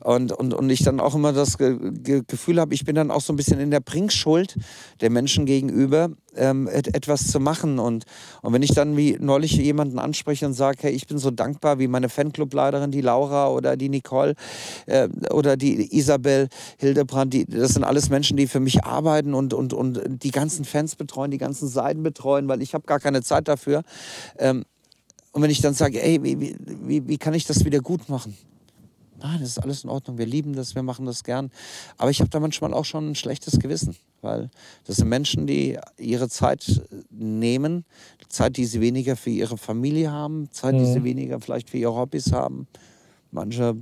Und, 0.00 0.30
und, 0.30 0.52
und 0.52 0.68
ich 0.68 0.84
dann 0.84 1.00
auch 1.00 1.14
immer 1.14 1.32
das 1.32 1.56
Ge 1.56 1.78
Ge 1.80 2.22
Gefühl 2.26 2.60
habe, 2.60 2.74
ich 2.74 2.84
bin 2.84 2.94
dann 2.94 3.10
auch 3.10 3.22
so 3.22 3.32
ein 3.32 3.36
bisschen 3.36 3.60
in 3.60 3.70
der 3.70 3.80
Bringschuld 3.80 4.56
der 5.00 5.08
Menschen 5.08 5.46
gegenüber, 5.46 6.10
ähm, 6.36 6.68
et 6.68 6.94
etwas 6.94 7.28
zu 7.28 7.40
machen. 7.40 7.78
Und, 7.78 8.04
und 8.42 8.52
wenn 8.52 8.62
ich 8.62 8.74
dann 8.74 8.94
wie 8.94 9.16
neulich 9.18 9.52
jemanden 9.52 9.98
anspreche 9.98 10.44
und 10.44 10.52
sage, 10.52 10.78
hey, 10.82 10.92
ich 10.92 11.06
bin 11.06 11.16
so 11.16 11.30
dankbar 11.30 11.78
wie 11.78 11.88
meine 11.88 12.10
Fanclubleiterin, 12.10 12.90
die 12.90 13.00
Laura 13.00 13.48
oder 13.48 13.78
die 13.78 13.88
Nicole 13.88 14.34
äh, 14.84 15.08
oder 15.30 15.56
die 15.56 15.96
Isabel 15.96 16.48
Hildebrand, 16.76 17.32
die, 17.32 17.46
das 17.46 17.72
sind 17.72 17.84
alles 17.84 18.10
Menschen, 18.10 18.36
die 18.36 18.46
für 18.46 18.60
mich 18.60 18.84
arbeiten 18.84 19.32
und, 19.32 19.54
und, 19.54 19.72
und 19.72 19.98
die 20.22 20.30
ganzen 20.30 20.66
Fans 20.66 20.94
betreuen, 20.94 21.30
die 21.30 21.38
ganzen 21.38 21.68
Seiten 21.68 22.02
betreuen, 22.02 22.48
weil 22.48 22.60
ich 22.60 22.74
habe 22.74 22.84
gar 22.84 23.00
keine 23.00 23.22
Zeit 23.22 23.48
dafür. 23.48 23.82
Ähm, 24.38 24.66
und 25.32 25.40
wenn 25.40 25.50
ich 25.50 25.62
dann 25.62 25.72
sage, 25.72 26.02
ey, 26.02 26.22
wie, 26.22 26.54
wie, 26.58 27.08
wie 27.08 27.16
kann 27.16 27.32
ich 27.32 27.46
das 27.46 27.64
wieder 27.64 27.80
gut 27.80 28.10
machen? 28.10 28.36
Nein, 29.22 29.40
das 29.40 29.50
ist 29.50 29.58
alles 29.58 29.84
in 29.84 29.90
Ordnung, 29.90 30.18
wir 30.18 30.26
lieben 30.26 30.54
das, 30.54 30.74
wir 30.74 30.82
machen 30.82 31.06
das 31.06 31.24
gern. 31.24 31.50
Aber 31.98 32.10
ich 32.10 32.20
habe 32.20 32.30
da 32.30 32.40
manchmal 32.40 32.74
auch 32.74 32.84
schon 32.84 33.10
ein 33.10 33.14
schlechtes 33.14 33.58
Gewissen, 33.58 33.96
weil 34.20 34.50
das 34.84 34.96
sind 34.96 35.08
Menschen, 35.08 35.46
die 35.46 35.78
ihre 35.98 36.28
Zeit 36.28 36.82
nehmen, 37.10 37.84
Zeit, 38.28 38.56
die 38.56 38.64
sie 38.64 38.80
weniger 38.80 39.16
für 39.16 39.30
ihre 39.30 39.58
Familie 39.58 40.10
haben, 40.10 40.50
Zeit, 40.50 40.74
die 40.74 40.86
sie 40.86 41.00
mhm. 41.00 41.04
weniger 41.04 41.40
vielleicht 41.40 41.70
für 41.70 41.78
ihre 41.78 41.94
Hobbys 41.94 42.32
haben. 42.32 42.66
Manche 43.30 43.76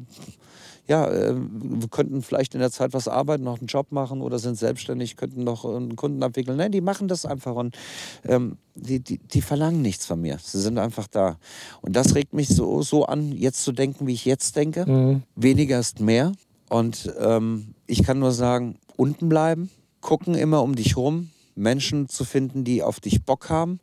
ja, 0.90 1.08
äh, 1.08 1.36
wir 1.36 1.88
könnten 1.88 2.20
vielleicht 2.20 2.54
in 2.54 2.60
der 2.60 2.72
Zeit 2.72 2.92
was 2.94 3.06
arbeiten, 3.06 3.44
noch 3.44 3.58
einen 3.58 3.68
Job 3.68 3.92
machen 3.92 4.20
oder 4.22 4.40
sind 4.40 4.58
selbstständig, 4.58 5.16
könnten 5.16 5.44
noch 5.44 5.64
einen 5.64 5.94
Kunden 5.94 6.20
abwickeln. 6.24 6.56
Nein, 6.56 6.72
die 6.72 6.80
machen 6.80 7.06
das 7.06 7.24
einfach 7.24 7.54
und 7.54 7.78
ähm, 8.24 8.56
die, 8.74 8.98
die, 8.98 9.18
die 9.18 9.40
verlangen 9.40 9.82
nichts 9.82 10.04
von 10.04 10.20
mir. 10.20 10.38
Sie 10.42 10.60
sind 10.60 10.78
einfach 10.78 11.06
da. 11.06 11.38
Und 11.80 11.94
das 11.94 12.16
regt 12.16 12.32
mich 12.32 12.48
so, 12.48 12.82
so 12.82 13.06
an, 13.06 13.30
jetzt 13.30 13.62
zu 13.62 13.70
denken, 13.70 14.08
wie 14.08 14.14
ich 14.14 14.24
jetzt 14.24 14.56
denke. 14.56 14.84
Mhm. 14.84 15.22
Weniger 15.36 15.78
ist 15.78 16.00
mehr. 16.00 16.32
Und 16.68 17.12
ähm, 17.20 17.74
ich 17.86 18.02
kann 18.02 18.18
nur 18.18 18.32
sagen, 18.32 18.76
unten 18.96 19.28
bleiben, 19.28 19.70
gucken 20.00 20.34
immer 20.34 20.60
um 20.60 20.74
dich 20.74 20.96
rum, 20.96 21.30
Menschen 21.54 22.08
zu 22.08 22.24
finden, 22.24 22.64
die 22.64 22.82
auf 22.82 22.98
dich 22.98 23.24
Bock 23.24 23.48
haben, 23.48 23.78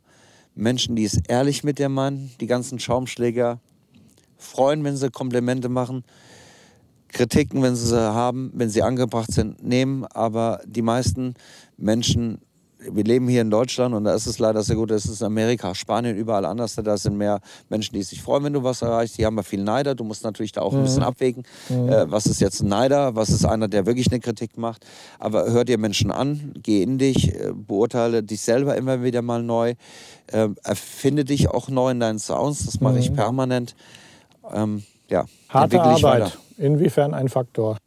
Menschen, 0.54 0.94
die 0.94 1.04
es 1.04 1.18
ehrlich 1.26 1.64
mit 1.64 1.78
dir 1.78 1.88
meinen, 1.88 2.32
die 2.38 2.46
ganzen 2.46 2.78
Schaumschläger 2.78 3.60
freuen, 4.36 4.84
wenn 4.84 4.98
sie 4.98 5.10
Komplimente 5.10 5.70
machen. 5.70 6.04
Kritiken, 7.08 7.62
wenn 7.62 7.74
sie 7.74 7.86
sie 7.86 7.98
haben, 7.98 8.50
wenn 8.54 8.70
sie 8.70 8.82
angebracht 8.82 9.32
sind, 9.32 9.62
nehmen. 9.62 10.04
Aber 10.06 10.60
die 10.66 10.82
meisten 10.82 11.34
Menschen, 11.76 12.38
wir 12.78 13.02
leben 13.02 13.26
hier 13.28 13.42
in 13.42 13.50
Deutschland 13.50 13.94
und 13.94 14.04
da 14.04 14.14
ist 14.14 14.26
es 14.26 14.38
leider 14.38 14.62
sehr 14.62 14.76
gut, 14.76 14.90
das 14.90 15.06
ist 15.06 15.22
Amerika, 15.22 15.74
Spanien, 15.74 16.16
überall 16.16 16.44
anders. 16.44 16.76
Da 16.76 16.96
sind 16.96 17.16
mehr 17.16 17.40
Menschen, 17.68 17.94
die 17.94 18.02
sich 18.02 18.22
freuen, 18.22 18.44
wenn 18.44 18.52
du 18.52 18.62
was 18.62 18.82
erreichst. 18.82 19.18
Die 19.18 19.26
haben 19.26 19.36
ja 19.36 19.42
viel 19.42 19.64
Neider. 19.64 19.94
Du 19.94 20.04
musst 20.04 20.22
natürlich 20.22 20.52
da 20.52 20.60
auch 20.60 20.72
ein 20.72 20.82
bisschen 20.82 21.02
abwägen. 21.02 21.44
Äh, 21.70 22.06
was 22.08 22.26
ist 22.26 22.40
jetzt 22.40 22.60
ein 22.60 22.68
Neider? 22.68 23.16
Was 23.16 23.30
ist 23.30 23.44
einer, 23.44 23.68
der 23.68 23.86
wirklich 23.86 24.10
eine 24.10 24.20
Kritik 24.20 24.56
macht? 24.58 24.86
Aber 25.18 25.50
hör 25.50 25.64
dir 25.64 25.78
Menschen 25.78 26.10
an, 26.10 26.52
geh 26.62 26.82
in 26.82 26.98
dich, 26.98 27.34
äh, 27.34 27.52
beurteile 27.54 28.22
dich 28.22 28.42
selber 28.42 28.76
immer 28.76 29.02
wieder 29.02 29.22
mal 29.22 29.42
neu. 29.42 29.74
Äh, 30.28 30.48
erfinde 30.62 31.24
dich 31.24 31.48
auch 31.48 31.68
neu 31.68 31.90
in 31.90 32.00
deinen 32.00 32.18
Sounds. 32.18 32.66
Das 32.66 32.80
mache 32.80 32.98
ich 32.98 33.12
permanent. 33.12 33.74
Ähm, 34.52 34.84
ja, 35.08 35.24
Harte 35.48 35.80
Arbeit. 35.80 36.02
Weiter. 36.02 36.32
Inwiefern 36.58 37.14
ein 37.14 37.28
Faktor? 37.28 37.78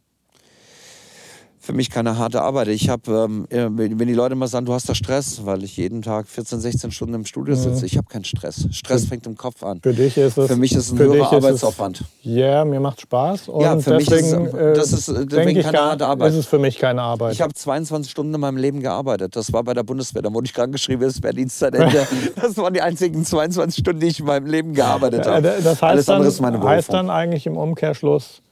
für 1.62 1.72
mich 1.72 1.90
keine 1.90 2.18
harte 2.18 2.42
Arbeit. 2.42 2.66
Ich 2.68 2.88
habe, 2.88 3.46
ähm, 3.50 3.78
wenn 3.78 4.08
die 4.08 4.14
Leute 4.14 4.34
mal 4.34 4.48
sagen, 4.48 4.66
du 4.66 4.72
hast 4.72 4.88
da 4.88 4.96
Stress, 4.96 5.46
weil 5.46 5.62
ich 5.62 5.76
jeden 5.76 6.02
Tag 6.02 6.26
14, 6.26 6.58
16 6.58 6.90
Stunden 6.90 7.14
im 7.14 7.24
Studio 7.24 7.54
sitze, 7.54 7.78
mhm. 7.78 7.84
ich 7.84 7.96
habe 7.96 8.08
keinen 8.08 8.24
Stress. 8.24 8.66
Stress 8.72 9.04
fängt 9.04 9.28
im 9.28 9.36
Kopf 9.36 9.62
an. 9.62 9.80
Für 9.80 9.94
dich 9.94 10.16
ist 10.18 10.36
es. 10.38 10.48
Für 10.48 10.56
mich 10.56 10.72
ist 10.72 10.86
es 10.86 10.92
ein 10.92 10.98
höherer 10.98 11.32
Arbeitsaufwand. 11.32 12.02
Ja, 12.22 12.46
yeah, 12.46 12.64
mir 12.64 12.80
macht 12.80 13.02
Spaß. 13.02 13.48
Und 13.48 13.62
ja, 13.62 13.78
für 13.78 13.96
deswegen, 13.96 14.42
mich 14.42 14.52
ist, 14.52 14.58
äh, 14.58 14.72
das 14.74 14.92
ist 14.92 15.08
deswegen 15.08 15.62
keine 15.62 15.72
gar, 15.72 15.90
harte 15.90 16.06
Arbeit. 16.06 16.32
Ist 16.32 16.38
es 16.38 16.46
für 16.46 16.58
mich 16.58 16.78
keine 16.78 17.00
Arbeit. 17.00 17.34
Ich 17.34 17.40
habe 17.40 17.54
22 17.54 18.10
Stunden 18.10 18.34
in 18.34 18.40
meinem 18.40 18.56
Leben 18.56 18.80
gearbeitet. 18.80 19.36
Das 19.36 19.52
war 19.52 19.62
bei 19.62 19.72
der 19.72 19.84
Bundeswehr. 19.84 20.22
Da 20.22 20.34
wurde 20.34 20.46
ich 20.46 20.54
krank 20.54 20.72
geschrieben, 20.72 21.04
es 21.04 21.22
wäre 21.22 21.32
Dienstzeitende. 21.32 22.08
das 22.42 22.56
waren 22.56 22.74
die 22.74 22.82
einzigen 22.82 23.24
22 23.24 23.82
Stunden, 23.82 24.00
die 24.00 24.08
ich 24.08 24.18
in 24.18 24.26
meinem 24.26 24.46
Leben 24.46 24.74
gearbeitet 24.74 25.28
habe. 25.28 25.42
Das 25.62 25.64
heißt 25.64 25.82
Alles 25.84 26.08
andere 26.08 26.28
ist 26.28 26.40
meine 26.40 26.58
Berufung. 26.58 26.76
heißt 26.76 26.92
dann 26.92 27.08
eigentlich 27.08 27.46
im 27.46 27.56
Umkehrschluss, 27.56 28.42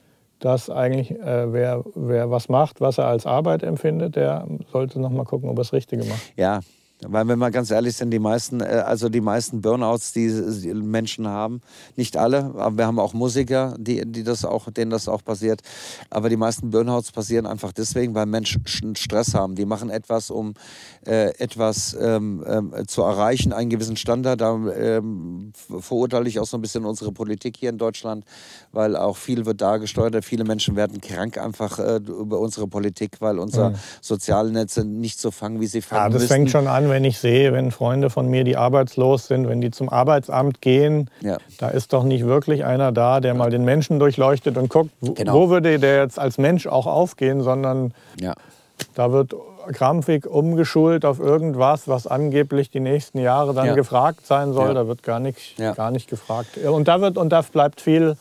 dass 0.40 0.70
eigentlich 0.70 1.10
äh, 1.12 1.52
wer, 1.52 1.84
wer 1.94 2.30
was 2.30 2.48
macht, 2.48 2.80
was 2.80 2.98
er 2.98 3.06
als 3.06 3.26
Arbeit 3.26 3.62
empfindet, 3.62 4.16
der 4.16 4.46
sollte 4.72 5.00
noch 5.00 5.10
mal 5.10 5.24
gucken, 5.24 5.48
ob 5.48 5.56
er 5.56 5.62
das 5.62 5.72
Richtige 5.72 6.04
macht. 6.04 6.32
Ja, 6.36 6.60
weil 7.06 7.26
wenn 7.28 7.38
wir 7.38 7.50
ganz 7.50 7.70
ehrlich 7.70 7.96
sind, 7.96 8.10
die 8.10 8.18
meisten, 8.18 8.60
äh, 8.60 8.64
also 8.64 9.08
die 9.08 9.20
meisten 9.20 9.60
Burnouts, 9.60 10.12
die 10.12 10.28
Menschen 10.74 11.26
haben, 11.26 11.60
nicht 11.96 12.16
alle, 12.16 12.52
aber 12.56 12.78
wir 12.78 12.86
haben 12.86 12.98
auch 12.98 13.14
Musiker, 13.14 13.74
die, 13.78 14.02
die 14.04 14.22
das 14.22 14.44
auch, 14.44 14.70
denen 14.70 14.90
das 14.90 15.08
auch 15.08 15.24
passiert. 15.24 15.62
Aber 16.10 16.28
die 16.28 16.36
meisten 16.36 16.70
Burnouts 16.70 17.12
passieren 17.12 17.46
einfach 17.46 17.72
deswegen, 17.72 18.14
weil 18.14 18.26
Menschen 18.26 18.64
Stress 18.96 19.34
haben. 19.34 19.54
Die 19.54 19.64
machen 19.64 19.90
etwas, 19.90 20.30
um 20.30 20.54
äh, 21.06 21.30
etwas 21.38 21.96
ähm, 21.98 22.44
ähm, 22.46 22.74
zu 22.86 23.02
erreichen, 23.02 23.52
einen 23.52 23.70
gewissen 23.70 23.96
Standard. 23.96 24.40
Da 24.40 24.54
ähm, 24.54 25.52
verurteile 25.80 26.28
ich 26.28 26.38
auch 26.38 26.46
so 26.46 26.58
ein 26.58 26.60
bisschen 26.60 26.84
unsere 26.84 27.12
Politik 27.12 27.56
hier 27.56 27.70
in 27.70 27.78
Deutschland, 27.78 28.24
weil 28.72 28.96
auch 28.96 29.16
viel 29.16 29.46
wird 29.46 29.60
da 29.60 29.78
gesteuert. 29.78 30.22
Viele 30.24 30.44
Menschen 30.44 30.76
werden 30.76 31.00
krank 31.00 31.38
einfach 31.38 31.78
äh, 31.78 31.96
über 31.96 32.38
unsere 32.38 32.66
Politik, 32.66 33.16
weil 33.20 33.38
unsere 33.38 33.70
mhm. 33.70 33.76
Sozialnetze 34.02 34.84
nicht 34.84 35.18
so 35.18 35.30
fangen, 35.30 35.60
wie 35.60 35.66
sie 35.66 35.80
fangen 35.80 36.02
ja, 36.02 36.08
das 36.08 36.22
müssen. 36.22 36.28
fängt 36.28 36.50
schon 36.50 36.66
an, 36.66 36.89
wenn 36.90 37.04
ich 37.04 37.18
sehe, 37.18 37.52
wenn 37.52 37.70
Freunde 37.70 38.10
von 38.10 38.28
mir, 38.28 38.44
die 38.44 38.56
arbeitslos 38.56 39.26
sind, 39.26 39.48
wenn 39.48 39.60
die 39.60 39.70
zum 39.70 39.88
Arbeitsamt 39.88 40.60
gehen, 40.60 41.08
ja. 41.20 41.38
da 41.58 41.68
ist 41.68 41.92
doch 41.92 42.04
nicht 42.04 42.26
wirklich 42.26 42.64
einer 42.64 42.92
da, 42.92 43.20
der 43.20 43.34
mal 43.34 43.50
den 43.50 43.64
Menschen 43.64 43.98
durchleuchtet 43.98 44.58
und 44.58 44.68
guckt, 44.68 44.90
genau. 45.00 45.32
wo 45.32 45.48
würde 45.48 45.78
der 45.78 46.02
jetzt 46.02 46.18
als 46.18 46.36
Mensch 46.36 46.66
auch 46.66 46.86
aufgehen, 46.86 47.42
sondern 47.42 47.94
ja. 48.20 48.34
da 48.94 49.12
wird 49.12 49.34
krampfig 49.72 50.26
umgeschult 50.26 51.04
auf 51.04 51.18
irgendwas, 51.18 51.88
was 51.88 52.06
angeblich 52.06 52.70
die 52.70 52.80
nächsten 52.80 53.18
Jahre 53.18 53.54
dann 53.54 53.66
ja. 53.66 53.74
gefragt 53.74 54.26
sein 54.26 54.52
soll. 54.52 54.74
Da 54.74 54.86
wird 54.86 55.02
gar 55.02 55.20
nicht, 55.20 55.56
gar 55.76 55.90
nicht 55.90 56.08
gefragt. 56.08 56.56
Und 56.58 56.88
da, 56.88 57.00
wird, 57.00 57.16
und 57.16 57.30
da 57.30 57.42
bleibt 57.42 57.80
viel 57.80 58.16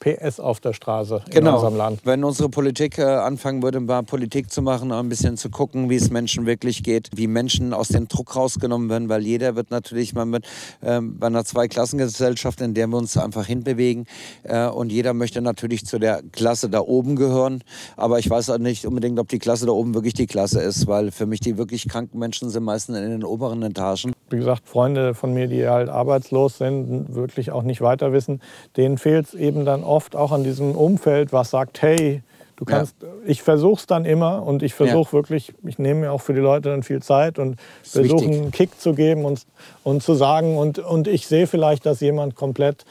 PS 0.00 0.40
auf 0.40 0.60
der 0.60 0.72
Straße 0.72 1.22
genau. 1.30 1.50
in 1.50 1.54
unserem 1.54 1.76
Land. 1.76 2.00
Wenn 2.04 2.24
unsere 2.24 2.48
Politik 2.48 2.98
äh, 2.98 3.04
anfangen 3.04 3.62
würde, 3.62 3.80
mal 3.80 4.02
Politik 4.02 4.50
zu 4.50 4.62
machen, 4.62 4.92
ein 4.92 5.08
bisschen 5.08 5.36
zu 5.36 5.50
gucken, 5.50 5.88
wie 5.88 5.96
es 5.96 6.10
Menschen 6.10 6.46
wirklich 6.46 6.82
geht, 6.82 7.10
wie 7.14 7.26
Menschen 7.26 7.72
aus 7.72 7.88
dem 7.88 8.08
Druck 8.08 8.36
rausgenommen 8.36 8.88
werden, 8.90 9.08
weil 9.08 9.22
jeder 9.22 9.56
wird 9.56 9.70
natürlich 9.70 10.14
mal 10.14 10.26
mit, 10.26 10.44
äh, 10.82 11.00
bei 11.00 11.26
einer 11.26 11.44
Zweiklassengesellschaft, 11.44 12.60
in 12.60 12.74
der 12.74 12.86
wir 12.88 12.96
uns 12.96 13.16
einfach 13.16 13.46
hinbewegen 13.46 14.06
äh, 14.42 14.66
und 14.66 14.92
jeder 14.92 15.14
möchte 15.14 15.40
natürlich 15.40 15.86
zu 15.86 15.98
der 15.98 16.22
Klasse 16.32 16.68
da 16.68 16.80
oben 16.80 17.16
gehören, 17.16 17.62
aber 17.96 18.18
ich 18.18 18.28
weiß 18.28 18.50
auch 18.50 18.58
nicht 18.58 18.86
unbedingt, 18.86 19.18
ob 19.18 19.28
die 19.28 19.38
Klasse 19.38 19.66
da 19.66 19.72
oben 19.72 19.94
wirklich 19.94 20.14
die 20.14 20.26
Klasse 20.26 20.60
ist, 20.60 20.86
weil 20.86 21.10
für 21.10 21.26
mich 21.26 21.40
die 21.40 21.56
wirklich 21.56 21.88
kranken 21.88 22.18
Menschen 22.18 22.50
sind 22.50 22.64
meistens 22.64 22.98
in 22.98 23.10
den 23.10 23.24
oberen 23.24 23.62
Etagen. 23.62 24.12
Wie 24.34 24.38
gesagt, 24.38 24.68
Freunde 24.68 25.14
von 25.14 25.32
mir, 25.32 25.46
die 25.46 25.68
halt 25.68 25.88
arbeitslos 25.88 26.58
sind, 26.58 27.14
wirklich 27.14 27.52
auch 27.52 27.62
nicht 27.62 27.80
weiter 27.80 28.12
wissen, 28.12 28.42
denen 28.76 28.98
fehlt 28.98 29.26
es 29.26 29.34
eben 29.34 29.64
dann 29.64 29.84
oft 29.84 30.16
auch 30.16 30.32
an 30.32 30.42
diesem 30.42 30.72
Umfeld, 30.72 31.32
was 31.32 31.50
sagt, 31.50 31.80
hey, 31.82 32.22
du 32.56 32.64
kannst, 32.64 32.96
ja. 33.00 33.08
ich 33.26 33.42
versuche 33.42 33.78
es 33.80 33.86
dann 33.86 34.04
immer 34.04 34.44
und 34.44 34.64
ich 34.64 34.74
versuche 34.74 35.10
ja. 35.10 35.12
wirklich, 35.12 35.54
ich 35.64 35.78
nehme 35.78 36.00
mir 36.00 36.12
auch 36.12 36.20
für 36.20 36.34
die 36.34 36.40
Leute 36.40 36.70
dann 36.70 36.82
viel 36.82 37.00
Zeit 37.00 37.38
und 37.38 37.60
versuche 37.84 38.24
einen 38.24 38.50
Kick 38.50 38.80
zu 38.80 38.94
geben 38.94 39.24
und, 39.24 39.46
und 39.84 40.02
zu 40.02 40.14
sagen 40.14 40.56
und, 40.56 40.80
und 40.80 41.06
ich 41.06 41.28
sehe 41.28 41.46
vielleicht, 41.46 41.86
dass 41.86 42.00
jemand 42.00 42.34
komplett 42.34 42.84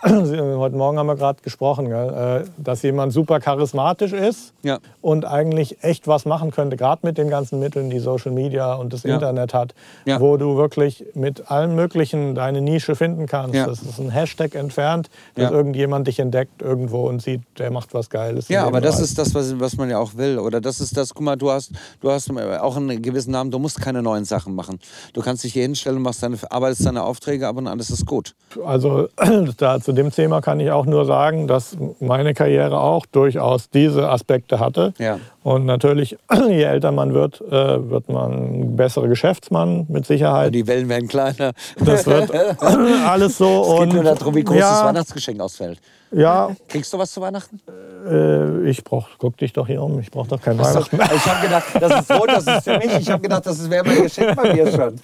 heute 0.02 0.76
Morgen 0.76 0.98
haben 0.98 1.08
wir 1.08 1.16
gerade 1.16 1.42
gesprochen, 1.42 1.90
gell, 1.90 2.44
äh, 2.46 2.48
dass 2.56 2.80
jemand 2.80 3.12
super 3.12 3.38
charismatisch 3.38 4.14
ist 4.14 4.54
ja. 4.62 4.78
und 5.02 5.26
eigentlich 5.26 5.84
echt 5.84 6.08
was 6.08 6.24
machen 6.24 6.52
könnte, 6.52 6.78
gerade 6.78 7.06
mit 7.06 7.18
den 7.18 7.28
ganzen 7.28 7.60
Mitteln, 7.60 7.90
die 7.90 7.98
Social 7.98 8.32
Media 8.32 8.72
und 8.72 8.94
das 8.94 9.02
ja. 9.02 9.12
Internet 9.12 9.52
hat, 9.52 9.74
ja. 10.06 10.18
wo 10.18 10.38
du 10.38 10.56
wirklich 10.56 11.04
mit 11.12 11.50
allem 11.50 11.74
Möglichen 11.74 12.34
deine 12.34 12.62
Nische 12.62 12.96
finden 12.96 13.26
kannst. 13.26 13.54
Das 13.54 13.82
ist 13.82 13.98
ein 13.98 14.08
Hashtag 14.08 14.54
entfernt, 14.54 15.10
dass 15.34 15.50
irgendjemand 15.50 16.06
dich 16.06 16.18
entdeckt 16.18 16.62
irgendwo 16.62 17.06
und 17.06 17.20
sieht, 17.20 17.42
der 17.58 17.70
macht 17.70 17.92
was 17.92 18.08
Geiles. 18.08 18.48
Ja, 18.48 18.66
aber 18.66 18.80
das 18.80 19.00
ist 19.00 19.18
das, 19.18 19.34
was, 19.34 19.60
was 19.60 19.76
man 19.76 19.90
ja 19.90 19.98
auch 19.98 20.14
will. 20.14 20.38
Oder 20.38 20.62
das 20.62 20.80
ist 20.80 20.96
das, 20.96 21.12
guck 21.12 21.24
mal, 21.24 21.36
du 21.36 21.50
hast, 21.50 21.72
du 22.00 22.10
hast 22.10 22.30
auch 22.30 22.76
einen 22.78 23.02
gewissen 23.02 23.32
Namen, 23.32 23.50
du 23.50 23.58
musst 23.58 23.78
keine 23.82 24.02
neuen 24.02 24.24
Sachen 24.24 24.54
machen. 24.54 24.80
Du 25.12 25.20
kannst 25.20 25.44
dich 25.44 25.52
hier 25.52 25.62
hinstellen, 25.62 26.00
machst 26.00 26.22
deine, 26.22 26.38
arbeitest 26.48 26.86
deine 26.86 27.04
Aufträge 27.04 27.46
ab 27.46 27.58
und 27.58 27.66
alles 27.66 27.90
ist 27.90 28.06
gut. 28.06 28.34
Also 28.64 29.08
dazu 29.58 29.89
zu 29.90 29.96
dem 29.96 30.12
Thema 30.12 30.40
kann 30.40 30.60
ich 30.60 30.70
auch 30.70 30.86
nur 30.86 31.04
sagen, 31.04 31.48
dass 31.48 31.76
meine 31.98 32.32
Karriere 32.32 32.78
auch 32.78 33.06
durchaus 33.06 33.70
diese 33.70 34.08
Aspekte 34.08 34.60
hatte. 34.60 34.94
Ja. 34.98 35.18
Und 35.42 35.66
natürlich, 35.66 36.16
je 36.48 36.62
älter 36.62 36.92
man 36.92 37.12
wird, 37.12 37.40
äh, 37.40 37.90
wird 37.90 38.08
man 38.08 38.32
ein 38.32 38.76
besserer 38.76 39.08
Geschäftsmann 39.08 39.86
mit 39.88 40.06
Sicherheit. 40.06 40.54
Die 40.54 40.68
Wellen 40.68 40.88
werden 40.88 41.08
kleiner. 41.08 41.54
Das 41.84 42.06
wird 42.06 42.30
alles 42.62 43.38
so. 43.38 43.62
Es 43.62 43.68
geht 43.68 43.80
und 43.80 43.94
nur 43.94 44.14
darum, 44.14 44.34
wie 44.36 44.44
groß 44.44 44.58
das 44.60 44.80
ja, 44.80 44.86
Weihnachtsgeschenk 44.86 45.40
ausfällt. 45.40 45.80
ja, 46.12 46.50
Kriegst 46.68 46.92
du 46.92 46.98
was 46.98 47.10
zu 47.10 47.20
Weihnachten? 47.20 47.60
äh, 48.08 48.68
ich 48.68 48.84
brauch, 48.84 49.08
guck 49.18 49.36
dich 49.38 49.52
doch 49.52 49.66
hier 49.66 49.82
um, 49.82 49.98
ich 49.98 50.10
brauche 50.10 50.28
doch 50.28 50.40
kein 50.40 50.56
So, 50.56 50.64
Weihnachten. 50.64 50.96
ich 51.16 51.26
habe 51.26 51.46
gedacht, 51.46 51.64
das 51.80 52.00
ist 52.00 52.08
so, 52.08 52.26
das 52.26 52.46
ist 52.46 52.64
für 52.64 52.78
mich. 52.78 52.98
Ich 52.98 53.10
habe 53.10 53.22
gedacht, 53.22 53.46
das 53.46 53.68
wäre 53.68 53.84
mein 53.84 54.02
Geschenk 54.02 54.36
bei 54.36 54.54
mir 54.54 54.70
schon. 54.70 54.94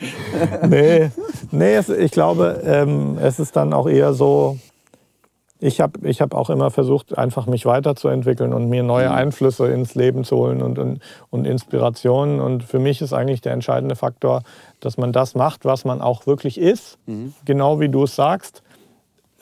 nee, 0.69 1.11
nee 1.51 1.75
es, 1.75 1.89
ich 1.89 2.11
glaube, 2.13 2.63
ähm, 2.65 3.19
es 3.21 3.39
ist 3.39 3.57
dann 3.57 3.73
auch 3.73 3.89
eher 3.89 4.13
so, 4.13 4.59
ich 5.59 5.81
habe 5.81 6.07
ich 6.07 6.21
hab 6.21 6.35
auch 6.35 6.51
immer 6.51 6.71
versucht, 6.71 7.17
einfach 7.17 7.47
mich 7.47 7.65
weiterzuentwickeln 7.65 8.53
und 8.53 8.69
mir 8.69 8.83
neue 8.83 9.11
Einflüsse 9.11 9.69
ins 9.69 9.95
Leben 9.95 10.25
zu 10.25 10.37
holen 10.37 10.63
und, 10.63 10.79
und, 10.79 11.01
und 11.31 11.47
Inspirationen. 11.47 12.41
Und 12.41 12.63
für 12.63 12.79
mich 12.79 13.01
ist 13.01 13.13
eigentlich 13.13 13.41
der 13.41 13.53
entscheidende 13.53 13.97
Faktor, 13.97 14.43
dass 14.81 14.99
man 14.99 15.13
das 15.13 15.35
macht, 15.35 15.65
was 15.65 15.85
man 15.85 16.03
auch 16.03 16.27
wirklich 16.27 16.59
ist, 16.59 16.99
genau 17.47 17.81
wie 17.81 17.89
du 17.89 18.05
es 18.05 18.15
sagst, 18.15 18.63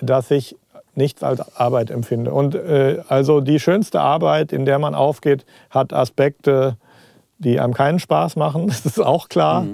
dass 0.00 0.30
ich 0.30 0.56
nichts 0.94 1.22
als 1.24 1.56
Arbeit 1.56 1.90
empfinde. 1.90 2.32
Und 2.32 2.54
äh, 2.54 3.02
also 3.08 3.40
die 3.40 3.58
schönste 3.58 4.00
Arbeit, 4.00 4.52
in 4.52 4.64
der 4.64 4.78
man 4.78 4.94
aufgeht, 4.94 5.44
hat 5.70 5.92
Aspekte, 5.92 6.76
die 7.38 7.58
einem 7.58 7.74
keinen 7.74 7.98
Spaß 7.98 8.36
machen, 8.36 8.66
das 8.68 8.86
ist 8.86 9.00
auch 9.00 9.28
klar. 9.28 9.66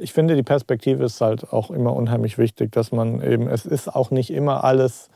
Ich 0.00 0.12
finde, 0.12 0.36
die 0.36 0.42
Perspektive 0.42 1.04
ist 1.04 1.20
halt 1.20 1.52
auch 1.52 1.70
immer 1.70 1.96
unheimlich 1.96 2.36
wichtig, 2.36 2.72
dass 2.72 2.92
man 2.92 3.22
eben, 3.22 3.48
es 3.48 3.64
ist 3.64 3.88
auch 3.88 4.10
nicht 4.10 4.30
immer 4.30 4.62
alles, 4.64 5.08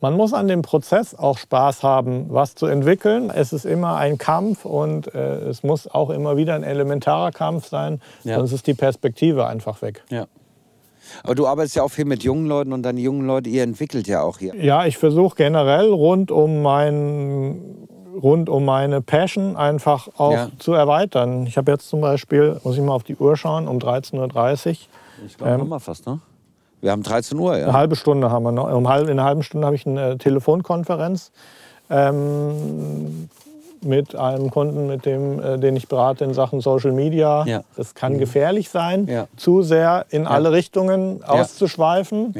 man 0.00 0.14
muss 0.14 0.32
an 0.32 0.48
dem 0.48 0.62
Prozess 0.62 1.14
auch 1.14 1.38
Spaß 1.38 1.82
haben, 1.82 2.26
was 2.30 2.54
zu 2.54 2.66
entwickeln. 2.66 3.30
Es 3.34 3.52
ist 3.52 3.64
immer 3.66 3.96
ein 3.96 4.16
Kampf 4.18 4.64
und 4.64 5.14
äh, 5.14 5.40
es 5.48 5.62
muss 5.62 5.86
auch 5.88 6.10
immer 6.10 6.36
wieder 6.36 6.54
ein 6.54 6.62
elementarer 6.62 7.30
Kampf 7.32 7.68
sein, 7.68 8.00
Ja. 8.24 8.36
sonst 8.36 8.52
ist 8.52 8.66
die 8.66 8.74
Perspektive 8.74 9.46
einfach 9.46 9.82
weg. 9.82 10.02
Ja. 10.10 10.26
Aber 11.24 11.34
du 11.34 11.46
arbeitest 11.46 11.76
ja 11.76 11.82
auch 11.82 11.90
viel 11.90 12.04
mit 12.04 12.22
jungen 12.22 12.46
Leuten 12.46 12.72
und 12.72 12.82
deine 12.82 13.00
jungen 13.00 13.26
Leute, 13.26 13.50
ihr 13.50 13.62
entwickelt 13.64 14.06
ja 14.06 14.22
auch 14.22 14.38
hier. 14.38 14.54
Ja, 14.54 14.86
ich 14.86 14.96
versuche 14.96 15.34
generell 15.36 15.90
rund 15.90 16.30
um, 16.30 16.62
mein, 16.62 17.60
rund 18.22 18.48
um 18.48 18.64
meine 18.64 19.00
Passion 19.00 19.56
einfach 19.56 20.08
auch 20.18 20.32
Ja. 20.32 20.48
zu 20.58 20.72
erweitern. 20.72 21.46
Ich 21.46 21.56
habe 21.56 21.72
jetzt 21.72 21.88
zum 21.88 22.00
Beispiel, 22.00 22.60
muss 22.62 22.76
ich 22.76 22.82
mal 22.82 22.94
auf 22.94 23.02
die 23.02 23.16
Uhr 23.16 23.36
schauen, 23.36 23.66
um 23.66 23.78
13.30 23.78 24.18
Uhr. 24.68 24.76
Ich 25.26 25.36
glaube, 25.36 25.52
ähm, 25.62 25.68
mal 25.68 25.78
fast, 25.80 26.06
ne? 26.06 26.20
Wir 26.80 26.92
haben 26.92 27.02
13 27.02 27.38
Uhr, 27.38 27.52
Eine 27.52 27.66
ja. 27.66 27.72
halbe 27.72 27.96
Stunde 27.96 28.30
haben 28.30 28.42
wir 28.42 28.52
noch. 28.52 28.68
In 28.68 28.86
einer 28.86 29.24
halben 29.24 29.42
Stunde 29.42 29.66
habe 29.66 29.76
ich 29.76 29.86
eine 29.86 30.16
Telefonkonferenz 30.18 31.30
ähm, 31.90 33.28
mit 33.82 34.14
einem 34.14 34.50
Kunden, 34.50 34.86
mit 34.86 35.06
dem, 35.06 35.40
äh, 35.42 35.58
den 35.58 35.76
ich 35.76 35.88
berate 35.88 36.24
in 36.24 36.34
Sachen 36.34 36.60
Social 36.60 36.92
Media. 36.92 37.44
Ja. 37.46 37.62
Das 37.76 37.94
kann 37.94 38.18
gefährlich 38.18 38.68
sein, 38.70 39.06
Ja. 39.06 39.26
zu 39.36 39.62
sehr 39.62 40.06
in 40.10 40.26
alle 40.26 40.52
Richtungen 40.52 41.22
auszuschweifen. 41.24 42.34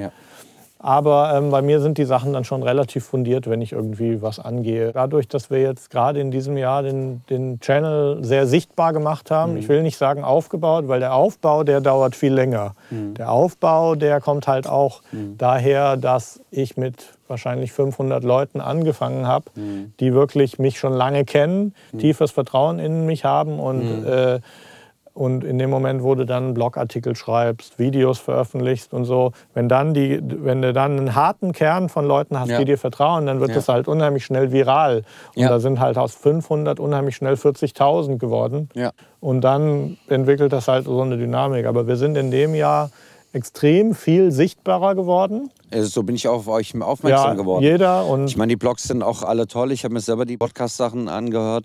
Aber 0.83 1.35
ähm, 1.35 1.51
bei 1.51 1.61
mir 1.61 1.81
sind 1.81 1.99
die 1.99 2.07
Sachen 2.07 2.33
dann 2.33 2.45
schon 2.45 2.63
relativ 2.63 3.05
fundiert, 3.05 3.49
wenn 3.51 3.61
ich 3.61 3.73
irgendwie 3.73 4.23
was 4.23 4.39
angehe. 4.39 4.93
Dadurch, 4.93 5.29
dass 5.29 5.51
wir 5.51 5.61
jetzt 5.61 5.91
gerade 5.91 6.21
in 6.21 6.31
diesem 6.31 6.57
Jahr 6.57 6.83
den, 6.83 7.23
den 7.29 7.61
Channel 7.61 8.25
sehr 8.25 8.47
sichtbar 8.47 8.95
gemacht 8.95 9.31
haben, 9.31 9.59
ich 9.59 9.69
will 9.69 9.83
nicht 9.83 9.99
sagen 9.99 10.25
aufgebaut, 10.25 10.89
weil 10.89 11.01
der 11.01 11.15
Aufbau, 11.15 11.65
der 11.65 11.83
dauert 11.83 12.17
viel 12.17 12.33
länger. 12.33 12.75
Der 12.91 13.31
Aufbau, 13.31 13.95
der 13.95 14.21
kommt 14.21 14.49
halt 14.49 14.67
auch 14.67 15.03
daher, 15.37 15.99
dass 15.99 16.41
ich 16.51 16.79
mit 16.79 17.11
wahrscheinlich 17.29 17.73
500 17.73 18.25
Leuten 18.25 18.61
angefangen 18.61 19.27
habe, 19.27 19.45
die 20.01 20.15
wirklich 20.15 20.59
mich 20.59 20.79
schon 20.79 20.95
lange 20.95 21.25
kennen, 21.27 21.75
tiefes 21.99 22.31
Vertrauen 22.31 22.79
in 22.79 23.05
mich 23.05 23.25
haben 23.25 23.61
und 23.61 24.05
äh, 24.05 24.41
und 25.21 25.45
in 25.45 25.59
dem 25.59 25.69
Moment, 25.69 26.03
wo 26.03 26.15
du 26.15 26.25
dann 26.25 26.45
einen 26.45 26.55
Blogartikel 26.55 27.15
schreibst, 27.15 27.79
Videos 27.79 28.19
veröffentlichst 28.19 28.95
und 28.95 29.05
so, 29.05 29.33
wenn, 29.53 29.69
dann 29.69 29.93
die, 29.93 30.19
wenn 30.23 30.63
du 30.63 30.73
dann 30.73 30.97
einen 30.99 31.15
harten 31.15 31.53
Kern 31.53 31.91
von 31.91 32.07
Leuten 32.07 32.41
hast, 32.41 32.49
Ja. 32.49 32.59
die 32.59 32.65
dir 32.65 32.79
vertrauen, 32.79 33.27
dann 33.27 33.39
wird 33.41 33.51
Ja. 33.51 33.57
das 33.57 33.69
halt 33.69 33.87
unheimlich 33.87 34.25
schnell 34.25 34.51
viral. 34.51 35.03
Und 35.37 35.43
Ja. 35.43 35.51
da 35.51 35.61
sind 35.61 35.79
halt 35.79 35.99
aus 35.99 36.15
500 36.15 36.81
unheimlich 36.81 37.17
schnell 37.17 37.37
40.000 37.37 38.19
geworden. 38.19 38.71
Und 39.21 39.43
dann 39.43 39.99
entwickelt 40.09 40.55
das 40.55 40.69
halt 40.69 40.87
so 40.87 41.03
eine 41.03 41.19
Dynamik. 41.19 41.67
Aber 41.67 41.87
wir 41.87 41.97
sind 41.97 42.17
in 42.17 42.31
dem 42.31 42.55
Jahr 42.55 42.89
extrem 43.33 43.95
viel 43.95 44.33
sichtbarer 44.33 44.95
geworden. 44.95 45.51
Also, 45.73 45.87
so 45.87 46.03
bin 46.03 46.17
ich 46.17 46.27
auch 46.27 46.39
auf 46.39 46.49
euch 46.49 46.75
aufmerksam 46.81 47.29
Ja, 47.29 47.35
geworden. 47.35 47.63
jeder. 47.63 48.05
Und 48.07 48.27
Ich 48.27 48.37
meine, 48.37 48.49
die 48.51 48.57
Blogs 48.57 48.83
sind 48.85 49.05
auch 49.05 49.23
alle 49.23 49.47
toll. 49.47 49.71
Ich 49.71 49.85
habe 49.85 49.95
mir 49.95 50.01
selber 50.01 50.27
die 50.27 50.37
Podcast-Sachen 50.37 51.09
angehört. 51.09 51.65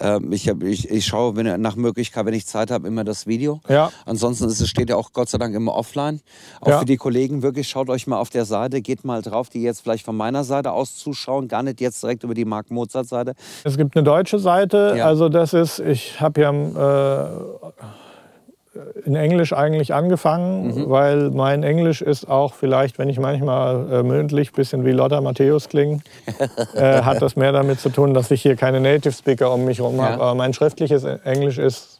Ähm, 0.00 0.32
ich, 0.32 0.48
hab, 0.48 0.62
ich, 0.64 0.90
ich 0.90 1.06
schaue 1.06 1.36
wenn, 1.36 1.60
nach 1.60 1.76
Möglichkeit, 1.76 2.26
wenn 2.26 2.34
ich 2.34 2.46
Zeit 2.46 2.72
habe, 2.72 2.88
immer 2.88 3.04
das 3.04 3.28
Video. 3.28 3.60
Ja. 3.68 3.92
Ansonsten 4.06 4.46
ist 4.46 4.60
es 4.60 4.68
steht 4.68 4.90
ja 4.90 4.96
auch 4.96 5.12
Gott 5.12 5.28
sei 5.28 5.38
Dank 5.38 5.54
immer 5.54 5.74
offline. 5.76 6.20
Auch 6.60 6.68
Ja. 6.68 6.78
für 6.80 6.84
die 6.84 6.96
Kollegen 6.96 7.42
wirklich, 7.42 7.68
schaut 7.68 7.88
euch 7.90 8.08
mal 8.08 8.18
auf 8.18 8.30
der 8.30 8.44
Seite, 8.44 8.80
geht 8.82 9.04
mal 9.04 9.22
drauf, 9.22 9.48
die 9.50 9.62
jetzt 9.62 9.82
vielleicht 9.82 10.04
von 10.04 10.16
meiner 10.16 10.42
Seite 10.42 10.72
aus 10.72 10.96
zuschauen, 10.96 11.46
gar 11.46 11.62
nicht 11.62 11.80
jetzt 11.80 12.02
direkt 12.02 12.24
über 12.24 12.34
die 12.34 12.44
Mark 12.44 12.72
Mozart-Seite. 12.72 13.34
Es 13.62 13.76
gibt 13.76 13.96
eine 13.96 14.02
deutsche 14.02 14.40
Seite, 14.40 14.94
Ja. 14.96 15.06
also 15.06 15.28
das 15.28 15.52
ist, 15.54 15.78
ich 15.78 16.20
habe 16.20 16.40
ja 16.40 16.50
äh, 16.50 17.28
in 19.04 19.14
Englisch 19.16 19.52
eigentlich 19.52 19.94
angefangen, 19.94 20.66
Mhm. 20.66 20.90
weil 20.90 21.30
mein 21.30 21.62
Englisch 21.62 22.02
ist 22.02 22.28
auch 22.28 22.54
vielleicht, 22.54 22.98
wenn 22.98 23.08
ich 23.08 23.18
manchmal 23.18 23.90
äh, 23.92 24.02
mündlich 24.02 24.50
ein 24.50 24.54
bisschen 24.56 24.84
wie 24.84 24.92
Lotta 24.92 25.20
Matthäus 25.20 25.68
klinge, 25.68 26.00
äh, 26.74 27.02
hat 27.02 27.22
das 27.22 27.36
mehr 27.36 27.52
damit 27.52 27.80
zu 27.80 27.90
tun, 27.90 28.14
dass 28.14 28.30
ich 28.30 28.42
hier 28.42 28.56
keine 28.56 28.80
Native 28.80 29.12
Speaker 29.12 29.52
um 29.52 29.64
mich 29.64 29.78
herum 29.78 29.96
Ja. 29.96 30.04
habe. 30.10 30.22
Aber 30.22 30.34
mein 30.34 30.52
schriftliches 30.52 31.04
Englisch 31.04 31.58
ist 31.58 31.93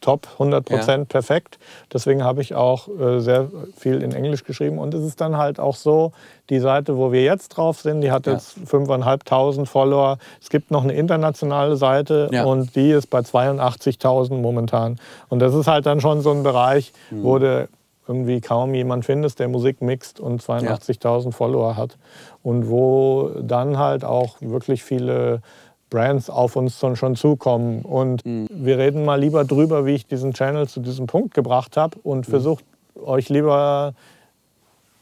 top, 0.00 0.26
100 0.38 0.64
Prozent 0.64 0.98
Ja. 0.98 1.04
perfekt. 1.20 1.58
Deswegen 1.92 2.24
habe 2.24 2.40
ich 2.42 2.54
auch 2.54 2.88
äh, 2.88 3.20
sehr 3.20 3.48
viel 3.76 4.02
in 4.02 4.12
Englisch 4.12 4.44
geschrieben. 4.44 4.78
Und 4.78 4.94
es 4.94 5.04
ist 5.04 5.20
dann 5.20 5.36
halt 5.36 5.60
auch 5.60 5.76
so, 5.76 6.12
die 6.48 6.58
Seite, 6.58 6.96
wo 6.96 7.12
wir 7.12 7.22
jetzt 7.22 7.50
drauf 7.50 7.80
sind, 7.80 8.00
die 8.00 8.10
hat 8.10 8.26
Ja. 8.26 8.32
jetzt 8.34 8.56
5.500 8.66 9.66
Follower. 9.66 10.18
Es 10.40 10.48
gibt 10.50 10.70
noch 10.70 10.82
eine 10.84 10.94
internationale 10.94 11.76
Seite 11.76 12.28
Ja. 12.32 12.44
und 12.44 12.74
die 12.76 12.90
ist 12.90 13.08
bei 13.08 13.20
82.000 13.22 14.40
momentan. 14.40 14.98
Und 15.28 15.40
das 15.40 15.54
ist 15.54 15.66
halt 15.66 15.86
dann 15.86 16.00
schon 16.00 16.20
so 16.22 16.30
ein 16.30 16.42
Bereich, 16.42 16.92
Mhm. 17.10 17.22
wo 17.24 17.38
du 17.38 17.68
irgendwie 18.08 18.40
kaum 18.40 18.74
jemand 18.74 19.04
findest, 19.04 19.38
der 19.38 19.46
Musik 19.48 19.80
mixt 19.82 20.18
und 20.18 20.42
82.000 20.42 21.32
Follower 21.32 21.76
hat. 21.76 21.96
Und 22.42 22.68
wo 22.68 23.30
dann 23.40 23.78
halt 23.78 24.04
auch 24.04 24.36
wirklich 24.40 24.82
viele 24.82 25.42
Brands 25.90 26.30
auf 26.30 26.56
uns 26.56 26.78
schon, 26.78 26.96
schon 26.96 27.16
zukommen. 27.16 27.82
Und 27.82 28.24
Mhm. 28.24 28.46
wir 28.50 28.78
reden 28.78 29.04
mal 29.04 29.20
lieber 29.20 29.44
drüber, 29.44 29.84
wie 29.86 29.94
ich 29.96 30.06
diesen 30.06 30.32
Channel 30.32 30.68
zu 30.68 30.80
diesem 30.80 31.06
Punkt 31.06 31.34
gebracht 31.34 31.76
habe 31.76 31.98
und 32.02 32.26
Mhm. 32.26 32.30
versucht 32.30 32.64
euch 33.04 33.28
lieber 33.28 33.92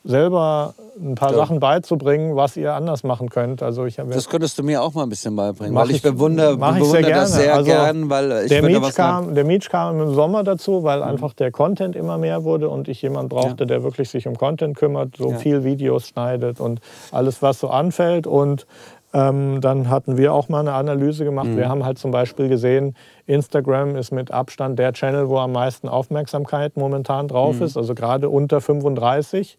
selber 0.04 0.74
ein 1.00 1.14
paar 1.16 1.32
Ja. 1.32 1.36
Sachen 1.36 1.60
beizubringen, 1.60 2.34
was 2.34 2.56
ihr 2.56 2.72
anders 2.72 3.02
machen 3.04 3.28
könnt. 3.28 3.62
Also 3.62 3.84
ich 3.84 3.96
Das 3.96 4.28
könntest 4.28 4.58
du 4.58 4.62
mir 4.62 4.82
auch 4.82 4.94
mal 4.94 5.02
ein 5.02 5.08
bisschen 5.10 5.36
beibringen, 5.36 5.74
weil 5.74 5.90
ich, 5.90 5.96
ich- 5.96 6.02
bewundere, 6.02 6.56
mach 6.56 6.76
ich 6.76 6.82
bewundere 6.82 7.04
sehr 7.04 7.14
das 7.14 7.30
gerne. 7.32 7.44
sehr 7.44 7.54
Also, 7.54 7.70
gern, 7.70 8.10
weil 8.10 8.32
ich 8.44 8.48
der 8.48 8.62
Meach, 8.62 8.94
kam, 8.94 9.34
der 9.34 9.44
Meach 9.44 9.68
kam 9.68 10.00
im 10.00 10.14
Sommer 10.14 10.44
dazu, 10.44 10.82
weil 10.82 10.98
Mhm. 11.00 11.04
einfach 11.08 11.34
der 11.34 11.50
Content 11.50 11.94
immer 11.94 12.16
mehr 12.16 12.42
wurde 12.44 12.68
und 12.70 12.88
ich 12.88 13.02
jemanden 13.02 13.28
brauchte, 13.28 13.66
der 13.66 13.82
wirklich 13.82 14.08
sich 14.08 14.26
um 14.26 14.36
Content 14.38 14.76
kümmert, 14.76 15.16
so 15.18 15.30
Ja. 15.32 15.36
viel 15.36 15.62
Videos 15.64 16.08
schneidet 16.08 16.58
und 16.58 16.80
alles, 17.12 17.42
was 17.42 17.60
so 17.60 17.68
anfällt. 17.68 18.26
Und 18.26 18.66
ähm, 19.14 19.60
dann 19.60 19.88
hatten 19.88 20.16
wir 20.18 20.34
auch 20.34 20.48
mal 20.48 20.60
eine 20.60 20.74
Analyse 20.74 21.24
gemacht. 21.24 21.46
Mhm. 21.48 21.56
Wir 21.56 21.68
haben 21.68 21.84
halt 21.84 21.98
zum 21.98 22.10
Beispiel 22.10 22.48
gesehen, 22.48 22.94
Instagram 23.26 23.96
ist 23.96 24.10
mit 24.12 24.30
Abstand 24.30 24.78
der 24.78 24.92
Channel, 24.92 25.28
wo 25.28 25.38
am 25.38 25.52
meisten 25.52 25.88
Aufmerksamkeit 25.88 26.76
momentan 26.76 27.26
drauf 27.28 27.56
Mhm. 27.56 27.62
ist, 27.64 27.76
also 27.76 27.94
gerade 27.94 28.28
unter 28.28 28.60
35. 28.60 29.56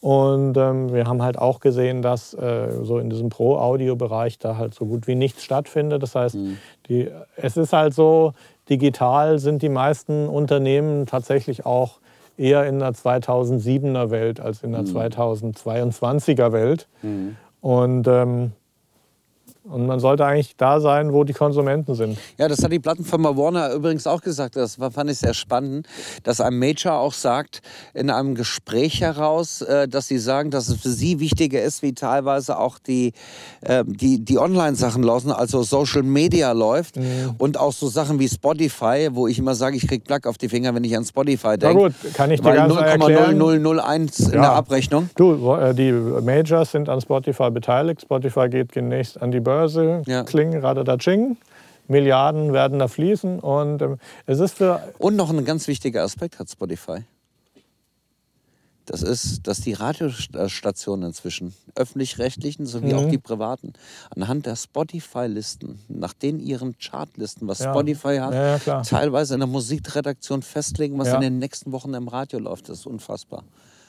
Und 0.00 0.56
ähm, 0.56 0.92
wir 0.92 1.06
haben 1.06 1.22
halt 1.22 1.38
auch 1.38 1.58
gesehen, 1.60 2.02
dass 2.02 2.32
äh, 2.32 2.68
so 2.82 2.98
in 2.98 3.10
diesem 3.10 3.30
Pro-Audio-Bereich 3.30 4.38
da 4.38 4.56
halt 4.56 4.72
so 4.72 4.86
gut 4.86 5.06
wie 5.08 5.16
nichts 5.16 5.42
stattfindet. 5.42 6.02
Das 6.02 6.14
heißt, 6.14 6.36
die, 6.88 7.10
es 7.36 7.56
ist 7.56 7.72
halt 7.72 7.94
so, 7.94 8.32
digital 8.70 9.38
sind 9.38 9.60
die 9.62 9.68
meisten 9.68 10.28
Unternehmen 10.28 11.06
tatsächlich 11.06 11.66
auch 11.66 11.98
eher 12.36 12.64
in 12.66 12.78
der 12.78 12.92
2007er 12.92 14.10
Welt 14.10 14.38
als 14.40 14.62
in 14.62 14.70
der 14.72 14.82
2022er 14.84 16.52
Welt. 16.52 16.86
Und 17.60 18.06
ähm, 18.06 18.52
Und 19.70 19.86
man 19.86 20.00
sollte 20.00 20.24
eigentlich 20.24 20.56
da 20.56 20.80
sein, 20.80 21.12
wo 21.12 21.24
die 21.24 21.34
Konsumenten 21.34 21.94
sind. 21.94 22.18
Ja, 22.38 22.48
das 22.48 22.62
hat 22.64 22.72
die 22.72 22.78
Plattenfirma 22.78 23.36
Warner 23.36 23.72
übrigens 23.72 24.06
auch 24.06 24.22
gesagt. 24.22 24.56
Das 24.56 24.76
fand 24.76 25.10
ich 25.10 25.18
sehr 25.18 25.34
spannend, 25.34 25.86
dass 26.22 26.40
ein 26.40 26.58
Major 26.58 26.94
auch 26.94 27.12
sagt, 27.12 27.60
in 27.92 28.10
einem 28.10 28.34
Gespräch 28.34 29.02
heraus, 29.02 29.60
äh, 29.62 29.86
dass 29.86 30.08
sie 30.08 30.18
sagen, 30.18 30.50
dass 30.50 30.68
es 30.68 30.80
für 30.80 30.88
sie 30.88 31.20
wichtiger 31.20 31.62
ist, 31.62 31.82
wie 31.82 31.92
teilweise 31.92 32.58
auch 32.58 32.78
die, 32.78 33.12
äh, 33.60 33.84
die, 33.86 34.24
die 34.24 34.38
Online-Sachen 34.38 35.02
laufen, 35.02 35.32
also 35.32 35.62
Social 35.62 36.02
Media 36.02 36.52
läuft 36.52 36.96
mhm. 36.96 37.34
und 37.36 37.60
auch 37.60 37.72
so 37.72 37.88
Sachen 37.88 38.18
wie 38.18 38.28
Spotify, 38.28 39.08
wo 39.12 39.26
ich 39.26 39.38
immer 39.38 39.54
sage, 39.54 39.76
ich 39.76 39.86
kriege 39.86 40.04
Plack 40.04 40.26
auf 40.26 40.38
die 40.38 40.48
Finger, 40.48 40.74
wenn 40.74 40.84
ich 40.84 40.96
an 40.96 41.04
Spotify 41.04 41.58
denke. 41.58 41.74
Na 41.74 41.88
gut, 41.88 41.94
kann 42.14 42.30
ich 42.30 42.40
dir 42.40 42.54
ganz 42.54 42.72
0,0001 42.72 44.24
in 44.24 44.30
der 44.32 44.52
Abrechnung. 44.52 45.10
Du, 45.16 45.54
äh, 45.54 45.74
die 45.74 45.92
Majors 45.92 46.72
sind 46.72 46.88
an 46.88 47.00
Spotify 47.00 47.50
beteiligt. 47.50 48.02
Spotify 48.02 48.48
geht 48.48 48.74
demnächst 48.74 49.20
an 49.20 49.30
die 49.30 49.40
Börse. 49.40 49.57
Börse, 49.58 50.02
ja. 50.06 50.22
Kling, 50.22 50.56
Radadaching. 50.56 51.36
Milliarden 51.88 52.52
werden 52.52 52.78
da 52.78 52.86
fließen 52.86 53.40
und 53.40 53.80
ähm, 53.80 53.96
es 54.26 54.40
ist 54.40 54.58
für... 54.58 54.82
Und 54.98 55.16
noch 55.16 55.30
ein 55.30 55.44
ganz 55.44 55.66
wichtiger 55.68 56.02
Aspekt 56.02 56.38
hat 56.38 56.50
Spotify. 56.50 56.98
Das 58.84 59.02
ist, 59.02 59.46
dass 59.46 59.60
die 59.62 59.72
Radiostationen 59.72 61.08
inzwischen, 61.08 61.54
öffentlich-rechtlichen 61.74 62.66
sowie 62.66 62.92
mhm. 62.92 62.98
auch 62.98 63.08
die 63.08 63.18
privaten, 63.18 63.72
anhand 64.14 64.46
der 64.46 64.56
Spotify-Listen, 64.56 65.80
nach 65.88 66.12
den 66.12 66.40
ihren 66.40 66.76
Chartlisten, 66.78 67.48
was 67.48 67.58
ja. 67.60 67.72
Spotify 67.72 68.18
hat, 68.18 68.66
ja, 68.66 68.82
teilweise 68.82 69.34
in 69.34 69.40
der 69.40 69.48
Musikredaktion 69.48 70.42
festlegen, 70.42 70.98
was 70.98 71.08
in 71.08 71.20
den 71.20 71.38
nächsten 71.38 71.72
Wochen 71.72 71.94
im 71.94 72.08
Radio 72.08 72.38
läuft. 72.38 72.68
Das 72.68 72.80
ist 72.80 72.86
unfassbar. 72.86 73.44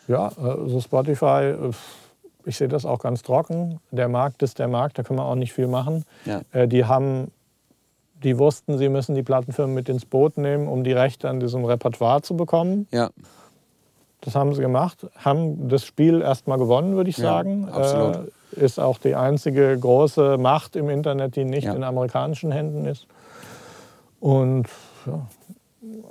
Ja, 0.08 0.32
also 0.38 0.82
Spotify 0.82 1.54
äh, 1.54 1.72
ich 2.46 2.58
sehe 2.58 2.68
das 2.68 2.86
auch 2.86 3.00
ganz 3.00 3.22
trocken. 3.22 3.80
Der 3.92 4.08
Markt 4.08 4.42
ist 4.44 4.60
der 4.60 4.68
Markt, 4.68 4.98
da 4.98 5.04
können 5.04 5.20
wir 5.20 5.26
auch 5.26 5.36
nicht 5.36 5.54
viel 5.54 5.68
machen. 5.68 6.06
Ja. 6.26 6.42
Äh, 6.52 6.68
die 6.68 6.86
haben, 6.86 7.32
die 8.24 8.38
wussten, 8.38 8.78
sie 8.78 8.90
müssen 8.90 9.16
die 9.16 9.24
Plattenfirmen 9.24 9.74
mit 9.74 9.90
ins 9.90 10.06
Boot 10.06 10.38
nehmen, 10.38 10.68
um 10.68 10.84
die 10.84 10.94
Rechte 10.94 11.30
an 11.30 11.40
diesem 11.40 11.66
Repertoire 11.66 12.22
zu 12.22 12.36
bekommen. 12.36 12.88
Ja. 12.92 13.10
Das 14.22 14.36
haben 14.36 14.54
sie 14.54 14.62
gemacht, 14.62 15.08
haben 15.16 15.70
das 15.70 15.86
Spiel 15.86 16.22
erstmal 16.22 16.58
gewonnen, 16.58 16.96
würde 16.96 17.10
ich 17.10 17.16
sagen. 17.16 17.68
Ja, 17.68 17.74
absolut. 17.74 18.16
Äh, 18.16 18.66
ist 18.66 18.80
auch 18.80 18.98
die 18.98 19.16
einzige 19.16 19.78
große 19.78 20.38
Macht 20.38 20.76
im 20.76 20.90
Internet, 20.90 21.36
die 21.36 21.46
nicht 21.46 21.66
ja. 21.66 21.74
in 21.74 21.84
amerikanischen 21.84 22.52
Händen 22.52 22.86
ist. 22.86 23.08
Und 24.20 24.68
ja, 25.06 25.26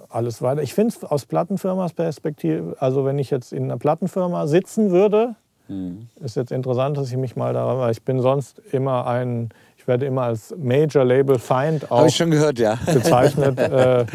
alles 0.08 0.40
weiter. 0.40 0.62
Ich 0.62 0.72
finde 0.72 0.94
es 0.96 1.04
aus 1.04 1.26
Plattenfirmas 1.26 1.92
Perspektive, 1.92 2.76
also 2.78 3.04
wenn 3.04 3.18
ich 3.18 3.30
jetzt 3.30 3.52
in 3.52 3.64
einer 3.64 3.76
Plattenfirma 3.76 4.46
sitzen 4.46 4.90
würde, 4.90 5.34
Mhm. 5.68 6.08
Ist 6.22 6.36
jetzt 6.36 6.52
interessant, 6.52 6.96
dass 6.96 7.10
ich 7.10 7.16
mich 7.16 7.36
mal 7.36 7.52
daran, 7.52 7.78
weil 7.78 7.92
ich 7.92 8.02
bin 8.02 8.20
sonst 8.20 8.60
immer 8.72 9.06
ein, 9.06 9.50
ich 9.76 9.86
werde 9.86 10.06
immer 10.06 10.22
als 10.22 10.54
Major 10.56 11.04
Label 11.04 11.38
Feind 11.38 11.90
auch 11.90 11.98
Habe 11.98 12.08
ich 12.08 12.16
schon 12.16 12.30
gehört, 12.30 12.58
ja. 12.58 12.78
bezeichnet. 12.86 13.58
äh, 13.58 14.06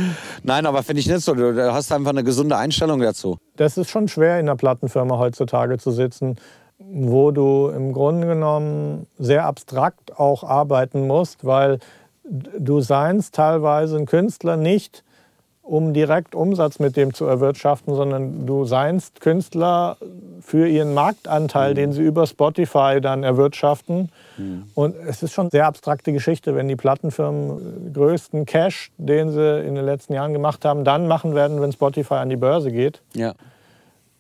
Nein, 0.44 0.66
aber 0.66 0.84
finde 0.84 1.02
ich 1.02 1.08
nicht 1.08 1.22
so. 1.22 1.34
Du 1.34 1.74
hast 1.74 1.92
einfach 1.92 2.12
eine 2.12 2.24
gesunde 2.24 2.58
Einstellung 2.58 3.00
dazu. 3.00 3.38
Das 3.56 3.78
ist 3.78 3.90
schon 3.90 4.08
schwer 4.08 4.40
in 4.40 4.48
einer 4.48 4.56
Plattenfirma 4.56 5.18
heutzutage 5.18 5.78
zu 5.78 5.92
sitzen, 5.92 6.38
wo 6.80 7.32
du 7.32 7.70
im 7.70 7.94
Grunde 7.94 8.28
genommen 8.28 9.08
sehr 9.18 9.46
abstrakt 9.46 10.20
auch 10.20 10.44
arbeiten 10.44 11.08
musst, 11.08 11.46
weil 11.46 11.80
du 12.24 12.82
seinst 12.82 13.36
teilweise 13.36 13.98
ein 13.98 14.06
Künstler 14.06 14.58
nicht 14.58 15.04
um 15.64 15.94
direkt 15.94 16.36
Umsatz 16.36 16.80
mit 16.80 16.98
dem 16.98 17.14
zu 17.14 17.26
erwirtschaften, 17.26 17.96
sondern 17.96 18.46
du 18.46 18.66
seinst 18.66 19.22
Künstler 19.22 19.96
für 20.42 20.68
ihren 20.68 20.94
Marktanteil, 20.94 21.72
mhm. 21.72 21.76
den 21.76 21.92
sie 21.94 22.04
über 22.04 22.28
Spotify 22.28 23.00
dann 23.02 23.24
erwirtschaften. 23.24 24.10
Mhm. 24.38 24.66
Und 24.76 24.96
es 25.08 25.24
ist 25.24 25.32
schon 25.32 25.44
eine 25.44 25.52
sehr 25.52 25.66
abstrakte 25.66 26.12
Geschichte, 26.12 26.54
wenn 26.54 26.68
die 26.68 26.76
Plattenfirmen 26.76 27.94
größten 27.94 28.46
Cash, 28.46 28.92
den 28.98 29.32
sie 29.32 29.62
in 29.62 29.76
den 29.76 29.86
letzten 29.86 30.14
Jahren 30.14 30.34
gemacht 30.34 30.66
haben, 30.66 30.84
dann 30.84 31.08
machen 31.08 31.34
werden, 31.34 31.62
wenn 31.62 31.72
Spotify 31.72 32.16
an 32.16 32.30
die 32.30 32.36
Börse 32.36 32.70
geht. 32.70 33.02
Ja. 33.14 33.34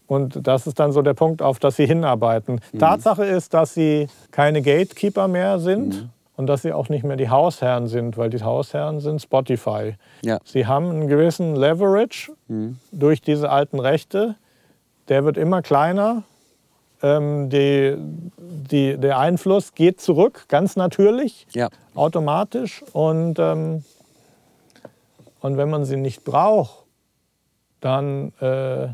Und 0.08 0.48
das 0.48 0.66
ist 0.66 0.80
dann 0.80 0.94
so 0.94 1.02
der 1.02 1.14
Punkt, 1.14 1.42
auf 1.42 1.60
das 1.60 1.76
sie 1.76 1.86
hinarbeiten. 1.86 2.62
Mhm. 2.72 2.80
Tatsache 2.80 3.26
ist, 3.26 3.54
dass 3.54 3.74
sie 3.74 4.08
keine 4.32 4.62
Gatekeeper 4.62 5.28
mehr 5.28 5.60
sind 5.60 6.04
mhm 6.04 6.10
und 6.36 6.48
dass 6.48 6.64
sie 6.64 6.74
auch 6.74 6.90
nicht 6.90 7.04
mehr 7.04 7.18
die 7.18 7.30
Hausherren 7.30 7.88
sind, 7.88 8.18
weil 8.18 8.30
die 8.30 8.42
Hausherren 8.42 9.00
sind 9.00 9.22
Spotify. 9.22 9.96
Ja. 10.24 10.40
Sie 10.44 10.66
haben 10.66 10.90
einen 10.90 11.08
gewissen 11.08 11.56
Leverage 11.56 12.32
mhm. 12.48 12.80
durch 12.92 13.22
diese 13.22 13.50
alten 13.50 13.80
Rechte. 13.80 14.36
Der 15.10 15.26
wird 15.26 15.38
immer 15.38 15.62
kleiner. 15.62 16.24
Ähm, 17.02 17.50
die, 17.50 17.98
die, 18.38 18.98
der 18.98 19.20
Einfluss 19.20 19.74
geht 19.76 20.00
zurück, 20.00 20.46
ganz 20.48 20.76
natürlich, 20.76 21.46
ja. 21.54 21.70
automatisch. 21.94 22.84
Und, 22.94 23.38
ähm, 23.40 23.84
und 25.42 25.58
wenn 25.58 25.70
man 25.70 25.86
sie 25.86 25.98
nicht 25.98 26.24
braucht, 26.24 26.86
dann 27.82 28.32
äh, 28.40 28.88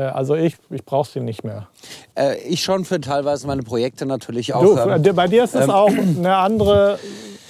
also 0.00 0.34
ich, 0.34 0.56
ich 0.70 0.84
brauche 0.84 1.10
sie 1.10 1.20
nicht 1.20 1.44
mehr. 1.44 1.68
Äh, 2.14 2.38
ich 2.38 2.62
schon 2.62 2.84
für 2.84 3.00
teilweise 3.00 3.46
meine 3.46 3.62
Projekte 3.62 4.06
natürlich 4.06 4.54
auch. 4.54 4.62
Du, 4.62 4.78
ähm, 4.78 5.16
bei 5.16 5.28
dir 5.28 5.44
ist 5.44 5.54
es 5.54 5.64
ähm, 5.64 5.70
auch 5.70 5.88
eine 5.90 6.36
andere. 6.36 6.98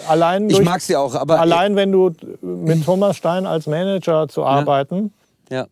Allein 0.06 0.48
durch, 0.48 0.60
ich 0.60 0.64
mag 0.64 0.80
sie 0.82 0.96
auch, 0.96 1.14
aber 1.14 1.40
allein 1.40 1.76
wenn 1.76 1.90
du 1.90 2.10
mit 2.42 2.84
Thomas 2.84 3.16
Stein 3.16 3.46
als 3.46 3.66
Manager 3.66 4.28
zu 4.28 4.44
arbeiten. 4.44 5.14
Ja. 5.50 5.60
ja 5.60 5.66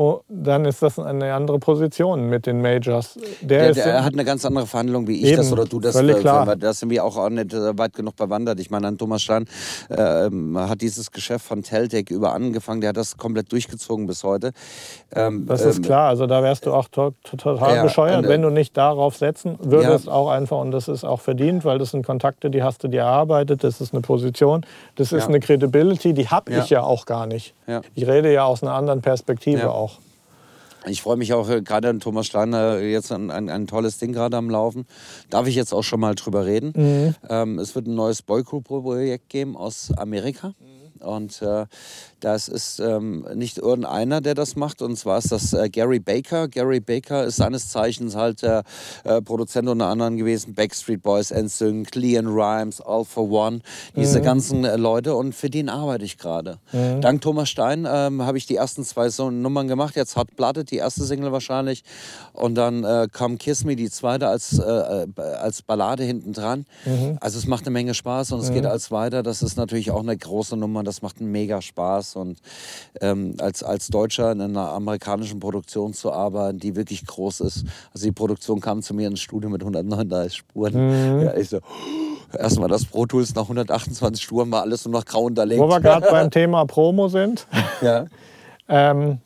Oh, 0.00 0.20
dann 0.28 0.64
ist 0.64 0.80
das 0.80 0.96
eine 1.00 1.34
andere 1.34 1.58
Position 1.58 2.28
mit 2.28 2.46
den 2.46 2.62
Majors. 2.62 3.18
Der, 3.40 3.72
der, 3.72 3.84
der 3.84 4.04
hat 4.04 4.12
eine 4.12 4.24
ganz 4.24 4.44
andere 4.44 4.64
Verhandlung, 4.64 5.08
wie 5.08 5.16
ich 5.16 5.24
eben, 5.24 5.38
das 5.38 5.50
oder 5.50 5.64
du 5.64 5.80
das. 5.80 5.96
Völlig 5.96 6.18
äh, 6.18 6.20
klar. 6.20 6.54
Da 6.54 6.72
sind 6.72 6.90
wir 6.90 7.04
auch 7.04 7.28
nicht 7.30 7.52
äh, 7.52 7.76
weit 7.76 7.94
genug 7.94 8.14
bewandert. 8.14 8.60
Ich 8.60 8.70
meine, 8.70 8.86
an 8.86 8.96
Thomas 8.96 9.22
Stein 9.22 9.46
äh, 9.88 10.30
hat 10.56 10.82
dieses 10.82 11.10
Geschäft 11.10 11.44
von 11.44 11.64
Teltec 11.64 12.12
über 12.12 12.32
angefangen. 12.32 12.80
Der 12.80 12.90
hat 12.90 12.96
das 12.96 13.16
komplett 13.16 13.50
durchgezogen 13.50 14.06
bis 14.06 14.22
heute. 14.22 14.52
Ähm, 15.16 15.46
das 15.46 15.64
ist 15.64 15.78
ähm, 15.78 15.82
klar. 15.82 16.10
Also 16.10 16.28
da 16.28 16.44
wärst 16.44 16.66
du 16.66 16.72
auch 16.72 16.86
to 16.86 17.14
total 17.24 17.58
ja, 17.74 17.82
bescheuert, 17.82 18.18
und, 18.18 18.28
wenn 18.28 18.42
du 18.42 18.50
nicht 18.50 18.76
darauf 18.76 19.16
setzen 19.16 19.58
würdest. 19.60 20.06
Ja. 20.06 20.12
Auch 20.12 20.28
einfach. 20.30 20.60
Und 20.60 20.70
das 20.70 20.86
ist 20.86 21.02
auch 21.02 21.20
verdient, 21.20 21.64
weil 21.64 21.78
das 21.78 21.90
sind 21.90 22.06
Kontakte, 22.06 22.50
die 22.50 22.62
hast 22.62 22.84
du 22.84 22.86
dir 22.86 23.00
erarbeitet. 23.00 23.64
Das 23.64 23.80
ist 23.80 23.92
eine 23.92 24.02
Position. 24.02 24.64
Das 24.94 25.10
ist 25.10 25.22
ja. 25.22 25.28
eine 25.28 25.40
Credibility, 25.40 26.14
die 26.14 26.28
habe 26.28 26.52
ich 26.52 26.70
ja 26.70 26.84
auch 26.84 27.04
gar 27.04 27.26
nicht. 27.26 27.52
Ich 27.96 28.06
rede 28.06 28.32
ja 28.32 28.44
aus 28.44 28.62
einer 28.62 28.74
anderen 28.74 29.02
Perspektive 29.02 29.72
auch. 29.72 29.87
Ich 30.88 31.02
freue 31.02 31.16
mich 31.16 31.32
auch 31.32 31.48
äh, 31.48 31.62
gerade 31.62 31.88
an 31.88 32.00
Thomas 32.00 32.26
Steiner, 32.26 32.80
jetzt 32.80 33.12
ein, 33.12 33.30
ein, 33.30 33.48
ein, 33.48 33.66
tolles 33.66 33.98
Ding 33.98 34.12
gerade 34.12 34.36
am 34.36 34.50
Laufen. 34.50 34.86
Darf 35.30 35.46
ich 35.46 35.54
jetzt 35.54 35.72
auch 35.72 35.82
schon 35.82 36.00
mal 36.00 36.14
drüber 36.14 36.46
reden? 36.46 36.72
Mhm. 36.74 37.14
Ähm, 37.28 37.58
es 37.58 37.74
wird 37.74 37.86
ein 37.86 37.94
neues 37.94 38.22
Boygroup-Projekt 38.22 39.28
geben 39.28 39.56
aus 39.56 39.92
Amerika. 39.96 40.48
Mhm. 40.48 40.77
Und 41.02 41.42
äh, 41.42 41.66
das 42.20 42.48
ist 42.48 42.80
ähm, 42.80 43.26
nicht 43.34 43.58
irgendeiner, 43.58 44.20
der 44.20 44.34
das 44.34 44.56
macht, 44.56 44.82
und 44.82 44.96
zwar 44.96 45.18
ist 45.18 45.30
das 45.30 45.52
äh, 45.52 45.68
Gary 45.68 46.00
Baker. 46.00 46.48
Gary 46.48 46.80
Baker 46.80 47.24
ist 47.24 47.36
seines 47.36 47.68
Zeichens 47.68 48.16
halt 48.16 48.42
der 48.42 48.64
äh, 49.04 49.22
Produzent 49.22 49.68
unter 49.68 49.86
anderem 49.86 50.16
gewesen, 50.16 50.54
Backstreet 50.54 51.02
Boys, 51.02 51.30
NSYNC, 51.30 51.94
Leon 51.94 52.26
Rhymes, 52.26 52.80
All 52.80 53.04
for 53.04 53.30
One, 53.30 53.60
diese 53.94 54.18
mhm. 54.18 54.24
ganzen 54.24 54.64
äh, 54.64 54.76
Leute 54.76 55.14
und 55.14 55.34
für 55.34 55.50
den 55.50 55.68
arbeite 55.68 56.04
ich 56.04 56.18
gerade. 56.18 56.58
Mhm. 56.72 57.00
Dank 57.00 57.20
Thomas 57.20 57.48
Stein 57.48 57.86
ähm, 57.88 58.22
habe 58.22 58.38
ich 58.38 58.46
die 58.46 58.56
ersten 58.56 58.84
zwei 58.84 59.08
so 59.10 59.30
Nummern 59.30 59.68
gemacht, 59.68 59.94
jetzt 59.94 60.16
Hot 60.16 60.34
Blooded, 60.36 60.70
die 60.70 60.76
erste 60.76 61.04
Single 61.04 61.30
wahrscheinlich 61.30 61.84
und 62.32 62.56
dann 62.56 62.84
äh, 62.84 63.06
kam 63.12 63.38
Kiss 63.38 63.64
Me, 63.64 63.76
die 63.76 63.90
zweite 63.90 64.28
als, 64.28 64.58
äh, 64.58 64.64
äh, 64.64 65.06
als 65.40 65.62
Ballade 65.62 66.02
hinten 66.02 66.32
dran. 66.32 66.66
Mhm. 66.84 67.18
Also 67.20 67.38
es 67.38 67.46
macht 67.46 67.64
eine 67.64 67.72
Menge 67.72 67.94
Spaß 67.94 68.32
und 68.32 68.40
es 68.40 68.50
geht 68.50 68.64
mhm. 68.64 68.70
als 68.70 68.90
weiter, 68.90 69.22
das 69.22 69.42
ist 69.42 69.56
natürlich 69.56 69.90
auch 69.92 70.02
eine 70.02 70.16
große 70.16 70.56
Nummer, 70.56 70.82
das 70.88 71.02
macht 71.02 71.20
mega 71.20 71.62
Spaß. 71.62 72.16
Und 72.16 72.40
ähm, 73.00 73.34
als, 73.40 73.62
als 73.62 73.88
Deutscher 73.88 74.32
in 74.32 74.40
einer 74.40 74.70
amerikanischen 74.70 75.38
Produktion 75.38 75.92
zu 75.92 76.12
arbeiten, 76.12 76.58
die 76.58 76.74
wirklich 76.74 77.06
groß 77.06 77.40
ist. 77.40 77.64
Also 77.92 78.06
die 78.06 78.12
Produktion 78.12 78.60
kam 78.60 78.82
zu 78.82 78.94
mir 78.94 79.08
ins 79.08 79.20
Studio 79.20 79.50
mit 79.50 79.62
139 79.62 80.36
Spuren. 80.38 80.74
Mhm. 80.74 81.22
Ja, 81.22 81.36
ich 81.36 81.48
so, 81.50 81.60
erstmal 82.36 82.68
das 82.68 82.84
Pro 82.84 83.06
Tools 83.06 83.34
nach 83.34 83.42
128 83.42 84.22
Spuren 84.22 84.50
war 84.50 84.62
alles 84.62 84.84
nur 84.84 84.92
noch 84.92 85.04
grau 85.04 85.24
unterlegt. 85.24 85.60
Wo 85.60 85.68
wir 85.68 85.80
gerade 85.80 86.06
beim 86.10 86.30
Thema 86.30 86.64
Promo 86.64 87.08
sind. 87.08 87.46
Ja. 87.80 88.06
ähm, 88.68 89.18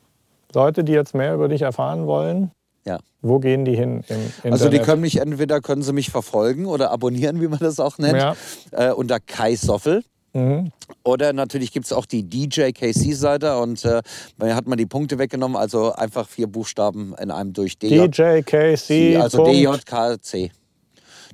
Leute, 0.53 0.83
die 0.83 0.91
jetzt 0.91 1.15
mehr 1.15 1.33
über 1.33 1.47
dich 1.47 1.63
erfahren 1.63 2.05
wollen, 2.05 2.51
ja. 2.85 2.99
Wo 3.21 3.39
gehen 3.39 3.63
die 3.63 3.75
hin? 3.75 4.03
Also 4.43 4.69
die 4.69 4.79
können 4.79 5.01
mich 5.01 5.21
entweder 5.21 5.61
können 5.61 5.83
sie 5.83 5.93
mich 5.93 6.09
verfolgen 6.09 6.65
oder 6.65 6.91
abonnieren, 6.91 7.39
wie 7.39 7.47
man 7.47 7.59
das 7.59 7.79
auch 7.79 7.97
nennt, 7.97 8.17
ja. 8.17 8.35
äh, 8.71 8.91
unter 8.91 9.19
Kai 9.21 9.55
Soffel. 9.55 10.03
Mhm. 10.33 10.71
Oder 11.03 11.31
natürlich 11.31 11.71
gibt 11.71 11.85
es 11.85 11.93
auch 11.93 12.05
die 12.05 12.27
DJ-KC-Seite 12.27 13.57
und 13.59 13.85
äh, 13.85 14.01
hat 14.41 14.67
man 14.67 14.77
die 14.77 14.87
Punkte 14.87 15.19
weggenommen, 15.19 15.55
also 15.55 15.93
einfach 15.93 16.27
vier 16.27 16.47
Buchstaben 16.47 17.15
in 17.21 17.31
einem 17.31 17.53
durch. 17.53 17.77
DJ-KC. 17.77 19.17
Also 19.21 19.45
DJKC. 19.45 20.51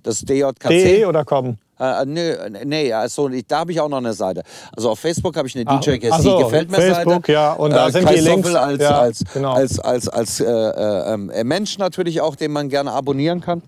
Das 0.04 0.20
DJKC. 0.22 0.70
DE 0.70 1.06
oder 1.06 1.24
com? 1.24 1.58
Äh, 1.80 2.06
nö, 2.06 2.36
nee, 2.66 2.92
also 2.92 3.30
da 3.48 3.60
habe 3.60 3.72
ich 3.72 3.80
auch 3.80 3.88
noch 3.88 4.00
eine 4.00 4.14
Seite. 4.14 4.44
Also 4.76 4.92
auf 4.92 5.00
Facebook 5.00 5.38
habe 5.38 5.48
ich 5.48 5.56
eine 5.56 5.64
DJ 5.64 5.98
KC 5.98 6.22
so, 6.22 6.38
gefällt 6.40 6.70
mir 6.70 6.78
Facebook, 6.78 7.26
Seite. 7.26 7.32
ja, 7.32 7.54
und 7.54 7.72
da 7.72 7.88
äh, 7.88 7.92
sind 7.92 8.06
Kai 8.06 8.16
die 8.16 8.20
Links. 8.20 8.54
Als, 8.54 8.82
ja, 8.82 9.00
als, 9.00 9.24
genau. 9.34 9.54
als, 9.54 9.80
als, 9.80 10.10
als, 10.10 10.40
als 10.40 10.40
äh, 10.42 11.40
äh, 11.40 11.44
Mensch 11.46 11.78
natürlich 11.78 12.20
auch, 12.20 12.36
den 12.36 12.52
man 12.52 12.68
gerne 12.68 12.92
abonnieren 12.92 13.40
kann. 13.40 13.62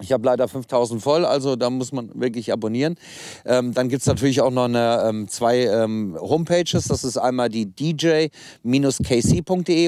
Ich 0.00 0.12
habe 0.12 0.24
leider 0.26 0.48
5000 0.48 1.02
voll, 1.02 1.24
also 1.24 1.56
da 1.56 1.70
muss 1.70 1.92
man 1.92 2.10
wirklich 2.14 2.52
abonnieren. 2.52 2.96
Ähm, 3.44 3.72
dann 3.74 3.88
gibt 3.88 4.02
es 4.02 4.06
natürlich 4.06 4.40
auch 4.40 4.50
noch 4.50 4.64
eine, 4.64 5.04
ähm, 5.08 5.28
zwei 5.28 5.64
ähm, 5.66 6.16
Homepages. 6.20 6.88
Das 6.88 7.04
ist 7.04 7.16
einmal 7.16 7.48
die 7.48 7.66
dj-kc.de 7.66 8.30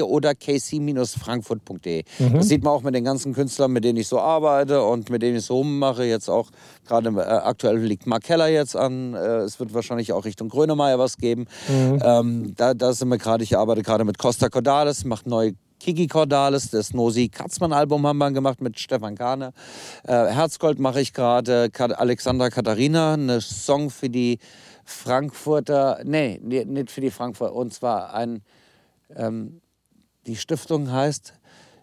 oder 0.01 0.33
kc-frankfurt.de. 0.35 2.03
Mhm. 2.19 2.33
Das 2.33 2.47
sieht 2.47 2.63
man 2.63 2.73
auch 2.73 2.83
mit 2.83 2.95
den 2.95 3.03
ganzen 3.03 3.33
Künstlern, 3.33 3.71
mit 3.71 3.83
denen 3.83 3.97
ich 3.97 4.07
so 4.07 4.19
arbeite 4.19 4.83
und 4.83 5.09
mit 5.09 5.21
denen 5.21 5.37
ich 5.37 5.45
so 5.45 5.55
rummache. 5.57 6.03
Jetzt 6.05 6.29
auch 6.29 6.49
gerade 6.87 7.09
äh, 7.09 7.21
aktuell 7.21 7.77
liegt 7.77 8.07
Mark 8.07 8.23
Keller 8.23 8.47
jetzt 8.47 8.75
an. 8.75 9.13
Äh, 9.13 9.39
es 9.39 9.59
wird 9.59 9.73
wahrscheinlich 9.73 10.13
auch 10.13 10.25
Richtung 10.25 10.49
Grönemeyer 10.49 10.99
was 10.99 11.17
geben. 11.17 11.47
Mhm. 11.67 11.99
Ähm, 12.03 12.53
da, 12.55 12.73
da 12.73 12.93
sind 12.93 13.09
wir 13.09 13.17
gerade, 13.17 13.43
ich 13.43 13.57
arbeite 13.57 13.81
gerade 13.81 14.05
mit 14.05 14.17
Costa 14.17 14.49
Cordalis, 14.49 15.05
macht 15.05 15.27
neue 15.27 15.53
Kiki 15.83 16.07
Cordalis, 16.07 16.69
das 16.69 16.93
Nosi 16.93 17.27
Katzmann-Album 17.27 18.07
haben 18.07 18.17
wir 18.17 18.31
gemacht 18.31 18.61
mit 18.61 18.79
Stefan 18.79 19.15
Kahne. 19.15 19.51
Äh, 20.07 20.27
Herzgold 20.27 20.79
mache 20.79 21.01
ich 21.01 21.11
gerade, 21.11 21.69
Alexandra 21.97 22.49
Katharina, 22.49 23.15
eine 23.15 23.41
Song 23.41 23.89
für 23.89 24.09
die 24.09 24.39
Frankfurter, 24.85 25.99
nee, 26.05 26.39
nicht 26.41 26.89
für 26.89 27.01
die 27.01 27.11
Frankfurter, 27.11 27.53
und 27.53 27.73
zwar 27.73 28.13
ein, 28.13 28.43
ähm, 29.13 29.59
die 30.25 30.37
Stiftung 30.37 30.89
heißt 30.89 31.33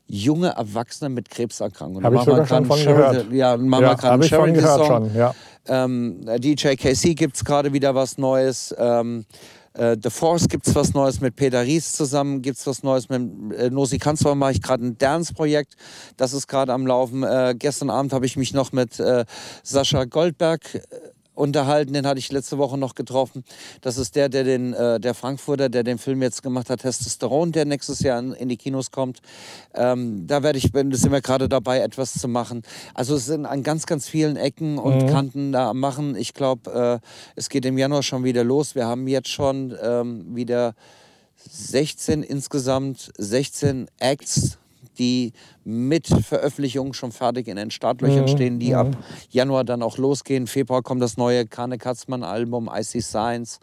junge 0.07 0.49
Erwachsene 0.49 1.11
mit 1.11 1.29
Krebserkrankungen. 1.29 2.03
Habe 2.03 2.17
ich 2.17 2.23
sogar 2.23 2.47
schon 2.47 2.65
von 2.65 2.83
gehört. 2.83 3.31
Ja, 3.33 3.59
machen 3.59 3.83
ja, 3.83 3.91
wir 3.91 3.97
gerade 3.97 4.15
einen 4.15 4.23
Charity-Song. 4.23 5.15
Ja. 5.15 5.35
Ähm, 5.67 6.25
DJ 6.39 6.75
KC 6.75 7.15
gibt 7.15 7.37
es 7.37 7.45
gerade 7.45 7.75
wieder 7.75 7.95
was 7.95 8.17
Neues. 8.17 8.75
Ähm, 8.79 9.27
äh, 9.75 9.97
The 10.03 10.11
Force 10.11 10.49
gibt 10.49 10.67
es 10.67 10.75
was 10.75 10.95
Neues 10.95 11.21
mit 11.21 11.37
Peter 11.37 11.63
Ries 11.63 11.93
zusammen, 11.93 12.43
gibt 12.43 12.59
es 12.59 12.67
was 12.67 12.83
Neues 12.83 13.09
mit 13.09 13.23
äh, 13.55 13.71
Nosi 13.71 13.99
Kanzler, 13.99 14.35
mache 14.35 14.53
ich 14.53 14.63
gerade 14.63 14.85
ein 14.85 14.99
Dance-Projekt, 14.99 15.77
das 16.17 16.33
ist 16.33 16.49
gerade 16.49 16.73
am 16.73 16.87
Laufen. 16.87 17.23
Äh, 17.23 17.55
gestern 17.59 17.91
Abend 17.91 18.13
habe 18.13 18.27
ich 18.27 18.37
mich 18.37 18.53
noch 18.53 18.73
mit 18.73 18.99
äh, 18.99 19.25
Sascha 19.63 20.05
Goldberg 20.05 20.75
äh, 20.75 20.81
unterhalten, 21.35 21.93
den 21.93 22.07
hatte 22.07 22.19
ich 22.19 22.31
letzte 22.31 22.59
Woche 22.59 22.79
noch 22.79 22.95
getroffen. 22.95 23.45
Das 23.81 23.99
ist 23.99 24.15
der, 24.15 24.29
der 24.29 24.45
den, 24.45 24.73
äh, 24.73 25.01
der 25.01 25.15
Frankfurter, 25.15 25.69
der 25.69 25.83
den 25.83 25.99
Film 25.99 26.23
jetzt 26.23 26.43
gemacht 26.43 26.71
hat, 26.71 26.83
Testosteron, 26.83 27.53
der 27.53 27.65
nächstes 27.65 28.01
Jahr 28.01 28.19
in, 28.19 28.33
in 28.33 28.49
die 28.49 28.57
Kinos 28.57 28.91
kommt. 28.91 29.21
Ähm, 29.75 30.27
da 30.27 30.43
werde 30.43 30.59
ich, 30.59 30.71
sind 30.73 31.13
wir 31.13 31.21
gerade 31.21 31.49
dabei, 31.49 31.81
etwas 31.81 32.15
zu 32.15 32.29
machen. 32.29 32.63
Also 32.95 33.17
es 33.17 33.27
sind 33.27 33.47
an 33.47 33.63
ganz, 33.63 33.87
ganz 33.87 34.09
vielen 34.09 34.37
Ecken 34.37 34.79
und 34.79 35.03
mhm. 35.03 35.07
Kanten 35.09 35.53
da 35.53 35.71
am 35.71 35.81
machen. 35.81 36.15
Ich 36.15 36.35
glaube, 36.35 37.01
äh, 37.03 37.07
es 37.35 37.49
geht 37.49 37.65
im 37.65 37.77
Januar 37.77 38.03
schon 38.03 38.23
wieder 38.23 38.45
los. 38.45 38.75
Wir 38.77 38.87
haben 38.87 39.09
jetzt 39.09 39.29
schon 39.29 39.77
ähm, 39.83 40.37
wieder 40.37 40.75
16 41.49 42.23
insgesamt, 42.23 43.11
16 43.17 43.89
Acts 43.99 44.60
die 45.01 45.33
mit 45.65 46.09
Veröffentlichung 46.09 46.93
schon 46.93 47.11
fertig 47.11 47.49
in 47.49 47.57
den 47.57 47.71
Startlöchern 47.71 48.25
mhm. 48.25 48.29
stehen, 48.29 48.59
die 48.59 48.71
mhm. 48.71 48.75
ab 48.75 48.97
Januar 49.31 49.65
dann 49.65 49.83
auch 49.83 49.97
losgehen. 49.97 50.47
Februar 50.47 50.83
kommt 50.83 51.01
das 51.01 51.17
neue 51.17 51.47
Kane 51.47 51.79
Katzmann 51.79 52.23
Album, 52.23 52.71
Icy 52.73 53.01
Science. 53.01 53.61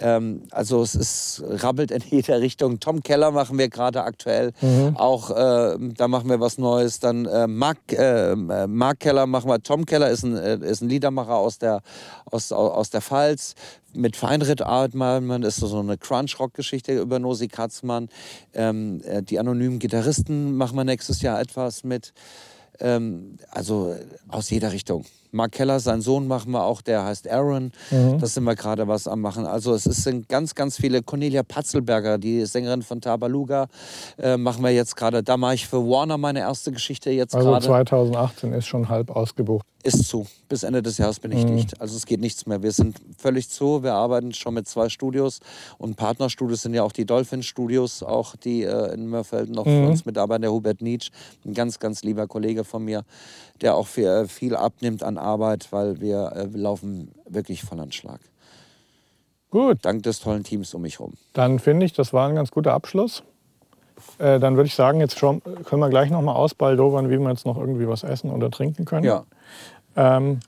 Ähm, 0.00 0.42
also 0.50 0.82
es 0.82 0.96
ist, 0.96 1.42
rabbelt 1.46 1.92
in 1.92 2.02
jeder 2.10 2.40
Richtung. 2.40 2.80
Tom 2.80 3.02
Keller 3.02 3.30
machen 3.30 3.58
wir 3.58 3.68
gerade 3.68 4.02
aktuell. 4.02 4.52
Mhm. 4.60 4.96
Auch 4.96 5.30
äh, 5.30 5.78
da 5.96 6.08
machen 6.08 6.28
wir 6.28 6.40
was 6.40 6.58
Neues. 6.58 6.98
Dann 6.98 7.26
äh, 7.26 7.46
Mark, 7.46 7.78
äh, 7.92 8.34
Mark 8.34 9.00
Keller 9.00 9.26
machen 9.26 9.48
wir. 9.48 9.62
Tom 9.62 9.86
Keller 9.86 10.10
ist 10.10 10.24
ein, 10.24 10.36
äh, 10.36 10.58
ist 10.58 10.82
ein 10.82 10.88
Liedermacher 10.88 11.36
aus 11.36 11.58
der, 11.58 11.80
aus, 12.24 12.50
aus 12.50 12.90
der 12.90 13.02
Pfalz 13.02 13.54
mit 13.94 14.16
Feinritt 14.16 14.62
Artmann 14.62 15.42
ist 15.42 15.56
so 15.56 15.78
eine 15.78 15.98
Crunch-Rock-Geschichte 15.98 16.98
über 16.98 17.18
Nosi 17.18 17.48
Katzmann. 17.48 18.08
Ähm, 18.54 19.02
äh, 19.04 19.22
die 19.22 19.38
anonymen 19.38 19.78
Gitarristen 19.78 20.56
machen 20.56 20.76
wir 20.76 20.84
nächstes 20.84 21.22
Jahr 21.22 21.40
etwas 21.40 21.84
mit. 21.84 22.12
Ähm, 22.80 23.36
also 23.50 23.94
aus 24.28 24.50
jeder 24.50 24.72
Richtung. 24.72 25.04
Mark 25.32 25.52
Keller, 25.52 25.80
sein 25.80 26.02
Sohn, 26.02 26.28
machen 26.28 26.52
wir 26.52 26.64
auch, 26.64 26.82
der 26.82 27.04
heißt 27.04 27.28
Aaron. 27.28 27.72
Mhm. 27.90 28.18
Das 28.18 28.34
sind 28.34 28.44
wir 28.44 28.54
gerade 28.54 28.86
was 28.86 29.08
am 29.08 29.22
machen. 29.22 29.46
Also 29.46 29.74
es 29.74 29.84
sind 29.84 30.28
ganz, 30.28 30.54
ganz 30.54 30.76
viele. 30.76 31.02
Cornelia 31.02 31.42
Patzelberger, 31.42 32.18
die 32.18 32.44
Sängerin 32.44 32.82
von 32.82 33.00
Tabaluga, 33.00 33.68
äh, 34.18 34.36
machen 34.36 34.62
wir 34.62 34.70
jetzt 34.70 34.94
gerade. 34.94 35.22
Da 35.22 35.38
mache 35.38 35.54
ich 35.54 35.66
für 35.66 35.78
Warner 35.78 36.18
meine 36.18 36.40
erste 36.40 36.70
Geschichte 36.70 37.10
jetzt 37.10 37.34
also 37.34 37.48
gerade. 37.48 37.56
Also 37.56 37.68
2018 37.68 38.52
ist 38.52 38.66
schon 38.66 38.88
halb 38.90 39.10
ausgebucht. 39.10 39.64
Ist 39.84 40.06
zu. 40.06 40.26
Bis 40.48 40.62
Ende 40.62 40.80
des 40.80 40.98
Jahres 40.98 41.18
bin 41.18 41.32
ich 41.32 41.44
mhm. 41.44 41.56
dicht. 41.56 41.80
Also 41.80 41.96
es 41.96 42.06
geht 42.06 42.20
nichts 42.20 42.46
mehr. 42.46 42.62
Wir 42.62 42.70
sind 42.70 42.98
völlig 43.18 43.48
zu. 43.48 43.82
Wir 43.82 43.94
arbeiten 43.94 44.32
schon 44.32 44.54
mit 44.54 44.68
zwei 44.68 44.88
Studios 44.88 45.40
und 45.78 45.96
Partnerstudios 45.96 46.62
sind 46.62 46.74
ja 46.74 46.84
auch 46.84 46.92
die 46.92 47.04
Dolphin 47.04 47.42
Studios, 47.42 48.02
auch 48.02 48.36
die 48.36 48.62
äh, 48.62 48.94
in 48.94 49.08
Mörfelden 49.08 49.54
noch 49.54 49.64
mhm. 49.64 49.70
für 49.70 49.88
uns 49.88 50.04
mitarbeiten. 50.04 50.42
Der 50.42 50.52
Hubert 50.52 50.82
Nietzsch, 50.82 51.10
ein 51.44 51.54
ganz, 51.54 51.80
ganz 51.80 52.04
lieber 52.04 52.28
Kollege 52.28 52.62
von 52.62 52.84
mir, 52.84 53.04
der 53.60 53.76
auch 53.76 53.86
für, 53.86 54.26
viel 54.28 54.56
abnimmt 54.56 55.02
an 55.02 55.18
Arbeit, 55.18 55.68
weil 55.70 56.00
wir, 56.00 56.32
äh, 56.34 56.46
laufen 56.56 57.12
wirklich 57.28 57.62
voll 57.62 57.80
an 57.80 57.92
Schlag. 57.92 58.20
Gut. 59.50 59.78
Dank 59.82 60.02
des 60.02 60.20
tollen 60.20 60.44
Teams 60.44 60.72
um 60.74 60.82
mich 60.82 60.98
herum. 60.98 61.12
Dann 61.34 61.58
finde 61.58 61.84
ich, 61.84 61.92
das 61.92 62.12
war 62.12 62.28
ein 62.28 62.34
ganz 62.34 62.50
guter 62.50 62.72
Abschluss. 62.72 63.22
Äh, 64.18 64.40
dann 64.40 64.56
würde 64.56 64.66
ich 64.66 64.74
sagen, 64.74 64.98
jetzt 65.00 65.18
schon, 65.18 65.42
können 65.64 65.80
wir 65.80 65.90
gleich 65.90 66.10
noch 66.10 66.22
mal 66.22 66.34
ausbaldowern, 66.34 67.10
wie 67.10 67.18
wir 67.18 67.28
jetzt 67.28 67.46
noch 67.46 67.58
irgendwie 67.58 67.86
was 67.86 68.02
essen 68.02 68.30
oder 68.30 68.50
trinken 68.50 68.84
können. 68.84 69.04
Ja. 69.04 69.24
Ähm, 69.94 70.40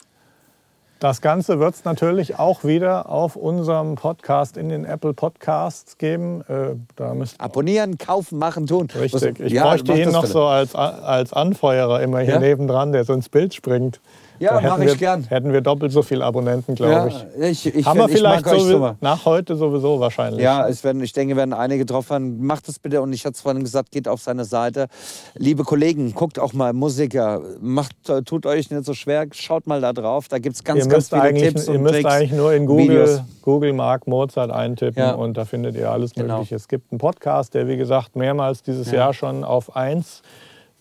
das 1.05 1.21
Ganze 1.21 1.61
wird 1.61 1.75
es 1.75 1.85
natürlich 1.85 2.39
auch 2.39 2.65
wieder 2.65 3.11
auf 3.11 3.37
unserem 3.37 3.95
Podcast 3.95 4.57
in 4.57 4.71
den 4.71 4.87
Apple 4.87 5.13
Podcasts 5.13 5.99
geben. 5.99 6.41
Äh, 6.49 6.77
da 6.97 7.13
müsst 7.13 7.39
Abonnieren, 7.39 7.99
kaufen, 7.99 8.39
machen, 8.39 8.67
tun. 8.67 8.89
Richtig. 8.99 9.39
Ich 9.39 9.53
ja, 9.53 9.65
bräuchte 9.65 9.93
ihn 9.93 10.13
noch 10.13 10.25
so 10.25 10.45
als, 10.45 10.75
als 10.75 11.35
Anfeuerer 11.35 12.01
immer 12.01 12.21
hier 12.21 12.35
ja? 12.35 12.41
nebendran, 12.41 12.93
der 12.93 13.05
so 13.05 13.13
ins 13.13 13.29
Bild 13.29 13.53
springt. 13.53 14.01
Ja, 14.39 14.61
mache 14.61 14.85
ich 14.85 14.99
gern. 14.99 15.25
Hätten 15.25 15.53
wir 15.53 15.61
doppelt 15.61 15.93
so 15.93 16.03
viele 16.03 16.25
Abonnenten, 16.25 16.75
glaube 16.75 16.93
ja, 16.93 17.07
ich. 17.07 17.67
ich, 17.67 17.75
ich. 17.77 17.87
Haben 17.87 18.01
wir 18.01 18.09
vielleicht 18.09 18.47
so 18.47 18.97
nach 19.01 19.25
heute 19.25 19.57
sowieso 19.57 20.01
wahrscheinlich. 20.01 20.43
Ja, 20.43 20.69
es 20.69 20.83
werden, 20.83 21.03
ich 21.03 21.13
denke, 21.13 21.37
werden 21.37 21.53
einige 21.53 21.87
drauf 21.87 22.11
haben. 22.11 22.45
Macht 22.45 22.69
es 22.69 22.79
bitte. 22.79 23.01
Und 23.01 23.13
ich 23.13 23.25
hatte 23.25 23.35
es 23.35 23.41
vorhin 23.41 23.63
gesagt, 23.63 23.93
geht 23.93 24.09
auf 24.09 24.21
seine 24.21 24.45
Seite. 24.45 24.89
Liebe 25.35 25.63
Kollegen, 25.63 26.15
guckt 26.15 26.39
auch 26.39 26.53
mal 26.53 26.73
Musiker. 26.73 27.41
Macht, 27.61 27.95
tut 28.25 28.47
euch 28.47 28.71
nicht 28.71 28.85
so 28.85 28.95
schwer. 28.95 29.27
Schaut 29.33 29.67
mal 29.67 29.81
da 29.81 29.93
drauf. 29.93 30.29
Da 30.29 30.39
gibt 30.39 30.57
es 30.57 30.65
ganz, 30.65 30.89
ganz 30.89 31.09
viele 31.09 31.35
Tipps 31.35 31.69
und 31.69 31.75
Ihr 31.75 31.81
müsst 31.81 32.05
eigentlich 32.05 32.33
nur 32.33 32.53
in 32.53 32.67
Google, 32.67 33.25
Google 33.43 33.73
Mark 33.73 34.07
Mozart 34.07 34.51
eintippen 34.51 35.03
ja. 35.03 35.13
und 35.13 35.37
da 35.37 35.45
findet 35.45 35.77
ihr 35.77 35.91
alles 35.91 36.13
genau. 36.13 36.35
Mögliche. 36.35 36.57
Es 36.57 36.69
gibt 36.69 36.91
einen 36.93 36.99
Podcast, 36.99 37.55
der 37.55 37.69
wie 37.69 37.77
gesagt 37.77 38.17
mehrmals 38.17 38.63
dieses 38.63 38.91
ja. 38.91 38.99
Jahr 38.99 39.15
schon 39.15 39.45
auf 39.45 39.77
1 39.77 40.23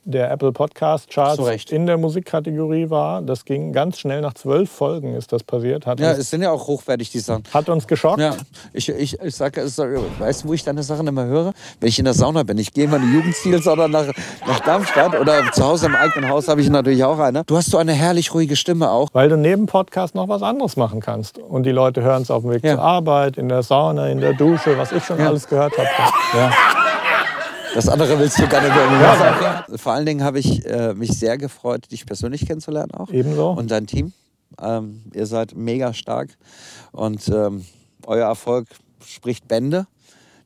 der 0.05 0.31
Apple 0.31 0.51
Podcast 0.51 1.09
Charts 1.09 1.71
in 1.71 1.85
der 1.85 1.97
Musikkategorie 1.97 2.89
war. 2.89 3.21
Das 3.21 3.45
ging 3.45 3.71
ganz 3.71 3.99
schnell, 3.99 4.21
nach 4.21 4.33
zwölf 4.33 4.69
Folgen 4.69 5.15
ist 5.15 5.31
das 5.31 5.43
passiert. 5.43 5.85
Hat 5.85 5.99
ja, 5.99 6.11
es 6.11 6.29
sind 6.29 6.41
ja 6.41 6.51
auch 6.51 6.67
hochwertig, 6.67 7.09
die 7.11 7.19
Sachen. 7.19 7.43
Hat 7.53 7.69
uns 7.69 7.87
geschockt. 7.87 8.19
Ja, 8.19 8.35
ich, 8.73 8.89
ich, 8.89 9.19
ich 9.19 9.35
sage, 9.35 9.63
weißt 9.63 10.43
du, 10.43 10.47
wo 10.47 10.53
ich 10.53 10.63
deine 10.63 10.83
Sachen 10.83 11.07
immer 11.07 11.25
höre? 11.25 11.53
Wenn 11.79 11.89
ich 11.89 11.99
in 11.99 12.05
der 12.05 12.13
Sauna 12.13 12.43
bin. 12.43 12.57
Ich 12.57 12.73
gehe 12.73 12.87
mal 12.87 12.97
in 12.97 13.11
die 13.11 13.13
Jugendstilsauna 13.15 13.87
nach, 13.87 14.07
nach 14.45 14.59
Darmstadt 14.61 15.19
oder 15.19 15.51
zu 15.51 15.63
Hause 15.63 15.85
im 15.85 15.95
eigenen 15.95 16.29
Haus 16.29 16.47
habe 16.47 16.61
ich 16.61 16.69
natürlich 16.69 17.03
auch 17.03 17.19
eine. 17.19 17.43
Du 17.45 17.55
hast 17.55 17.71
so 17.71 17.77
eine 17.77 17.93
herrlich 17.93 18.33
ruhige 18.33 18.55
Stimme 18.55 18.89
auch. 18.89 19.09
Weil 19.13 19.29
du 19.29 19.37
neben 19.37 19.65
Podcast 19.65 20.15
noch 20.15 20.27
was 20.27 20.41
anderes 20.41 20.75
machen 20.75 20.99
kannst. 20.99 21.37
Und 21.39 21.63
die 21.63 21.71
Leute 21.71 22.01
hören 22.01 22.23
es 22.23 22.31
auf 22.31 22.43
dem 22.43 22.51
Weg 22.51 22.63
ja. 22.63 22.75
zur 22.75 22.83
Arbeit, 22.83 23.37
in 23.37 23.49
der 23.49 23.63
Sauna, 23.63 24.07
in 24.09 24.19
der 24.19 24.33
Dusche, 24.33 24.77
was 24.77 24.91
ich 24.91 25.03
schon 25.03 25.19
ja. 25.19 25.27
alles 25.27 25.47
gehört 25.47 25.73
habe. 25.77 25.87
Ja. 26.33 26.82
Das 27.73 27.89
andere 27.89 28.19
willst 28.19 28.39
du 28.39 28.47
gar 28.47 28.61
nicht 28.61 28.73
hören. 28.73 29.01
Ja. 29.01 29.65
Vor 29.75 29.93
allen 29.93 30.05
Dingen 30.05 30.23
habe 30.23 30.39
ich 30.39 30.65
äh, 30.65 30.93
mich 30.93 31.17
sehr 31.17 31.37
gefreut, 31.37 31.91
dich 31.91 32.05
persönlich 32.05 32.45
kennenzulernen 32.45 32.91
auch. 32.91 33.09
Ebenso. 33.09 33.51
Und 33.51 33.71
dein 33.71 33.87
Team. 33.87 34.13
Ähm, 34.61 35.03
ihr 35.13 35.25
seid 35.25 35.55
mega 35.55 35.93
stark 35.93 36.29
und 36.91 37.27
ähm, 37.29 37.65
euer 38.05 38.27
Erfolg 38.27 38.67
spricht 39.03 39.47
Bände 39.47 39.87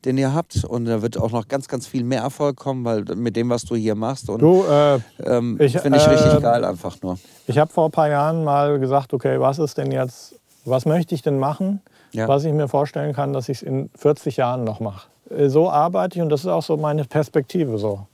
den 0.05 0.17
ihr 0.17 0.33
habt. 0.33 0.63
Und 0.63 0.85
da 0.85 1.01
wird 1.01 1.17
auch 1.17 1.31
noch 1.31 1.47
ganz, 1.47 1.67
ganz 1.67 1.85
viel 1.85 2.03
mehr 2.03 2.21
Erfolg 2.21 2.57
kommen, 2.57 2.83
weil 2.85 3.03
mit 3.15 3.35
dem, 3.35 3.49
was 3.49 3.63
du 3.63 3.75
hier 3.75 3.95
machst. 3.95 4.29
Und 4.29 4.41
du, 4.41 4.63
äh, 4.63 4.95
ähm, 5.23 5.57
finde 5.57 5.97
ich 5.97 6.07
richtig 6.07 6.33
äh, 6.33 6.41
geil 6.41 6.63
einfach 6.65 7.01
nur. 7.01 7.17
Ich 7.45 7.57
habe 7.57 7.71
vor 7.71 7.85
ein 7.85 7.91
paar 7.91 8.09
Jahren 8.09 8.43
mal 8.43 8.79
gesagt, 8.79 9.13
okay, 9.13 9.39
was 9.39 9.59
ist 9.59 9.77
denn 9.77 9.91
jetzt, 9.91 10.35
was 10.65 10.85
möchte 10.85 11.13
ich 11.13 11.21
denn 11.21 11.37
machen, 11.37 11.81
ja. 12.11 12.27
was 12.27 12.43
ich 12.43 12.53
mir 12.53 12.67
vorstellen 12.67 13.13
kann, 13.13 13.33
dass 13.33 13.49
ich 13.49 13.57
es 13.57 13.63
in 13.63 13.89
40 13.95 14.37
Jahren 14.37 14.63
noch 14.63 14.79
mache. 14.79 15.07
Äh, 15.29 15.49
so 15.49 15.69
arbeite 15.69 16.17
ich 16.17 16.21
und 16.21 16.29
das 16.29 16.41
ist 16.41 16.47
auch 16.47 16.63
so 16.63 16.77
meine 16.77 17.05
Perspektive 17.05 17.77
so. 17.77 18.07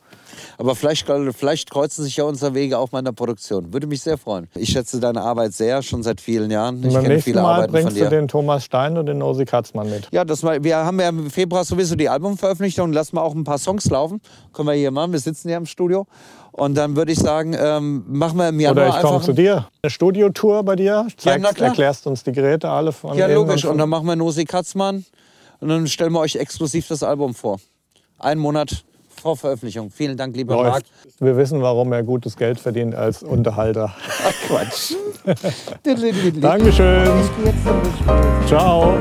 Aber 0.57 0.75
vielleicht, 0.75 1.07
vielleicht 1.37 1.71
kreuzen 1.71 2.03
sich 2.03 2.17
ja 2.17 2.23
unsere 2.25 2.53
Wege 2.53 2.77
auch 2.77 2.91
mal 2.91 2.99
in 2.99 3.05
der 3.05 3.11
Produktion. 3.11 3.73
Würde 3.73 3.87
mich 3.87 4.01
sehr 4.01 4.17
freuen. 4.17 4.47
Ich 4.55 4.69
schätze 4.69 4.99
deine 4.99 5.21
Arbeit 5.21 5.53
sehr, 5.53 5.81
schon 5.81 6.03
seit 6.03 6.21
vielen 6.21 6.51
Jahren. 6.51 6.83
Ich 6.83 6.93
kenne 6.93 7.19
viele 7.19 7.41
Mal 7.41 7.55
Arbeiten 7.55 7.71
bringst 7.71 7.89
von 7.89 7.95
dir. 7.95 8.03
du 8.05 8.09
den 8.09 8.27
Thomas 8.27 8.63
Stein 8.63 8.97
und 8.97 9.05
den 9.05 9.17
Nosi 9.17 9.45
Katzmann 9.45 9.89
mit. 9.89 10.07
Ja, 10.11 10.23
das 10.23 10.43
mal, 10.43 10.63
wir 10.63 10.77
haben 10.77 10.99
ja 10.99 11.09
im 11.09 11.29
Februar 11.29 11.63
sowieso 11.63 11.95
die 11.95 12.09
Albumveröffentlichung. 12.09 12.93
Lassen 12.93 13.15
wir 13.15 13.23
auch 13.23 13.33
ein 13.33 13.43
paar 13.43 13.57
Songs 13.57 13.89
laufen. 13.89 14.21
Können 14.53 14.67
wir 14.67 14.75
hier 14.75 14.91
machen. 14.91 15.11
Wir 15.11 15.19
sitzen 15.19 15.49
hier 15.49 15.57
im 15.57 15.65
Studio. 15.65 16.05
Und 16.51 16.75
dann 16.75 16.95
würde 16.95 17.11
ich 17.11 17.19
sagen, 17.19 17.55
ähm, 17.59 18.03
machen 18.07 18.37
wir 18.37 18.49
im 18.49 18.59
Januar 18.59 18.89
Oder 18.89 18.95
ich 18.97 19.03
komme 19.03 19.21
zu 19.21 19.33
dir. 19.33 19.67
Eine 19.81 19.89
Studiotour 19.89 20.63
bei 20.63 20.75
dir. 20.75 21.07
Zeigst, 21.17 21.59
ja, 21.59 21.65
erklärst 21.65 22.05
uns 22.05 22.23
die 22.23 22.31
Geräte 22.31 22.69
alle 22.69 22.91
von 22.91 23.17
Ja, 23.17 23.25
logisch. 23.25 23.65
Und 23.65 23.79
dann 23.79 23.89
machen 23.89 24.05
wir 24.05 24.15
Nosi 24.15 24.45
Katzmann. 24.45 25.03
Und 25.63 25.69
dann 25.69 25.87
stellen 25.87 26.11
wir 26.11 26.19
euch 26.19 26.35
exklusiv 26.35 26.89
das 26.89 27.03
Album 27.03 27.33
vor. 27.33 27.57
Einen 28.19 28.41
Monat 28.41 28.83
vor 29.21 29.37
Veröffentlichung. 29.37 29.91
Vielen 29.91 30.17
Dank, 30.17 30.35
lieber 30.35 30.61
Marc. 30.61 30.83
Wir 31.19 31.37
wissen, 31.37 31.61
warum 31.61 31.93
er 31.93 32.03
gutes 32.03 32.35
Geld 32.35 32.59
verdient 32.59 32.95
als 32.95 33.23
Unterhalter. 33.23 33.95
Quatsch. 34.45 34.93
Dankeschön. 36.41 37.07
Ciao. 38.45 38.97